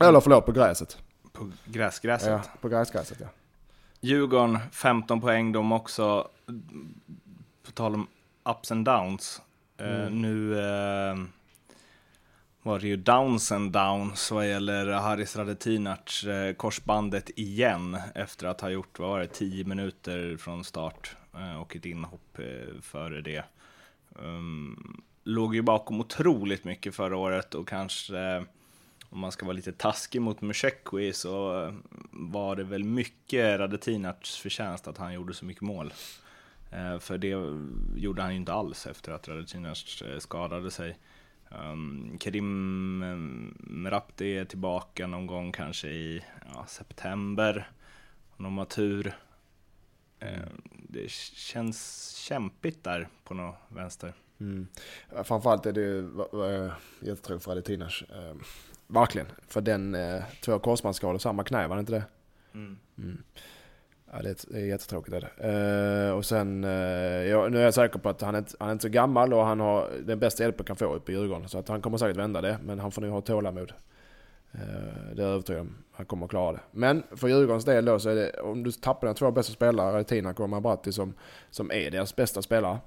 Eller 0.00 0.20
förlåt, 0.20 0.46
på 0.46 0.52
gräset. 0.52 0.98
På 1.32 1.50
gräsgräset. 1.64 2.28
Ja, 2.28 2.42
på 2.60 2.68
gräsgräset 2.68 3.18
ja. 3.20 3.26
Djurgården 4.00 4.58
15 4.72 5.20
poäng 5.20 5.52
de 5.52 5.72
också. 5.72 6.28
På 7.66 7.72
tal 7.72 7.94
om 7.94 8.06
ups 8.44 8.72
and 8.72 8.84
downs. 8.84 9.42
Eh, 9.76 10.10
nu 10.10 10.58
eh, 10.58 11.16
var 12.62 12.78
det 12.78 12.86
ju 12.86 12.96
downs 12.96 13.52
and 13.52 13.72
downs 13.72 14.30
vad 14.30 14.48
gäller 14.48 14.86
Haris 14.86 15.36
Radetinac, 15.36 16.24
eh, 16.24 16.54
korsbandet 16.54 17.30
igen 17.36 17.98
efter 18.14 18.46
att 18.46 18.60
ha 18.60 18.68
gjort, 18.68 18.98
vad 18.98 19.08
var 19.08 19.20
det, 19.20 19.26
10 19.26 19.64
minuter 19.64 20.36
från 20.36 20.64
start 20.64 21.16
och 21.60 21.76
ett 21.76 21.84
inhopp 21.84 22.38
före 22.82 23.20
det. 23.20 23.44
Um, 24.18 25.02
låg 25.24 25.54
ju 25.54 25.62
bakom 25.62 26.00
otroligt 26.00 26.64
mycket 26.64 26.94
förra 26.94 27.16
året 27.16 27.54
och 27.54 27.68
kanske 27.68 28.44
om 29.10 29.20
man 29.20 29.32
ska 29.32 29.46
vara 29.46 29.56
lite 29.56 29.72
taskig 29.72 30.22
mot 30.22 30.40
Musekwi 30.40 31.12
så 31.12 31.72
var 32.10 32.56
det 32.56 32.64
väl 32.64 32.84
mycket 32.84 33.60
Radetinacs 33.60 34.36
förtjänst 34.36 34.88
att 34.88 34.98
han 34.98 35.14
gjorde 35.14 35.34
så 35.34 35.44
mycket 35.44 35.62
mål. 35.62 35.92
Eh, 36.70 36.98
för 36.98 37.18
det 37.18 37.34
gjorde 37.96 38.22
han 38.22 38.30
ju 38.30 38.36
inte 38.36 38.52
alls 38.52 38.86
efter 38.86 39.12
att 39.12 39.28
Radetinac 39.28 40.02
eh, 40.02 40.18
skadade 40.18 40.70
sig. 40.70 40.98
Um, 41.48 42.18
Kerim 42.20 43.02
eh, 43.02 43.16
Merabti 43.70 44.38
är 44.38 44.44
tillbaka 44.44 45.06
någon 45.06 45.26
gång 45.26 45.52
kanske 45.52 45.88
i 45.88 46.24
ja, 46.54 46.66
september. 46.66 47.70
Om 48.36 48.44
de 48.44 48.58
har 48.58 48.64
tur. 48.64 49.14
Ehm, 50.20 50.62
det 50.88 51.10
känns 51.10 52.10
kämpigt 52.16 52.84
där 52.84 53.08
på 53.24 53.34
något 53.34 53.56
vänster. 53.68 54.12
Mm. 54.40 54.66
Framförallt 55.24 55.66
är 55.66 55.72
det 55.72 55.80
uh, 55.80 56.72
jättetråkigt 57.00 57.44
för 57.44 57.52
Adetinas. 57.52 58.02
Uh, 58.02 58.42
verkligen. 58.86 59.26
För 59.48 59.60
den 59.60 59.94
uh, 59.94 60.22
två 60.44 60.58
korsbandsskador, 60.58 61.18
samma 61.18 61.44
knä, 61.44 61.66
var 61.68 61.76
det 61.76 61.80
inte 61.80 61.92
det? 61.92 62.04
Mm. 62.54 62.78
Mm. 62.98 63.22
Ja, 64.12 64.22
det 64.22 64.54
är, 64.54 64.64
jättetråkigt. 64.64 65.16
Är 65.16 65.20
det. 65.20 66.08
Eh, 66.08 66.16
och 66.16 66.24
sen, 66.24 66.62
ja, 67.30 67.48
nu 67.48 67.58
är 67.58 67.62
jag 67.62 67.74
säker 67.74 67.98
på 67.98 68.08
att 68.08 68.20
han 68.20 68.34
är, 68.34 68.44
han 68.58 68.68
är 68.68 68.72
inte 68.72 68.82
så 68.82 68.88
gammal 68.88 69.32
och 69.32 69.44
han 69.44 69.60
har 69.60 69.90
den 70.02 70.18
bästa 70.18 70.42
hjälpen 70.42 70.58
han 70.58 70.66
kan 70.66 70.76
få 70.76 70.94
uppe 70.94 71.12
i 71.12 71.14
Djurgården. 71.14 71.48
Så 71.48 71.58
att 71.58 71.68
han 71.68 71.82
kommer 71.82 71.98
säkert 71.98 72.16
vända 72.16 72.40
det, 72.40 72.58
men 72.64 72.78
han 72.78 72.90
får 72.90 73.02
nog 73.02 73.10
ha 73.10 73.20
tålamod. 73.20 73.72
Det 75.14 75.22
är 75.22 75.26
jag 75.26 75.28
övertygad 75.28 75.60
om. 75.60 75.74
Han 75.92 76.06
kommer 76.06 76.24
att 76.24 76.30
klara 76.30 76.52
det. 76.52 76.60
Men 76.70 77.02
för 77.16 77.28
Djurgårdens 77.28 77.64
del 77.64 77.84
då 77.84 77.98
så 77.98 78.08
är 78.08 78.14
det, 78.14 78.40
om 78.40 78.62
du 78.62 78.72
tappar 78.72 79.06
dina 79.06 79.14
två 79.14 79.30
bästa 79.30 79.52
spelare, 79.52 80.04
Tinak 80.04 80.40
och 80.40 80.50
Mabratti 80.50 80.92
som, 80.92 81.14
som 81.50 81.70
är 81.72 81.90
deras 81.90 82.16
bästa 82.16 82.42
spelare, 82.42 82.72
eh, 82.72 82.78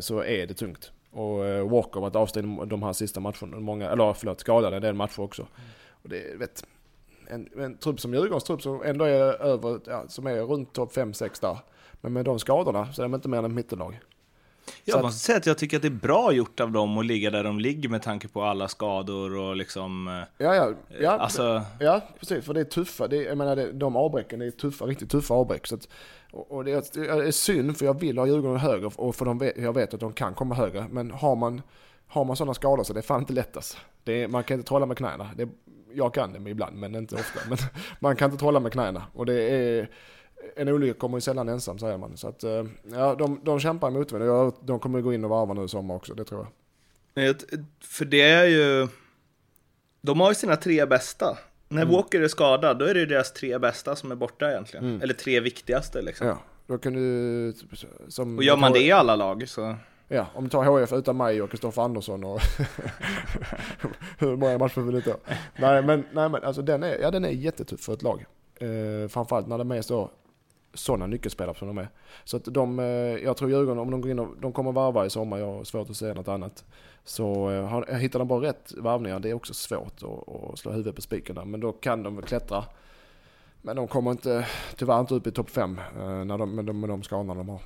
så 0.00 0.24
är 0.24 0.46
det 0.46 0.54
tungt. 0.54 0.92
Och 1.10 1.46
eh, 1.46 1.68
Walker 1.68 2.00
varit 2.00 2.16
avstängd 2.16 2.68
de 2.68 2.82
här 2.82 2.92
sista 2.92 3.20
matcherna, 3.20 3.60
många, 3.60 3.90
eller 3.90 4.12
förlåt, 4.12 4.40
skadad 4.40 4.74
en 4.74 4.82
del 4.82 4.94
matcher 4.94 5.20
också. 5.20 5.46
Och 6.02 6.08
det 6.08 6.38
vet, 6.38 6.64
en, 7.26 7.48
en 7.58 7.78
trupp 7.78 8.00
som 8.00 8.14
Djurgårdens 8.14 8.44
trupp 8.44 8.62
som 8.62 8.82
ändå 8.82 9.04
är 9.04 9.42
över, 9.42 9.80
ja, 9.86 10.04
som 10.08 10.26
är 10.26 10.42
runt 10.42 10.72
topp 10.72 10.92
5-6 10.92 11.40
där. 11.40 11.58
Men 12.00 12.12
med 12.12 12.24
de 12.24 12.38
skadorna 12.38 12.92
så 12.92 13.02
är 13.02 13.04
de 13.04 13.14
inte 13.14 13.28
mer 13.28 13.38
än 13.38 13.44
ett 13.44 13.52
mittenlag. 13.52 14.00
Jag 14.84 15.02
måste 15.02 15.20
säga 15.20 15.38
att 15.38 15.46
jag 15.46 15.58
tycker 15.58 15.76
att 15.76 15.82
det 15.82 15.88
är 15.88 15.90
bra 15.90 16.32
gjort 16.32 16.60
av 16.60 16.72
dem 16.72 16.98
att 16.98 17.06
ligga 17.06 17.30
där 17.30 17.44
de 17.44 17.58
ligger 17.60 17.88
med 17.88 18.02
tanke 18.02 18.28
på 18.28 18.42
alla 18.42 18.68
skador 18.68 19.36
och 19.36 19.56
liksom... 19.56 20.08
eh, 20.08 20.44
Ja, 20.46 20.54
ja, 20.54 20.72
ja, 21.00 21.10
Alltså, 21.10 21.62
ja 21.80 22.00
precis. 22.18 22.44
För 22.44 22.54
det 22.54 22.60
är 22.60 22.64
tuffa, 22.64 23.08
det 23.08 23.16
är, 23.16 23.22
jag 23.28 23.38
menar 23.38 23.56
det, 23.56 23.72
de 23.72 23.96
avbräcken, 23.96 24.38
det 24.38 24.46
är 24.46 24.50
tuffa, 24.50 24.84
riktigt 24.84 25.10
tuffa 25.10 25.34
avbräck. 25.34 25.66
Så 25.66 25.74
att, 25.74 25.88
och, 26.30 26.64
det, 26.64 26.72
är, 26.72 27.16
det 27.16 27.28
är 27.28 27.30
synd 27.30 27.76
för 27.76 27.86
jag 27.86 28.00
vill 28.00 28.18
ha 28.18 28.26
Djurgården 28.26 28.58
högre 28.60 28.86
och 28.86 29.16
för 29.16 29.24
de 29.24 29.52
jag 29.56 29.72
vet 29.72 29.94
att 29.94 30.00
de 30.00 30.12
kan 30.12 30.34
komma 30.34 30.54
högre. 30.54 30.86
Men 30.90 31.10
har 31.10 31.36
man, 31.36 31.62
har 32.06 32.24
man 32.24 32.36
sådana 32.36 32.54
skador 32.54 32.84
så 32.84 32.92
det 32.92 33.00
är 33.00 33.02
fan 33.02 33.20
inte 33.20 33.32
lätt 33.32 33.56
alltså. 33.56 33.78
det 34.04 34.22
är, 34.22 34.28
Man 34.28 34.44
kan 34.44 34.58
inte 34.58 34.68
trolla 34.68 34.86
med 34.86 34.96
knäna. 34.96 35.30
Det 35.36 35.48
jag 35.92 36.14
kan 36.14 36.44
det 36.44 36.50
ibland 36.50 36.76
men 36.76 36.94
inte 36.94 37.14
ofta. 37.14 37.40
Men 37.48 37.58
man 38.00 38.16
kan 38.16 38.30
inte 38.30 38.40
trolla 38.40 38.60
med 38.60 38.72
knäna. 38.72 39.02
Och 39.14 39.26
det 39.26 39.42
är, 39.42 39.88
en 40.56 40.68
olycka 40.68 40.98
kommer 40.98 41.16
ju 41.16 41.20
sällan 41.20 41.48
ensam 41.48 41.78
säger 41.78 41.98
man. 41.98 42.16
Så 42.16 42.28
att, 42.28 42.44
eh, 42.44 42.64
ja, 42.92 43.14
de, 43.14 43.40
de 43.44 43.60
kämpar 43.60 43.88
emot 43.88 44.12
mig. 44.12 44.52
De 44.60 44.78
kommer 44.78 45.00
gå 45.00 45.12
in 45.12 45.24
och 45.24 45.30
varva 45.30 45.54
nu 45.54 45.64
i 45.64 45.68
sommar 45.68 45.94
också, 45.94 46.14
det 46.14 46.24
tror 46.24 46.46
jag. 47.14 47.36
för 47.80 48.04
det 48.04 48.22
är 48.22 48.44
ju... 48.44 48.88
De 50.00 50.20
har 50.20 50.28
ju 50.28 50.34
sina 50.34 50.56
tre 50.56 50.86
bästa. 50.86 51.38
När 51.68 51.82
Mm. 51.82 51.94
Walker 51.94 52.20
är 52.20 52.28
skadad, 52.28 52.78
då 52.78 52.84
är 52.84 52.94
det 52.94 53.00
ju 53.00 53.06
deras 53.06 53.32
tre 53.32 53.58
bästa 53.58 53.96
som 53.96 54.10
är 54.12 54.16
borta 54.16 54.50
egentligen. 54.50 55.02
Eller 55.02 55.14
tre 55.14 55.40
viktigaste 55.40 56.02
liksom. 56.02 56.26
Ja, 56.26 56.38
då 56.66 56.78
kan 56.78 56.92
du... 56.92 57.54
Som, 58.08 58.38
Och 58.38 58.44
gör 58.44 58.56
man 58.56 58.72
det 58.72 58.82
i 58.82 58.92
alla 58.92 59.16
lag 59.16 59.48
så... 59.48 59.76
Ja, 60.08 60.26
om 60.34 60.44
du 60.44 60.50
tar 60.50 60.64
HF 60.64 60.92
utan 60.92 61.16
mig 61.16 61.42
och 61.42 61.50
Kristoffer 61.50 61.82
Andersson 61.82 62.24
och 62.24 62.40
hur 64.18 64.36
många 64.36 64.58
matcher 64.58 64.92
du 64.92 65.02
ta? 65.02 65.16
Nej 65.56 65.82
men, 65.82 66.04
nej, 66.12 66.28
men 66.28 66.44
alltså 66.44 66.62
den 66.62 66.82
är, 66.82 66.98
ja, 66.98 67.10
den 67.10 67.24
är 67.24 67.30
jättetuff 67.30 67.80
för 67.80 67.92
ett 67.92 68.02
lag. 68.02 68.24
Eh, 68.60 69.08
framförallt 69.08 69.46
när 69.48 69.64
det 69.64 69.76
är 69.76 69.82
så 69.82 70.10
sådana 70.74 71.06
nyckelspelare 71.06 71.54
som 71.56 71.68
de 71.68 71.78
är. 71.78 71.88
Så 72.24 72.36
att 72.36 72.44
de, 72.44 72.78
eh, 72.78 72.84
jag 73.24 73.36
tror 73.36 73.50
Djurgården, 73.50 73.78
om 73.78 73.90
de 73.90 74.00
går 74.00 74.10
in 74.10 74.18
och, 74.18 74.28
de 74.40 74.52
kommer 74.52 74.72
varva 74.72 75.06
i 75.06 75.10
sommar, 75.10 75.38
jag 75.38 75.46
har 75.52 75.64
svårt 75.64 75.90
att 75.90 75.96
säga 75.96 76.14
något 76.14 76.28
annat. 76.28 76.64
Så 77.04 77.50
eh, 77.50 77.64
har- 77.66 77.98
hittar 77.98 78.18
de 78.18 78.28
bara 78.28 78.42
rätt 78.48 78.72
varvningar, 78.76 79.20
det 79.20 79.30
är 79.30 79.34
också 79.34 79.54
svårt 79.54 80.02
att, 80.02 80.34
att 80.52 80.58
slå 80.58 80.70
huvudet 80.72 80.94
på 80.94 81.02
spiken 81.02 81.34
där. 81.34 81.44
Men 81.44 81.60
då 81.60 81.72
kan 81.72 82.02
de 82.02 82.16
väl 82.16 82.24
klättra. 82.24 82.64
Men 83.62 83.76
de 83.76 83.88
kommer 83.88 84.10
inte, 84.10 84.46
tyvärr 84.76 85.00
inte 85.00 85.14
upp 85.14 85.26
i 85.26 85.30
topp 85.30 85.50
5 85.50 85.80
eh, 85.98 86.24
när 86.24 86.38
de, 86.38 86.54
med, 86.54 86.64
de, 86.64 86.80
med 86.80 86.88
de 86.90 87.02
skadorna 87.02 87.34
de 87.34 87.48
har. 87.48 87.60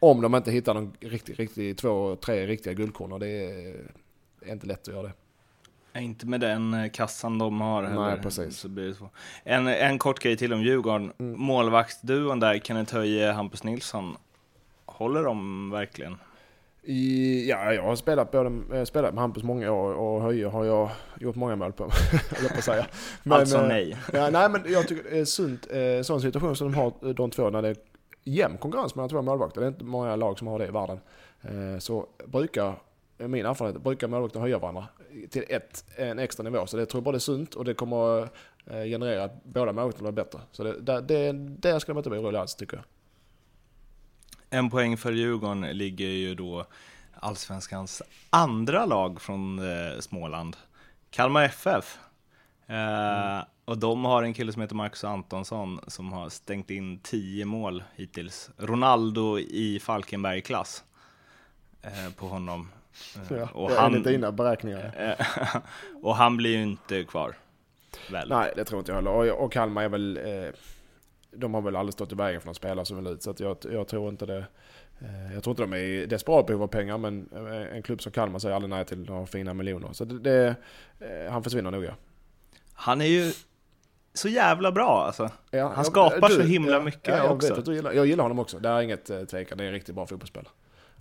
Om 0.00 0.20
de 0.20 0.34
inte 0.34 0.50
hittar 0.50 0.74
någon 0.74 0.92
riktig, 1.00 1.38
riktig, 1.40 1.78
två, 1.78 2.16
tre 2.16 2.46
riktiga 2.46 2.72
guldkorn 2.72 3.12
och 3.12 3.20
det 3.20 3.28
är, 3.28 3.90
är 4.42 4.52
inte 4.52 4.66
lätt 4.66 4.88
att 4.88 4.94
göra 4.94 5.02
det. 5.02 5.12
Inte 5.98 6.26
med 6.26 6.40
den 6.40 6.74
eh, 6.74 6.90
kassan 6.90 7.38
de 7.38 7.60
har 7.60 7.82
heller. 7.82 8.00
Nej, 8.00 8.20
precis. 8.22 8.38
Mm. 8.38 8.52
Så 8.52 8.68
blir 8.68 8.88
det 8.88 8.94
så. 8.94 9.10
En, 9.44 9.66
en 9.66 9.98
kort 9.98 10.18
grej 10.18 10.36
till 10.36 10.52
om 10.52 10.62
Djurgården. 10.62 11.12
Målvaktsduon 11.16 12.40
där, 12.40 12.58
Kenneth 12.58 12.94
Höje, 12.94 13.32
Hampus 13.32 13.64
Nilsson. 13.64 14.16
Håller 14.86 15.22
de 15.22 15.70
verkligen? 15.70 16.16
I, 16.86 17.48
ja, 17.50 17.72
jag 17.72 17.82
har 17.82 17.96
spelat, 17.96 18.30
både, 18.30 18.78
eh, 18.78 18.84
spelat 18.84 19.14
med 19.14 19.20
Hampus 19.20 19.42
många 19.42 19.72
år 19.72 19.92
och 19.92 20.22
Höje 20.22 20.46
har 20.46 20.64
jag 20.64 20.90
gjort 21.20 21.36
många 21.36 21.56
mål 21.56 21.72
på, 21.72 21.84
jag 22.42 22.50
på 22.50 22.58
att 22.58 22.64
säga. 22.64 22.86
alltså 23.30 23.56
eh, 23.56 23.68
nej. 23.68 23.96
Ja, 24.12 24.30
nej 24.30 24.48
men 24.50 24.62
jag 24.66 24.88
tycker 24.88 25.10
det 25.10 25.18
är 25.18 25.24
sunt, 25.24 25.66
eh, 25.70 26.02
sån 26.02 26.20
situation 26.20 26.56
som 26.56 26.72
de 26.72 26.78
har 26.78 27.12
de 27.14 27.30
två 27.30 27.50
när 27.50 27.62
det 27.62 27.68
är 27.68 27.76
jämn 28.24 28.58
konkurrens 28.58 28.94
mellan 28.94 29.08
två 29.08 29.22
målvakter. 29.22 29.60
Det 29.60 29.66
är 29.66 29.68
inte 29.68 29.84
många 29.84 30.16
lag 30.16 30.38
som 30.38 30.46
har 30.46 30.58
det 30.58 30.66
i 30.66 30.70
världen. 30.70 30.98
Så 31.80 32.06
brukar, 32.26 32.74
min 33.18 33.46
erfarenhet, 33.46 33.82
brukar 33.82 34.08
målvakterna 34.08 34.42
höja 34.42 34.58
varandra 34.58 34.86
till 35.30 35.44
ett, 35.48 35.84
en 35.96 36.18
extra 36.18 36.42
nivå. 36.42 36.66
Så 36.66 36.76
det 36.76 36.86
tror 36.86 36.98
jag 36.98 37.04
både 37.04 37.16
är 37.16 37.20
sunt 37.20 37.54
och 37.54 37.64
det 37.64 37.74
kommer 37.74 38.22
eh, 38.66 38.84
generera 38.84 39.24
att 39.24 39.44
båda 39.44 39.72
målvakterna 39.72 40.12
blir 40.12 40.24
bättre. 40.24 40.40
Så 40.52 40.64
det, 40.64 40.80
det, 40.80 41.00
det, 41.00 41.32
där 41.32 41.78
ska 41.78 41.92
de 41.92 41.98
inte 41.98 42.10
bli 42.10 42.18
oroliga 42.18 42.40
alls 42.40 42.54
tycker 42.54 42.76
jag. 42.76 42.84
En 44.50 44.70
poäng 44.70 44.96
för 44.96 45.12
Djurgården 45.12 45.60
ligger 45.60 46.06
ju 46.08 46.34
då 46.34 46.66
allsvenskans 47.14 48.02
andra 48.30 48.86
lag 48.86 49.20
från 49.20 49.58
eh, 49.58 50.00
Småland. 50.00 50.56
Kalmar 51.10 51.42
FF. 51.44 51.98
Eh, 52.66 53.44
Och 53.64 53.78
de 53.78 54.04
har 54.04 54.22
en 54.22 54.34
kille 54.34 54.52
som 54.52 54.62
heter 54.62 54.74
Marcus 54.74 55.04
Antonsson 55.04 55.80
som 55.86 56.12
har 56.12 56.28
stängt 56.28 56.70
in 56.70 56.98
10 56.98 57.44
mål 57.44 57.82
hittills. 57.94 58.50
Ronaldo 58.56 59.38
i 59.38 59.78
Falkenberg-klass 59.80 60.84
på 62.16 62.26
honom. 62.28 62.68
Eh, 63.30 63.36
Ja, 63.38 63.48
och, 63.54 63.70
han, 63.70 63.92
lite 63.92 64.10
dina 64.10 64.32
beräkningar. 64.32 65.16
eh, 65.18 65.56
och 66.02 66.16
han 66.16 66.36
blir 66.36 66.56
ju 66.56 66.62
inte 66.62 67.04
kvar. 67.04 67.34
Väl? 68.12 68.28
Nej, 68.28 68.52
det 68.56 68.64
tror 68.64 68.78
inte 68.78 68.92
jag 68.92 68.96
heller. 68.96 69.10
Och, 69.10 69.44
och 69.44 69.52
Kalmar 69.52 69.82
är 69.82 69.88
väl... 69.88 70.16
Eh, 70.24 70.48
de 71.36 71.54
har 71.54 71.60
väl 71.62 71.76
aldrig 71.76 71.92
stått 71.92 72.12
i 72.12 72.14
vägen 72.14 72.40
för 72.40 72.46
någon 72.48 72.54
spelare 72.54 72.86
som 72.86 72.96
vill 72.96 73.06
ut. 73.06 73.22
Så 73.22 73.30
att 73.30 73.40
jag, 73.40 73.56
jag 73.72 73.88
tror 73.88 74.08
inte 74.08 74.26
det... 74.26 74.46
Eh, 75.00 75.34
jag 75.34 75.42
tror 75.42 75.52
inte 75.52 75.62
de 75.62 75.72
är 75.72 75.76
i 75.76 76.06
desperat 76.06 76.46
behov 76.46 76.62
av 76.62 76.66
pengar, 76.66 76.98
men 76.98 77.28
eh, 77.32 77.76
en 77.76 77.82
klubb 77.82 78.02
som 78.02 78.12
Kalmar 78.12 78.38
säger 78.38 78.54
aldrig 78.54 78.70
nej 78.70 78.84
till 78.84 78.98
några 79.04 79.26
fina 79.26 79.54
miljoner. 79.54 79.88
Så 79.92 80.04
det... 80.04 80.18
det 80.18 80.54
eh, 81.00 81.32
han 81.32 81.42
försvinner 81.42 81.70
nog 81.70 81.84
ja. 81.84 81.92
Han 82.72 83.00
är 83.00 83.06
ju 83.06 83.32
så 84.14 84.28
jävla 84.28 84.72
bra 84.72 85.04
alltså. 85.06 85.30
ja 85.50 85.72
Han 85.76 85.84
skapar 85.84 86.28
du- 86.28 86.34
så 86.34 86.42
himla 86.42 86.80
mycket 86.80 87.08
ja, 87.08 87.16
jag 87.16 87.32
också. 87.32 87.48
Vet 87.48 87.58
att 87.58 87.64
du 87.64 87.74
gillar, 87.74 87.92
jag 87.92 88.06
gillar 88.06 88.22
honom 88.24 88.38
också. 88.38 88.58
Det 88.58 88.68
är 88.68 88.80
inget 88.80 89.28
tvekan. 89.30 89.58
Det 89.58 89.64
är 89.64 89.68
en 89.68 89.72
riktigt 89.72 89.94
bra 89.94 90.06
fotbollsspelare. 90.06 90.52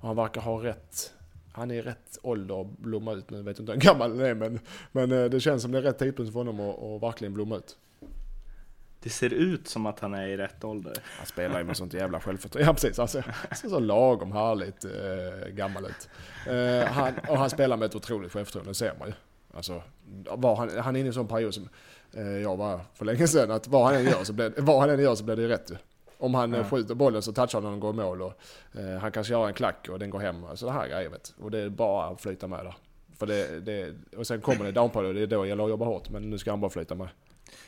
Och 0.02 0.08
han 0.08 0.16
verkar 0.16 0.41
ha 0.41 0.64
rätt... 0.64 1.14
Han 1.56 1.72
är 1.72 1.76
i 1.76 1.82
rätt 1.82 2.20
ålder 2.22 2.62
att 2.62 2.68
blomma 2.68 3.14
ut 3.14 3.30
nu. 3.30 3.38
Jag 3.38 3.43
vet 3.43 3.60
inte 3.60 3.72
hur 3.72 3.80
gammal 3.80 4.12
han 4.12 4.20
är, 4.20 4.34
men, 4.34 4.60
men 4.91 5.12
eh, 5.12 5.26
det 5.26 5.39
känns 5.39 5.62
som 5.62 5.72
det 5.72 5.78
är 5.78 5.82
rätt 5.82 5.99
tidpunkt 5.99 6.32
för 6.32 6.39
honom 6.39 6.60
att, 6.60 6.84
att 6.84 7.04
verkligen 7.04 7.34
blomma 7.34 7.58
ut. 7.58 7.78
Det 8.99 9.10
ser 9.10 9.34
ut 9.34 9.68
som 9.68 9.86
att 9.86 9.99
han 9.99 10.14
är 10.14 10.28
i 10.28 10.38
rätt 10.38 10.64
ålder. 10.64 10.93
Han 11.18 11.26
spelar 11.26 11.60
ju 11.60 11.66
med 11.66 11.78
sånt 11.78 11.93
jävla 11.93 12.20
självförtroende. 12.20 12.70
Ja 12.70 12.74
precis, 12.74 12.97
han 12.97 13.08
ser 13.08 13.70
så 13.70 13.80
lagom 13.80 14.32
härligt 14.32 14.86
eh, 14.86 15.49
gammal 15.49 15.86
ut. 15.86 16.10
Eh, 16.47 16.88
han, 16.88 17.14
och 17.30 17.38
han 17.38 17.49
spelar 17.49 17.78
med 17.78 17.86
ett 17.86 17.95
otroligt 17.95 18.32
självförtroende, 18.32 18.72
det 18.72 18.76
ser 18.76 18.93
man 18.99 19.08
ju. 19.08 19.14
Alltså, 19.54 19.82
var 20.36 20.56
han, 20.56 20.70
han 20.78 20.95
är 20.95 20.99
inne 20.99 21.08
i 21.08 21.08
en 21.08 21.14
sån 21.14 21.28
period 21.28 21.54
som 21.54 21.70
eh, 22.14 22.24
jag 22.24 22.58
var 22.58 22.80
för 22.93 23.06
länge 23.06 23.28
sedan, 23.28 23.51
att 23.51 23.68
vad 23.68 23.86
han 23.86 23.95
än 23.95 24.04
gör 24.04 24.24
så 24.24 24.34
blir, 24.34 24.54
vad 24.58 24.80
han 24.80 24.89
än 24.89 24.99
gör 24.99 25.16
så 25.16 25.24
blir 25.24 25.36
det 25.36 25.47
rätt 25.47 25.72
ju. 25.72 25.76
Om 26.24 26.34
han 26.34 26.54
ja. 26.54 26.64
skjuter 26.64 26.96
bollen 26.96 27.22
så 27.22 27.34
touchar 27.34 27.62
han 27.62 27.66
och 27.66 27.72
den 27.72 27.80
går 27.80 27.94
i 27.94 27.98
mål 27.98 28.22
och 28.22 28.34
eh, 28.80 29.00
han 29.02 29.12
kanske 29.12 29.34
gör 29.34 29.48
en 29.48 29.54
klack 29.54 29.88
och 29.90 30.00
den 30.00 30.10
går 30.10 30.20
hem. 30.20 30.44
Alltså 30.44 30.66
det 30.66 30.72
här 30.72 30.88
grejer 30.88 31.10
vet. 31.10 31.34
Och 31.42 31.52
det 31.52 31.60
är 31.60 31.70
bara 31.70 32.06
att 32.06 32.22
flyta 32.22 32.48
med 32.48 32.66
där. 32.66 32.76
För 33.20 33.26
det, 33.26 33.60
det, 33.60 33.94
och 34.18 34.28
sen 34.28 34.42
kommer 34.42 34.66
det 34.66 34.72
downperiod, 34.72 35.16
det 35.16 35.22
är 35.22 35.28
då 35.28 35.42
det 35.42 35.50
gäller 35.50 35.64
att 35.64 35.70
jobba 35.70 35.86
hårt. 35.86 36.10
Men 36.10 36.30
nu 36.30 36.38
ska 36.38 36.52
han 36.52 36.62
bara 36.62 36.72
flyta 36.72 36.96
med. 36.96 37.08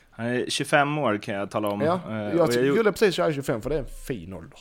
Han 0.10 0.26
är 0.26 0.46
25 0.50 0.98
år 0.98 1.18
kan 1.18 1.36
jag 1.36 1.52
tala 1.52 1.68
om. 1.68 1.82
Ja, 1.82 2.00
Eh, 2.10 2.16
jag 2.16 2.34
och 2.34 2.40
jag 2.40 2.54
skulle 2.54 2.92
precis 2.92 3.16
köra 3.16 3.34
25 3.34 3.62
för 3.62 3.70
det 3.70 3.76
är 3.76 3.80
en 3.80 3.86
fin 4.08 4.34
ålder. 4.34 4.60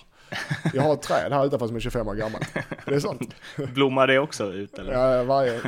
Jag 0.73 0.83
har 0.83 0.95
ett 0.95 1.03
träd 1.03 1.33
här 1.33 1.47
utanför 1.47 1.67
som 1.67 1.77
är 1.77 1.81
25 1.81 2.09
år 2.09 2.15
gammalt. 2.15 2.55
Det 2.87 2.95
är 2.95 3.01
sånt. 3.01 3.35
Blommar 3.75 4.07
det 4.07 4.19
också 4.19 4.53
ut 4.53 4.79
eller? 4.79 4.93
Ja, 4.93 5.25
varje, 5.25 5.61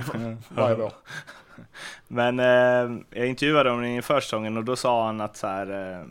varje 0.48 0.74
vår. 0.74 0.92
Men 2.08 2.40
eh, 2.40 3.00
jag 3.10 3.26
intervjuade 3.26 3.70
honom 3.70 3.84
inför 3.84 4.20
säsongen 4.20 4.56
och 4.56 4.64
då 4.64 4.76
sa 4.76 5.06
han 5.06 5.20
att 5.20 5.36
så 5.36 5.46
här, 5.46 5.92
eh, 5.92 6.06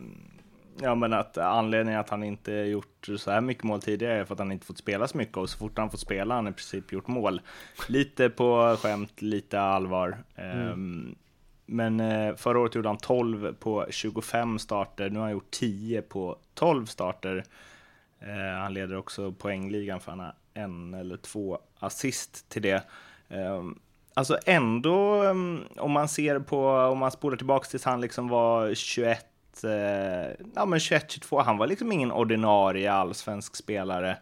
ja 0.80 0.94
men 0.94 1.12
att 1.12 1.38
anledningen 1.38 2.00
att 2.00 2.10
han 2.10 2.22
inte 2.24 2.52
gjort 2.52 3.08
så 3.18 3.30
här 3.30 3.40
mycket 3.40 3.64
mål 3.64 3.80
tidigare 3.82 4.14
är 4.20 4.24
för 4.24 4.34
att 4.34 4.38
han 4.38 4.52
inte 4.52 4.66
fått 4.66 4.78
spela 4.78 5.08
så 5.08 5.18
mycket 5.18 5.36
och 5.36 5.50
så 5.50 5.58
fort 5.58 5.78
han 5.78 5.90
fått 5.90 6.00
spela 6.00 6.34
har 6.34 6.42
han 6.42 6.52
i 6.52 6.54
princip 6.54 6.92
gjort 6.92 7.08
mål. 7.08 7.40
Lite 7.88 8.30
på 8.30 8.76
skämt, 8.80 9.22
lite 9.22 9.60
allvar. 9.60 10.18
Eh, 10.34 10.76
Men 11.66 12.00
eh, 12.00 12.34
förra 12.36 12.58
året 12.58 12.74
gjorde 12.74 12.88
han 12.88 12.98
12 12.98 13.54
på 13.54 13.86
25 13.90 14.58
starter, 14.58 15.10
nu 15.10 15.18
har 15.18 15.26
han 15.26 15.32
gjort 15.32 15.50
10 15.50 16.02
på 16.02 16.38
12 16.54 16.86
starter. 16.86 17.44
Eh, 18.20 18.58
han 18.60 18.74
leder 18.74 18.96
också 18.96 19.32
poängligan 19.32 20.00
för 20.00 20.10
han 20.12 20.20
har 20.20 20.34
en 20.54 20.94
eller 20.94 21.16
två 21.16 21.58
assist 21.78 22.48
till 22.48 22.62
det. 22.62 22.82
Eh, 23.28 23.62
alltså 24.14 24.38
ändå, 24.46 25.22
um, 25.24 25.64
om 25.76 25.92
man 25.92 26.08
ser 26.08 26.38
på, 26.38 26.68
om 26.68 26.98
man 26.98 27.10
spolar 27.10 27.36
tillbaka 27.36 27.68
tills 27.68 27.84
han 27.84 28.00
liksom 28.00 28.28
var 28.28 28.74
21, 28.74 29.26
eh, 29.64 30.46
ja 30.54 30.66
men 30.66 30.78
21-22, 30.78 31.42
han 31.42 31.58
var 31.58 31.66
liksom 31.66 31.92
ingen 31.92 32.12
ordinarie 32.12 32.92
allsvensk 32.92 33.56
spelare. 33.56 34.18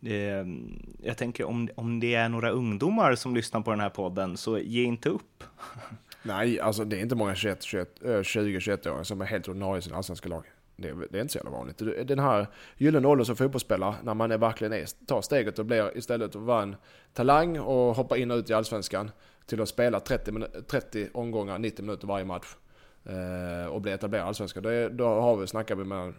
Det, 0.00 0.46
jag 1.02 1.16
tänker 1.16 1.44
om, 1.44 1.68
om 1.74 2.00
det 2.00 2.14
är 2.14 2.28
några 2.28 2.50
ungdomar 2.50 3.14
som 3.14 3.34
lyssnar 3.34 3.60
på 3.60 3.70
den 3.70 3.80
här 3.80 3.90
podden, 3.90 4.36
så 4.36 4.58
ge 4.58 4.82
inte 4.84 5.08
upp. 5.08 5.44
Nej, 6.22 6.60
alltså 6.60 6.84
det 6.84 6.96
är 6.96 7.00
inte 7.00 7.14
många 7.14 7.34
21, 7.34 7.62
21, 7.62 8.00
20-21-åringar 8.02 9.02
som 9.02 9.20
är 9.20 9.24
helt 9.24 9.48
ordinarie 9.48 9.78
i 9.78 9.82
sina 9.82 9.96
allsvenska 9.96 10.28
lag. 10.28 10.44
Det, 10.76 10.88
är- 10.88 11.06
det 11.10 11.18
är 11.18 11.22
inte 11.22 11.32
så 11.32 11.38
jävla 11.38 11.50
vanligt. 11.50 11.78
Den 12.08 12.18
här 12.18 12.46
gyllene 12.76 13.08
åldern 13.08 13.24
som 13.26 13.36
fotbollsspelare, 13.36 13.94
när 14.02 14.14
man 14.14 14.30
är 14.30 14.38
verkligen 14.38 14.72
är, 14.72 15.06
tar 15.06 15.22
steget 15.22 15.58
och 15.58 15.66
blir 15.66 15.98
istället 15.98 16.36
att 16.36 16.42
vara 16.42 16.62
en 16.62 16.76
talang 17.12 17.58
och 17.58 17.94
hoppa 17.96 18.16
in 18.16 18.30
och 18.30 18.36
ut 18.36 18.50
i 18.50 18.54
allsvenskan 18.54 19.10
till 19.46 19.60
att 19.62 19.68
spela 19.68 20.00
30, 20.00 20.32
30 20.70 21.08
omgångar, 21.14 21.58
90 21.58 21.82
minuter 21.84 22.06
varje 22.06 22.24
match 22.24 22.46
och 23.70 23.80
bli 23.80 23.92
etablerad 23.92 24.24
i 24.24 24.28
allsvenskan. 24.28 24.62
Då, 24.62 24.88
då 24.88 25.06
har 25.20 25.36
vi, 25.36 25.46
snackar 25.46 25.74
vi 25.74 25.84
mellan 25.84 26.14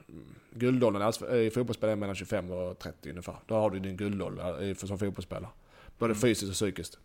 guldåldern 0.54 1.36
i 1.36 1.50
fotbollsspelare 1.50 1.92
är 1.94 1.96
mellan 1.96 2.16
25 2.16 2.52
och 2.52 2.80
30 2.80 3.10
ungefär. 3.10 3.36
Då 3.46 3.56
har 3.56 3.70
du 3.70 3.80
din 3.80 3.98
guldålder 3.98 4.62
i- 4.64 4.76
som 4.76 5.00
fotbollsspelare. 5.00 5.50
Både 5.98 6.16
fysiskt 6.16 6.50
och 6.50 6.54
psykiskt. 6.54 6.98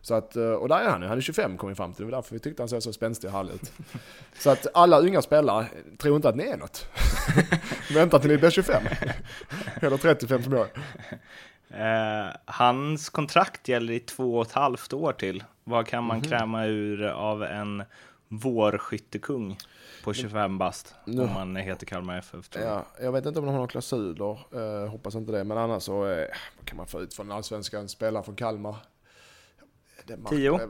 Så 0.00 0.14
att, 0.14 0.36
eh, 0.36 0.42
och 0.50 0.68
där 0.68 0.78
är 0.80 0.88
han 0.90 1.00
nu, 1.00 1.06
han 1.06 1.16
är 1.18 1.22
25 1.22 1.56
kom 1.56 1.68
vi 1.68 1.74
fram 1.74 1.92
till. 1.92 2.06
Det 2.06 2.10
var 2.12 2.18
därför 2.18 2.34
vi 2.34 2.38
tyckte 2.38 2.62
han 2.62 2.68
såg 2.68 2.82
så 2.82 2.92
spänstig 2.92 3.30
och 3.30 3.36
härlig 3.36 3.54
ut. 3.54 3.72
Så 4.38 4.50
att 4.50 4.66
alla 4.74 5.00
unga 5.00 5.22
spelare 5.22 5.66
tror 5.98 6.16
inte 6.16 6.28
att 6.28 6.36
ni 6.36 6.44
är 6.44 6.56
något. 6.56 6.86
Vänta 7.94 8.18
till 8.18 8.30
ni 8.30 8.38
blir 8.38 8.50
25. 8.50 8.82
Eller 9.80 9.96
30-50 9.96 10.54
år. 10.60 10.66
Eh, 11.70 12.34
hans 12.44 13.08
kontrakt 13.08 13.68
gäller 13.68 13.92
i 13.92 14.00
två 14.00 14.36
och 14.38 14.46
ett 14.46 14.52
halvt 14.52 14.92
år 14.92 15.12
till. 15.12 15.44
Vad 15.64 15.86
kan 15.86 16.04
man 16.04 16.20
kräma 16.20 16.66
ur 16.66 17.02
av 17.06 17.42
en 17.42 17.82
vårskyttekung 18.28 19.58
på 20.04 20.14
25 20.14 20.58
bast? 20.58 20.94
Nu- 21.04 21.22
Om 21.22 21.32
man 21.34 21.56
heter 21.56 21.86
Kalmar 21.86 22.18
FF. 22.18 22.48
Tror 22.48 22.64
jag. 22.64 22.74
Ja, 22.74 22.86
jag 23.04 23.12
vet 23.12 23.26
inte 23.26 23.38
om 23.40 23.44
de 23.46 23.50
har 23.50 23.56
några 23.58 23.68
klausuler, 23.68 24.38
eh, 24.84 24.90
hoppas 24.90 25.14
inte 25.14 25.32
det. 25.32 25.44
Men 25.44 25.58
annars 25.58 25.82
så, 25.82 26.06
eh, 26.06 26.26
kan 26.64 26.76
man 26.76 26.86
få 26.86 27.00
ut 27.00 27.14
från 27.14 27.32
allsvenskan? 27.32 27.88
Spelare 27.88 28.22
från 28.22 28.36
Kalmar. 28.36 28.76
Det 30.06 30.12
är 30.12 30.16
mark- 30.16 30.30
Tio? 30.30 30.60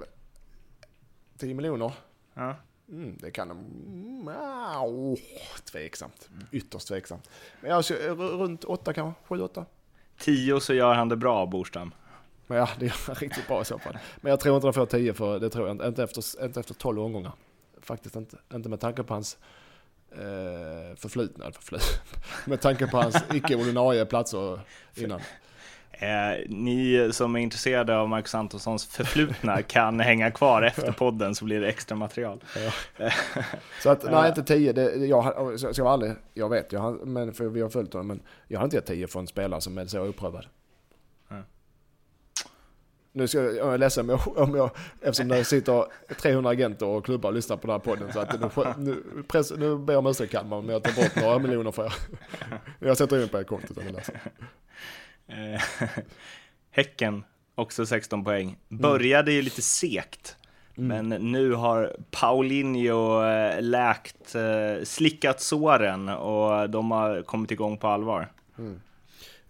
10 1.38 1.54
miljoner? 1.54 1.92
Ja. 2.34 2.54
Mm, 2.88 3.16
det 3.20 3.30
kan 3.30 3.48
de... 3.48 3.58
Mm, 3.58 4.28
oh, 4.84 5.18
tveksamt. 5.72 6.28
Ytterst 6.52 6.88
tveksamt. 6.88 7.30
Men 7.60 7.70
jag 7.70 7.84
runt 8.18 8.64
8 8.64 8.92
kanske, 8.92 9.20
7-8. 9.34 9.64
Tio 10.18 10.60
så 10.60 10.74
gör 10.74 10.94
han 10.94 11.08
det 11.08 11.16
bra, 11.16 11.46
Borstam. 11.46 11.94
Men 12.46 12.58
ja, 12.58 12.68
det 12.78 12.86
är 12.86 13.14
riktigt 13.14 13.46
bra 13.48 13.62
i 13.62 13.64
så 13.64 13.78
fall. 13.78 13.98
Men 14.20 14.30
jag 14.30 14.40
tror 14.40 14.54
inte 14.56 14.66
de 14.66 14.72
får 14.72 14.86
10 14.86 15.14
för 15.14 15.38
det 15.38 15.50
tror 15.50 15.66
jag 15.66 15.74
inte. 15.74 15.86
Inte 15.86 16.02
efter, 16.04 16.44
inte 16.44 16.60
efter 16.60 16.74
12 16.74 17.00
omgångar. 17.02 17.32
Faktiskt 17.88 18.16
inte. 18.16 18.36
Inte 18.54 18.68
med 18.68 18.80
tanke 18.80 19.02
på 19.02 19.14
hans 19.14 19.38
eh, 20.12 20.96
förflutna. 20.96 21.52
Förflut. 21.52 22.00
med 22.46 22.60
tanke 22.60 22.86
på 22.86 22.96
hans 22.96 23.16
icke-ordinarie 23.34 24.04
platser 24.04 24.60
innan. 24.94 25.20
Eh, 25.92 26.48
ni 26.48 27.10
som 27.12 27.36
är 27.36 27.40
intresserade 27.40 27.96
av 27.96 28.08
Marcus 28.08 28.34
Antonssons 28.34 28.86
förflutna 28.86 29.62
kan 29.68 30.00
hänga 30.00 30.30
kvar 30.30 30.62
efter 30.62 30.92
podden 30.92 31.34
så 31.34 31.44
blir 31.44 31.60
det 31.60 31.68
extra 31.68 31.96
material. 31.96 32.44
Så 33.82 33.90
att, 33.90 34.10
nej 34.10 34.28
inte 34.28 34.42
10. 34.42 34.72
Det, 34.72 35.06
jag, 35.06 35.58
ska 35.58 35.72
jag 35.76 35.84
vara 35.84 35.94
ärlig, 35.94 36.12
jag 36.34 36.48
vet, 36.48 36.72
jag 36.72 36.80
har, 36.80 36.92
men 36.92 37.32
för 37.32 37.44
vi 37.48 37.60
har 37.60 37.68
följt 37.68 37.92
honom. 37.92 38.06
Men 38.06 38.20
jag 38.48 38.58
har 38.58 38.64
inte 38.64 38.76
gett 38.76 38.86
10 38.86 39.06
för 39.06 39.20
en 39.20 39.26
spelare 39.26 39.60
som 39.60 39.78
är 39.78 39.86
så 39.86 40.08
oprövad. 40.08 40.46
Nu 43.12 43.28
ska 43.28 43.42
jag, 43.42 43.56
jag 43.56 43.74
är 43.74 43.78
ledsen 43.78 44.10
om 44.10 44.18
jag, 44.26 44.38
om 44.38 44.54
jag, 44.54 44.70
eftersom 45.00 45.28
det 45.28 45.44
sitter 45.44 45.84
300 46.20 46.50
agenter 46.50 46.86
och 46.86 47.04
klubbar 47.04 47.28
och 47.28 47.34
lyssnar 47.34 47.56
på 47.56 47.66
den 47.66 47.72
här 47.72 47.78
podden. 47.78 48.12
Så 48.12 48.20
att 48.20 48.40
nu, 48.40 48.74
nu, 48.78 49.22
press, 49.28 49.52
nu 49.56 49.78
ber 49.78 49.92
jag 49.92 49.98
om 49.98 50.10
ursäkt 50.10 50.32
Kalmar 50.32 50.56
om 50.56 50.68
jag 50.68 50.82
tar 50.82 51.02
bort 51.02 51.16
några 51.16 51.38
miljoner 51.38 51.70
för 51.70 51.84
er. 51.86 51.92
Jag 52.86 52.96
sätter 52.96 53.22
in 53.22 53.28
på 53.28 53.38
ert 53.38 53.46
konto. 53.46 53.66
utan 53.70 53.84
ni. 53.84 55.54
Eh, 55.54 55.60
häcken, 56.70 57.24
också 57.54 57.86
16 57.86 58.24
poäng. 58.24 58.58
Började 58.68 59.32
ju 59.32 59.42
lite 59.42 59.62
segt. 59.62 60.36
Men 60.74 61.08
nu 61.08 61.52
har 61.52 61.96
Paulinho 62.10 63.24
eh, 63.24 63.62
läkt, 63.62 64.34
eh, 64.34 64.84
slickat 64.84 65.40
såren 65.40 66.08
och 66.08 66.70
de 66.70 66.90
har 66.90 67.22
kommit 67.22 67.50
igång 67.50 67.78
på 67.78 67.88
allvar. 67.88 68.32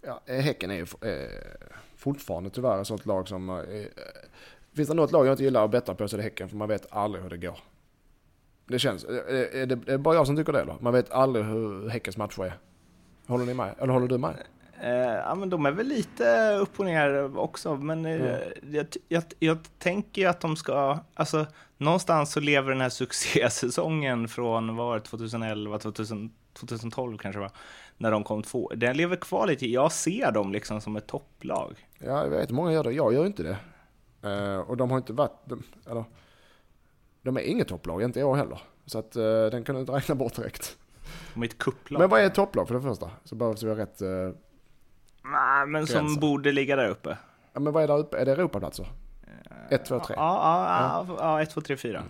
Ja, 0.01 0.21
eh, 0.25 0.39
häcken 0.39 0.71
är 0.71 0.75
ju 0.75 0.81
eh, 0.81 1.29
fortfarande 1.99 2.49
tyvärr 2.49 2.81
ett 2.81 2.87
sånt 2.87 3.05
lag 3.05 3.27
som... 3.27 3.49
Eh, 3.49 3.55
finns 4.75 4.89
det 4.89 4.95
något 4.95 5.11
lag 5.11 5.25
jag 5.27 5.33
inte 5.33 5.43
gillar 5.43 5.65
att 5.65 5.71
betta 5.71 5.95
på 5.95 6.07
så 6.07 6.15
är 6.15 6.17
det 6.17 6.23
Häcken, 6.23 6.49
för 6.49 6.57
man 6.57 6.67
vet 6.67 6.87
aldrig 6.93 7.23
hur 7.23 7.29
det 7.29 7.37
går. 7.37 7.59
Det 8.67 8.79
känns... 8.79 9.03
eh, 9.03 9.61
Är 9.61 9.65
det, 9.65 9.73
är 9.73 9.91
det 9.91 9.97
bara 9.97 10.15
jag 10.15 10.27
som 10.27 10.35
tycker 10.35 10.53
det 10.53 10.65
då? 10.65 10.77
Man 10.79 10.93
vet 10.93 11.11
aldrig 11.11 11.45
hur 11.45 11.89
Häckens 11.89 12.17
matcher 12.17 12.43
är. 12.43 12.53
Håller 13.27 13.45
ni 13.45 13.53
med? 13.53 13.75
Eller 13.77 13.93
håller 13.93 14.07
du 14.07 14.17
med? 14.17 14.35
Eh, 14.81 14.89
ja, 15.15 15.35
men 15.35 15.49
de 15.49 15.65
är 15.65 15.71
väl 15.71 15.87
lite 15.87 16.55
upp 16.61 16.79
och 16.79 16.85
ner 16.85 17.37
också, 17.37 17.75
men 17.75 18.05
eh, 18.05 18.37
jag, 18.71 18.87
jag, 19.07 19.23
jag 19.39 19.57
tänker 19.79 20.21
ju 20.21 20.27
att 20.27 20.39
de 20.41 20.55
ska, 20.55 20.99
alltså 21.13 21.45
någonstans 21.77 22.31
så 22.31 22.39
lever 22.39 22.71
den 22.71 22.81
här 22.81 22.89
succésäsongen 23.49 24.27
från, 24.27 24.75
vad 24.75 24.85
var 24.87 24.95
det, 24.95 25.01
2011, 25.01 25.79
2000, 25.79 26.31
2012 26.53 27.17
kanske 27.17 27.39
va? 27.39 27.49
När 28.01 28.11
de 28.11 28.23
kom 28.23 28.43
två, 28.43 28.71
den 28.75 28.97
lever 28.97 29.15
kvar 29.15 29.47
lite, 29.47 29.67
jag 29.67 29.91
ser 29.91 30.31
dem 30.31 30.51
liksom 30.51 30.81
som 30.81 30.95
ett 30.95 31.07
topplag. 31.07 31.87
Ja, 31.99 32.23
jag 32.23 32.29
vet 32.29 32.51
många 32.51 32.71
gör 32.73 32.83
det. 32.83 32.91
Jag 32.91 33.13
gör 33.13 33.25
inte 33.25 33.43
det. 33.43 33.57
Eh, 34.29 34.59
och 34.59 34.77
de 34.77 34.91
har 34.91 34.97
inte 34.97 35.13
varit... 35.13 35.39
De, 35.45 35.63
eller, 35.89 36.03
de 37.21 37.37
är 37.37 37.41
inget 37.41 37.67
topplag, 37.67 38.01
inte 38.03 38.23
år 38.23 38.35
heller. 38.35 38.59
Så 38.85 38.99
att 38.99 39.15
eh, 39.15 39.45
den 39.45 39.63
kan 39.63 39.75
du 39.75 39.81
inte 39.81 39.91
räkna 39.93 40.15
bort 40.15 40.35
direkt. 40.35 40.77
De 41.33 41.41
är 41.41 41.45
ett 41.47 41.57
kupplag. 41.57 41.99
Men 41.99 42.09
vad 42.09 42.21
är 42.21 42.25
ett 42.25 42.35
topplag 42.35 42.67
för 42.67 42.75
det 42.75 42.81
första? 42.81 43.11
Så 43.23 43.35
behövs 43.35 43.63
vi 43.63 43.69
ha 43.69 43.77
rätt... 43.77 44.01
eh, 44.01 44.09
Nej, 45.23 45.65
men 45.67 45.87
som 45.87 45.99
Gränsen. 45.99 46.19
borde 46.21 46.51
ligga 46.51 46.75
där 46.75 46.89
uppe. 46.89 47.17
ja, 47.53 47.59
men 47.59 47.73
vad 47.73 47.83
är 47.83 47.87
där 47.87 47.97
uppe? 47.97 48.17
Är 48.17 48.25
det 48.25 48.31
Europaplatser? 48.31 48.87
Ett, 49.69 49.85
två, 49.85 49.99
tre. 49.99 50.15
Ja, 50.17 50.39
ja, 50.43 51.05
ja, 51.07 51.15
ja, 51.19 51.41
ett, 51.41 51.49
två, 51.49 51.61
tre, 51.61 51.77
fyra. 51.77 52.03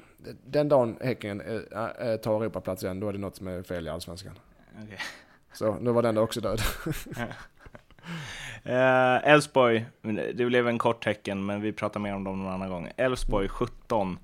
Den 0.46 0.70
dagen 0.70 0.98
Häcken 1.02 1.42
tar 2.24 2.42
Europaplats 2.42 2.84
igen, 2.84 3.00
då 3.00 3.10
är 3.10 3.14
det 3.14 3.20
något 3.20 3.36
som 3.36 3.48
är 3.48 3.64
fel 3.64 3.88
i 3.88 3.90
Allsvenskan. 3.90 4.34
Okej. 4.84 5.00
Så 5.54 5.76
nu 5.76 5.92
var 5.92 6.02
den 6.02 6.16
där 6.16 6.22
också 6.22 6.42
död. 6.42 6.62
Eh, 8.64 9.30
Elfsborg, 9.30 9.86
det 10.34 10.46
blev 10.46 10.68
en 10.68 10.78
kort 10.78 11.04
tecken, 11.04 11.46
men 11.46 11.62
vi 11.62 11.74
pratar 11.74 12.00
mer 12.00 12.16
om 12.16 12.24
dem 12.24 12.44
någon 12.44 12.54
annan 12.54 12.70
gång. 12.70 12.92
Elfsborg 12.98 13.48
17. 13.48 14.20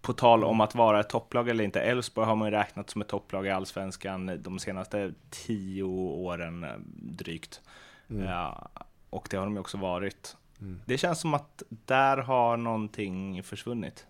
På 0.00 0.12
tal 0.12 0.44
om 0.44 0.60
att 0.60 0.74
vara 0.74 1.00
ett 1.00 1.08
topplag 1.08 1.48
eller 1.48 1.64
inte. 1.64 1.80
Elfsborg 1.80 2.26
har 2.26 2.36
man 2.36 2.48
ju 2.48 2.56
räknat 2.56 2.90
som 2.90 3.00
ett 3.00 3.08
topplag 3.08 3.46
i 3.46 3.50
Allsvenskan 3.50 4.42
de 4.42 4.58
senaste 4.58 5.14
tio 5.30 5.82
åren 5.82 6.64
eh, 6.64 6.70
drygt. 6.94 7.60
Ja, 8.06 8.68
och 9.10 9.28
det 9.30 9.36
har 9.36 9.44
de 9.44 9.54
ju 9.54 9.60
också 9.60 9.78
varit. 9.78 10.36
Det 10.84 10.98
känns 10.98 11.20
som 11.20 11.34
att 11.34 11.62
där 11.68 12.16
har 12.16 12.56
någonting 12.56 13.42
försvunnit. 13.42 14.06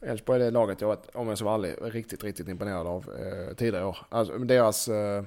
Elfsborg 0.00 0.40
är 0.40 0.44
det 0.44 0.50
laget 0.50 0.80
jag 0.80 0.88
varit, 0.88 1.08
om 1.14 1.28
jag 1.28 1.38
ska 1.38 1.44
vara 1.44 1.54
ärlig, 1.54 1.74
riktigt, 1.80 2.24
riktigt 2.24 2.48
imponerad 2.48 2.86
av 2.86 3.10
eh, 3.18 3.54
tidigare 3.54 3.84
år. 3.84 3.96
Alltså 4.08 4.38
deras, 4.38 4.88
eh, 4.88 5.24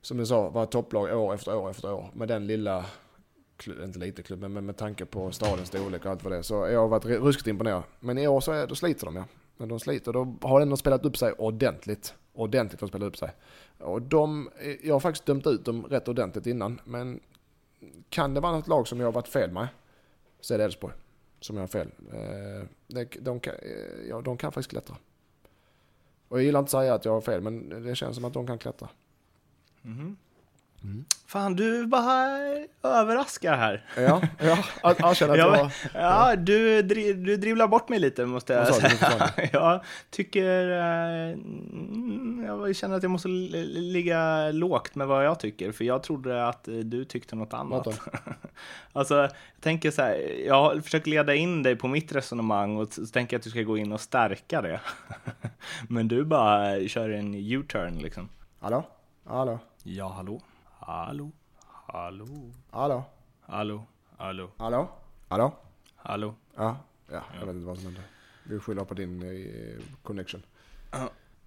som 0.00 0.16
du 0.16 0.26
sa, 0.26 0.48
var 0.48 0.66
topplag 0.66 1.18
år 1.18 1.34
efter 1.34 1.56
år 1.56 1.70
efter 1.70 1.92
år. 1.92 2.10
Med 2.14 2.28
den 2.28 2.46
lilla, 2.46 2.84
inte 3.84 3.98
lite 3.98 4.22
klubben, 4.22 4.52
men 4.52 4.66
med 4.66 4.76
tanke 4.76 5.04
på 5.04 5.30
stadens 5.30 5.68
storlek 5.68 6.04
och 6.04 6.10
allt 6.10 6.24
vad 6.24 6.32
det 6.32 6.36
är. 6.36 6.42
Så 6.42 6.54
jag 6.54 6.80
har 6.80 6.88
varit 6.88 7.04
ruskigt 7.04 7.46
imponerad. 7.46 7.82
Men 8.00 8.18
i 8.18 8.28
år 8.28 8.40
så 8.40 8.52
är, 8.52 8.66
då 8.66 8.74
sliter 8.74 9.06
de 9.06 9.16
ja. 9.16 9.24
Men 9.56 9.68
de 9.68 9.80
sliter, 9.80 10.12
då 10.12 10.36
har 10.42 10.60
de 10.60 10.62
ändå 10.62 10.76
spelat 10.76 11.04
upp 11.04 11.16
sig 11.16 11.32
ordentligt. 11.32 12.14
Ordentligt 12.32 12.80
har 12.80 12.88
de 12.88 12.90
spelat 12.90 13.08
upp 13.08 13.16
sig. 13.16 13.30
Och 13.78 14.02
de, 14.02 14.50
eh, 14.58 14.86
jag 14.86 14.94
har 14.94 15.00
faktiskt 15.00 15.26
dömt 15.26 15.46
ut 15.46 15.64
dem 15.64 15.86
rätt 15.86 16.08
ordentligt 16.08 16.46
innan. 16.46 16.80
Men 16.84 17.20
kan 18.08 18.34
det 18.34 18.40
vara 18.40 18.52
något 18.52 18.68
lag 18.68 18.88
som 18.88 19.00
jag 19.00 19.06
har 19.06 19.12
varit 19.12 19.28
fel 19.28 19.50
med, 19.50 19.68
så 20.40 20.54
är 20.54 20.58
det 20.58 20.64
Elfsborg 20.64 20.94
som 21.40 21.56
jag 21.56 21.62
har 21.62 21.68
fel. 21.68 21.90
Eh, 22.12 22.66
de, 22.86 23.04
de, 23.20 23.40
kan, 23.40 23.54
eh, 23.54 24.08
ja, 24.08 24.20
de 24.20 24.36
kan 24.36 24.52
faktiskt 24.52 24.70
klättra. 24.70 24.96
Och 26.28 26.38
jag 26.38 26.44
gillar 26.44 26.60
inte 26.60 26.66
att 26.66 26.82
säga 26.82 26.94
att 26.94 27.04
jag 27.04 27.12
har 27.12 27.20
fel, 27.20 27.40
men 27.40 27.68
det 27.68 27.94
känns 27.94 28.14
som 28.16 28.24
att 28.24 28.32
de 28.32 28.46
kan 28.46 28.58
klättra. 28.58 28.88
Mm. 29.84 30.16
Mm. 30.86 31.04
Fan, 31.26 31.56
du 31.56 31.86
bara 31.86 32.38
överraskar 32.82 33.56
här. 33.56 33.84
Ja, 33.96 34.22
ja 34.38 34.58
erkänn 34.82 35.30
att 35.30 35.38
jag... 35.38 35.70
Ja, 35.94 36.36
du, 36.36 36.82
du 36.82 37.36
dribblar 37.36 37.68
bort 37.68 37.88
mig 37.88 37.98
lite, 37.98 38.26
måste 38.26 38.52
jag 38.52 38.74
säga. 38.74 39.30
jag 39.52 39.84
tycker... 40.10 40.70
Eh, 40.70 41.36
jag 42.46 42.76
känner 42.76 42.96
att 42.96 43.02
jag 43.02 43.10
måste 43.10 43.28
ligga 43.28 44.50
lågt 44.50 44.94
med 44.94 45.06
vad 45.06 45.26
jag 45.26 45.40
tycker, 45.40 45.72
för 45.72 45.84
jag 45.84 46.02
trodde 46.02 46.48
att 46.48 46.64
du 46.64 47.04
tyckte 47.04 47.36
något 47.36 47.54
annat. 47.54 47.86
alltså, 48.92 49.14
jag 49.14 49.30
tänker 49.60 49.90
så 49.90 50.02
här, 50.02 50.44
jag 50.46 50.62
har 50.62 50.80
försökt 50.80 51.06
leda 51.06 51.34
in 51.34 51.62
dig 51.62 51.76
på 51.76 51.88
mitt 51.88 52.12
resonemang 52.12 52.76
och 52.76 52.92
så 52.92 53.06
tänker 53.06 53.34
jag 53.34 53.38
att 53.38 53.44
du 53.44 53.50
ska 53.50 53.62
gå 53.62 53.78
in 53.78 53.92
och 53.92 54.00
stärka 54.00 54.62
det. 54.62 54.80
Men 55.88 56.08
du 56.08 56.24
bara 56.24 56.88
kör 56.88 57.10
en 57.10 57.34
U-turn 57.34 57.98
liksom. 57.98 58.28
Hallå? 58.60 58.84
Hallå? 59.24 59.58
Ja, 59.82 60.08
hallå? 60.08 60.40
Hallå? 60.86 61.32
Hallå? 61.86 62.26
Hallå? 62.70 63.04
Hallå? 63.40 63.86
Hallå? 64.16 64.50
Hallå? 64.56 64.88
Hallå? 65.28 65.52
Hallå? 65.96 66.34
Ja, 66.56 66.76
ja 67.10 67.22
jag 67.40 67.46
vet 67.46 67.54
inte 67.54 67.66
vad 67.66 67.76
som 67.76 67.86
hände. 67.86 68.00
Vi 68.42 68.58
skyller 68.58 68.84
på 68.84 68.94
din 68.94 69.22
eh, 69.22 69.82
connection. 70.02 70.42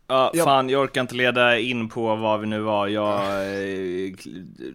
Ja, 0.07 0.31
ja, 0.33 0.43
fan, 0.43 0.69
jag 0.69 0.81
orkar 0.81 1.01
inte 1.01 1.15
leda 1.15 1.59
in 1.59 1.89
på 1.89 2.15
vad 2.15 2.39
vi 2.39 2.47
nu 2.47 2.59
var. 2.59 2.87
Jag, 2.87 3.19
eh, 3.21 4.13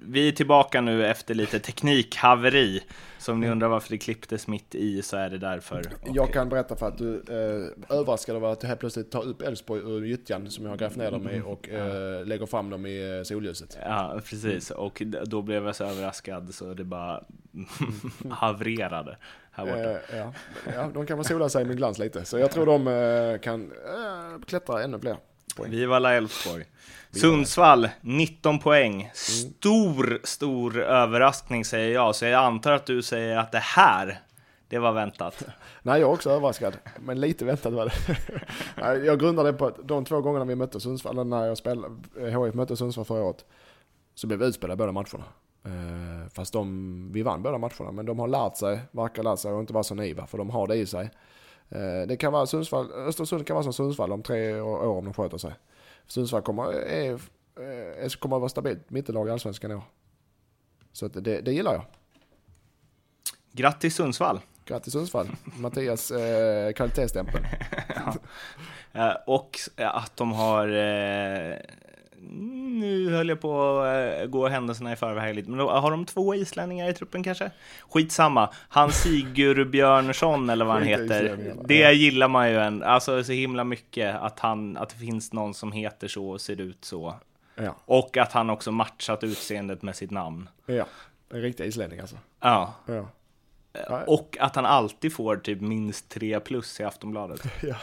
vi 0.03 0.29
är 0.29 0.33
tillbaka 0.33 0.81
nu 0.81 1.07
efter 1.07 1.35
lite 1.35 1.59
teknikhaveri. 1.59 2.83
Så 3.25 3.33
om 3.33 3.41
ni 3.41 3.49
undrar 3.49 3.69
varför 3.69 3.91
det 3.91 3.99
klipptes 3.99 4.49
mitt 4.49 4.75
i 4.75 5.03
så 5.03 5.17
är 5.17 5.31
det 5.31 5.39
därför. 5.39 5.83
Jag 6.05 6.33
kan 6.33 6.49
berätta 6.49 6.77
för 6.77 6.89
att 6.89 6.99
du 6.99 7.15
eh, 7.17 7.97
överraskad 7.99 8.37
över 8.37 8.49
att 8.49 8.61
du 8.61 8.67
helt 8.67 8.81
plötsligt 8.81 9.11
tar 9.11 9.27
upp 9.27 9.43
Älvsborg 9.43 9.81
ur 9.81 10.05
gyttjan 10.05 10.51
som 10.51 10.65
jag 10.65 10.73
har 10.73 10.77
grävt 10.77 10.97
ner 10.97 11.11
dem 11.11 11.29
i 11.31 11.43
och 11.45 11.69
eh, 11.69 12.27
lägger 12.27 12.47
fram 12.47 12.71
dem 12.71 12.87
i 12.87 13.19
eh, 13.19 13.23
solljuset. 13.23 13.79
Ja, 13.83 14.21
precis. 14.25 14.71
Och 14.71 15.03
då 15.27 15.43
blev 15.43 15.67
jag 15.67 15.77
så 15.77 15.85
överraskad 15.85 16.55
så 16.55 16.75
det 16.75 16.85
bara 16.85 17.25
havererade 18.31 19.17
här 19.51 19.65
borta. 19.65 19.91
Eh, 19.91 20.19
ja. 20.19 20.33
ja, 20.75 20.91
de 20.95 21.07
kan 21.07 21.17
väl 21.19 21.27
sola 21.27 21.49
sig 21.49 21.65
med 21.65 21.77
glans 21.77 21.99
lite. 21.99 22.25
Så 22.25 22.39
jag 22.39 22.51
tror 22.51 22.67
de 22.67 22.89
eh, 22.89 23.41
kan 23.41 23.73
eh, 23.73 24.45
klättra 24.47 24.83
ännu 24.83 24.99
fler 24.99 25.17
poäng. 25.57 25.71
Viva 25.71 25.99
la 25.99 26.13
Elfsborg. 26.13 26.65
Sundsvall, 27.11 27.89
19 28.01 28.59
poäng. 28.59 28.95
Mm. 28.95 29.11
Stor, 29.15 30.21
stor 30.25 30.81
överraskning 30.81 31.65
säger 31.65 31.95
jag. 31.95 32.15
Så 32.15 32.25
jag 32.25 32.45
antar 32.45 32.73
att 32.73 32.87
du 32.87 33.03
säger 33.03 33.37
att 33.37 33.53
det 33.53 33.59
här, 33.59 34.21
det 34.69 34.79
var 34.79 34.93
väntat. 34.93 35.43
Nej, 35.83 36.01
jag 36.01 36.11
är 36.11 36.15
också 36.15 36.31
överraskad. 36.31 36.77
Men 37.01 37.21
lite 37.21 37.45
väntat 37.45 37.73
var 37.73 37.85
det. 37.87 38.97
jag 39.07 39.21
grundar 39.21 39.45
det 39.45 39.53
på 39.53 39.67
att 39.67 39.89
de 39.89 40.05
två 40.05 40.21
gångerna 40.21 40.45
vi 40.45 40.55
mötte 40.55 40.81
Sundsvall, 40.81 41.27
när 41.27 41.47
jag 41.47 41.59
spelade, 41.59 41.95
HIF 42.17 42.55
mötte 42.55 42.77
Sundsvall 42.77 43.05
förra 43.05 43.23
året, 43.23 43.45
så 44.15 44.27
blev 44.27 44.39
vi 44.39 44.47
utspelade 44.47 44.77
båda 44.77 44.93
matcherna. 44.93 45.25
Uh, 45.67 46.29
fast 46.33 46.53
de, 46.53 47.13
vi 47.13 47.23
vann 47.23 47.43
båda 47.43 47.59
matcherna, 47.59 47.93
men 47.93 48.07
de 48.07 48.19
har 48.19 48.29
lärt 48.29 48.57
sig, 48.57 48.81
verkar 48.91 49.23
lärt 49.23 49.39
sig 49.39 49.53
att 49.53 49.61
inte 49.61 49.73
vara 49.73 49.85
så 49.85 49.95
naiva, 49.95 50.27
för 50.27 50.39
de 50.39 50.51
har 50.51 50.67
det 50.67 50.77
i 50.77 50.87
sig. 50.87 51.11
Uh, 51.73 52.07
det 52.07 52.17
kan 52.17 52.33
vara 52.33 52.47
Sundsvall, 52.47 52.93
Östersund 52.93 53.47
kan 53.47 53.55
vara 53.55 53.65
som 53.65 53.73
Sundsvall 53.73 54.13
om 54.13 54.23
tre 54.23 54.61
år 54.61 54.99
om 54.99 55.05
de 55.05 55.15
sköter 55.15 55.39
sig. 55.39 55.53
Sundsvall 56.07 56.43
kommer, 56.43 56.73
är, 56.73 57.21
är, 57.57 58.19
kommer 58.19 58.37
att 58.37 58.41
vara 58.41 58.49
stabilt 58.49 58.91
mittellag 58.91 59.29
i 59.29 59.31
Allsvenskan 59.31 59.71
i 59.71 59.75
år. 59.75 59.83
Så 60.93 61.09
det, 61.09 61.41
det 61.41 61.53
gillar 61.53 61.73
jag. 61.73 61.85
Grattis 63.53 63.95
Sundsvall! 63.95 64.41
Grattis 64.65 64.93
Sundsvall! 64.93 65.29
Mattias 65.45 66.11
eh, 66.11 66.73
kvalitetsstämpel. 66.73 67.47
ja. 67.95 68.15
Eh, 68.93 69.17
och 69.27 69.59
att 69.77 70.17
de 70.17 70.33
har 70.33 70.69
eh, 70.69 71.57
nu 72.81 73.11
höll 73.11 73.29
jag 73.29 73.41
på 73.41 73.81
att 73.81 74.21
eh, 74.21 74.27
gå 74.27 74.49
händelserna 74.49 74.93
i 74.93 74.97
förväg 74.97 75.35
lite, 75.35 75.51
men 75.51 75.59
då 75.59 75.71
har 75.71 75.91
de 75.91 76.05
två 76.05 76.35
islänningar 76.35 76.89
i 76.89 76.95
truppen 76.95 77.23
kanske? 77.23 77.51
Skitsamma, 77.91 78.51
han 78.69 78.93
Sigur 79.05 79.65
Björnsson 79.65 80.51
eller 80.51 80.65
vad 80.65 80.75
han 80.75 80.83
heter, 80.83 81.55
det 81.65 81.93
gillar 81.93 82.29
man 82.29 82.51
ju 82.51 82.59
en, 82.59 82.83
alltså 82.83 83.25
så 83.25 83.33
himla 83.33 83.65
mycket 83.65 84.17
att 84.17 84.41
han, 84.41 84.77
att 84.77 84.89
det 84.89 84.97
finns 84.97 85.33
någon 85.33 85.55
som 85.55 85.73
heter 85.73 86.09
så 86.09 86.31
och 86.31 86.41
ser 86.41 86.61
ut 86.61 86.85
så. 86.85 87.15
Ja. 87.55 87.77
Och 87.85 88.17
att 88.17 88.33
han 88.33 88.51
också 88.51 88.73
matchat 88.73 89.25
utseendet 89.25 89.83
med 89.83 89.97
sitt 89.97 90.11
namn. 90.11 90.49
Ja, 90.67 90.87
en 91.31 91.41
riktig 91.43 91.65
islänning 91.65 92.01
alltså. 92.01 92.17
Ja. 92.41 92.75
ja. 92.87 93.09
Och 94.07 94.37
att 94.41 94.57
han 94.57 94.67
alltid 94.67 95.13
får 95.13 95.37
typ 95.37 95.61
minst 95.61 96.09
tre 96.09 96.41
plus 96.41 96.81
i 96.81 96.85
Aftonbladet. 96.85 97.43
Ja, 97.63 97.77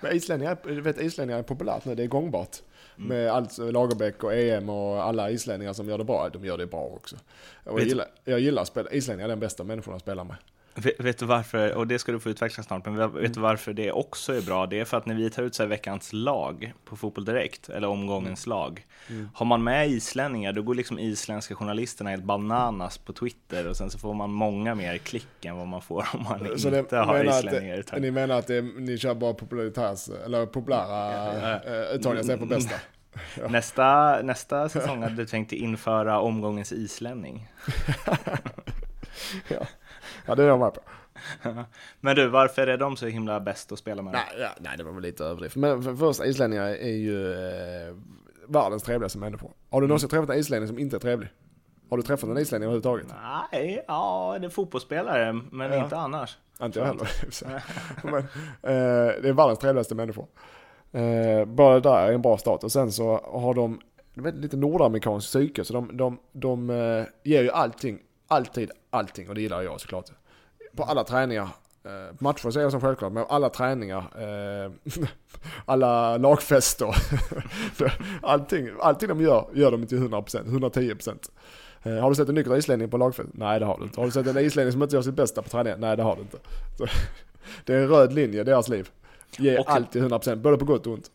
men 0.00 0.16
islänningar, 0.16 0.80
vet, 0.80 1.00
islänningar 1.00 1.38
är 1.38 1.42
populärt 1.42 1.84
nu, 1.84 1.94
det 1.94 2.02
är 2.02 2.06
gångbart. 2.06 2.56
Mm. 2.96 3.08
Med 3.08 3.30
allt, 3.30 3.58
Lagerbäck 3.58 4.24
och 4.24 4.34
EM 4.34 4.68
och 4.68 5.02
alla 5.02 5.30
islänningar 5.30 5.72
som 5.72 5.88
gör 5.88 5.98
det 5.98 6.04
bra, 6.04 6.28
de 6.28 6.44
gör 6.44 6.58
det 6.58 6.66
bra 6.66 6.80
också. 6.80 7.16
Och 7.64 7.80
jag 7.80 7.86
gillar, 7.86 8.06
jag 8.24 8.40
gillar 8.40 8.62
att 8.62 8.68
spela, 8.68 8.90
islänningar 8.90 9.24
är 9.24 9.28
den 9.28 9.40
bästa 9.40 9.64
människorna 9.64 9.96
att 9.96 10.02
spela 10.02 10.24
med. 10.24 10.36
Vet, 10.74 11.00
vet, 11.00 11.18
du 11.18 11.26
varför, 11.26 11.74
och 11.74 11.86
det 11.86 11.98
ska 11.98 12.12
du 12.12 12.20
få 12.20 12.30
utveckla 12.30 12.62
snart, 12.62 12.84
men 12.84 12.96
vet 12.96 13.10
mm. 13.10 13.32
du 13.32 13.40
varför 13.40 13.72
det 13.72 13.92
också 13.92 14.34
är 14.34 14.40
bra? 14.40 14.66
Det 14.66 14.80
är 14.80 14.84
för 14.84 14.96
att 14.96 15.06
när 15.06 15.14
vi 15.14 15.30
tar 15.30 15.42
ut 15.42 15.54
så 15.54 15.66
veckans 15.66 16.12
lag 16.12 16.72
på 16.84 16.96
Fotboll 16.96 17.24
Direkt, 17.24 17.68
eller 17.68 17.88
omgångens 17.88 18.46
mm. 18.46 18.56
lag, 18.56 18.86
mm. 19.10 19.28
har 19.34 19.46
man 19.46 19.64
med 19.64 19.88
islänningar, 19.88 20.52
då 20.52 20.62
går 20.62 20.74
liksom 20.74 20.98
isländska 20.98 21.54
journalisterna 21.54 22.10
helt 22.10 22.24
bananas 22.24 22.98
på 22.98 23.12
Twitter 23.12 23.68
och 23.68 23.76
sen 23.76 23.90
så 23.90 23.98
får 23.98 24.14
man 24.14 24.30
många 24.30 24.74
mer 24.74 24.98
klick 24.98 25.44
än 25.44 25.56
vad 25.56 25.66
man 25.66 25.82
får 25.82 26.06
om 26.12 26.22
man 26.22 26.58
så 26.58 26.78
inte 26.78 26.96
har 26.96 27.24
islänningar. 27.24 27.78
Att, 27.78 28.00
ni 28.00 28.10
menar 28.10 28.38
att 28.38 28.46
det, 28.46 28.62
ni 28.62 28.98
kör 28.98 29.14
bara 29.14 29.34
populära, 29.34 29.96
eller 30.24 30.46
populära. 30.46 31.60
Eh, 31.60 31.94
uttagningar 31.94 32.36
på 32.36 32.46
bästa? 32.46 32.74
Ja. 33.40 33.48
Nästa, 33.48 34.18
nästa 34.22 34.68
säsong 34.68 35.02
hade 35.02 35.14
du 35.14 35.26
tänkt 35.26 35.52
införa 35.52 36.20
omgångens 36.20 36.72
islänning. 36.72 37.48
ja. 39.48 39.66
Ja, 40.26 40.34
det 40.34 40.42
är 40.42 40.46
jag 40.46 40.58
med 40.58 40.74
på. 40.74 40.80
Men 42.00 42.16
du, 42.16 42.28
varför 42.28 42.66
är 42.66 42.78
de 42.78 42.96
så 42.96 43.06
himla 43.06 43.40
bäst 43.40 43.72
att 43.72 43.78
spela 43.78 44.02
med? 44.02 44.12
Nej, 44.12 44.40
ja, 44.40 44.48
nej 44.60 44.76
det 44.76 44.84
var 44.84 44.92
väl 44.92 45.02
lite 45.02 45.24
överdrivet. 45.24 45.56
Men 45.56 45.82
för 45.82 45.94
första, 45.94 46.26
islänningar 46.26 46.66
är 46.66 46.96
ju 46.96 47.32
eh, 47.32 47.94
världens 48.48 48.82
trevligaste 48.82 49.18
människor. 49.18 49.50
Har 49.70 49.80
du 49.80 49.86
någonsin 49.86 50.08
träffat 50.08 50.30
en 50.30 50.38
islänning 50.38 50.68
som 50.68 50.78
inte 50.78 50.96
är 50.96 51.00
trevlig? 51.00 51.28
Har 51.90 51.96
du 51.96 52.02
träffat 52.02 52.30
en 52.30 52.38
islänning 52.38 52.64
överhuvudtaget? 52.64 53.06
Nej, 53.52 53.84
ja, 53.88 54.36
det 54.40 54.46
är 54.46 54.50
fotbollsspelare, 54.50 55.32
men 55.32 55.72
ja. 55.72 55.84
inte 55.84 55.96
annars. 55.96 56.38
Inte 56.62 56.78
jag 56.78 56.86
heller. 56.86 57.08
men, 58.02 58.18
eh, 58.62 59.22
det 59.22 59.28
är 59.28 59.32
världens 59.32 59.58
trevligaste 59.58 59.94
människor. 59.94 60.26
Eh, 60.92 61.44
bara 61.44 61.80
där 61.80 62.08
är 62.08 62.12
en 62.12 62.22
bra 62.22 62.38
start. 62.38 62.64
Och 62.64 62.72
sen 62.72 62.92
så 62.92 63.20
har 63.24 63.54
de 63.54 63.80
vet, 64.14 64.34
lite 64.34 64.56
nordamerikanskt 64.56 65.30
psyke. 65.30 65.64
Så 65.64 65.72
de, 65.72 65.96
de, 65.96 66.18
de 66.32 66.70
eh, 66.70 67.04
ger 67.22 67.42
ju 67.42 67.50
allting, 67.50 67.98
alltid 68.34 68.70
allting. 68.90 69.28
Och 69.28 69.34
det 69.34 69.40
gillar 69.40 69.62
jag 69.62 69.80
såklart. 69.80 70.10
På 70.76 70.82
alla 70.84 71.04
träningar. 71.04 71.48
Eh, 71.84 72.14
matcher 72.18 72.50
säger 72.50 72.64
jag 72.64 72.72
som 72.72 72.80
självklart, 72.80 73.12
men 73.12 73.24
alla 73.28 73.48
träningar. 73.48 73.98
Eh, 73.98 74.72
alla 75.64 76.16
lagfester. 76.16 76.94
allting, 78.22 78.70
allting 78.80 79.08
de 79.08 79.20
gör, 79.20 79.48
gör 79.54 79.70
de 79.70 79.86
till 79.86 79.98
100%, 79.98 80.44
110%. 80.44 81.30
Eh, 81.82 81.92
har 81.92 82.10
du 82.10 82.14
sett 82.16 82.28
en 82.28 82.34
nykter 82.34 82.56
islänning 82.56 82.90
på 82.90 82.96
lagfest? 82.96 83.28
Nej 83.32 83.60
det 83.60 83.66
har 83.66 83.78
du 83.78 83.84
inte. 83.84 84.00
Har 84.00 84.06
du 84.06 84.12
sett 84.12 84.26
en 84.26 84.38
islänning 84.38 84.72
som 84.72 84.82
inte 84.82 84.96
gör 84.96 85.02
sitt 85.02 85.14
bästa 85.14 85.42
på 85.42 85.48
träningen? 85.48 85.80
Nej 85.80 85.96
det 85.96 86.02
har 86.02 86.16
du 86.16 86.22
inte. 86.22 86.38
Så, 86.78 86.86
det 87.64 87.74
är 87.74 87.82
en 87.82 87.88
röd 87.88 88.12
linje 88.12 88.40
i 88.40 88.44
deras 88.44 88.68
liv. 88.68 88.90
Ge 89.38 89.58
och, 89.58 89.70
alltid 89.70 90.02
100%, 90.02 90.36
både 90.36 90.56
på 90.56 90.64
gott 90.64 90.86
och 90.86 90.92
ont. 90.92 91.10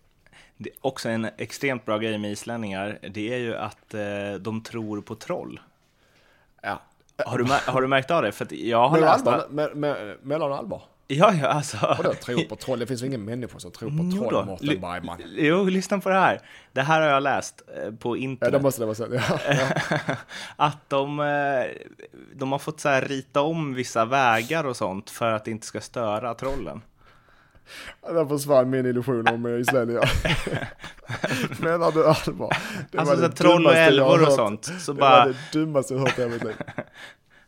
Det 0.57 0.69
är 0.69 0.75
också 0.81 1.09
en 1.09 1.27
extremt 1.37 1.85
bra 1.85 1.97
grej 1.97 2.17
med 2.17 2.31
islänningar, 2.31 2.99
det 3.09 3.33
är 3.33 3.37
ju 3.37 3.55
att 3.55 3.93
eh, 3.93 4.33
de 4.39 4.63
tror 4.63 5.01
på 5.01 5.15
troll. 5.15 5.59
Ja. 6.61 6.81
Har 7.25 7.37
du, 7.37 7.45
har 7.65 7.81
du 7.81 7.87
märkt 7.87 8.11
av 8.11 8.21
det? 8.23 8.31
För 8.31 8.47
jag 8.51 8.89
har 8.89 8.99
mellan 8.99 9.13
läst... 9.13 9.27
Allvar, 9.27 9.47
me, 9.49 9.93
me, 9.93 10.15
mellan 10.21 10.53
allvar? 10.53 10.81
Ja, 11.11 11.33
ja, 11.33 11.47
alltså. 11.47 11.77
Vadå 11.97 12.13
tror 12.13 12.43
på 12.43 12.55
troll? 12.55 12.79
Det 12.79 12.87
finns 12.87 13.01
väl 13.01 13.07
ingen 13.07 13.25
människa 13.25 13.59
som 13.59 13.71
tror 13.71 13.89
på 13.89 14.17
troll, 14.17 14.45
Mårten 14.45 14.81
Bergman? 14.81 15.21
Jo, 15.37 15.63
lyssna 15.63 15.99
på 15.99 16.09
det 16.09 16.15
här. 16.15 16.41
Det 16.73 16.81
här 16.81 17.01
har 17.01 17.07
jag 17.07 17.23
läst 17.23 17.61
eh, 17.77 17.93
på 17.93 18.17
internet. 18.17 18.53
Ja, 18.53 18.57
det 18.57 18.63
måste 18.63 18.81
det 18.81 18.85
vara 18.85 18.95
så. 18.95 19.07
Ja, 19.11 19.39
ja. 19.47 20.15
att 20.55 20.89
de, 20.89 21.19
eh, 21.19 21.65
de 22.33 22.51
har 22.51 22.59
fått 22.59 22.79
så 22.79 22.89
här 22.89 23.01
rita 23.01 23.41
om 23.41 23.73
vissa 23.73 24.05
vägar 24.05 24.63
och 24.63 24.77
sånt 24.77 25.09
för 25.09 25.31
att 25.31 25.45
det 25.45 25.51
inte 25.51 25.67
ska 25.67 25.81
störa 25.81 26.33
trollen. 26.33 26.81
Där 28.01 28.25
försvann 28.25 28.69
min 28.69 28.85
illusion 28.85 29.27
om 29.27 29.59
islänningar. 29.59 30.11
Menar 31.61 31.91
du 31.91 32.07
allvar? 32.07 32.57
Det 32.91 32.97
alltså 32.97 33.15
så 33.15 33.31
troll 33.31 33.65
och 33.65 33.75
älvor 33.75 34.27
och 34.27 34.33
sånt. 34.33 34.65
Så 34.65 34.93
det 34.93 34.99
bara... 34.99 35.25
var 35.25 35.27
det 35.27 35.59
dummaste 35.59 35.93
jag 35.93 36.01
hört 36.01 36.19
i 36.19 36.25
mitt 36.25 36.43
liv. 36.43 36.55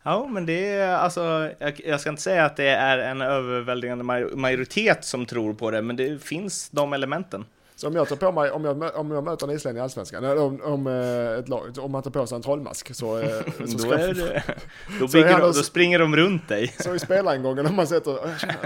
Ja, 0.03 0.27
men 0.27 0.45
det 0.45 0.69
är 0.69 0.95
alltså, 0.95 1.49
jag, 1.59 1.81
jag, 1.85 2.01
ska 2.01 2.09
inte 2.09 2.21
säga 2.21 2.45
att 2.45 2.55
det 2.55 2.69
är 2.69 2.97
en 2.97 3.21
överväldigande 3.21 4.03
majoritet 4.35 5.05
som 5.05 5.25
tror 5.25 5.53
på 5.53 5.71
det, 5.71 5.81
men 5.81 5.95
det 5.95 6.23
finns 6.23 6.69
de 6.69 6.93
elementen. 6.93 7.45
Så 7.81 7.87
om 7.87 7.95
jag 7.95 8.07
tar 8.07 8.15
på 8.15 8.31
mig, 8.31 8.51
om 8.51 8.65
jag, 8.65 8.95
om 8.95 9.11
jag 9.11 9.23
möter 9.23 9.47
en 9.47 9.55
islänning 9.55 9.79
i 9.79 9.83
Allsvenskan, 9.83 10.23
eller 10.23 10.41
om, 10.41 10.61
om, 10.61 10.87
eh, 10.87 11.39
ett 11.39 11.49
lag, 11.49 11.77
om 11.79 11.91
man 11.91 12.03
tar 12.03 12.11
på 12.11 12.27
sig 12.27 12.35
en 12.35 12.41
trollmask 12.41 12.95
så, 12.95 13.19
eh, 13.19 13.27
så, 13.77 13.87
Då, 13.87 13.91
är 13.91 14.13
det, 14.13 14.43
då, 14.99 15.07
Så 15.07 15.27
han 15.27 15.41
då 15.41 15.53
springer 15.53 15.99
de 15.99 16.15
runt 16.15 16.47
dig. 16.47 16.67
så 16.79 16.95
i 16.95 16.99
spelarengången 16.99 17.65
om 17.65 17.75
man 17.75 17.87
sätter, 17.87 18.11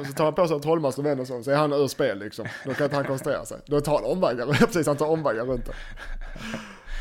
så 0.08 0.14
tar 0.14 0.24
han 0.24 0.34
på 0.34 0.48
sig 0.48 0.56
en 0.56 0.62
trollmask 0.62 0.98
och 0.98 1.06
vänder 1.06 1.26
sig 1.26 1.36
om, 1.36 1.44
så 1.44 1.52
är 1.52 1.56
han 1.56 1.74
ur 1.74 1.88
spel 1.88 2.20
liksom. 2.20 2.46
Då 2.66 2.74
kan 2.74 2.84
inte 2.84 2.96
han 2.96 3.06
koncentrera 3.06 3.46
sig. 3.46 3.58
Då 3.66 3.82
tar 3.82 3.94
han 3.94 4.06
omvägar, 4.06 4.46
precis 4.46 4.88
han 4.88 4.98
tar 4.98 5.08
omvägar 5.08 5.46
runt 5.46 5.66
det. 5.66 5.74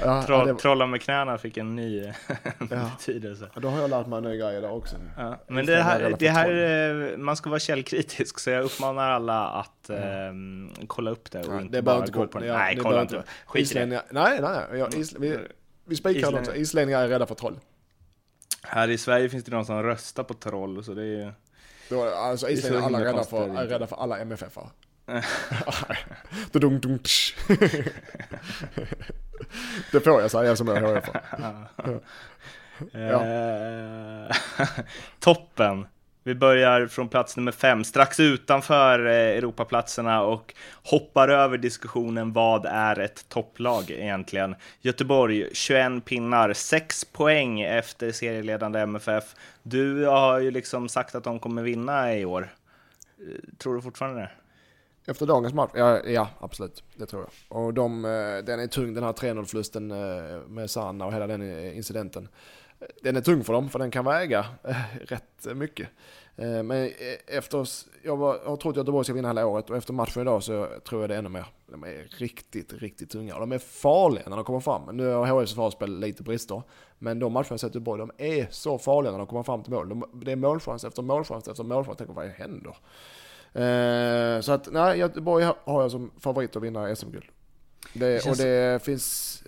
Ja, 0.00 0.22
Troll, 0.22 0.48
ja, 0.48 0.52
det, 0.54 0.58
Trolla 0.58 0.86
med 0.86 1.02
knäna 1.02 1.38
fick 1.38 1.56
en 1.56 1.76
ny 1.76 2.04
Ja. 2.70 2.90
betydelse. 2.98 3.50
då 3.54 3.68
har 3.68 3.80
jag 3.80 3.90
lärt 3.90 4.06
mig 4.06 4.16
en 4.16 4.24
ny 4.24 4.36
grej 4.38 4.60
där 4.60 4.70
också. 4.70 4.96
Ja, 5.16 5.44
men 5.48 5.66
det 5.66 5.76
det, 5.76 5.82
här, 5.82 6.16
det 6.18 6.28
här, 6.28 7.16
man 7.16 7.36
ska 7.36 7.50
vara 7.50 7.60
källkritisk, 7.60 8.38
så 8.38 8.50
jag 8.50 8.64
uppmanar 8.64 9.10
alla 9.10 9.46
att 9.48 9.90
eh, 9.90 9.98
kolla 10.86 11.10
upp 11.10 11.30
det 11.30 11.40
och 11.40 11.54
Ja, 11.54 11.60
inte 11.60 11.76
det 11.76 11.82
bara 11.82 11.98
inte 11.98 12.12
gå 12.12 12.26
på 12.26 12.44
ja, 12.44 12.58
Nej, 12.58 12.76
kolla 12.76 13.02
inte. 13.02 13.22
Skit 13.46 13.72
i 13.72 13.74
det. 13.74 13.86
Nej, 13.86 14.02
nej, 14.10 14.40
nej. 14.40 14.78
Ja, 14.78 14.88
isl, 14.96 15.16
vi, 15.20 15.38
vi 15.84 15.96
spikar 15.96 16.32
det 16.32 16.38
också. 16.38 16.54
Islänningar. 16.54 17.02
Är 17.02 17.08
rädda 17.08 17.26
för 17.26 17.34
troll. 17.34 17.58
Här 18.62 18.90
i 18.90 18.98
Sverige 18.98 19.28
finns 19.28 19.44
det 19.44 19.50
de 19.50 19.64
som 19.64 19.82
röstar 19.82 20.24
på 20.24 20.34
troll, 20.34 20.84
så 20.84 20.94
det 20.94 21.02
är 21.02 21.06
ju... 21.06 21.32
Då, 21.88 22.04
alltså 22.04 22.46
är 22.46 22.50
så 22.50 22.56
islänningar 22.56 22.86
alla 22.86 22.98
himla 22.98 23.12
rädda 23.12 23.24
för, 23.24 23.58
är 23.58 23.66
rädda 23.66 23.86
för 23.86 23.96
alla 23.96 24.18
MFF-are. 24.18 24.68
Det 29.92 30.00
får 30.00 30.20
jag 30.20 30.30
säga 30.30 30.56
som 30.56 30.68
är 30.68 30.80
HF. 30.80 31.04
Eh, 32.92 34.36
toppen. 35.20 35.86
Vi 36.22 36.34
börjar 36.34 36.86
från 36.86 37.08
plats 37.08 37.36
nummer 37.36 37.52
fem, 37.52 37.84
strax 37.84 38.20
utanför 38.20 39.06
eh, 39.06 39.12
Europaplatserna 39.12 40.22
och 40.22 40.54
hoppar 40.82 41.28
över 41.28 41.58
diskussionen 41.58 42.32
vad 42.32 42.66
är 42.66 42.98
ett 43.00 43.28
topplag 43.28 43.90
egentligen? 43.90 44.54
Göteborg, 44.80 45.48
21 45.52 46.04
pinnar, 46.04 46.52
6 46.52 47.04
poäng 47.04 47.60
efter 47.60 48.12
serieledande 48.12 48.80
MFF. 48.80 49.24
Du 49.62 50.04
har 50.04 50.38
ju 50.40 50.50
liksom 50.50 50.88
sagt 50.88 51.14
att 51.14 51.24
de 51.24 51.38
kommer 51.38 51.62
vinna 51.62 52.16
i 52.16 52.24
år. 52.24 52.54
Eh, 53.18 53.56
Tror 53.58 53.74
du 53.74 53.82
fortfarande 53.82 54.20
det? 54.20 54.30
Efter 55.06 55.26
dagens 55.26 55.54
match? 55.54 55.70
Ja, 55.74 56.00
ja, 56.06 56.28
absolut. 56.40 56.82
Det 56.96 57.06
tror 57.06 57.22
jag. 57.22 57.58
Och 57.58 57.74
de, 57.74 58.04
eh, 58.04 58.10
den 58.44 58.60
är 58.60 58.66
tung, 58.66 58.94
den 58.94 59.04
här 59.04 59.12
3-0-förlusten 59.12 59.90
eh, 59.90 60.40
med 60.48 60.70
Sanna 60.70 61.06
och 61.06 61.12
hela 61.12 61.26
den 61.26 61.42
eh, 61.58 61.76
incidenten. 61.76 62.28
Den 63.02 63.16
är 63.16 63.20
tung 63.20 63.44
för 63.44 63.52
dem, 63.52 63.68
för 63.68 63.78
den 63.78 63.90
kan 63.90 64.04
väga 64.04 64.46
rätt 65.04 65.46
mycket. 65.56 65.88
Men 66.36 66.90
efter, 67.26 67.58
oss- 67.58 67.86
jag 68.02 68.16
var, 68.16 68.38
har 68.46 68.56
trott 68.56 68.70
att 68.72 68.76
Göteborg 68.76 69.04
ska 69.04 69.14
vinna 69.14 69.28
hela 69.28 69.46
året 69.46 69.70
och 69.70 69.76
efter 69.76 69.92
matchen 69.92 70.22
idag 70.22 70.42
så 70.42 70.68
tror 70.88 71.00
jag 71.00 71.10
det 71.10 71.16
ännu 71.16 71.28
mer. 71.28 71.46
De 71.66 71.84
är 71.84 72.06
riktigt, 72.18 72.72
riktigt 72.72 73.10
tunga 73.10 73.34
och 73.34 73.40
de 73.40 73.52
är 73.52 73.58
farliga 73.58 74.28
när 74.28 74.36
de 74.36 74.44
kommer 74.44 74.60
fram. 74.60 74.96
Nu 74.96 75.06
har 75.12 75.40
HIFs 75.40 75.50
försvarsspel 75.52 75.98
lite 76.00 76.22
brister, 76.22 76.62
men 76.98 77.18
de 77.18 77.32
matcherna 77.32 77.46
jag 77.50 77.60
sett 77.60 77.70
i 77.74 77.78
Göteborg, 77.78 78.00
de 78.00 78.10
är 78.18 78.46
så 78.50 78.78
farliga 78.78 79.10
när 79.12 79.18
de 79.18 79.26
kommer 79.26 79.42
fram 79.42 79.62
till 79.62 79.72
mål. 79.72 79.88
De, 79.88 80.20
det 80.24 80.32
är 80.32 80.36
målchans 80.36 80.84
efter 80.84 81.02
målchans 81.02 81.48
efter 81.48 81.64
målchans. 81.64 81.98
Tänk 81.98 82.10
vad 82.10 82.26
händer? 82.26 82.76
Eh, 83.54 84.40
så 84.40 84.52
att 84.52 84.72
nej, 84.72 84.98
Göteborg 84.98 85.44
har 85.44 85.82
jag 85.82 85.90
som 85.90 86.10
favorit 86.18 86.56
att 86.56 86.62
vinna 86.62 86.96
SM-guld. 86.96 87.24
Det, 87.92 88.26
Och 88.26 88.36
det 88.36 88.82
finns 88.82 89.42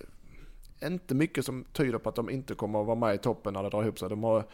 inte 0.83 1.15
mycket 1.15 1.45
som 1.45 1.65
tyder 1.73 1.99
på 1.99 2.09
att 2.09 2.15
de 2.15 2.31
inte 2.31 2.55
kommer 2.55 2.81
att 2.81 2.87
vara 2.87 2.97
med 2.97 3.15
i 3.15 3.19
toppen 3.19 3.55
när 3.55 3.63
det 3.63 3.71
drar 3.71 3.83
ihop 3.83 3.99
sig. 3.99 4.09
De 4.09 4.25
har, 4.25 4.45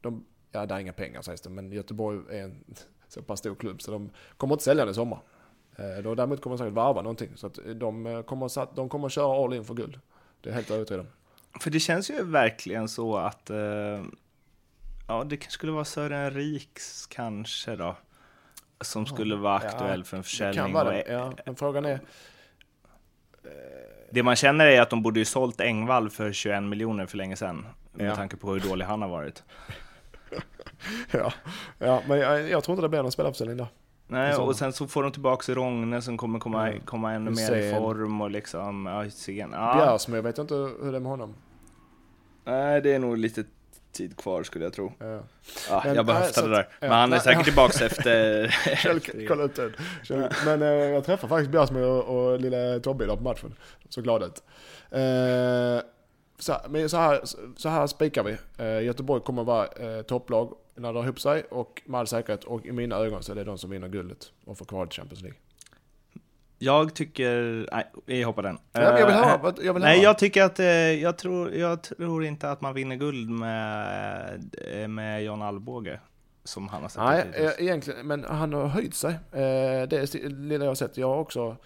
de, 0.00 0.24
ja 0.52 0.66
det 0.66 0.74
är 0.74 0.78
inga 0.78 0.92
pengar 0.92 1.22
sägs 1.22 1.40
det, 1.40 1.50
men 1.50 1.72
Göteborg 1.72 2.18
är 2.30 2.42
en 2.42 2.64
så 3.08 3.22
pass 3.22 3.38
stor 3.38 3.54
klubb 3.54 3.82
så 3.82 3.90
de 3.90 4.10
kommer 4.36 4.54
inte 4.54 4.64
sälja 4.64 4.84
den 4.84 4.92
i 4.92 4.94
sommar. 4.94 5.18
Eh, 5.76 6.02
då 6.02 6.14
däremot 6.14 6.40
kommer 6.40 6.56
de 6.56 6.58
säkert 6.58 6.74
varva 6.74 7.02
någonting. 7.02 7.30
Så 7.34 7.46
att 7.46 7.58
de 7.74 8.06
eh, 8.06 8.22
kommer, 8.22 8.74
de 8.74 8.88
kommer 8.88 9.06
att 9.06 9.12
köra 9.12 9.44
all 9.44 9.54
in 9.54 9.64
för 9.64 9.74
guld. 9.74 10.00
Det 10.40 10.50
är 10.50 10.54
helt 10.54 10.70
övertygad. 10.70 11.06
För 11.60 11.70
det 11.70 11.80
känns 11.80 12.10
ju 12.10 12.24
verkligen 12.24 12.88
så 12.88 13.16
att 13.16 13.50
ja, 15.08 15.24
det 15.24 15.42
skulle 15.50 15.72
vara 15.72 15.84
Sören 15.84 16.30
Riks 16.30 17.06
kanske 17.06 17.76
då. 17.76 17.96
Som 18.82 19.06
skulle 19.06 19.36
vara 19.36 19.60
Ja, 19.62 19.68
aktuell 19.68 20.04
för 20.04 20.16
en 20.16 20.22
försäljning. 20.22 20.72
vara 20.72 20.84
och- 20.86 20.92
det. 20.92 21.04
Ja, 21.12 21.32
men 21.46 21.56
frågan 21.56 21.84
är, 21.84 22.00
Det 24.10 24.22
man 24.22 24.36
känner 24.36 24.66
är 24.66 24.80
att 24.80 24.90
de 24.90 25.02
borde 25.02 25.18
ju 25.18 25.24
sålt 25.24 25.60
Engvall 25.60 26.10
för 26.10 26.32
21 26.32 26.62
miljoner 26.62 27.06
för 27.06 27.16
länge 27.16 27.36
sedan. 27.36 27.66
Med 27.92 28.06
Ja. 28.10 28.16
tanke 28.16 28.36
på 28.36 28.52
hur 28.52 28.60
dålig 28.60 28.84
han 28.84 29.02
har 29.02 29.08
varit. 29.08 29.42
ja, 31.10 31.32
ja 31.78 32.02
men 32.08 32.18
jag, 32.18 32.48
jag 32.50 32.64
tror 32.64 32.74
inte 32.74 32.82
det 32.84 32.88
blir 32.88 33.02
någon 33.02 33.12
spelarförsäljning 33.12 33.56
där. 33.56 33.66
Nej, 34.06 34.36
och 34.36 34.56
sen 34.56 34.72
så 34.72 34.86
får 34.86 35.02
de 35.02 35.12
tillbaka 35.12 35.54
Rogne 35.54 36.02
som 36.02 36.16
kommer 36.16 36.38
komma, 36.38 36.68
Mm. 36.68 36.80
komma 36.80 37.12
ännu 37.12 37.30
mer 37.30 37.56
i 37.56 37.72
form 37.74 38.20
och 38.20 38.30
liksom, 38.30 38.86
ja, 38.86 39.10
sen. 39.10 39.36
Ja, 39.52 39.74
Bjärsmyr 39.76 40.20
vet 40.20 40.36
jag 40.38 40.44
inte 40.44 40.54
hur 40.54 40.90
det 40.92 40.98
är 40.98 41.00
med 41.00 41.10
honom. 41.10 41.34
nej, 42.44 42.80
det 42.80 42.94
är 42.94 42.98
nog 42.98 43.18
lite 43.18 43.44
tid 43.92 44.16
kvar 44.16 44.42
skulle 44.42 44.64
jag 44.64 44.72
tro. 44.72 44.92
Ja. 44.98 45.20
Ja, 45.68 45.82
Men, 45.84 45.94
jag 45.94 46.06
bara 46.06 46.16
höftade 46.18 46.46
att- 46.46 46.52
där. 46.52 46.68
ja, 46.80 46.88
Men 46.88 46.90
han 46.98 47.12
är 47.12 47.18
säkert 47.18 47.38
ja. 47.38 47.44
tillbaks 47.44 47.80
efter... 47.82 48.48
Kjell, 48.76 49.00
kolla 49.28 49.42
upp 49.42 49.54
den. 49.56 49.72
Men 50.44 50.62
eh, 50.62 50.68
jag 50.68 51.04
träffade 51.04 51.28
faktiskt 51.28 51.50
Bjärsmyr 51.50 51.82
och, 51.82 52.04
och 52.32 52.40
lilla 52.40 52.80
Tobbe 52.80 53.04
idag 53.04 53.18
på 53.18 53.24
matchen. 53.24 53.54
Så 53.88 54.00
glad 54.02 54.22
ut. 54.22 54.42
Eh, 54.90 55.80
så, 56.38 56.56
men 56.68 56.88
så 56.88 56.96
här, 56.96 57.20
så 57.56 57.68
här 57.68 57.86
spikar 57.86 58.22
vi. 58.22 58.36
Eh, 58.58 58.82
Göteborg 58.84 59.22
kommer 59.22 59.44
vara 59.44 59.66
eh, 59.66 60.02
topplag 60.02 60.56
när 60.74 60.92
det 60.92 60.98
har 60.98 61.04
ihop 61.04 61.20
sig 61.20 61.42
och 61.50 61.82
med 61.84 61.98
all 62.00 62.06
säkerhet 62.06 62.44
och 62.44 62.66
i 62.66 62.72
mina 62.72 62.96
ögon 62.96 63.22
så 63.22 63.32
är 63.32 63.36
det 63.36 63.44
de 63.44 63.58
som 63.58 63.70
vinner 63.70 63.88
guldet 63.88 64.32
och 64.44 64.58
får 64.58 64.64
kvar 64.64 64.86
till 64.86 65.00
Champions 65.00 65.22
League. 65.22 65.38
Jag 66.64 66.94
tycker... 66.94 67.66
Nej, 67.72 67.86
vi 68.06 68.22
hoppar 68.22 68.42
den. 68.42 68.58
Ja, 68.72 68.82
jag 68.82 69.06
vill 69.06 69.14
Eh, 69.14 69.22
höra. 69.22 69.38
vad- 69.38 69.58
Jag 69.62 69.74
vill 69.74 69.82
Nej, 69.82 69.96
höra. 69.96 70.04
jag 70.04 70.18
tycker 70.18 70.42
att... 70.42 70.58
eh, 70.58 70.66
Jag 70.66 71.18
tror, 71.18 71.52
jag 71.54 71.82
tror 71.82 72.24
inte 72.24 72.50
att 72.50 72.60
man 72.60 72.74
vinner 72.74 72.96
guld 72.96 73.30
med, 73.30 74.56
eh, 74.72 74.88
med 74.88 75.24
John 75.24 75.42
Alvbåge. 75.42 76.00
Som 76.44 76.68
han 76.68 76.82
har 76.82 76.88
sett 76.88 77.02
Nej, 77.02 77.24
eh, 77.46 77.50
egentligen, 77.58 78.06
men 78.06 78.24
han 78.24 78.52
har 78.52 78.66
höjt 78.66 78.94
sig. 78.94 79.12
Eh, 79.32 79.88
det 79.88 80.14
lilla 80.24 80.64
jag 80.64 80.70
har 80.70 80.74
sett. 80.74 80.96
Jag 80.96 81.08
har 81.08 81.16
också 81.16 81.56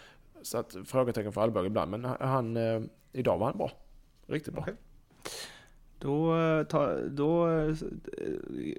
satt 0.42 0.76
frågetecken 0.86 1.32
för 1.32 1.40
Alvbåge 1.40 1.66
ibland, 1.66 1.90
men 1.90 2.04
han, 2.20 2.56
eh, 2.56 2.80
idag 3.12 3.38
var 3.38 3.46
han 3.46 3.58
bra. 3.58 3.70
Riktigt 4.26 4.54
bra. 4.54 4.62
Okej. 4.62 4.74
Då, 5.98 6.38
eh, 6.38 6.64
ta, 6.64 6.94
då 6.94 7.48
eh, 7.48 7.74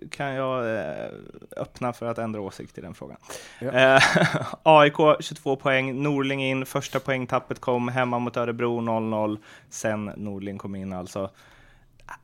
kan 0.10 0.28
jag 0.28 0.76
eh, 0.80 1.10
öppna 1.58 1.94
för 1.94 2.06
att 2.06 2.18
ändra 2.18 2.42
åsikt 2.42 2.78
i 2.78 2.82
den 2.82 2.94
frågan. 2.94 3.18
Ja. 3.60 4.00
AIK 4.64 4.96
22 5.20 5.56
poäng, 5.56 6.04
Norling 6.04 6.44
in, 6.44 6.66
första 6.66 7.00
poängtappet 7.00 7.60
kom 7.60 7.88
hemma 7.88 8.20
mot 8.20 8.38
Örebro 8.38 8.82
0-0, 8.82 9.38
sen 9.70 10.06
Norling 10.06 10.58
kom 10.58 10.76
in 10.76 10.94
alltså. 10.94 11.30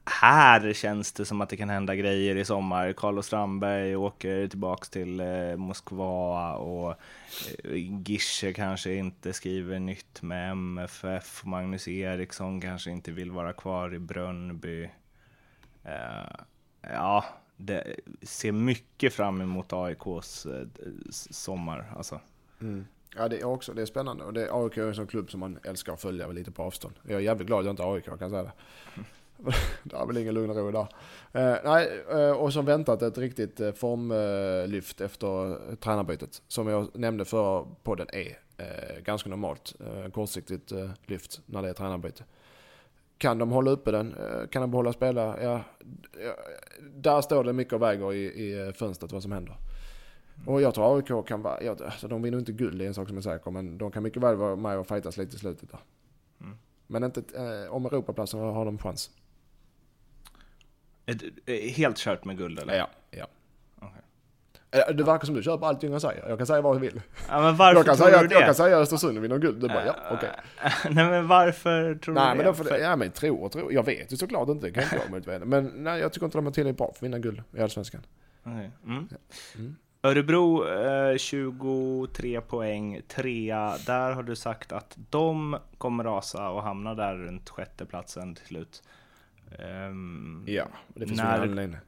Här 0.06 0.74
känns 0.74 1.12
det 1.12 1.26
som 1.26 1.42
att 1.42 1.50
det 1.50 1.58
kan 1.58 1.70
hända 1.70 1.96
grejer 1.96 2.36
i 2.36 2.46
sommar. 2.46 2.94
Carlos 2.94 3.26
Strandberg 3.26 3.96
åker 3.96 4.48
tillbaks 4.48 4.90
till 4.90 5.20
eh, 5.20 5.56
Moskva 5.56 6.54
och 6.56 6.92
eh, 7.64 8.02
Gische 8.06 8.54
kanske 8.54 8.94
inte 8.94 9.34
skriver 9.34 9.80
nytt 9.80 10.22
med 10.22 10.52
MFF. 10.52 11.46
Magnus 11.46 11.88
Eriksson 11.88 12.62
kanske 12.62 12.92
inte 12.92 13.12
vill 13.12 13.32
vara 13.32 13.54
kvar 13.54 13.94
i 13.94 14.00
Brönnby. 14.00 14.90
Eh, 15.84 16.36
ja, 16.82 17.26
det 17.58 17.96
ser 18.22 18.52
mycket 18.52 19.14
fram 19.14 19.42
emot 19.42 19.74
AIKs 19.74 20.46
eh, 20.46 20.68
sommar. 21.10 21.94
Alltså. 21.96 22.20
Mm. 22.62 22.86
Ja, 23.16 23.28
det 23.28 23.40
är 23.40 23.46
också 23.46 23.74
det 23.74 23.82
är 23.82 23.86
spännande. 23.86 24.24
Och 24.24 24.34
det, 24.34 24.50
AIK 24.52 24.78
är 24.78 24.88
en 24.88 24.96
sån 24.96 25.08
klubb 25.08 25.32
som 25.32 25.40
man 25.40 25.60
älskar 25.64 25.94
att 25.94 26.02
följa 26.02 26.28
lite 26.28 26.52
på 26.52 26.64
avstånd. 26.64 26.96
Jag 27.04 27.16
är 27.16 27.20
jävligt 27.20 27.48
glad 27.48 27.60
att 27.60 27.66
jag 27.66 27.74
inte 27.74 27.84
är 27.84 27.94
AIK, 27.94 28.08
jag 28.08 28.20
kan 28.20 28.30
säga 28.30 28.44
det. 28.44 28.52
det 29.84 29.96
är 29.96 30.06
väl 30.06 30.18
ingen 30.18 30.34
lugn 30.34 30.50
och 30.50 30.56
ro 30.56 30.72
där. 30.72 30.88
Eh, 31.32 31.58
nej, 31.64 32.04
eh, 32.12 32.32
och 32.32 32.54
som 32.54 32.66
väntat 32.66 33.02
ett 33.02 33.18
riktigt 33.18 33.60
eh, 33.60 33.72
formlyft 33.72 35.02
efter 35.02 35.58
tränarbytet. 35.76 36.42
Som 36.48 36.68
jag 36.68 36.88
nämnde 36.94 37.26
för 37.26 37.68
podden 37.84 38.08
är 38.14 38.38
eh, 38.58 39.00
ganska 39.04 39.30
normalt. 39.30 39.76
Eh, 39.80 40.12
kortsiktigt 40.12 40.72
eh, 40.72 40.90
lyft 41.06 41.42
när 41.46 41.62
det 41.62 41.70
är 41.70 41.74
tränarbyte. 41.74 42.24
Kan 43.18 43.38
de 43.38 43.52
hålla 43.52 43.72
uppe 43.72 43.92
den? 43.92 44.16
Kan 44.52 44.62
de 44.62 44.72
behålla 44.72 44.94
spela? 44.94 45.42
Ja, 45.42 45.62
ja, 46.26 46.34
där 46.94 47.22
står 47.22 47.44
det 47.44 47.54
mycket 47.54 47.74
och 47.74 47.82
väger 47.82 48.14
i, 48.14 48.26
i 48.26 48.74
fönstret 48.74 49.12
vad 49.12 49.22
som 49.22 49.32
händer. 49.32 49.58
Och 50.46 50.62
jag 50.62 50.74
tror 50.74 50.98
AIK 50.98 51.28
kan 51.28 51.42
vara, 51.42 51.64
ja, 51.64 51.76
alltså 51.86 52.08
de 52.08 52.22
vinner 52.22 52.40
inte 52.40 52.52
guld, 52.52 52.78
det 52.78 52.86
är 52.86 52.88
en 52.88 52.94
sak 52.94 53.08
som 53.08 53.18
är 53.18 53.22
säker, 53.22 53.52
men 53.52 53.78
de 53.78 53.92
kan 53.92 54.04
mycket 54.04 54.24
väl 54.24 54.36
vara 54.36 54.56
med 54.56 54.78
och 54.78 54.88
fightas 54.88 55.18
lite 55.18 55.36
i 55.36 55.40
slutet 55.40 55.72
där. 55.72 55.80
Mm. 56.42 56.58
Men 56.88 57.04
inte, 57.04 57.24
eh, 57.36 57.74
om 57.74 57.86
Europaplatsen 57.86 58.40
har 58.40 58.66
de 58.66 58.78
chans. 58.78 59.12
Är 61.46 61.70
Helt 61.70 61.98
kört 61.98 62.26
med 62.26 62.38
guld 62.38 62.60
eller? 62.60 62.78
Ja, 62.78 62.90
ja. 63.12 63.28
Okej. 63.80 64.02
Eh, 64.90 64.96
Det 64.96 65.04
verkar 65.04 65.26
som 65.26 65.36
du 65.36 65.44
köper 65.44 65.66
allting 65.68 65.92
jag 65.92 66.02
säger. 66.02 66.30
Jag 66.30 66.38
kan 66.38 66.48
säga 66.48 66.62
vad 66.62 66.76
jag 66.76 66.80
vill. 66.82 67.02
Ja, 67.30 67.42
men 67.42 67.56
varför 67.56 67.76
Jag 67.80 67.86
kan, 67.86 67.96
tror 67.98 68.08
säga, 68.08 68.22
du 68.22 68.28
det? 68.28 68.34
jag 68.36 68.46
kan 68.46 68.56
säga 68.56 68.78
Östersund 68.78 69.20
vinner 69.20 69.38
guld. 69.38 69.62
Du 69.62 69.68
bara, 69.68 69.86
ja, 69.86 69.96
okej. 70.12 70.30
nej 70.96 71.06
men 71.10 71.28
varför 71.28 71.96
tror 71.96 72.16
Nej, 72.16 72.32
du 72.38 72.44
men 72.44 72.46
det? 72.46 72.54
För- 72.64 72.78
ja 72.78 72.96
men 72.96 73.12
tro 73.12 73.36
och 73.36 73.52
tro. 73.52 73.72
Jag 73.72 73.86
vet 73.86 74.14
ju 74.14 74.18
såklart 74.18 74.50
inte, 74.50 74.66
det 74.68 74.72
kan 74.72 74.84
inte 74.84 75.02
jag 75.12 75.32
veta. 75.34 75.46
Men 75.46 75.66
nej, 75.76 76.00
jag 76.00 76.14
tycker 76.14 76.26
inte 76.26 76.38
de 76.38 76.48
är 76.48 76.52
tillräckligt 76.52 76.78
bra 76.78 76.88
för 76.88 76.98
att 76.98 77.04
vinna 77.04 77.20
guld 77.20 77.44
i 77.58 77.62
Allsvenskan. 77.62 78.02
Okej, 78.44 78.72
Mm. 78.86 79.08
Mm. 79.56 79.76
Örebro 80.06 80.68
eh, 80.68 81.18
23 81.18 82.42
poäng, 82.42 83.02
trea. 83.08 83.78
Där 83.86 84.12
har 84.12 84.24
du 84.24 84.36
sagt 84.36 84.72
att 84.72 84.98
de 85.10 85.58
kommer 85.78 86.04
rasa 86.04 86.50
och 86.50 86.64
hamna 86.64 86.94
där 86.96 87.16
runt 87.16 87.50
sjätteplatsen 87.50 88.36
till 88.36 88.46
slut. 88.46 88.84
Um, 89.60 90.44
ja, 90.48 90.68
det 90.88 91.08
finns 91.08 91.22
när... 91.22 91.38
ingen 91.38 91.50
anledning. 91.50 91.80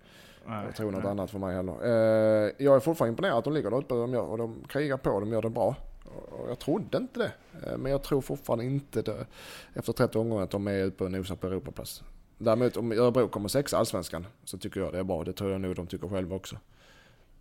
Jag 0.47 0.75
tror 0.75 0.91
något 0.91 1.03
nej. 1.03 1.11
annat 1.11 1.31
för 1.31 1.39
mig 1.39 1.55
heller. 1.55 1.73
Eh, 1.83 2.51
jag 2.57 2.75
är 2.75 2.79
fortfarande 2.79 3.09
imponerad 3.09 3.37
att 3.37 3.43
de 3.43 3.53
ligger 3.53 3.69
där 3.69 3.77
uppe 3.77 3.93
de 3.93 4.13
gör, 4.13 4.21
och 4.21 4.37
de 4.37 4.63
krigar 4.67 4.97
på, 4.97 5.19
de 5.19 5.31
gör 5.31 5.41
det 5.41 5.49
bra. 5.49 5.75
Och 6.29 6.49
jag 6.49 6.59
trodde 6.59 6.97
inte 6.97 7.19
det. 7.19 7.31
Eh, 7.67 7.77
men 7.77 7.91
jag 7.91 8.03
tror 8.03 8.21
fortfarande 8.21 8.65
inte 8.65 9.01
det, 9.01 9.25
efter 9.73 9.93
30 9.93 10.17
omgångar 10.17 10.43
att 10.43 10.51
de 10.51 10.67
är 10.67 10.83
uppe 10.83 11.03
och 11.03 11.11
nosar 11.11 11.35
på 11.35 11.47
Europaplats. 11.47 12.03
Däremot 12.37 12.77
om 12.77 12.91
Örebro 12.91 13.27
kommer 13.27 13.49
sexa 13.49 13.77
allsvenskan 13.77 14.27
så 14.43 14.57
tycker 14.57 14.79
jag 14.79 14.93
det 14.93 14.99
är 14.99 15.03
bra. 15.03 15.23
Det 15.23 15.33
tror 15.33 15.51
jag 15.51 15.61
nog 15.61 15.75
de 15.75 15.87
tycker 15.87 16.07
själva 16.07 16.35
också. 16.35 16.57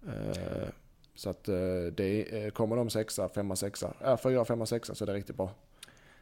Eh, 0.07 0.69
så 1.15 1.31
att 1.31 1.45
det 1.93 2.55
kommer 2.55 2.77
de 2.77 2.91
sexa, 2.91 3.29
femma, 3.29 3.57
sexa, 3.57 3.93
äh, 4.05 4.17
fyra, 4.17 4.45
femma, 4.45 4.67
sexa 4.67 4.95
så 4.95 5.05
det 5.05 5.13
är 5.13 5.17
riktigt 5.17 5.37
bra. 5.37 5.51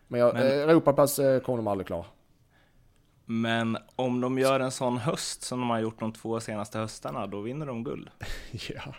Men, 0.09 0.21
jag, 0.21 0.35
Men... 0.35 0.47
Europaplats 0.47 1.17
kommer 1.17 1.57
de 1.57 1.67
aldrig 1.67 1.87
klara. 1.87 2.05
Men 3.25 3.79
om 3.97 4.21
de 4.21 4.39
gör 4.39 4.61
en 4.61 4.71
sån 4.71 4.99
höst 4.99 5.43
som 5.43 5.61
de 5.61 5.71
har 5.71 5.81
gjort 5.81 6.01
de 6.01 6.13
två 6.13 6.41
senaste 6.41 6.79
höstarna, 6.79 7.27
då 7.27 7.41
vinner 7.41 7.67
de 7.67 7.85
guld. 7.85 8.11
ja, 8.51 8.95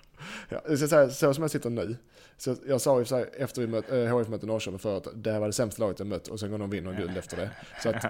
ja. 0.49 0.61
Så, 0.77 0.87
så, 0.87 1.09
så 1.09 1.33
som 1.33 1.41
jag 1.41 1.51
sitter 1.51 1.69
nu. 1.69 1.97
Så 2.37 2.55
jag 2.67 2.81
sa 2.81 2.99
ju 2.99 3.05
sig 3.05 3.29
efter 3.37 3.61
vi 3.61 3.67
mötte, 3.67 3.99
eh, 3.99 4.29
mötte 4.29 4.45
Norrköping 4.45 4.79
förut, 4.79 5.07
det 5.15 5.31
här 5.31 5.39
var 5.39 5.47
det 5.47 5.53
sämsta 5.53 5.83
laget 5.83 5.99
jag 5.99 6.07
mött 6.07 6.27
och 6.27 6.39
sen 6.39 6.51
går 6.51 6.57
de 6.57 6.63
och 6.63 6.73
vinner 6.73 6.93
guld 6.93 7.17
efter 7.17 7.37
det. 7.37 7.49
Så 7.83 7.89
att 7.89 8.05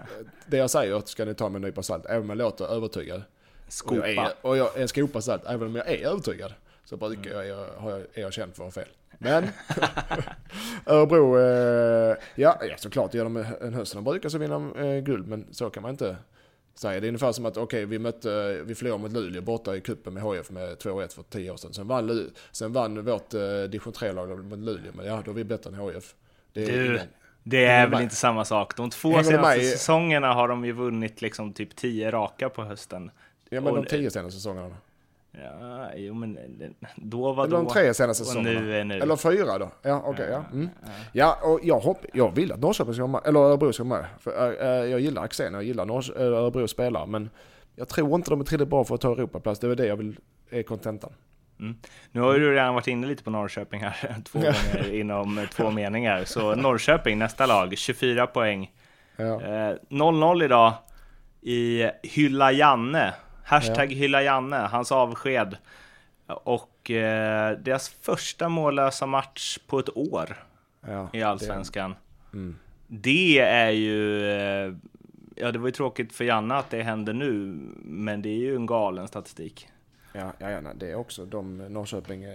det 0.45 0.57
jag 0.57 0.69
säger 0.69 1.01
ska 1.05 1.25
ni 1.25 1.33
ta 1.33 1.49
med 1.49 1.55
en 1.55 1.61
nypa 1.61 1.83
salt, 1.83 2.05
även 2.05 2.21
om 2.21 2.29
jag 2.29 2.37
låter 2.37 2.65
övertygad. 2.65 3.23
Skopa. 3.67 4.01
Och 4.01 4.07
jag 4.07 4.17
är, 4.17 4.33
och 4.41 4.57
jag 4.57 4.77
är 4.77 4.87
skopa 4.87 5.21
salt, 5.21 5.45
även 5.45 5.67
om 5.67 5.75
jag 5.75 5.87
är 5.87 6.07
övertygad. 6.07 6.53
Så 6.85 6.97
brukar 6.97 7.31
jag, 7.31 7.47
jag, 7.47 7.67
jag, 7.83 7.99
är 8.13 8.21
jag 8.21 8.33
känd 8.33 8.55
för 8.55 8.67
att 8.67 8.75
ha 8.75 8.83
fel. 8.83 8.91
Men 9.17 9.43
Örebro, 10.85 11.39
eh, 11.39 12.17
ja, 12.35 12.59
ja 12.61 12.77
såklart 12.77 13.13
gör 13.13 13.23
de 13.23 13.37
en 13.37 13.73
höst 13.73 13.93
de 13.93 14.03
brukar 14.03 14.29
så 14.29 14.37
vinner 14.37 14.53
de 14.53 14.75
eh, 14.75 15.03
guld, 15.03 15.27
men 15.27 15.45
så 15.51 15.69
kan 15.69 15.83
man 15.83 15.91
inte 15.91 16.17
säga. 16.75 16.99
Det 16.99 17.05
är 17.05 17.09
ungefär 17.09 17.31
som 17.31 17.45
att 17.45 17.57
okej, 17.57 17.63
okay, 17.63 17.85
vi 17.85 17.99
mötte, 17.99 18.61
vi 18.63 18.75
förlorade 18.75 19.01
mot 19.01 19.11
Luleå 19.11 19.41
borta 19.41 19.75
i 19.75 19.81
kuppen 19.81 20.13
med 20.13 20.23
HF 20.23 20.51
med 20.51 20.77
2-1 20.77 21.15
för 21.15 21.23
10 21.23 21.51
år 21.51 21.57
sedan. 21.57 21.73
Sen 21.73 21.87
vann, 21.87 22.31
sen 22.51 22.73
vann 22.73 23.05
vårt 23.05 23.33
eh, 23.33 23.41
division 23.69 23.93
3-lag 23.93 24.45
mot 24.45 24.59
Luleå, 24.59 24.91
men 24.93 25.05
ja, 25.05 25.21
då 25.25 25.31
är 25.31 25.35
vi 25.35 25.43
bättre 25.43 25.69
än 25.69 25.75
HF. 25.75 26.15
Det 26.53 26.63
är, 26.63 26.67
du, 26.67 27.01
det 27.43 27.65
är 27.65 27.87
väl 27.87 28.01
inte 28.01 28.15
samma 28.15 28.45
sak. 28.45 28.77
De 28.77 28.89
två 28.89 29.09
Hänger 29.09 29.23
senaste 29.23 29.61
säsongerna 29.61 30.33
har 30.33 30.47
de 30.47 30.65
ju 30.65 30.71
vunnit 30.71 31.21
liksom 31.21 31.53
typ 31.53 31.75
10 31.75 32.11
raka 32.11 32.49
på 32.49 32.63
hösten. 32.63 33.11
Ja, 33.49 33.61
men 33.61 33.73
de 33.73 33.85
10 33.85 34.11
senaste 34.11 34.39
säsongerna 34.39 34.75
Ja, 35.41 35.89
jo 35.95 36.13
men 36.13 36.37
då 36.95 37.33
var 37.33 37.45
Eller 37.45 37.57
då. 37.57 37.63
de 37.63 37.73
tre 37.73 37.93
senaste 37.93 38.25
säsongerna. 38.25 38.59
Nu 38.59 38.77
är 38.77 38.83
nu. 38.83 38.95
Eller 38.95 39.15
fyra 39.15 39.57
då. 39.57 39.71
Ja, 39.81 39.97
okej. 40.05 40.11
Okay, 40.11 40.29
ja. 40.29 40.43
Mm. 40.51 40.69
ja, 41.11 41.39
och 41.43 41.59
jag, 41.63 41.79
hopp, 41.79 42.05
jag 42.13 42.35
vill 42.35 42.51
att 42.51 42.59
Norrköping 42.59 42.93
ska 42.93 43.03
vara 43.03 43.11
med, 43.11 43.21
eller 43.25 43.39
Örebro 43.39 43.73
ska 43.73 43.83
vara 43.83 44.01
med. 44.01 44.09
För, 44.19 44.61
äh, 44.61 44.67
jag 44.67 44.99
gillar 44.99 45.23
Axén, 45.23 45.53
jag 45.53 45.63
gillar 45.63 45.85
Norr, 45.85 46.17
Örebro 46.17 46.67
spelare, 46.67 47.07
men 47.07 47.29
jag 47.75 47.89
tror 47.89 48.15
inte 48.15 48.29
de 48.29 48.39
är 48.41 48.45
tillräckligt 48.45 48.69
bra 48.69 48.83
för 48.83 48.95
att 48.95 49.01
ta 49.01 49.11
Europaplats. 49.11 49.59
Det 49.59 49.67
är 49.67 49.75
det 49.75 49.87
jag 49.87 49.95
vill, 49.95 50.19
är 50.49 50.63
kontentan. 50.63 51.13
Mm. 51.59 51.75
Nu 52.11 52.21
har 52.21 52.33
du 52.33 52.53
redan 52.53 52.73
varit 52.73 52.87
inne 52.87 53.07
lite 53.07 53.23
på 53.23 53.29
Norrköping 53.29 53.81
här, 53.81 54.15
två 54.25 54.39
gånger 54.39 54.93
inom 54.93 55.47
två 55.51 55.71
meningar. 55.71 56.23
Så 56.25 56.55
Norrköping, 56.55 57.17
nästa 57.17 57.45
lag, 57.45 57.77
24 57.77 58.27
poäng. 58.27 58.71
0-0 59.17 60.41
eh, 60.41 60.45
idag 60.45 60.73
i 61.41 61.89
Hylla 62.03 62.51
Janne. 62.51 63.13
Hashtag 63.43 63.91
ja. 63.91 63.95
hylla 63.97 64.23
Janne, 64.23 64.55
hans 64.55 64.91
avsked. 64.91 65.57
Och 66.27 66.91
eh, 66.91 67.57
deras 67.57 67.89
första 67.89 68.49
mållösa 68.49 69.05
match 69.05 69.57
på 69.67 69.79
ett 69.79 69.97
år 69.97 70.43
ja, 70.81 71.09
i 71.13 71.23
Allsvenskan. 71.23 71.95
Det, 72.31 72.37
mm. 72.37 72.55
det 72.87 73.39
är 73.39 73.69
ju... 73.69 74.27
Eh, 74.29 74.73
ja, 75.35 75.51
det 75.51 75.59
var 75.59 75.67
ju 75.67 75.71
tråkigt 75.71 76.13
för 76.13 76.23
Janne 76.23 76.55
att 76.55 76.69
det 76.69 76.83
händer 76.83 77.13
nu, 77.13 77.57
men 77.83 78.21
det 78.21 78.29
är 78.29 78.39
ju 78.39 78.55
en 78.55 78.65
galen 78.65 79.07
statistik. 79.07 79.67
Ja, 80.13 80.33
ja, 80.39 80.49
ja 80.49 80.61
det 80.75 80.91
är 80.91 80.95
också 80.95 81.25
de 81.25 81.57
Norrköping, 81.57 82.25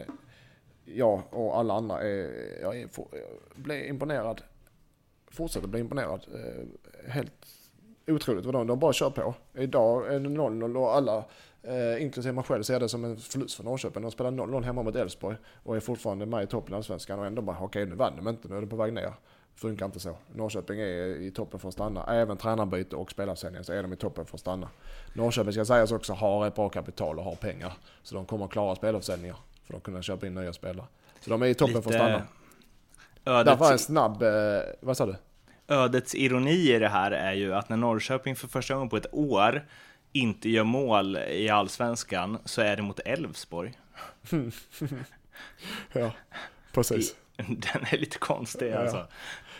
ja 0.84 1.22
och 1.30 1.58
alla 1.58 1.74
andra 1.74 2.00
är, 2.00 2.30
jag, 2.62 2.80
är, 2.80 2.88
jag 2.96 3.62
blir 3.62 3.84
imponerad. 3.84 4.42
Fortsätter 5.30 5.68
bli 5.68 5.80
imponerad. 5.80 6.26
Eh, 6.34 7.10
helt 7.10 7.46
otroligt 8.08 8.44
vad 8.44 8.54
de, 8.54 8.66
de 8.66 8.78
bara 8.78 8.92
kör 8.92 9.10
på. 9.10 9.34
Idag 9.54 10.14
är 10.14 10.20
det 10.20 10.28
0-0 10.28 10.76
och 10.76 10.94
alla, 10.94 11.24
eh, 11.62 12.02
inklusive 12.02 12.32
mig 12.32 12.44
själv, 12.44 12.62
ser 12.62 12.80
det 12.80 12.88
som 12.88 13.04
en 13.04 13.16
förlust 13.16 13.56
för 13.56 13.64
Norrköping. 13.64 14.02
De 14.02 14.10
spelar 14.10 14.30
0-0 14.30 14.62
hemma 14.62 14.82
mot 14.82 14.96
Elfsborg 14.96 15.36
och 15.62 15.76
är 15.76 15.80
fortfarande 15.80 16.26
med 16.26 16.42
i 16.42 16.46
toppen 16.46 16.74
av 16.74 16.78
Allsvenskan 16.78 17.18
och 17.18 17.26
ändå 17.26 17.42
bara, 17.42 17.56
okej 17.56 17.66
okay, 17.66 17.84
nu 17.84 17.94
vann 17.94 18.16
de 18.16 18.28
inte, 18.28 18.48
nu 18.48 18.56
är 18.56 18.60
de 18.60 18.66
på 18.66 18.76
väg 18.76 18.92
ner. 18.92 19.12
Funkar 19.54 19.86
inte 19.86 20.00
så. 20.00 20.16
Norrköping 20.34 20.80
är 20.80 21.20
i 21.20 21.30
toppen 21.30 21.60
för 21.60 21.68
att 21.68 21.74
stanna. 21.74 22.04
Även 22.06 22.36
tränarbyte 22.36 22.96
och 22.96 23.10
spelarsäljning 23.10 23.64
så 23.64 23.72
är 23.72 23.82
de 23.82 23.92
i 23.92 23.96
toppen 23.96 24.26
för 24.26 24.34
att 24.34 24.40
stanna. 24.40 24.68
Norrköping 25.12 25.52
ska 25.52 25.64
sägas 25.64 25.92
också 25.92 26.12
har 26.12 26.46
ett 26.46 26.54
bra 26.54 26.68
kapital 26.68 27.18
och 27.18 27.24
har 27.24 27.34
pengar. 27.34 27.72
Så 28.02 28.14
de 28.14 28.26
kommer 28.26 28.44
att 28.44 28.50
klara 28.50 28.74
spelarförsäljningar. 28.74 29.36
För 29.66 29.72
de 29.72 29.80
kunna 29.80 30.02
köpa 30.02 30.26
in 30.26 30.34
nya 30.34 30.52
spelare. 30.52 30.86
Så 31.20 31.30
de 31.30 31.42
är 31.42 31.46
i 31.46 31.54
toppen 31.54 31.74
Lite... 31.74 31.88
för 31.88 31.90
att 31.90 31.96
stanna. 31.96 32.22
Ödet... 33.24 33.46
Därför 33.46 33.64
är 33.64 33.72
en 33.72 33.78
snabb, 33.78 34.22
eh, 34.22 34.28
vad 34.80 34.96
sa 34.96 35.06
du? 35.06 35.14
Ödets 35.68 36.14
ironi 36.14 36.74
i 36.74 36.78
det 36.78 36.88
här 36.88 37.10
är 37.10 37.32
ju 37.32 37.54
att 37.54 37.68
när 37.68 37.76
Norrköping 37.76 38.36
för 38.36 38.48
första 38.48 38.74
gången 38.74 38.88
på 38.88 38.96
ett 38.96 39.14
år 39.14 39.66
inte 40.12 40.48
gör 40.48 40.64
mål 40.64 41.16
i 41.16 41.48
allsvenskan 41.48 42.38
så 42.44 42.62
är 42.62 42.76
det 42.76 42.82
mot 42.82 43.00
Elfsborg. 43.00 43.72
ja, 45.92 46.12
precis. 46.72 47.16
Den 47.36 47.84
är 47.90 47.98
lite 47.98 48.18
konstig 48.18 48.70
ja, 48.70 48.78
alltså. 48.78 49.06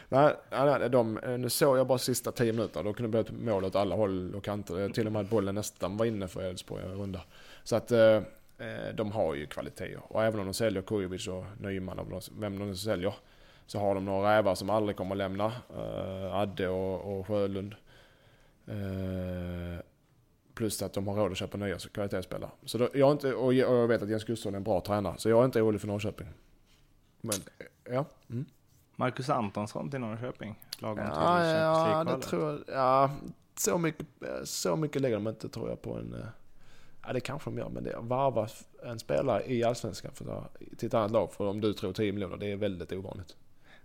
Nej, 0.09 0.35
nej, 0.51 0.91
de, 0.91 1.21
nu 1.39 1.51
såg 1.51 1.79
jag 1.79 1.87
bara 1.87 1.99
sista 1.99 2.33
tio 2.33 2.53
minuter. 2.53 2.83
Då 2.83 2.93
kunde 2.93 3.19
det 3.19 3.25
bli 3.25 3.37
ett 3.37 3.45
mål 3.45 3.65
åt 3.65 3.77
alla 3.77 3.97
håll 3.97 4.35
och 4.35 4.45
kanter. 4.45 4.89
Till 4.89 5.07
och 5.07 5.13
med 5.13 5.23
att 5.23 5.31
bollen 5.31 5.55
nästan 5.55 5.97
var 5.97 6.07
inne 6.07 6.29
för 6.29 6.43
Elfsborg 6.43 6.85
en 6.85 6.95
runda. 6.95 7.21
Så 7.65 7.77
att 7.77 7.91
eh, 7.91 8.17
eh, 8.59 8.95
de 8.95 9.13
har 9.13 9.35
ju 9.35 9.47
kvaliteter. 9.47 10.01
Och 10.09 10.25
även 10.25 10.41
om 10.41 10.47
de 10.47 10.55
säljer 10.55 10.83
Kujovic 10.83 11.29
och 11.29 11.45
Nyman, 11.61 12.21
vem 12.39 12.59
de 12.59 12.77
säljer, 12.77 13.15
så 13.69 13.79
har 13.79 13.95
de 13.95 14.05
några 14.05 14.37
rävar 14.37 14.55
som 14.55 14.71
aldrig 14.71 14.97
kommer 14.97 15.15
att 15.15 15.19
lämna. 15.19 15.47
Uh, 15.47 16.35
Adde 16.35 16.69
och, 16.69 17.19
och 17.19 17.27
Sjölund. 17.27 17.75
Uh, 18.69 19.81
plus 20.55 20.83
att 20.83 20.93
de 20.93 21.09
har 21.09 21.17
råd 21.17 21.33
att 21.33 21.39
köpa 21.39 21.59
nya 21.59 21.79
kvalitetsspelare. 21.79 22.51
Så 22.65 22.79
då, 22.79 22.89
jag, 22.95 23.13
inte, 23.13 23.35
och 23.35 23.55
jag 23.55 23.89
vet 23.89 24.03
att 24.03 24.09
Jens 24.09 24.25
Gustafsson 24.25 24.55
är 24.55 24.57
en 24.57 24.65
bra 24.65 24.81
tränare, 24.81 25.15
så 25.19 25.29
jag 25.29 25.41
är 25.41 25.45
inte 25.45 25.63
orolig 25.63 25.81
för 25.81 25.89
Norrköping. 25.89 26.29
Men, 27.21 27.35
ja. 27.85 28.05
Mm. 28.31 28.45
Marcus 28.97 29.29
Antonsson 29.31 29.91
till 29.91 30.01
Norrköping? 30.01 30.59
Lagom 30.79 31.05
till 31.05 31.15
ja, 31.15 31.47
ja, 31.47 32.05
det 32.05 32.23
tror 32.23 32.51
jag. 32.51 32.77
Ja, 32.77 33.11
så 33.55 33.79
mycket, 33.79 34.07
så 34.45 34.77
mycket 34.77 35.03
lägger 35.03 35.17
de 35.17 35.29
inte 35.29 35.49
tror 35.49 35.69
jag 35.69 35.83
på 35.83 35.95
en... 35.95 36.15
Eh, 36.15 36.27
ja, 37.07 37.13
det 37.13 37.21
kanske 37.21 37.51
de 37.51 37.59
gör, 37.59 37.69
men 37.69 37.85
det 37.85 37.97
varva 38.01 38.49
en 38.83 38.99
spelare 38.99 39.53
i 39.53 39.65
Allsvenskan 39.65 40.13
för, 40.15 40.43
till 40.77 40.87
ett 40.87 40.95
annat 40.95 41.11
lag 41.11 41.33
för 41.33 41.47
om 41.47 41.61
du 41.61 41.73
tror 41.73 41.93
10 41.93 42.13
miljoner, 42.13 42.37
det 42.37 42.53
är 42.53 42.57
väldigt 42.57 42.93
ovanligt. 42.93 43.37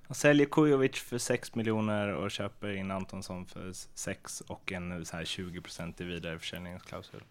Han 0.08 0.16
säljer 0.16 0.46
Kujovic 0.46 0.96
för 0.96 1.18
6 1.18 1.56
miljoner 1.56 2.14
och 2.14 2.32
köper 2.32 2.72
in 2.72 2.92
Antonsson 2.92 3.46
för 3.46 3.72
6 3.94 4.42
och 4.42 4.72
en 4.72 5.06
så 5.06 5.18
här 5.18 5.24
20% 5.24 6.02
i 6.02 6.04
vidareförsäljningsklausul. 6.04 7.24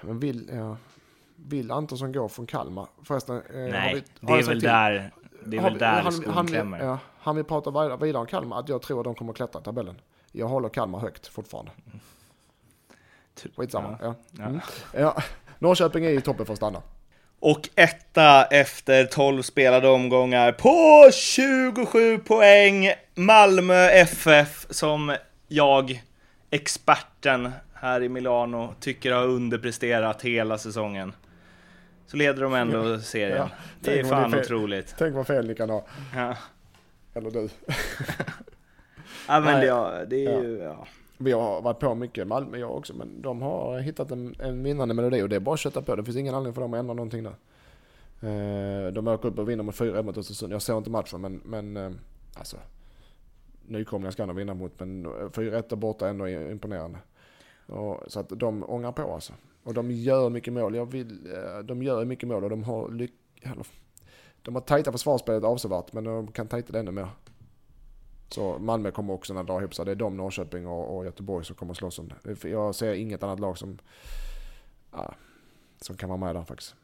Men 0.00 0.20
vill, 0.20 0.50
ja, 0.52 0.76
vill 1.36 1.70
Antonsson 1.70 2.12
gå 2.12 2.28
från 2.28 2.46
Kalmar? 2.46 2.86
Förresten, 3.02 3.36
eh, 3.36 3.42
Nej, 3.54 3.94
vi, 3.94 4.26
det 4.26 4.32
är 4.32 4.42
väl 4.42 4.60
där, 4.60 5.12
det 5.44 5.56
är 5.56 5.62
väl 5.62 5.78
där 5.78 6.02
han, 6.02 6.12
skon 6.12 6.46
klämmer. 6.46 6.84
Ja, 6.84 6.98
han 7.18 7.36
vill 7.36 7.44
prata 7.44 7.96
vidare 7.96 8.20
om 8.20 8.26
Kalmar, 8.26 8.60
att 8.60 8.68
jag 8.68 8.82
tror 8.82 9.00
att 9.00 9.04
de 9.04 9.14
kommer 9.14 9.32
att 9.32 9.36
klättra 9.36 9.60
tabellen. 9.60 10.00
Jag 10.32 10.48
håller 10.48 10.68
Kalmar 10.68 10.98
högt 10.98 11.26
fortfarande. 11.26 11.72
Mm. 11.86 12.00
Skitsamma. 13.56 13.98
Ja. 14.02 14.14
Ja. 14.30 14.44
Mm. 14.44 14.60
ja. 14.94 15.22
Norrköping 15.58 16.04
är 16.04 16.10
i 16.10 16.20
toppen 16.20 16.46
för 16.46 16.52
att 16.52 16.56
stanna. 16.56 16.82
Och 17.40 17.68
etta 17.74 18.44
efter 18.44 19.04
12 19.04 19.42
spelade 19.42 19.88
omgångar 19.88 20.52
på 20.52 21.10
27 21.12 22.18
poäng. 22.18 22.92
Malmö 23.14 23.88
FF 23.88 24.66
som 24.70 25.16
jag, 25.48 26.02
experten 26.50 27.52
här 27.74 28.02
i 28.02 28.08
Milano, 28.08 28.74
tycker 28.80 29.12
har 29.12 29.26
underpresterat 29.26 30.22
hela 30.22 30.58
säsongen. 30.58 31.12
Så 32.06 32.16
leder 32.16 32.42
de 32.42 32.54
ändå 32.54 32.98
serien. 32.98 33.36
Ja. 33.36 33.48
Det 33.80 34.00
är 34.00 34.04
fan 34.04 34.30
det 34.30 34.40
otroligt. 34.40 34.94
Tänk 34.98 35.14
vad 35.14 35.26
fel 35.26 35.46
ni 35.46 35.54
kan 35.54 35.70
ha. 35.70 35.86
Ja. 36.14 36.36
Eller 37.14 37.30
du. 37.30 37.48
ja 39.28 39.40
men 39.40 39.60
det, 39.60 40.06
det 40.06 40.26
är 40.26 40.42
ju, 40.42 40.58
ja. 40.58 40.86
Vi 41.22 41.32
har 41.32 41.62
varit 41.62 41.78
på 41.78 41.94
mycket 41.94 42.26
Malmö 42.26 42.58
jag 42.58 42.76
också, 42.76 42.94
men 42.94 43.22
de 43.22 43.42
har 43.42 43.78
hittat 43.78 44.10
en, 44.10 44.34
en 44.38 44.62
vinnande 44.62 44.94
melodi 44.94 45.22
och 45.22 45.28
det 45.28 45.36
är 45.36 45.40
bara 45.40 45.54
att 45.54 45.60
kötta 45.60 45.82
på. 45.82 45.96
Det 45.96 46.04
finns 46.04 46.16
ingen 46.16 46.34
anledning 46.34 46.54
för 46.54 46.60
dem 46.60 46.74
att 46.74 46.78
ändra 46.78 46.94
någonting 46.94 47.24
där. 47.24 47.34
Eh, 48.22 48.92
de 48.92 49.08
åker 49.08 49.28
upp 49.28 49.38
och 49.38 49.48
vinner 49.48 49.64
med 49.64 49.74
4-1 49.74 50.02
mot 50.02 50.18
Östersund. 50.18 50.52
Jag 50.52 50.62
såg 50.62 50.78
inte 50.78 50.90
matchen 50.90 51.20
men, 51.20 51.40
men 51.44 51.76
eh, 51.76 51.90
alltså. 52.34 52.56
Nykomlingar 53.66 54.10
ska 54.10 54.26
de 54.26 54.36
vinna 54.36 54.54
mot 54.54 54.80
men 54.80 55.06
eh, 55.06 55.10
4-1 55.10 55.76
borta 55.76 56.06
är 56.06 56.10
ändå 56.10 56.28
imponerande. 56.28 56.98
Och, 57.66 58.00
så 58.06 58.20
att 58.20 58.28
de 58.28 58.64
ångar 58.70 58.92
på 58.92 59.14
alltså. 59.14 59.32
Och 59.62 59.74
de 59.74 59.90
gör 59.90 60.30
mycket 60.30 60.52
mål. 60.52 60.74
Jag 60.74 60.86
vill, 60.86 61.28
de 61.64 61.82
gör 61.82 62.04
mycket 62.04 62.28
mål 62.28 62.44
och 62.44 62.50
de 62.50 62.64
har 62.64 62.90
lyck... 62.90 63.12
De 64.42 64.54
har 64.54 64.62
tajtat 64.62 64.94
försvarsspelet 64.94 65.44
avsevärt 65.44 65.92
men 65.92 66.04
de 66.04 66.32
kan 66.32 66.48
tajta 66.48 66.72
det 66.72 66.78
ännu 66.78 66.90
mer. 66.90 67.08
Så 68.30 68.58
Malmö 68.58 68.90
kommer 68.90 69.14
också 69.14 69.38
att 69.38 69.46
dra 69.46 69.60
ihop 69.60 69.74
sig. 69.74 69.84
Det 69.84 69.90
är 69.90 69.96
de, 69.96 70.16
Norrköping 70.16 70.66
och, 70.66 70.96
och 70.96 71.04
Göteborg 71.04 71.44
som 71.44 71.56
kommer 71.56 71.74
slåss 71.74 71.98
om 71.98 72.12
det. 72.24 72.48
Jag 72.48 72.74
ser 72.74 72.92
inget 72.92 73.22
annat 73.22 73.40
lag 73.40 73.58
som, 73.58 73.78
ja, 74.92 75.14
som 75.80 75.96
kan 75.96 76.08
vara 76.08 76.18
med 76.18 76.34
där 76.34 76.44
faktiskt. 76.44 76.74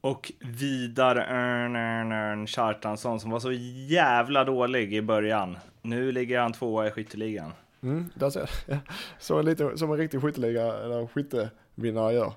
Och 0.00 0.32
Vidar 0.40 1.16
Örn, 1.16 1.76
Örn, 1.76 2.12
Örn 2.12 2.46
Kjartansson 2.46 3.20
som 3.20 3.30
var 3.30 3.40
så 3.40 3.52
jävla 3.88 4.44
dålig 4.44 4.94
i 4.94 5.02
början. 5.02 5.58
Nu 5.82 6.12
ligger 6.12 6.40
han 6.40 6.52
tvåa 6.52 6.86
i 6.86 6.90
skytteligan. 6.90 7.52
Mm, 7.80 8.10
där 8.14 8.30
ser 8.30 8.50
jag. 8.66 8.78
Så 9.18 9.42
lite 9.42 9.78
som 9.78 9.90
en 9.90 9.96
riktig 9.96 10.22
skytteliga, 10.22 10.74
eller 10.74 11.06
skyttevinnare 11.06 12.12
gör. 12.12 12.32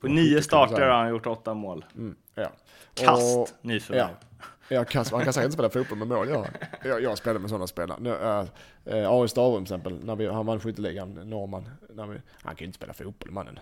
På 0.00 0.06
nio 0.06 0.42
starter 0.42 0.88
har 0.88 0.98
han 0.98 1.08
gjort 1.08 1.26
åtta 1.26 1.54
mål. 1.54 1.84
Mm, 1.96 2.16
ja. 2.34 2.52
Kast 2.94 3.54
nyförvärv. 3.62 4.08
Ja. 4.20 4.25
Jag 4.68 4.88
kan, 4.88 5.04
man 5.12 5.24
kan 5.24 5.32
säkert 5.32 5.44
inte 5.44 5.54
spela 5.54 5.70
fotboll 5.70 5.98
med 5.98 6.08
mål, 6.08 6.28
jag, 6.28 6.46
jag, 6.84 7.02
jag 7.02 7.18
spelar 7.18 7.40
med 7.40 7.50
sådana 7.50 7.66
spelare. 7.66 7.98
Nu, 8.00 8.10
äh, 8.10 8.98
äh, 8.98 9.10
Ari 9.12 9.28
Stavrum 9.28 9.64
till 9.64 9.74
exempel, 9.74 10.04
när 10.04 10.16
vi, 10.16 10.26
han 10.26 10.46
vann 10.46 10.60
skytteligan, 10.60 11.14
norrman. 11.14 11.68
När 11.94 12.06
vi, 12.06 12.18
han 12.42 12.54
kan 12.54 12.64
ju 12.64 12.66
inte 12.66 12.76
spela 12.76 12.92
fotboll 12.92 13.30
mannen. 13.30 13.58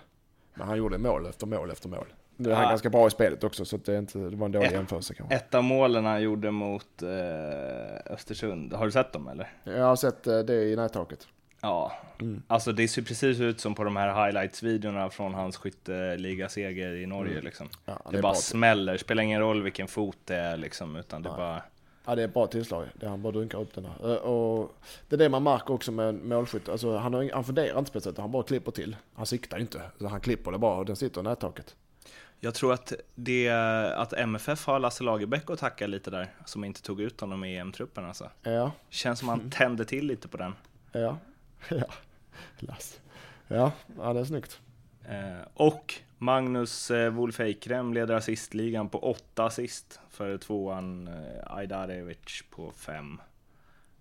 Men 0.55 0.67
han 0.69 0.77
gjorde 0.79 0.99
mål 0.99 1.27
efter 1.27 1.47
mål 1.47 1.71
efter 1.71 1.89
mål. 1.89 2.07
Nu 2.37 2.51
är 2.51 2.55
han 2.55 2.63
Ja. 2.65 2.69
ganska 2.71 2.91
bra 2.91 3.07
i 3.07 3.11
spelet 3.11 3.45
också 3.45 3.65
så 3.65 3.77
det, 3.77 3.93
är 3.95 3.99
inte, 3.99 4.19
det 4.19 4.37
var 4.37 4.47
en 4.47 4.53
dålig 4.53 4.67
Ett- 4.67 4.73
jämförelse 4.73 5.15
kanske. 5.15 5.35
Ett 5.35 5.55
av 5.55 5.65
målen 5.65 6.05
han 6.05 6.23
gjorde 6.23 6.51
mot 6.51 7.03
eh, 7.03 8.13
Östersund, 8.13 8.73
har 8.73 8.85
du 8.87 8.93
sett 8.93 9.13
dem 9.13 9.29
eller? 9.29 9.49
Jag 9.65 9.85
har 9.85 9.97
sett 9.97 10.27
eh, 10.27 10.39
det 10.39 10.55
i 10.65 10.77
nättaket. 10.77 11.29
Ja, 11.65 11.93
Mm. 12.21 12.43
alltså 12.47 12.73
det 12.73 12.89
ser 12.89 13.03
precis 13.03 13.41
ut 13.41 13.61
som 13.61 13.75
på 13.75 13.85
de 13.85 13.97
här 13.97 14.27
highlights-videorna 14.27 15.11
från 15.11 15.35
hans 15.35 15.57
skytteligaseger 15.57 16.95
i 16.95 17.07
Norge 17.07 17.33
Mm. 17.33 17.45
liksom. 17.45 17.69
Ja, 17.85 18.01
Det, 18.11 18.19
är 18.19 18.23
bara 18.23 18.35
smäller, 18.35 18.97
spelar 18.97 19.23
ingen 19.23 19.41
roll 19.41 19.62
vilken 19.62 19.89
fot 19.89 20.17
det 20.25 20.37
är 20.37 20.57
liksom, 20.57 20.97
utan 20.97 21.23
det 21.23 21.29
Nej. 21.29 21.39
bara... 21.39 21.62
Ja 22.07 22.15
det 22.15 22.23
är 22.23 22.29
ett 22.29 22.35
bra 22.35 22.47
tillslag. 22.47 22.87
Det 22.95 23.09
han 23.09 23.23
bara 23.23 23.33
dunkar 23.33 23.61
upp 23.61 23.75
den 23.75 23.85
där. 23.85 24.12
Eh, 24.12 24.17
Och 24.19 24.75
det 25.09 25.17
är 25.17 25.19
det 25.19 25.29
man 25.29 25.43
märker 25.43 25.75
också 25.75 25.93
med 25.93 26.15
målskytt. 26.15 26.69
Alltså, 26.69 26.97
han, 26.97 27.15
har, 27.15 27.31
han 27.35 27.45
funderar 27.45 27.79
inte 27.79 27.91
speciellt, 27.91 28.19
han 28.19 28.31
bara 28.33 28.43
klipper 28.43 28.71
till. 28.73 28.97
Han 29.15 29.27
siktar 29.27 29.59
inte. 29.59 29.81
Så 29.99 30.09
han 30.09 30.21
klipper 30.21 30.53
det 30.53 30.59
bara 30.59 30.77
och 30.77 30.87
den 30.87 30.97
sitter 30.97 31.21
i 31.21 31.25
nättaket. 31.25 31.75
Jag 32.41 32.55
tror 32.55 32.73
att, 32.73 32.93
det, 33.15 33.49
att 33.97 34.12
MFF 34.12 34.67
har 34.67 34.79
Lasse 34.79 35.05
Lagerbäck 35.05 35.51
att 35.51 35.59
tacka 35.59 35.87
lite 35.87 36.11
där, 36.11 36.29
som 36.45 36.65
inte 36.65 36.83
tog 36.83 37.01
ut 37.01 37.21
honom 37.21 37.45
i 37.45 37.57
EM-truppen 37.59 38.05
alltså. 38.05 38.31
Ja, 38.43 38.73
Känns 38.91 39.19
som 39.19 39.29
han 39.29 39.51
tände 39.55 39.85
till 39.85 40.07
lite 40.07 40.29
på 40.29 40.37
den. 40.37 40.55
ja, 40.93 41.17
ja. 41.71 41.87
Lass. 42.59 43.01
Ja, 43.49 43.73
ja 43.99 44.12
det 44.12 44.21
är 44.21 44.25
snyggt. 44.25 44.61
Eh, 45.09 45.47
och 45.55 45.95
Magnus 46.19 46.91
eh, 46.91 47.11
Wolf 47.11 47.41
Eikrem 47.41 47.95
leder 47.95 48.15
assistligan 48.15 48.89
på 48.89 48.99
åtta 48.99 49.45
assist 49.45 50.01
för 50.11 50.39
tvåan 50.39 51.09
eh, 51.09 51.57
Ajdarevic 51.57 52.43
på 52.51 52.73
fem. 52.77 53.21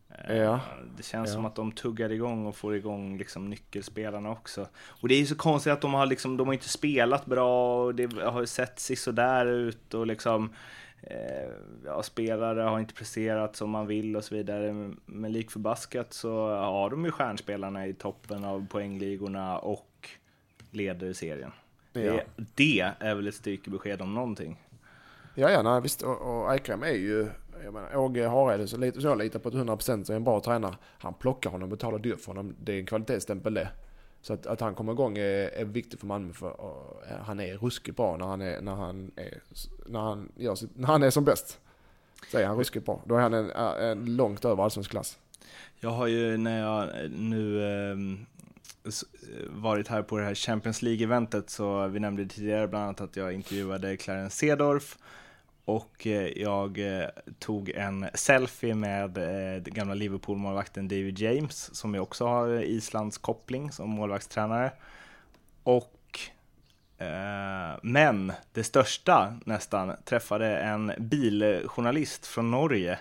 Eh, 0.10 0.36
Ja. 0.38 0.60
Det 0.98 1.04
känns 1.04 1.30
Ja. 1.30 1.34
som 1.34 1.46
att 1.46 1.56
de 1.56 1.72
tuggar 1.72 2.12
igång 2.12 2.46
och 2.46 2.56
får 2.56 2.76
igång 2.76 3.18
liksom 3.18 3.50
nyckelspelarna 3.50 4.30
också. 4.32 4.68
Och 4.86 5.08
det 5.08 5.16
är 5.16 5.20
ju 5.20 5.26
så 5.26 5.36
konstigt 5.36 5.74
att 5.74 5.82
de 5.82 5.94
har 5.94 6.06
liksom, 6.06 6.38
de 6.38 6.48
har 6.48 6.54
inte 6.54 6.70
spelat 6.70 7.26
bra 7.26 7.84
och 7.84 7.96
det 7.96 8.14
har 8.24 8.46
sett 8.46 8.80
sådär 8.80 9.46
ut 9.46 9.94
och 9.94 10.08
liksom 10.08 10.54
ja, 11.86 12.04
spelare 12.04 12.62
har 12.62 12.80
inte 12.80 12.94
presterat 12.94 13.56
som 13.56 13.70
man 13.70 13.88
vill 13.88 14.16
och 14.16 14.24
så 14.24 14.36
vidare. 14.36 14.94
Men 15.06 15.32
lik 15.32 15.52
förbaskat 15.52 16.14
så 16.14 16.48
har 16.48 16.90
de 16.90 17.06
ju 17.06 17.12
stjärnspelarna 17.12 17.88
i 17.88 17.94
toppen 17.94 18.46
av 18.46 18.68
poängligorna 18.68 19.58
och 19.58 20.10
leder 20.72 21.14
serien. 21.14 21.52
Ja. 21.94 22.02
Det, 22.02 22.26
det 22.56 22.94
är 23.00 23.16
väl 23.16 23.28
ett 23.28 23.36
styrkebesked 23.36 24.02
om 24.02 24.14
någonting. 24.14 24.60
Ja, 25.36 25.50
ja, 25.50 25.62
nej, 25.62 25.82
visst. 25.82 26.02
Och, 26.02 26.22
och 26.22 26.54
Eikrem 26.54 26.84
är 26.84 26.88
ju, 26.88 27.28
jag 27.64 27.74
menar, 27.74 27.96
Åge 27.96 28.28
Hareide, 28.28 28.68
så, 28.68 28.78
lite, 28.78 29.02
så 29.02 29.08
jag 29.08 29.18
litar 29.18 29.40
på 29.40 29.50
att 29.50 29.56
100% 29.56 30.04
så 30.04 30.14
är 30.14 30.18
en 30.18 30.24
bra 30.24 30.40
tränare. 30.40 30.76
Han 31.00 31.14
plockar 31.14 31.50
honom, 31.50 31.70
betalar 31.70 32.00
dyrt 32.00 32.22
för 32.22 32.28
honom. 32.28 32.56
Det 32.60 32.74
är 32.74 32.80
en 32.80 32.86
kvalitetsstämpel 32.86 33.54
det. 33.54 33.70
Så 34.24 34.34
att, 34.34 34.46
att 34.46 34.62
han 34.62 34.76
kommer 34.76 34.92
igång 34.94 35.18
är, 35.18 35.50
är 35.50 35.66
viktigt 35.66 36.00
för 36.00 36.08
Malmö 36.08 36.34
för 36.34 36.62
och, 36.62 37.04
han 37.26 37.40
är 37.40 37.58
ruskigt 37.58 37.98
bra 37.98 38.18
när 38.18 38.26
han 38.26 38.42
är, 38.42 38.62
när 38.62 38.76
han 38.76 39.12
är, 39.16 39.42
när 39.86 40.00
han 40.00 40.32
gör 40.36 40.56
sitt, 40.56 40.78
när 40.78 40.88
han 40.88 41.04
är 41.04 41.10
som 41.10 41.24
bäst. 41.24 41.60
Så 42.32 42.38
är 42.38 42.46
han 42.46 42.58
ruskigt 42.58 42.86
bra. 42.86 43.02
Då 43.06 43.16
är 43.16 43.20
han 43.20 43.34
en, 43.34 43.52
eh, 43.52 43.90
en 43.90 44.16
långt 44.16 44.46
över 44.46 44.64
allsvensk 44.64 44.92
klass. 44.92 45.18
Jag 45.80 45.90
har 45.90 46.08
ju 46.08 46.38
när 46.38 46.60
jag 46.60 47.12
nu 47.12 47.64
ehm, 47.92 48.26
varit 49.50 49.88
här 49.88 50.02
på 50.02 50.18
det 50.18 50.24
här 50.24 50.36
Champions 50.36 50.82
League-eventet 50.82 51.50
så 51.50 51.88
vi 51.88 52.00
nämnde 52.00 52.26
tidigare 52.26 52.68
bland 52.68 52.84
annat 52.84 53.02
att 53.02 53.16
jag 53.16 53.34
intervjuade 53.34 53.98
Clarence 53.98 54.38
Sedorf 54.38 54.98
och 55.66 56.08
eh, 56.08 56.28
jag 56.42 56.98
eh, 57.00 57.08
tog 57.40 57.70
en 57.70 58.06
selfie 58.14 58.76
med 58.76 59.18
eh, 59.18 59.62
gamla 59.64 59.94
Liverpool-målvakten 59.94 60.88
David 60.88 61.20
James 61.20 61.76
som 61.76 61.94
ju 61.94 62.00
också 62.00 62.26
har 62.26 62.64
Islands 62.64 63.18
koppling 63.18 63.72
som 63.72 63.90
målvaktstränare. 63.90 64.72
Och 65.64 66.20
eh, 66.98 67.78
men 67.84 68.34
det 68.54 68.64
största 68.64 69.40
nästan 69.46 69.96
träffade 70.06 70.58
en 70.58 70.92
biljournalist 70.98 72.28
från 72.28 72.52
Norge. 72.52 73.00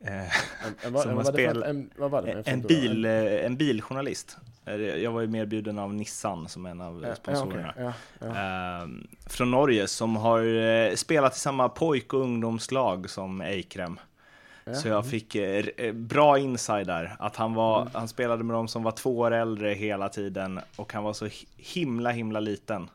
Eh, 0.00 0.12
En, 0.20 0.74
en, 0.84 0.92
vad, 0.92 1.02
Som 1.02 1.10
en, 1.10 1.16
har 1.16 1.24
vad, 1.24 1.34
det 1.34 1.44
för, 1.44 1.54
spel- 1.54 1.62
en, 1.62 1.90
vad 1.96 2.10
var 2.10 2.22
det? 2.22 2.32
en, 2.32 2.44
för- 2.44 2.50
en, 2.50 2.60
bil, 2.60 3.04
en 3.04 3.56
biljournalist. 3.56 4.36
Eh, 4.68 4.76
Jag 5.02 5.10
var 5.12 5.20
ju 5.20 5.26
medbjuden 5.26 5.78
av 5.78 5.94
Nissan 5.94 6.48
som 6.48 6.66
en 6.66 6.80
av 6.80 7.14
sponsorerna. 7.16 7.74
Ja, 7.76 7.92
okej, 8.18 8.28
ja, 8.28 8.36
ja. 8.36 8.82
Eh, 8.82 8.88
från 9.26 9.50
Norge 9.50 9.88
som 9.88 10.16
har 10.16 10.44
eh, 10.44 10.94
spelat 10.94 11.36
i 11.36 11.38
samma 11.40 11.68
pojk 11.68 12.12
och 12.14 12.20
ungdomslag 12.20 13.10
som 13.10 13.40
Eikrem. 13.40 14.00
Så 14.82 14.88
jag 14.88 15.06
fick 15.10 15.34
eh, 15.34 15.58
r- 15.58 15.92
bra 15.92 16.38
inside 16.38 16.86
där. 16.86 17.16
Att 17.18 17.36
han, 17.36 17.54
var, 17.54 17.80
Mm. 17.80 17.92
han 17.94 18.08
spelade 18.08 18.44
med 18.44 18.56
de 18.56 18.68
som 18.68 18.82
var 18.82 18.92
två 18.92 19.18
år 19.18 19.30
äldre 19.30 19.72
hela 19.74 20.08
tiden 20.08 20.60
och 20.76 20.92
han 20.92 21.04
var 21.04 21.12
så 21.12 21.26
hi- 21.26 21.46
himla 21.56 22.10
himla 22.10 22.40
liten. 22.40 22.90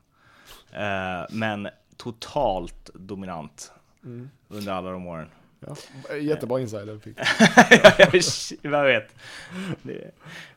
Eh, 0.72 1.26
men 1.30 1.68
totalt 1.98 2.90
dominant 2.94 3.72
Mm. 4.04 4.30
under 4.50 4.72
alla 4.74 4.92
de 4.92 5.08
åren. 5.08 5.28
Ja. 5.60 6.16
Jättebra 6.16 6.60
insider 6.62 7.00
fick 7.00 7.18
jag 8.62 8.84
vet. 8.84 9.16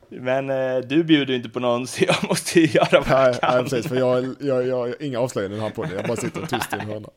Men 0.08 0.50
eh, 0.50 0.78
du 0.78 1.04
bjuder 1.04 1.30
ju 1.32 1.36
inte 1.36 1.48
på 1.48 1.60
någon 1.60 1.86
så 1.86 2.04
jag 2.04 2.16
måste 2.28 2.60
ju 2.60 2.66
göra 2.66 3.00
vad 3.00 3.08
Nej, 3.08 3.26
jag 3.26 3.40
kan. 3.40 3.54
nej, 3.54 3.62
precis. 3.62 3.88
För 3.88 3.96
jag, 3.96 4.24
jag, 4.40 4.66
jag, 4.66 4.88
jag 4.88 5.02
inga 5.02 5.20
avslöjanden 5.20 5.60
här 5.60 5.70
på 5.70 5.84
det. 5.84 5.94
Jag 5.94 6.04
bara 6.04 6.16
sitter 6.16 6.46
tyst 6.46 6.72
i 6.72 6.76
en 6.76 6.88
hörna. 6.88 7.08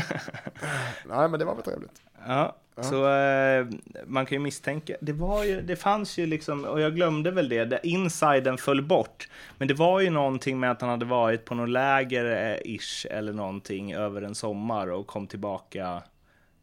Nej, 1.09 1.29
men 1.29 1.39
det 1.39 1.45
var 1.45 1.55
väl 1.55 1.65
trevligt. 1.65 2.03
Ja, 2.27 2.57
Ja. 2.77 2.83
så 2.83 3.09
eh, 3.15 3.67
man 4.07 4.27
kan 4.27 4.37
ju 4.37 4.43
misstänka. 4.43 4.97
Det, 5.01 5.13
var 5.13 5.45
ju, 5.45 5.61
det 5.63 5.77
fanns 5.77 6.19
ju 6.19 6.27
liksom, 6.27 6.65
och 6.65 6.81
jag 6.81 6.95
glömde 6.95 7.31
väl 7.31 7.49
det, 7.49 7.65
det 7.65 7.81
insiden 7.83 8.59
föll 8.59 8.83
bort. 8.83 9.29
Men 9.59 9.69
det 9.69 9.75
var 9.75 10.01
ju 10.01 10.11
någonting 10.11 10.61
med 10.61 10.71
att 10.71 10.81
han 10.81 10.91
hade 10.91 11.05
varit 11.05 11.45
på 11.45 11.55
någon 11.55 11.73
läger 11.73 12.51
eh, 12.65 12.75
ish 12.77 13.07
eller 13.11 13.33
någonting 13.33 13.95
över 13.95 14.23
en 14.23 14.35
sommar 14.35 14.87
och 14.91 15.07
kom 15.07 15.27
tillbaka 15.27 16.03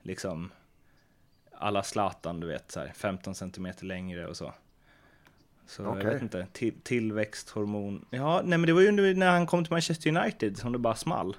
liksom 0.03 0.51
alla 1.59 1.83
Zlatan, 1.83 2.39
du 2.39 2.47
vet, 2.47 2.71
så 2.71 2.79
här, 2.79 2.91
15 2.95 3.35
centimeter 3.35 3.85
längre 3.85 4.27
och 4.27 4.37
så. 4.37 4.53
Så 5.67 5.81
jag 5.83 5.91
Okej. 5.91 6.05
vet 6.05 6.21
inte, 6.21 6.47
till, 6.53 6.73
tillväxthormon. 6.83 8.05
Ja, 8.09 8.41
nej 8.43 8.57
men 8.57 8.67
det 8.67 8.73
var 8.73 8.81
ju 8.81 8.91
när 8.91 9.31
han 9.31 9.45
kom 9.47 9.63
till 9.63 9.73
Manchester 9.73 10.17
United 10.17 10.57
som 10.57 10.71
det 10.71 10.77
bara 10.77 10.95
small. 10.95 11.35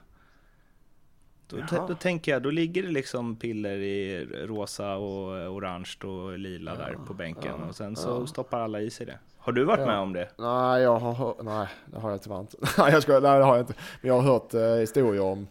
Då, 1.47 1.57
då 1.89 1.95
tänker 1.95 2.33
jag, 2.33 2.43
då 2.43 2.51
ligger 2.51 2.83
det 2.83 2.89
liksom 2.89 3.37
piller 3.37 3.77
i 3.79 4.27
rosa 4.47 4.97
och 4.97 5.55
orange 5.55 5.95
och 6.05 6.39
lila 6.39 6.75
där 6.75 6.99
på 7.07 7.15
bänken 7.15 7.55
ja, 7.61 7.67
och 7.69 7.77
sen 7.77 7.97
så 7.97 8.09
ja. 8.09 8.27
stoppar 8.27 8.61
alla 8.61 8.81
i 8.81 8.91
sig 8.91 9.07
det. 9.07 9.19
Har 9.39 9.53
du 9.53 9.65
varit 9.65 9.81
Ja. 9.81 9.87
med 9.87 9.99
om 9.99 10.13
det? 10.13 10.29
Nej, 10.39 10.83
jag 10.83 10.99
har 10.99 11.43
nej, 11.43 11.69
det 11.87 11.99
har 11.99 12.11
jag 12.11 12.23
tyvärr 12.23 12.41
inte. 12.41 12.57
nej, 12.79 12.93
jag 12.93 13.03
ska, 13.03 13.13
nej, 13.13 13.21
det 13.39 13.45
har 13.45 13.57
jag 13.57 13.63
inte. 13.63 13.75
Men 14.01 14.09
jag 14.09 14.21
har 14.21 14.33
hört 14.33 14.55
eh, 14.55 14.61
historier 14.61 15.23
om 15.23 15.47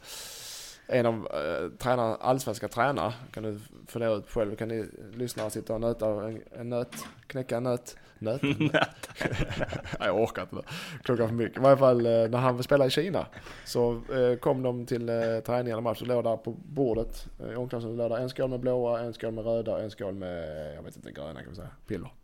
en 0.87 1.05
av 1.05 1.15
eh, 1.15 1.69
tränarna, 1.77 2.15
allsvenska 2.15 2.67
tränare, 2.67 3.13
kan 3.31 3.43
du 3.43 3.59
fundera 3.87 4.13
ut 4.13 4.29
själv, 4.29 4.55
kan 4.55 4.67
ni 4.67 4.85
lyssnare 5.13 5.49
sitta 5.49 5.73
och 5.73 5.81
nöta 5.81 6.07
en, 6.07 6.41
en 6.51 6.69
nöt, 6.69 6.95
knäcka 7.27 7.57
en 7.57 7.63
nöt, 7.63 7.97
nöt? 8.19 8.41
nej, 9.99 10.07
jag 10.07 10.21
orkar 10.21 10.41
inte 10.41 10.55
det. 10.55 10.63
Klockan 11.03 11.27
för 11.27 11.35
mycket. 11.35 11.57
I 11.57 11.61
varje 11.61 11.77
fall 11.77 12.05
eh, 12.05 12.11
när 12.11 12.37
han 12.37 12.63
spelade 12.63 12.87
i 12.87 12.91
Kina 12.91 13.25
så 13.65 13.91
eh, 13.91 14.37
kom 14.39 14.63
de 14.63 14.85
till 14.85 15.09
eh, 15.09 15.15
träning 15.45 15.71
eller 15.71 15.81
match 15.81 16.01
och 16.01 16.07
låg 16.07 16.23
där 16.23 16.37
på 16.37 16.51
bordet 16.51 17.27
eh, 17.39 17.51
i 17.51 17.55
omklädningsrummet 17.55 17.97
låg 17.97 18.11
där 18.11 18.23
en 18.23 18.29
skål 18.29 18.49
med 18.49 18.59
blåa, 18.59 18.99
en 18.99 19.13
skål 19.13 19.31
med 19.31 19.45
röda 19.45 19.71
och 19.71 19.81
en 19.81 19.91
skål 19.91 20.13
med, 20.13 20.75
jag 20.75 20.83
vet 20.83 20.95
inte, 20.95 21.11
gröna 21.11 21.39
kan 21.39 21.45
man 21.45 21.55
säga, 21.55 21.69
piller. 21.87 22.09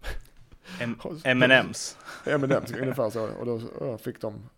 M&M's. 1.24 1.95
Den, 2.26 2.82
ungefär 2.82 3.09
så. 3.09 3.28
Och 3.39 3.45
då 3.45 3.97
fick 3.97 4.22
de 4.22 4.49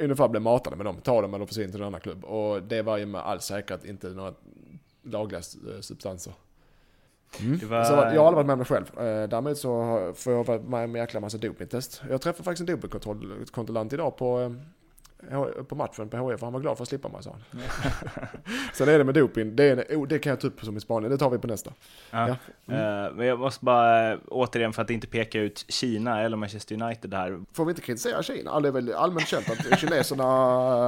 ungefär 0.00 0.28
bli 0.28 0.40
matade 0.40 0.76
med 0.76 0.86
dem. 0.86 0.96
Ta 1.02 1.22
dem 1.22 1.34
eller 1.34 1.46
försvinna 1.46 1.72
till 1.72 1.80
en 1.80 1.86
annan 1.86 2.00
klubb. 2.00 2.24
Och 2.24 2.62
det 2.62 2.82
var 2.82 2.96
ju 2.98 3.06
med 3.06 3.20
all 3.20 3.40
säkerhet 3.40 3.84
inte 3.84 4.08
några 4.08 4.32
lagliga 5.02 5.38
eh, 5.38 5.80
substanser. 5.80 6.32
Mm. 7.40 7.68
Var- 7.68 7.84
Så 7.84 7.92
jag 7.92 8.00
har 8.00 8.04
aldrig 8.06 8.22
varit 8.34 8.46
med 8.46 8.52
om 8.52 8.58
det 8.58 8.64
själv. 8.64 8.98
Eh, 8.98 9.28
Däremot 9.28 9.58
så 9.58 10.12
får 10.16 10.32
jag 10.32 10.44
vara 10.44 10.58
med 10.62 10.84
om 10.84 10.94
en 10.94 11.00
jäkla 11.00 11.20
massa 11.20 11.38
dopingtest. 11.38 12.02
Jag 12.10 12.20
träffade 12.20 12.44
faktiskt 12.44 12.68
en 12.70 12.76
dopingkontrollant 12.76 13.92
idag 13.92 14.16
på, 14.16 14.40
eh, 14.40 14.52
på 15.68 15.74
matchen 15.74 16.08
på 16.08 16.36
för 16.38 16.46
han 16.46 16.52
var 16.52 16.60
glad 16.60 16.76
för 16.76 16.82
att 16.84 16.88
slippa 16.88 17.08
mig 17.08 17.22
sa 17.22 17.30
han. 17.30 17.62
Sen 18.74 18.88
är 18.88 18.98
det 18.98 19.04
med 19.04 19.14
doping, 19.14 19.56
det, 19.56 19.64
är 19.64 19.96
oh, 19.96 20.08
det 20.08 20.18
kan 20.18 20.30
jag 20.30 20.40
ta 20.40 20.46
upp 20.46 20.64
som 20.64 20.76
i 20.76 20.80
Spanien, 20.80 21.10
det 21.10 21.18
tar 21.18 21.30
vi 21.30 21.38
på 21.38 21.46
nästa. 21.46 21.72
Ja. 22.10 22.36
Ja. 22.66 22.74
Eh, 22.74 23.12
men 23.14 23.26
jag 23.26 23.38
måste 23.38 23.64
bara, 23.64 24.12
eh, 24.12 24.18
återigen 24.28 24.72
för 24.72 24.82
att 24.82 24.90
inte 24.90 25.06
peka 25.06 25.38
ut 25.40 25.64
Kina 25.68 26.20
eller 26.20 26.36
Manchester 26.36 26.82
United 26.82 27.14
här. 27.14 27.40
Får 27.52 27.64
vi 27.64 27.70
inte 27.70 27.82
kritisera 27.82 28.22
Kina? 28.22 28.60
Det 28.60 28.68
är 28.68 28.72
väl 28.72 28.94
allmänt 28.94 29.28
känt 29.28 29.50
att 29.50 29.78
kineserna 29.80 30.24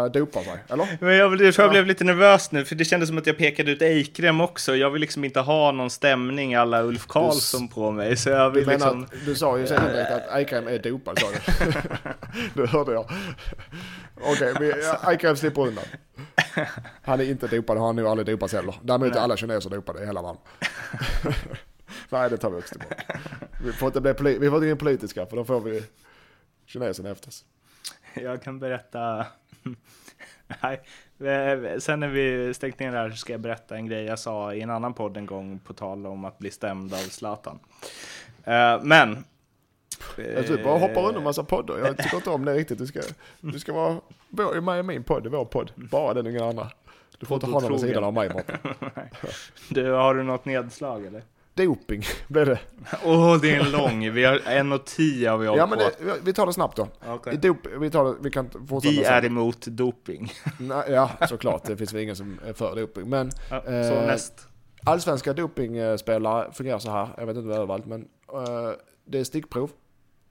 dopar 0.12 0.40
sig, 0.40 0.64
eller? 0.68 0.98
Men 1.00 1.14
jag, 1.16 1.32
jag 1.40 1.54
tror 1.54 1.62
jag 1.64 1.68
Ja. 1.68 1.70
blev 1.70 1.86
lite 1.86 2.04
nervös 2.04 2.52
nu, 2.52 2.64
för 2.64 2.74
det 2.74 2.84
kändes 2.84 3.08
som 3.08 3.18
att 3.18 3.26
jag 3.26 3.38
pekade 3.38 3.70
ut 3.70 3.82
Eikrem 3.82 4.40
också. 4.40 4.76
Jag 4.76 4.90
vill 4.90 5.00
liksom 5.00 5.24
inte 5.24 5.40
ha 5.40 5.72
någon 5.72 5.90
stämning 5.90 6.54
alla 6.54 6.82
Ulf 6.82 7.06
Karlsson 7.06 7.68
på 7.68 7.90
mig, 7.90 8.16
så 8.16 8.30
jag 8.30 8.52
Du 8.52 8.58
vill 8.58 8.66
menar 8.66 8.96
liksom... 8.96 9.06
du 9.26 9.34
sa 9.34 9.58
ju 9.58 9.66
sen 9.66 9.92
direkt 9.92 10.10
att 10.10 10.28
Eikrem 10.34 10.68
är 10.68 10.78
dopad 10.78 11.18
sa 11.18 11.26
du. 11.30 11.72
det 12.62 12.66
hörde 12.68 12.92
jag. 12.92 13.10
Okej, 14.20 14.52
okay, 14.52 14.72
Eikrem 15.06 15.36
slipper 15.36 15.62
undan. 15.62 15.84
Han 17.02 17.20
är 17.20 17.24
inte 17.24 17.46
dopad, 17.46 17.76
han 17.76 17.86
har 17.86 17.92
nog 17.92 18.06
aldrig 18.06 18.26
dopats 18.26 18.52
heller. 18.52 18.74
Däremot 18.82 19.16
är 19.16 19.20
alla 19.20 19.36
kineser 19.36 19.70
dopade 19.70 20.02
i 20.02 20.06
hela 20.06 20.22
världen. 20.22 20.40
Nej, 22.08 22.30
det 22.30 22.36
tar 22.36 22.50
vi 22.50 22.58
också 22.58 22.74
tillbaka. 22.74 23.18
Vi 23.64 23.72
får 23.72 23.86
inte 23.86 24.00
bli 24.00 24.12
poli- 24.12 24.38
vi 24.38 24.48
får 24.50 24.56
inte 24.64 24.66
bli 24.66 24.76
politiska, 24.76 25.26
för 25.26 25.36
då 25.36 25.44
får 25.44 25.60
vi 25.60 25.82
kineserna 26.66 27.10
efter 27.10 27.28
oss. 27.28 27.44
Jag 28.14 28.42
kan 28.42 28.58
berätta... 28.58 29.26
Nej, 30.62 30.80
eh, 31.30 31.78
sen 31.78 32.00
när 32.00 32.08
vi 32.08 32.54
stängt 32.54 32.78
ner 32.78 32.92
det 32.92 32.98
här 32.98 33.10
så 33.10 33.16
ska 33.16 33.32
jag 33.32 33.40
berätta 33.40 33.76
en 33.76 33.86
grej 33.86 34.04
jag 34.04 34.18
sa 34.18 34.54
i 34.54 34.60
en 34.60 34.70
annan 34.70 34.94
podd 34.94 35.16
en 35.16 35.26
gång 35.26 35.58
på 35.58 35.72
tal 35.72 36.06
om 36.06 36.24
att 36.24 36.38
bli 36.38 36.50
stämd 36.50 36.94
av 36.94 36.98
Zlatan. 36.98 37.58
Eh, 38.44 38.82
Men... 38.82 39.24
Jag 40.34 40.46
typ 40.46 40.64
bara 40.64 40.78
hoppar 40.78 41.00
undan 41.00 41.16
en 41.16 41.22
massa 41.22 41.44
poddar. 41.44 41.78
Jag 41.78 41.96
tycker 41.98 42.16
inte 42.16 42.30
om 42.30 42.44
det 42.44 42.54
riktigt. 42.54 42.78
Du 42.78 42.86
ska, 42.86 43.00
du 43.40 43.58
ska 43.58 43.72
vara 43.72 44.60
med 44.60 44.78
i 44.80 44.82
min 44.82 45.04
podd, 45.04 45.26
är 45.26 45.30
vår 45.30 45.44
podd. 45.44 45.72
Bara 45.74 46.14
den 46.14 46.26
och 46.26 46.32
ingen 46.32 46.42
annan. 46.44 46.66
Du 47.18 47.26
får 47.26 47.34
inte 47.34 47.46
ha 47.46 47.60
någon 47.60 47.72
vid 47.72 47.80
sidan 47.80 48.04
av 48.04 48.14
mig 48.14 48.28
Martin. 48.34 48.56
Du, 49.68 49.90
har 49.90 50.14
du 50.14 50.22
något 50.22 50.44
nedslag 50.44 51.06
eller? 51.06 51.22
Doping 51.54 52.02
blev 52.28 52.46
det. 52.46 52.58
Åh, 53.04 53.40
det 53.40 53.54
är 53.54 53.60
en 53.60 53.70
lång. 53.70 54.12
Vi 54.12 54.24
har 54.24 54.40
en 54.46 54.72
och 54.72 54.84
tio 54.84 55.30
har 55.30 55.38
vi 55.38 55.46
hållit 55.46 55.58
Ja 55.58 55.66
men 55.66 55.78
det, 55.78 55.90
vi 56.24 56.32
tar 56.32 56.46
det 56.46 56.52
snabbt 56.52 56.76
då. 56.76 56.88
I 57.32 57.36
dop, 57.36 57.66
vi, 57.78 57.90
tar 57.90 58.04
det, 58.04 58.14
vi 58.20 58.30
kan 58.30 58.50
fortsätta 58.68 58.94
Vi 58.94 59.04
är 59.04 59.24
emot 59.24 59.66
doping. 59.66 60.32
Nej, 60.58 60.84
Ja, 60.88 61.10
såklart. 61.28 61.64
Det 61.64 61.76
finns 61.76 61.92
väl 61.92 62.02
ingen 62.02 62.16
som 62.16 62.38
är 62.46 62.52
för 62.52 62.76
doping. 62.76 63.08
Men 63.08 63.30
Ja, 63.50 63.62
så 63.64 63.70
Eh, 63.70 64.06
näst. 64.06 64.48
allsvenska 64.84 65.32
dopingspelare 65.32 66.52
fungerar 66.52 66.78
så 66.78 66.90
här. 66.90 67.08
Jag 67.18 67.26
vet 67.26 67.36
inte 67.36 67.54
överallt, 67.54 67.86
men 67.86 68.00
eh, 68.32 68.70
det 69.04 69.18
är 69.18 69.24
stickprov. 69.24 69.70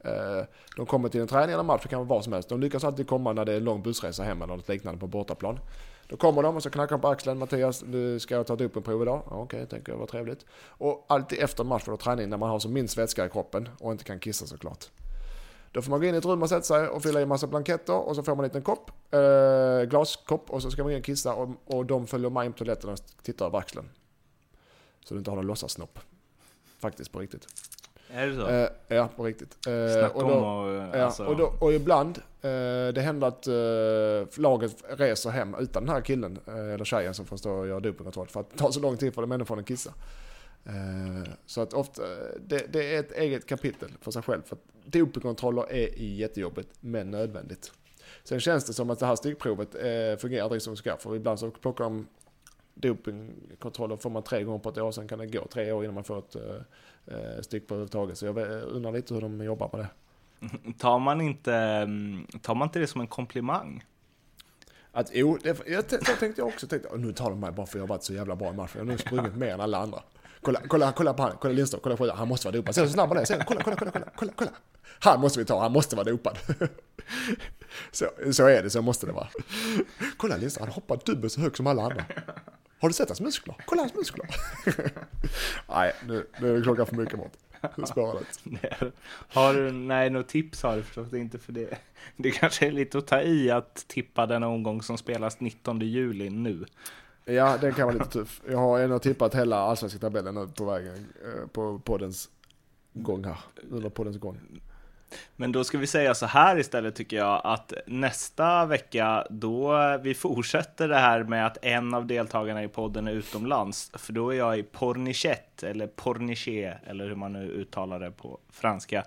Eh, 0.04 0.46
de 0.76 0.86
kommer 0.86 1.10
till 1.10 1.22
en 1.22 1.28
träning 1.28 1.54
eller 1.54 1.64
match, 1.64 1.82
det 1.84 1.90
kan 1.90 2.00
vara 2.00 2.08
vad 2.08 2.24
som 2.24 2.34
helst. 2.34 2.50
De 2.50 2.60
lyckas 2.60 2.84
alltid 2.84 3.08
komma 3.08 3.34
när 3.34 3.46
det 3.46 3.54
är 3.54 3.58
en 3.58 3.64
lång 3.64 3.82
bussresa 3.82 4.24
hem 4.24 4.42
eller 4.42 4.56
något 4.56 4.68
liknande 4.68 5.00
på 5.00 5.08
bortaplan. 5.08 5.60
Då 6.08 6.18
kommer 6.18 6.44
de 6.44 6.56
och 6.56 6.64
så 6.64 6.70
knackar 6.70 6.96
de 6.96 7.02
på 7.02 7.08
axeln. 7.08 7.40
Mattias, 7.40 7.84
nu 7.88 8.20
ska 8.20 8.36
jag 8.36 8.48
ta 8.48 8.54
ett 8.54 8.60
dopingprov 8.60 9.02
idag. 9.02 9.22
Ja, 9.30 9.36
Okej, 9.36 9.68
tänker 9.68 9.92
jag, 9.92 10.00
vad 10.00 10.08
trevligt. 10.08 10.46
Och 10.68 11.06
alltid 11.10 11.40
efter 11.40 11.64
match 11.64 11.88
och 11.88 12.00
träning 12.00 12.30
när 12.30 12.38
man 12.38 12.50
har 12.50 12.60
som 12.60 12.74
minst 12.74 12.98
vätska 12.98 13.26
i 13.26 13.30
kroppen 13.30 13.70
och 13.80 13.92
inte 13.92 14.04
kan 14.04 14.20
kissa 14.20 14.46
såklart. 14.46 14.86
Då 15.72 15.82
får 15.82 15.90
man 15.90 16.00
gå 16.00 16.06
in 16.06 16.16
i 16.16 16.18
ett 16.18 16.26
rum 16.26 16.44
och 16.44 16.50
sätta 16.50 16.62
sig 16.62 16.88
och 16.88 17.04
fylla 17.04 17.22
i 17.22 17.26
massa 17.26 17.48
blanketter 17.48 17.96
och 17.96 18.16
så 18.16 18.24
får 18.24 18.36
man 18.36 18.46
en 18.46 18.50
liten 18.50 18.62
kopp, 18.62 18.92
eh, 19.14 19.90
glaskopp 19.90 20.50
och 20.50 20.62
så 20.62 20.72
ska 20.72 20.84
man 20.84 20.92
in 20.92 20.98
och 20.98 21.06
kissa 21.06 21.34
och, 21.34 21.50
och 21.66 21.86
de 21.86 22.08
följer 22.08 22.30
med 22.30 22.46
in 22.46 22.52
på 22.52 22.58
toaletten 22.58 22.90
och 22.90 23.00
tittar 23.24 23.46
över 23.46 23.60
axeln. 23.60 23.90
Så 25.06 25.14
du 25.14 25.18
inte 25.18 25.32
har 25.32 25.36
någon 25.36 25.48
låtsassnopp. 25.48 26.00
Faktiskt 26.80 27.12
på 27.12 27.20
riktigt. 27.20 27.48
Är 28.14 28.28
det 28.28 28.36
så? 28.36 28.48
Eh, 28.48 28.98
ja, 28.98 29.10
på 29.16 29.26
riktigt. 29.26 29.68
Eh, 29.68 30.00
Snacka 30.00 30.14
och 30.14 30.24
om 30.24 30.30
då, 30.30 30.36
och, 30.36 30.98
ja, 30.98 31.06
alltså, 31.06 31.26
och, 31.26 31.38
då, 31.38 31.54
och 31.60 31.74
ibland, 31.74 32.18
eh, 32.18 32.94
det 32.94 33.02
händer 33.02 33.28
att 33.28 33.48
eh, 33.48 34.42
laget 34.42 34.84
reser 34.90 35.30
hem 35.30 35.56
utan 35.60 35.86
den 35.86 35.96
här 35.96 36.02
killen 36.02 36.40
eh, 36.48 36.74
eller 36.74 36.86
tjejen 36.86 37.14
som 37.14 37.26
får 37.26 37.38
stå 37.38 37.52
och 37.52 37.68
göra 37.68 37.80
dopingkontroll 37.80 38.28
för 38.28 38.40
att 38.40 38.52
det 38.52 38.58
tar 38.58 38.72
så 38.72 38.80
lång 38.80 38.98
tid 38.98 39.14
för 39.14 39.22
de 39.22 39.30
människorna 39.30 39.62
att 39.62 39.68
kissa. 39.68 39.94
Eh, 40.66 41.32
så 41.46 41.62
att 41.62 41.74
ofta, 41.74 42.02
det, 42.40 42.74
det 42.74 42.96
är 42.96 43.00
ett 43.00 43.12
eget 43.12 43.46
kapitel 43.46 43.90
för 44.02 44.12
sig 44.12 44.22
själv. 44.22 44.42
För 44.46 44.56
att 44.56 44.64
dopingkontroller 44.86 45.72
är 45.72 45.90
jättejobbigt 45.98 46.70
men 46.80 47.12
nödvändigt. 47.12 47.72
Sen 48.24 48.40
känns 48.40 48.66
det 48.66 48.74
som 48.74 48.90
att 48.90 49.00
det 49.00 49.06
här 49.06 49.16
stickprovet 49.16 49.76
eh, 49.76 50.20
fungerar 50.20 50.60
som 50.60 50.74
det 50.74 50.78
ska. 50.78 50.98
För 50.98 51.16
ibland 51.16 51.40
så 51.40 51.52
plockar 51.52 51.84
de 51.84 52.08
dopingkontroller 52.74 53.98
får 53.98 54.10
man 54.10 54.24
tre 54.24 54.44
gånger 54.44 54.60
på 54.60 54.70
ett 54.70 54.78
år. 54.78 54.92
Sen 54.92 55.08
kan 55.08 55.20
det 55.20 55.26
gå 55.28 55.48
tre 55.48 55.72
år 55.72 55.84
innan 55.84 55.96
man 55.96 56.04
får 56.04 56.20
ett 56.20 56.36
eh, 56.36 56.42
eh, 57.06 57.42
stickprov 57.42 57.76
överhuvudtaget. 57.76 58.18
Så 58.18 58.26
jag 58.26 58.38
undrar 58.64 58.92
lite 58.92 59.14
hur 59.14 59.22
de 59.22 59.42
jobbar 59.44 59.70
med 59.74 59.80
det. 59.82 59.90
tar, 60.80 61.00
man 61.00 61.22
inte, 61.22 61.54
mm, 61.54 62.28
tar 62.42 62.56
man 62.56 62.68
inte 62.68 62.80
det 62.80 62.88
som 62.88 63.02
en 63.02 63.08
komplimang? 63.08 63.84
Att 64.92 65.10
jo, 65.14 65.38
det, 65.44 65.48
jag, 65.68 65.86
jag 65.90 65.90
tänkte 65.90 66.34
jag 66.38 66.48
också. 66.48 66.68
Tänkte, 66.68 66.90
"Åh, 66.92 67.00
nu 67.00 67.14
tar 67.14 67.30
de 67.30 67.40
mig 67.40 67.52
bara 67.52 67.66
för 67.66 67.78
jag 67.78 67.84
har 67.84 67.88
varit 67.88 68.04
så 68.04 68.14
jävla 68.14 68.36
bra 68.36 68.50
i 68.50 68.54
matchen. 68.54 68.72
Jag 68.74 68.80
har 68.86 68.92
nu 68.92 68.98
sprungit 68.98 69.36
mer 69.36 69.54
än 69.54 69.62
alla 69.62 69.78
andra. 69.78 70.00
Kolla, 70.42 70.62
kolla, 70.68 70.92
kolla 70.92 71.14
på 71.14 71.24
han, 71.24 71.32
kolla 71.42 71.54
Lindström, 71.54 71.82
kolla 71.84 71.98
på 71.98 72.12
Han 72.12 72.28
måste 72.28 72.48
vara 72.48 72.56
dopad. 72.58 72.76
Se 72.76 72.82
hur 72.82 72.88
snabb 72.88 73.10
han 73.10 73.18
är. 73.18 73.26
Se, 73.26 73.44
kolla, 73.48 73.62
kolla, 73.64 73.76
kolla, 73.76 73.92
kolla, 73.92 74.06
kolla, 74.16 74.32
kolla. 74.36 74.52
Han 75.00 75.22
måste 75.22 75.40
vi 75.40 75.46
ta, 75.46 75.62
han 75.62 75.72
måste 75.72 75.96
vara 75.96 76.10
dopad. 76.12 76.38
Så, 77.92 78.06
så 78.32 78.48
är 78.48 78.64
det, 78.64 78.70
så 78.70 78.82
måste 78.82 79.06
det 79.06 79.12
vara. 79.12 79.28
Kolla 80.18 80.38
Lindström, 80.38 80.64
han 80.68 80.74
hoppar 80.74 81.00
dubbelt 81.06 81.34
så 81.34 81.42
högt 81.42 81.58
som 81.58 81.68
alla 81.68 81.84
andra. 81.84 82.06
Har 82.84 82.90
du 82.90 82.94
sett 82.94 83.10
hans 83.10 83.22
muskler? 83.22 83.56
Kolla 83.66 83.82
hans 83.82 83.94
muskler. 83.94 84.26
Nej, 85.70 85.94
nu, 86.08 86.28
nu 86.42 86.50
är 86.50 86.58
det 86.58 86.64
klockan 86.64 86.86
för 86.86 86.96
mycket 86.96 87.20
spårar 87.88 88.22
det. 88.44 88.92
Har 89.34 89.54
du, 89.54 89.72
nej, 89.72 90.10
något 90.10 90.28
tips 90.28 90.64
har 90.64 90.76
du 90.76 90.84
förstås 90.84 91.14
inte 91.14 91.40
för 91.40 91.54
det. 91.54 91.78
Det 92.18 92.32
kanske 92.32 92.68
är 92.68 92.72
lite 92.72 92.98
att 92.98 93.08
ta 93.08 93.22
i 93.22 93.52
att 93.52 93.76
tippa 93.88 94.26
den 94.26 94.44
omgång 94.44 94.82
som 94.82 94.98
spelas 94.98 95.40
19 95.40 95.80
juli 95.80 96.30
nu. 96.30 96.66
Ja, 97.26 97.58
den 97.62 97.74
kan 97.74 97.86
vara 97.86 97.98
lite 97.98 98.10
tuff. 98.10 98.42
Jag 98.50 98.58
har 98.58 98.80
ändå 98.80 99.00
tippat 99.00 99.36
hela 99.36 99.58
allsvenska 99.58 100.00
tabellen 100.00 100.36
nu 100.36 100.48
på 100.48 100.66
vägen, 100.66 101.08
eh, 101.26 101.48
på 101.48 101.80
poddens 101.80 102.30
gång 102.94 103.24
här. 103.24 103.40
Under 103.72 103.90
poddens 103.90 104.18
gång. 104.18 104.38
Men 105.36 105.52
då 105.52 105.64
ska 105.64 105.78
vi 105.78 105.88
säga 105.88 106.16
så 106.16 106.26
här 106.26 106.60
istället 106.60 106.96
tycker 106.96 107.18
jag 107.18 107.42
att 107.44 107.74
nästa 107.88 108.66
vecka 108.66 109.28
då 109.30 109.78
vi 109.98 110.14
fortsätter 110.14 110.88
det 110.88 110.98
här 110.98 111.24
med 111.24 111.46
att 111.46 111.58
en 111.62 111.94
av 111.94 112.08
deltagarna 112.08 112.64
i 112.64 112.68
podden 112.68 113.08
är 113.08 113.12
utomlands. 113.12 113.92
För 113.94 114.14
då 114.14 114.30
är 114.30 114.38
jag 114.38 114.60
i 114.60 114.64
Pornichet 114.64 115.64
eller 115.64 115.88
Pornichet 115.88 116.78
eller 116.88 117.08
hur 117.08 117.16
man 117.16 117.34
nu 117.34 117.52
uttalar 117.52 118.00
det 118.00 118.12
på 118.12 118.40
franska. 118.52 119.04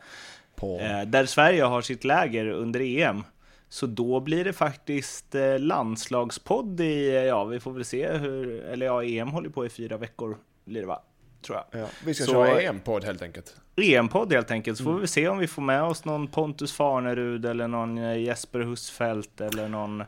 På... 0.54 0.80
Eh, 0.80 1.02
där 1.02 1.26
Sverige 1.26 1.64
har 1.64 1.82
sitt 1.82 2.04
läger 2.04 2.46
under 2.46 2.80
EM. 2.80 3.24
Så 3.68 3.86
då 3.86 4.20
blir 4.20 4.44
det 4.44 4.52
faktiskt 4.52 5.34
eh, 5.34 5.58
landslagspodd 5.58 6.80
i, 6.80 7.26
ja 7.26 7.44
vi 7.44 7.60
får 7.60 7.72
väl 7.72 7.84
se 7.84 8.12
hur, 8.12 8.60
eller 8.60 8.86
ja 8.86 9.02
EM 9.02 9.28
håller 9.28 9.50
på 9.50 9.66
i 9.66 9.68
fyra 9.68 9.96
veckor 9.96 10.36
blir 10.66 10.80
det 10.80 10.86
va? 10.86 11.02
Tror 11.46 11.58
jag. 11.70 11.80
Ja, 11.80 11.86
vi 12.04 12.14
ska 12.14 12.24
Så- 12.24 12.32
köra 12.32 12.60
EM-podd 12.62 13.04
helt 13.04 13.22
enkelt. 13.22 13.56
EM-podd 13.76 14.32
helt 14.32 14.50
enkelt, 14.50 14.78
så 14.78 14.84
får 14.84 14.94
vi 14.94 15.06
se 15.06 15.28
om 15.28 15.38
vi 15.38 15.46
får 15.46 15.62
med 15.62 15.82
oss 15.82 16.04
någon 16.04 16.26
Pontus 16.28 16.72
Farnerud 16.72 17.46
eller 17.46 17.68
någon 17.68 17.98
eh, 17.98 18.18
Jesper 18.18 18.60
Husfeldt 18.60 19.40
eller 19.40 19.68
någon, 19.68 20.04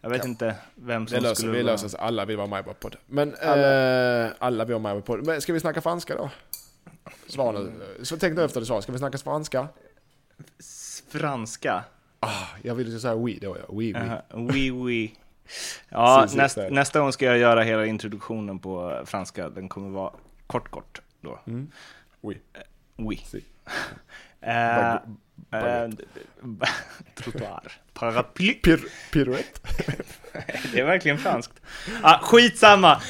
jag 0.00 0.10
vet 0.10 0.18
Ja. 0.24 0.28
inte 0.28 0.54
vem 0.74 1.04
Det 1.04 1.10
som 1.10 1.22
löser, 1.22 1.34
skulle 1.34 1.52
vi 1.52 1.62
vara- 1.62 1.72
löser 1.72 1.86
oss. 1.86 1.94
Alla 1.94 2.24
vill 2.24 2.36
vara 2.36 2.46
med 2.46 2.64
på 2.64 2.74
podd. 2.74 2.96
Men 3.06 3.34
Alla. 3.42 3.52
alla, 3.52 4.32
alla 4.38 4.64
vill 4.64 4.74
vara 4.74 4.94
med 4.94 5.04
på 5.04 5.12
podd. 5.16 5.26
Men 5.26 5.40
ska 5.40 5.52
vi 5.52 5.60
snacka 5.60 5.80
franska 5.80 6.14
då? 6.16 6.30
Svar 7.28 7.52
nu. 7.52 7.72
Så 8.04 8.16
tänk 8.16 8.36
nu 8.36 8.44
efter 8.44 8.60
du 8.60 8.66
svarar. 8.66 8.80
Ska 8.80 8.92
vi 8.92 8.98
snacka 8.98 9.18
franska? 9.18 9.68
Franska. 11.08 11.84
Ah, 12.20 12.46
jag 12.62 12.74
ville 12.74 12.90
ju 12.90 13.00
säga 13.00 13.14
oui 13.14 13.38
då. 13.42 13.56
Ja. 13.56 13.64
Oui, 13.68 13.92
oui. 13.94 14.00
Aha, 14.00 14.22
Oui, 14.34 14.70
oui. 14.70 15.14
Ja, 15.88 16.24
Si, 16.28 16.32
si, 16.32 16.38
näst, 16.38 16.58
nästa 16.70 17.00
gång 17.00 17.12
ska 17.12 17.24
jag 17.24 17.38
göra 17.38 17.62
hela 17.62 17.86
introduktionen 17.86 18.58
på 18.58 18.90
eh, 18.90 19.04
franska. 19.04 19.48
Den 19.48 19.68
kommer 19.68 19.90
vara 19.90 20.12
kort, 20.46 20.70
kort 20.70 21.00
då. 21.20 21.40
Mm. 21.46 21.70
Oui. 22.20 22.40
Oui. 22.96 23.16
Si. 23.26 23.44
Eh, 24.40 24.92
eh, 24.92 24.98
trottoir. 27.14 27.72
Paraply. 27.94 28.54
Pir, 28.54 28.80
pirouette. 29.12 29.60
Det 30.72 30.80
är 30.80 30.84
verkligen 30.84 31.18
franskt. 31.18 31.60
Ah, 32.02 32.18
skitsamma! 32.18 33.00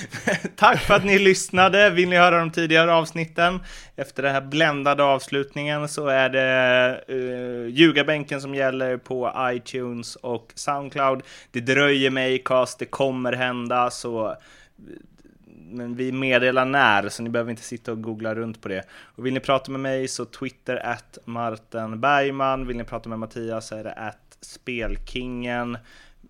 Tack 0.56 0.80
för 0.80 0.94
att 0.94 1.04
ni 1.04 1.18
lyssnade. 1.18 1.90
Vill 1.90 2.08
ni 2.08 2.16
höra 2.16 2.38
de 2.38 2.50
tidigare 2.50 2.94
avsnitten? 2.94 3.60
Efter 3.96 4.22
den 4.22 4.32
här 4.32 4.40
bländade 4.40 5.04
avslutningen 5.04 5.88
så 5.88 6.06
är 6.06 6.28
det 6.28 7.04
uh, 7.14 7.68
ljugarbänken 7.68 8.40
som 8.40 8.54
gäller 8.54 8.96
på 8.96 9.32
iTunes 9.38 10.16
och 10.16 10.52
Soundcloud. 10.54 11.22
Det 11.50 11.60
dröjer 11.60 12.10
med 12.10 12.34
Acast, 12.34 12.78
det 12.78 12.86
kommer 12.86 13.32
hända, 13.32 13.90
så 13.90 14.36
men 15.70 15.94
vi 15.94 16.12
meddelar 16.12 16.64
när, 16.64 17.09
så 17.09 17.22
ni 17.22 17.30
behöver 17.30 17.51
inte 17.51 17.62
sitta 17.62 17.93
och 17.93 18.02
googla 18.02 18.34
runt 18.34 18.60
på 18.60 18.68
det. 18.68 18.84
Och 18.90 19.26
vill 19.26 19.34
ni 19.34 19.40
prata 19.40 19.70
med 19.70 19.80
mig 19.80 20.09
så 20.09 20.24
Twitter 20.24 20.86
at 20.86 21.18
Martin 21.24 22.01
Bergman. 22.01 22.66
Vill 22.66 22.76
ni 22.76 22.84
prata 22.84 23.09
med 23.09 23.18
Mattias 23.18 23.66
så 23.66 23.76
är 23.76 23.84
det 23.84 23.93
at 23.93 24.38
Spelkingen. 24.40 25.78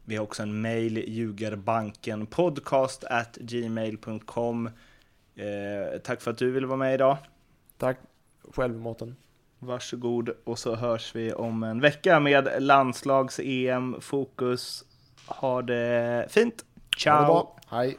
Vi 0.04 0.16
har 0.16 0.24
också 0.24 0.42
en 0.42 0.60
mail, 0.60 1.04
ljugarbanken 1.08 2.26
podcast 2.26 3.04
at 3.04 3.36
gmail.com. 3.36 4.66
Eh, 5.36 6.00
tack 6.04 6.20
för 6.20 6.30
att 6.30 6.38
du 6.38 6.50
ville 6.50 6.66
vara 6.66 6.78
med 6.78 6.94
idag. 6.94 7.16
Tack 7.78 7.98
själv 8.54 8.74
Mårten. 8.74 9.16
Varsågod 9.58 10.30
och 10.44 10.58
så 10.58 10.74
hörs 10.74 11.14
vi 11.14 11.32
om 11.32 11.62
en 11.62 11.80
vecka 11.80 12.20
med 12.20 12.48
landslags-EM 12.58 14.00
fokus. 14.00 14.84
Ha 15.26 15.62
det 15.62 16.26
fint. 16.28 16.64
Ciao! 16.98 17.56
Det. 17.60 17.76
Hej! 17.76 17.98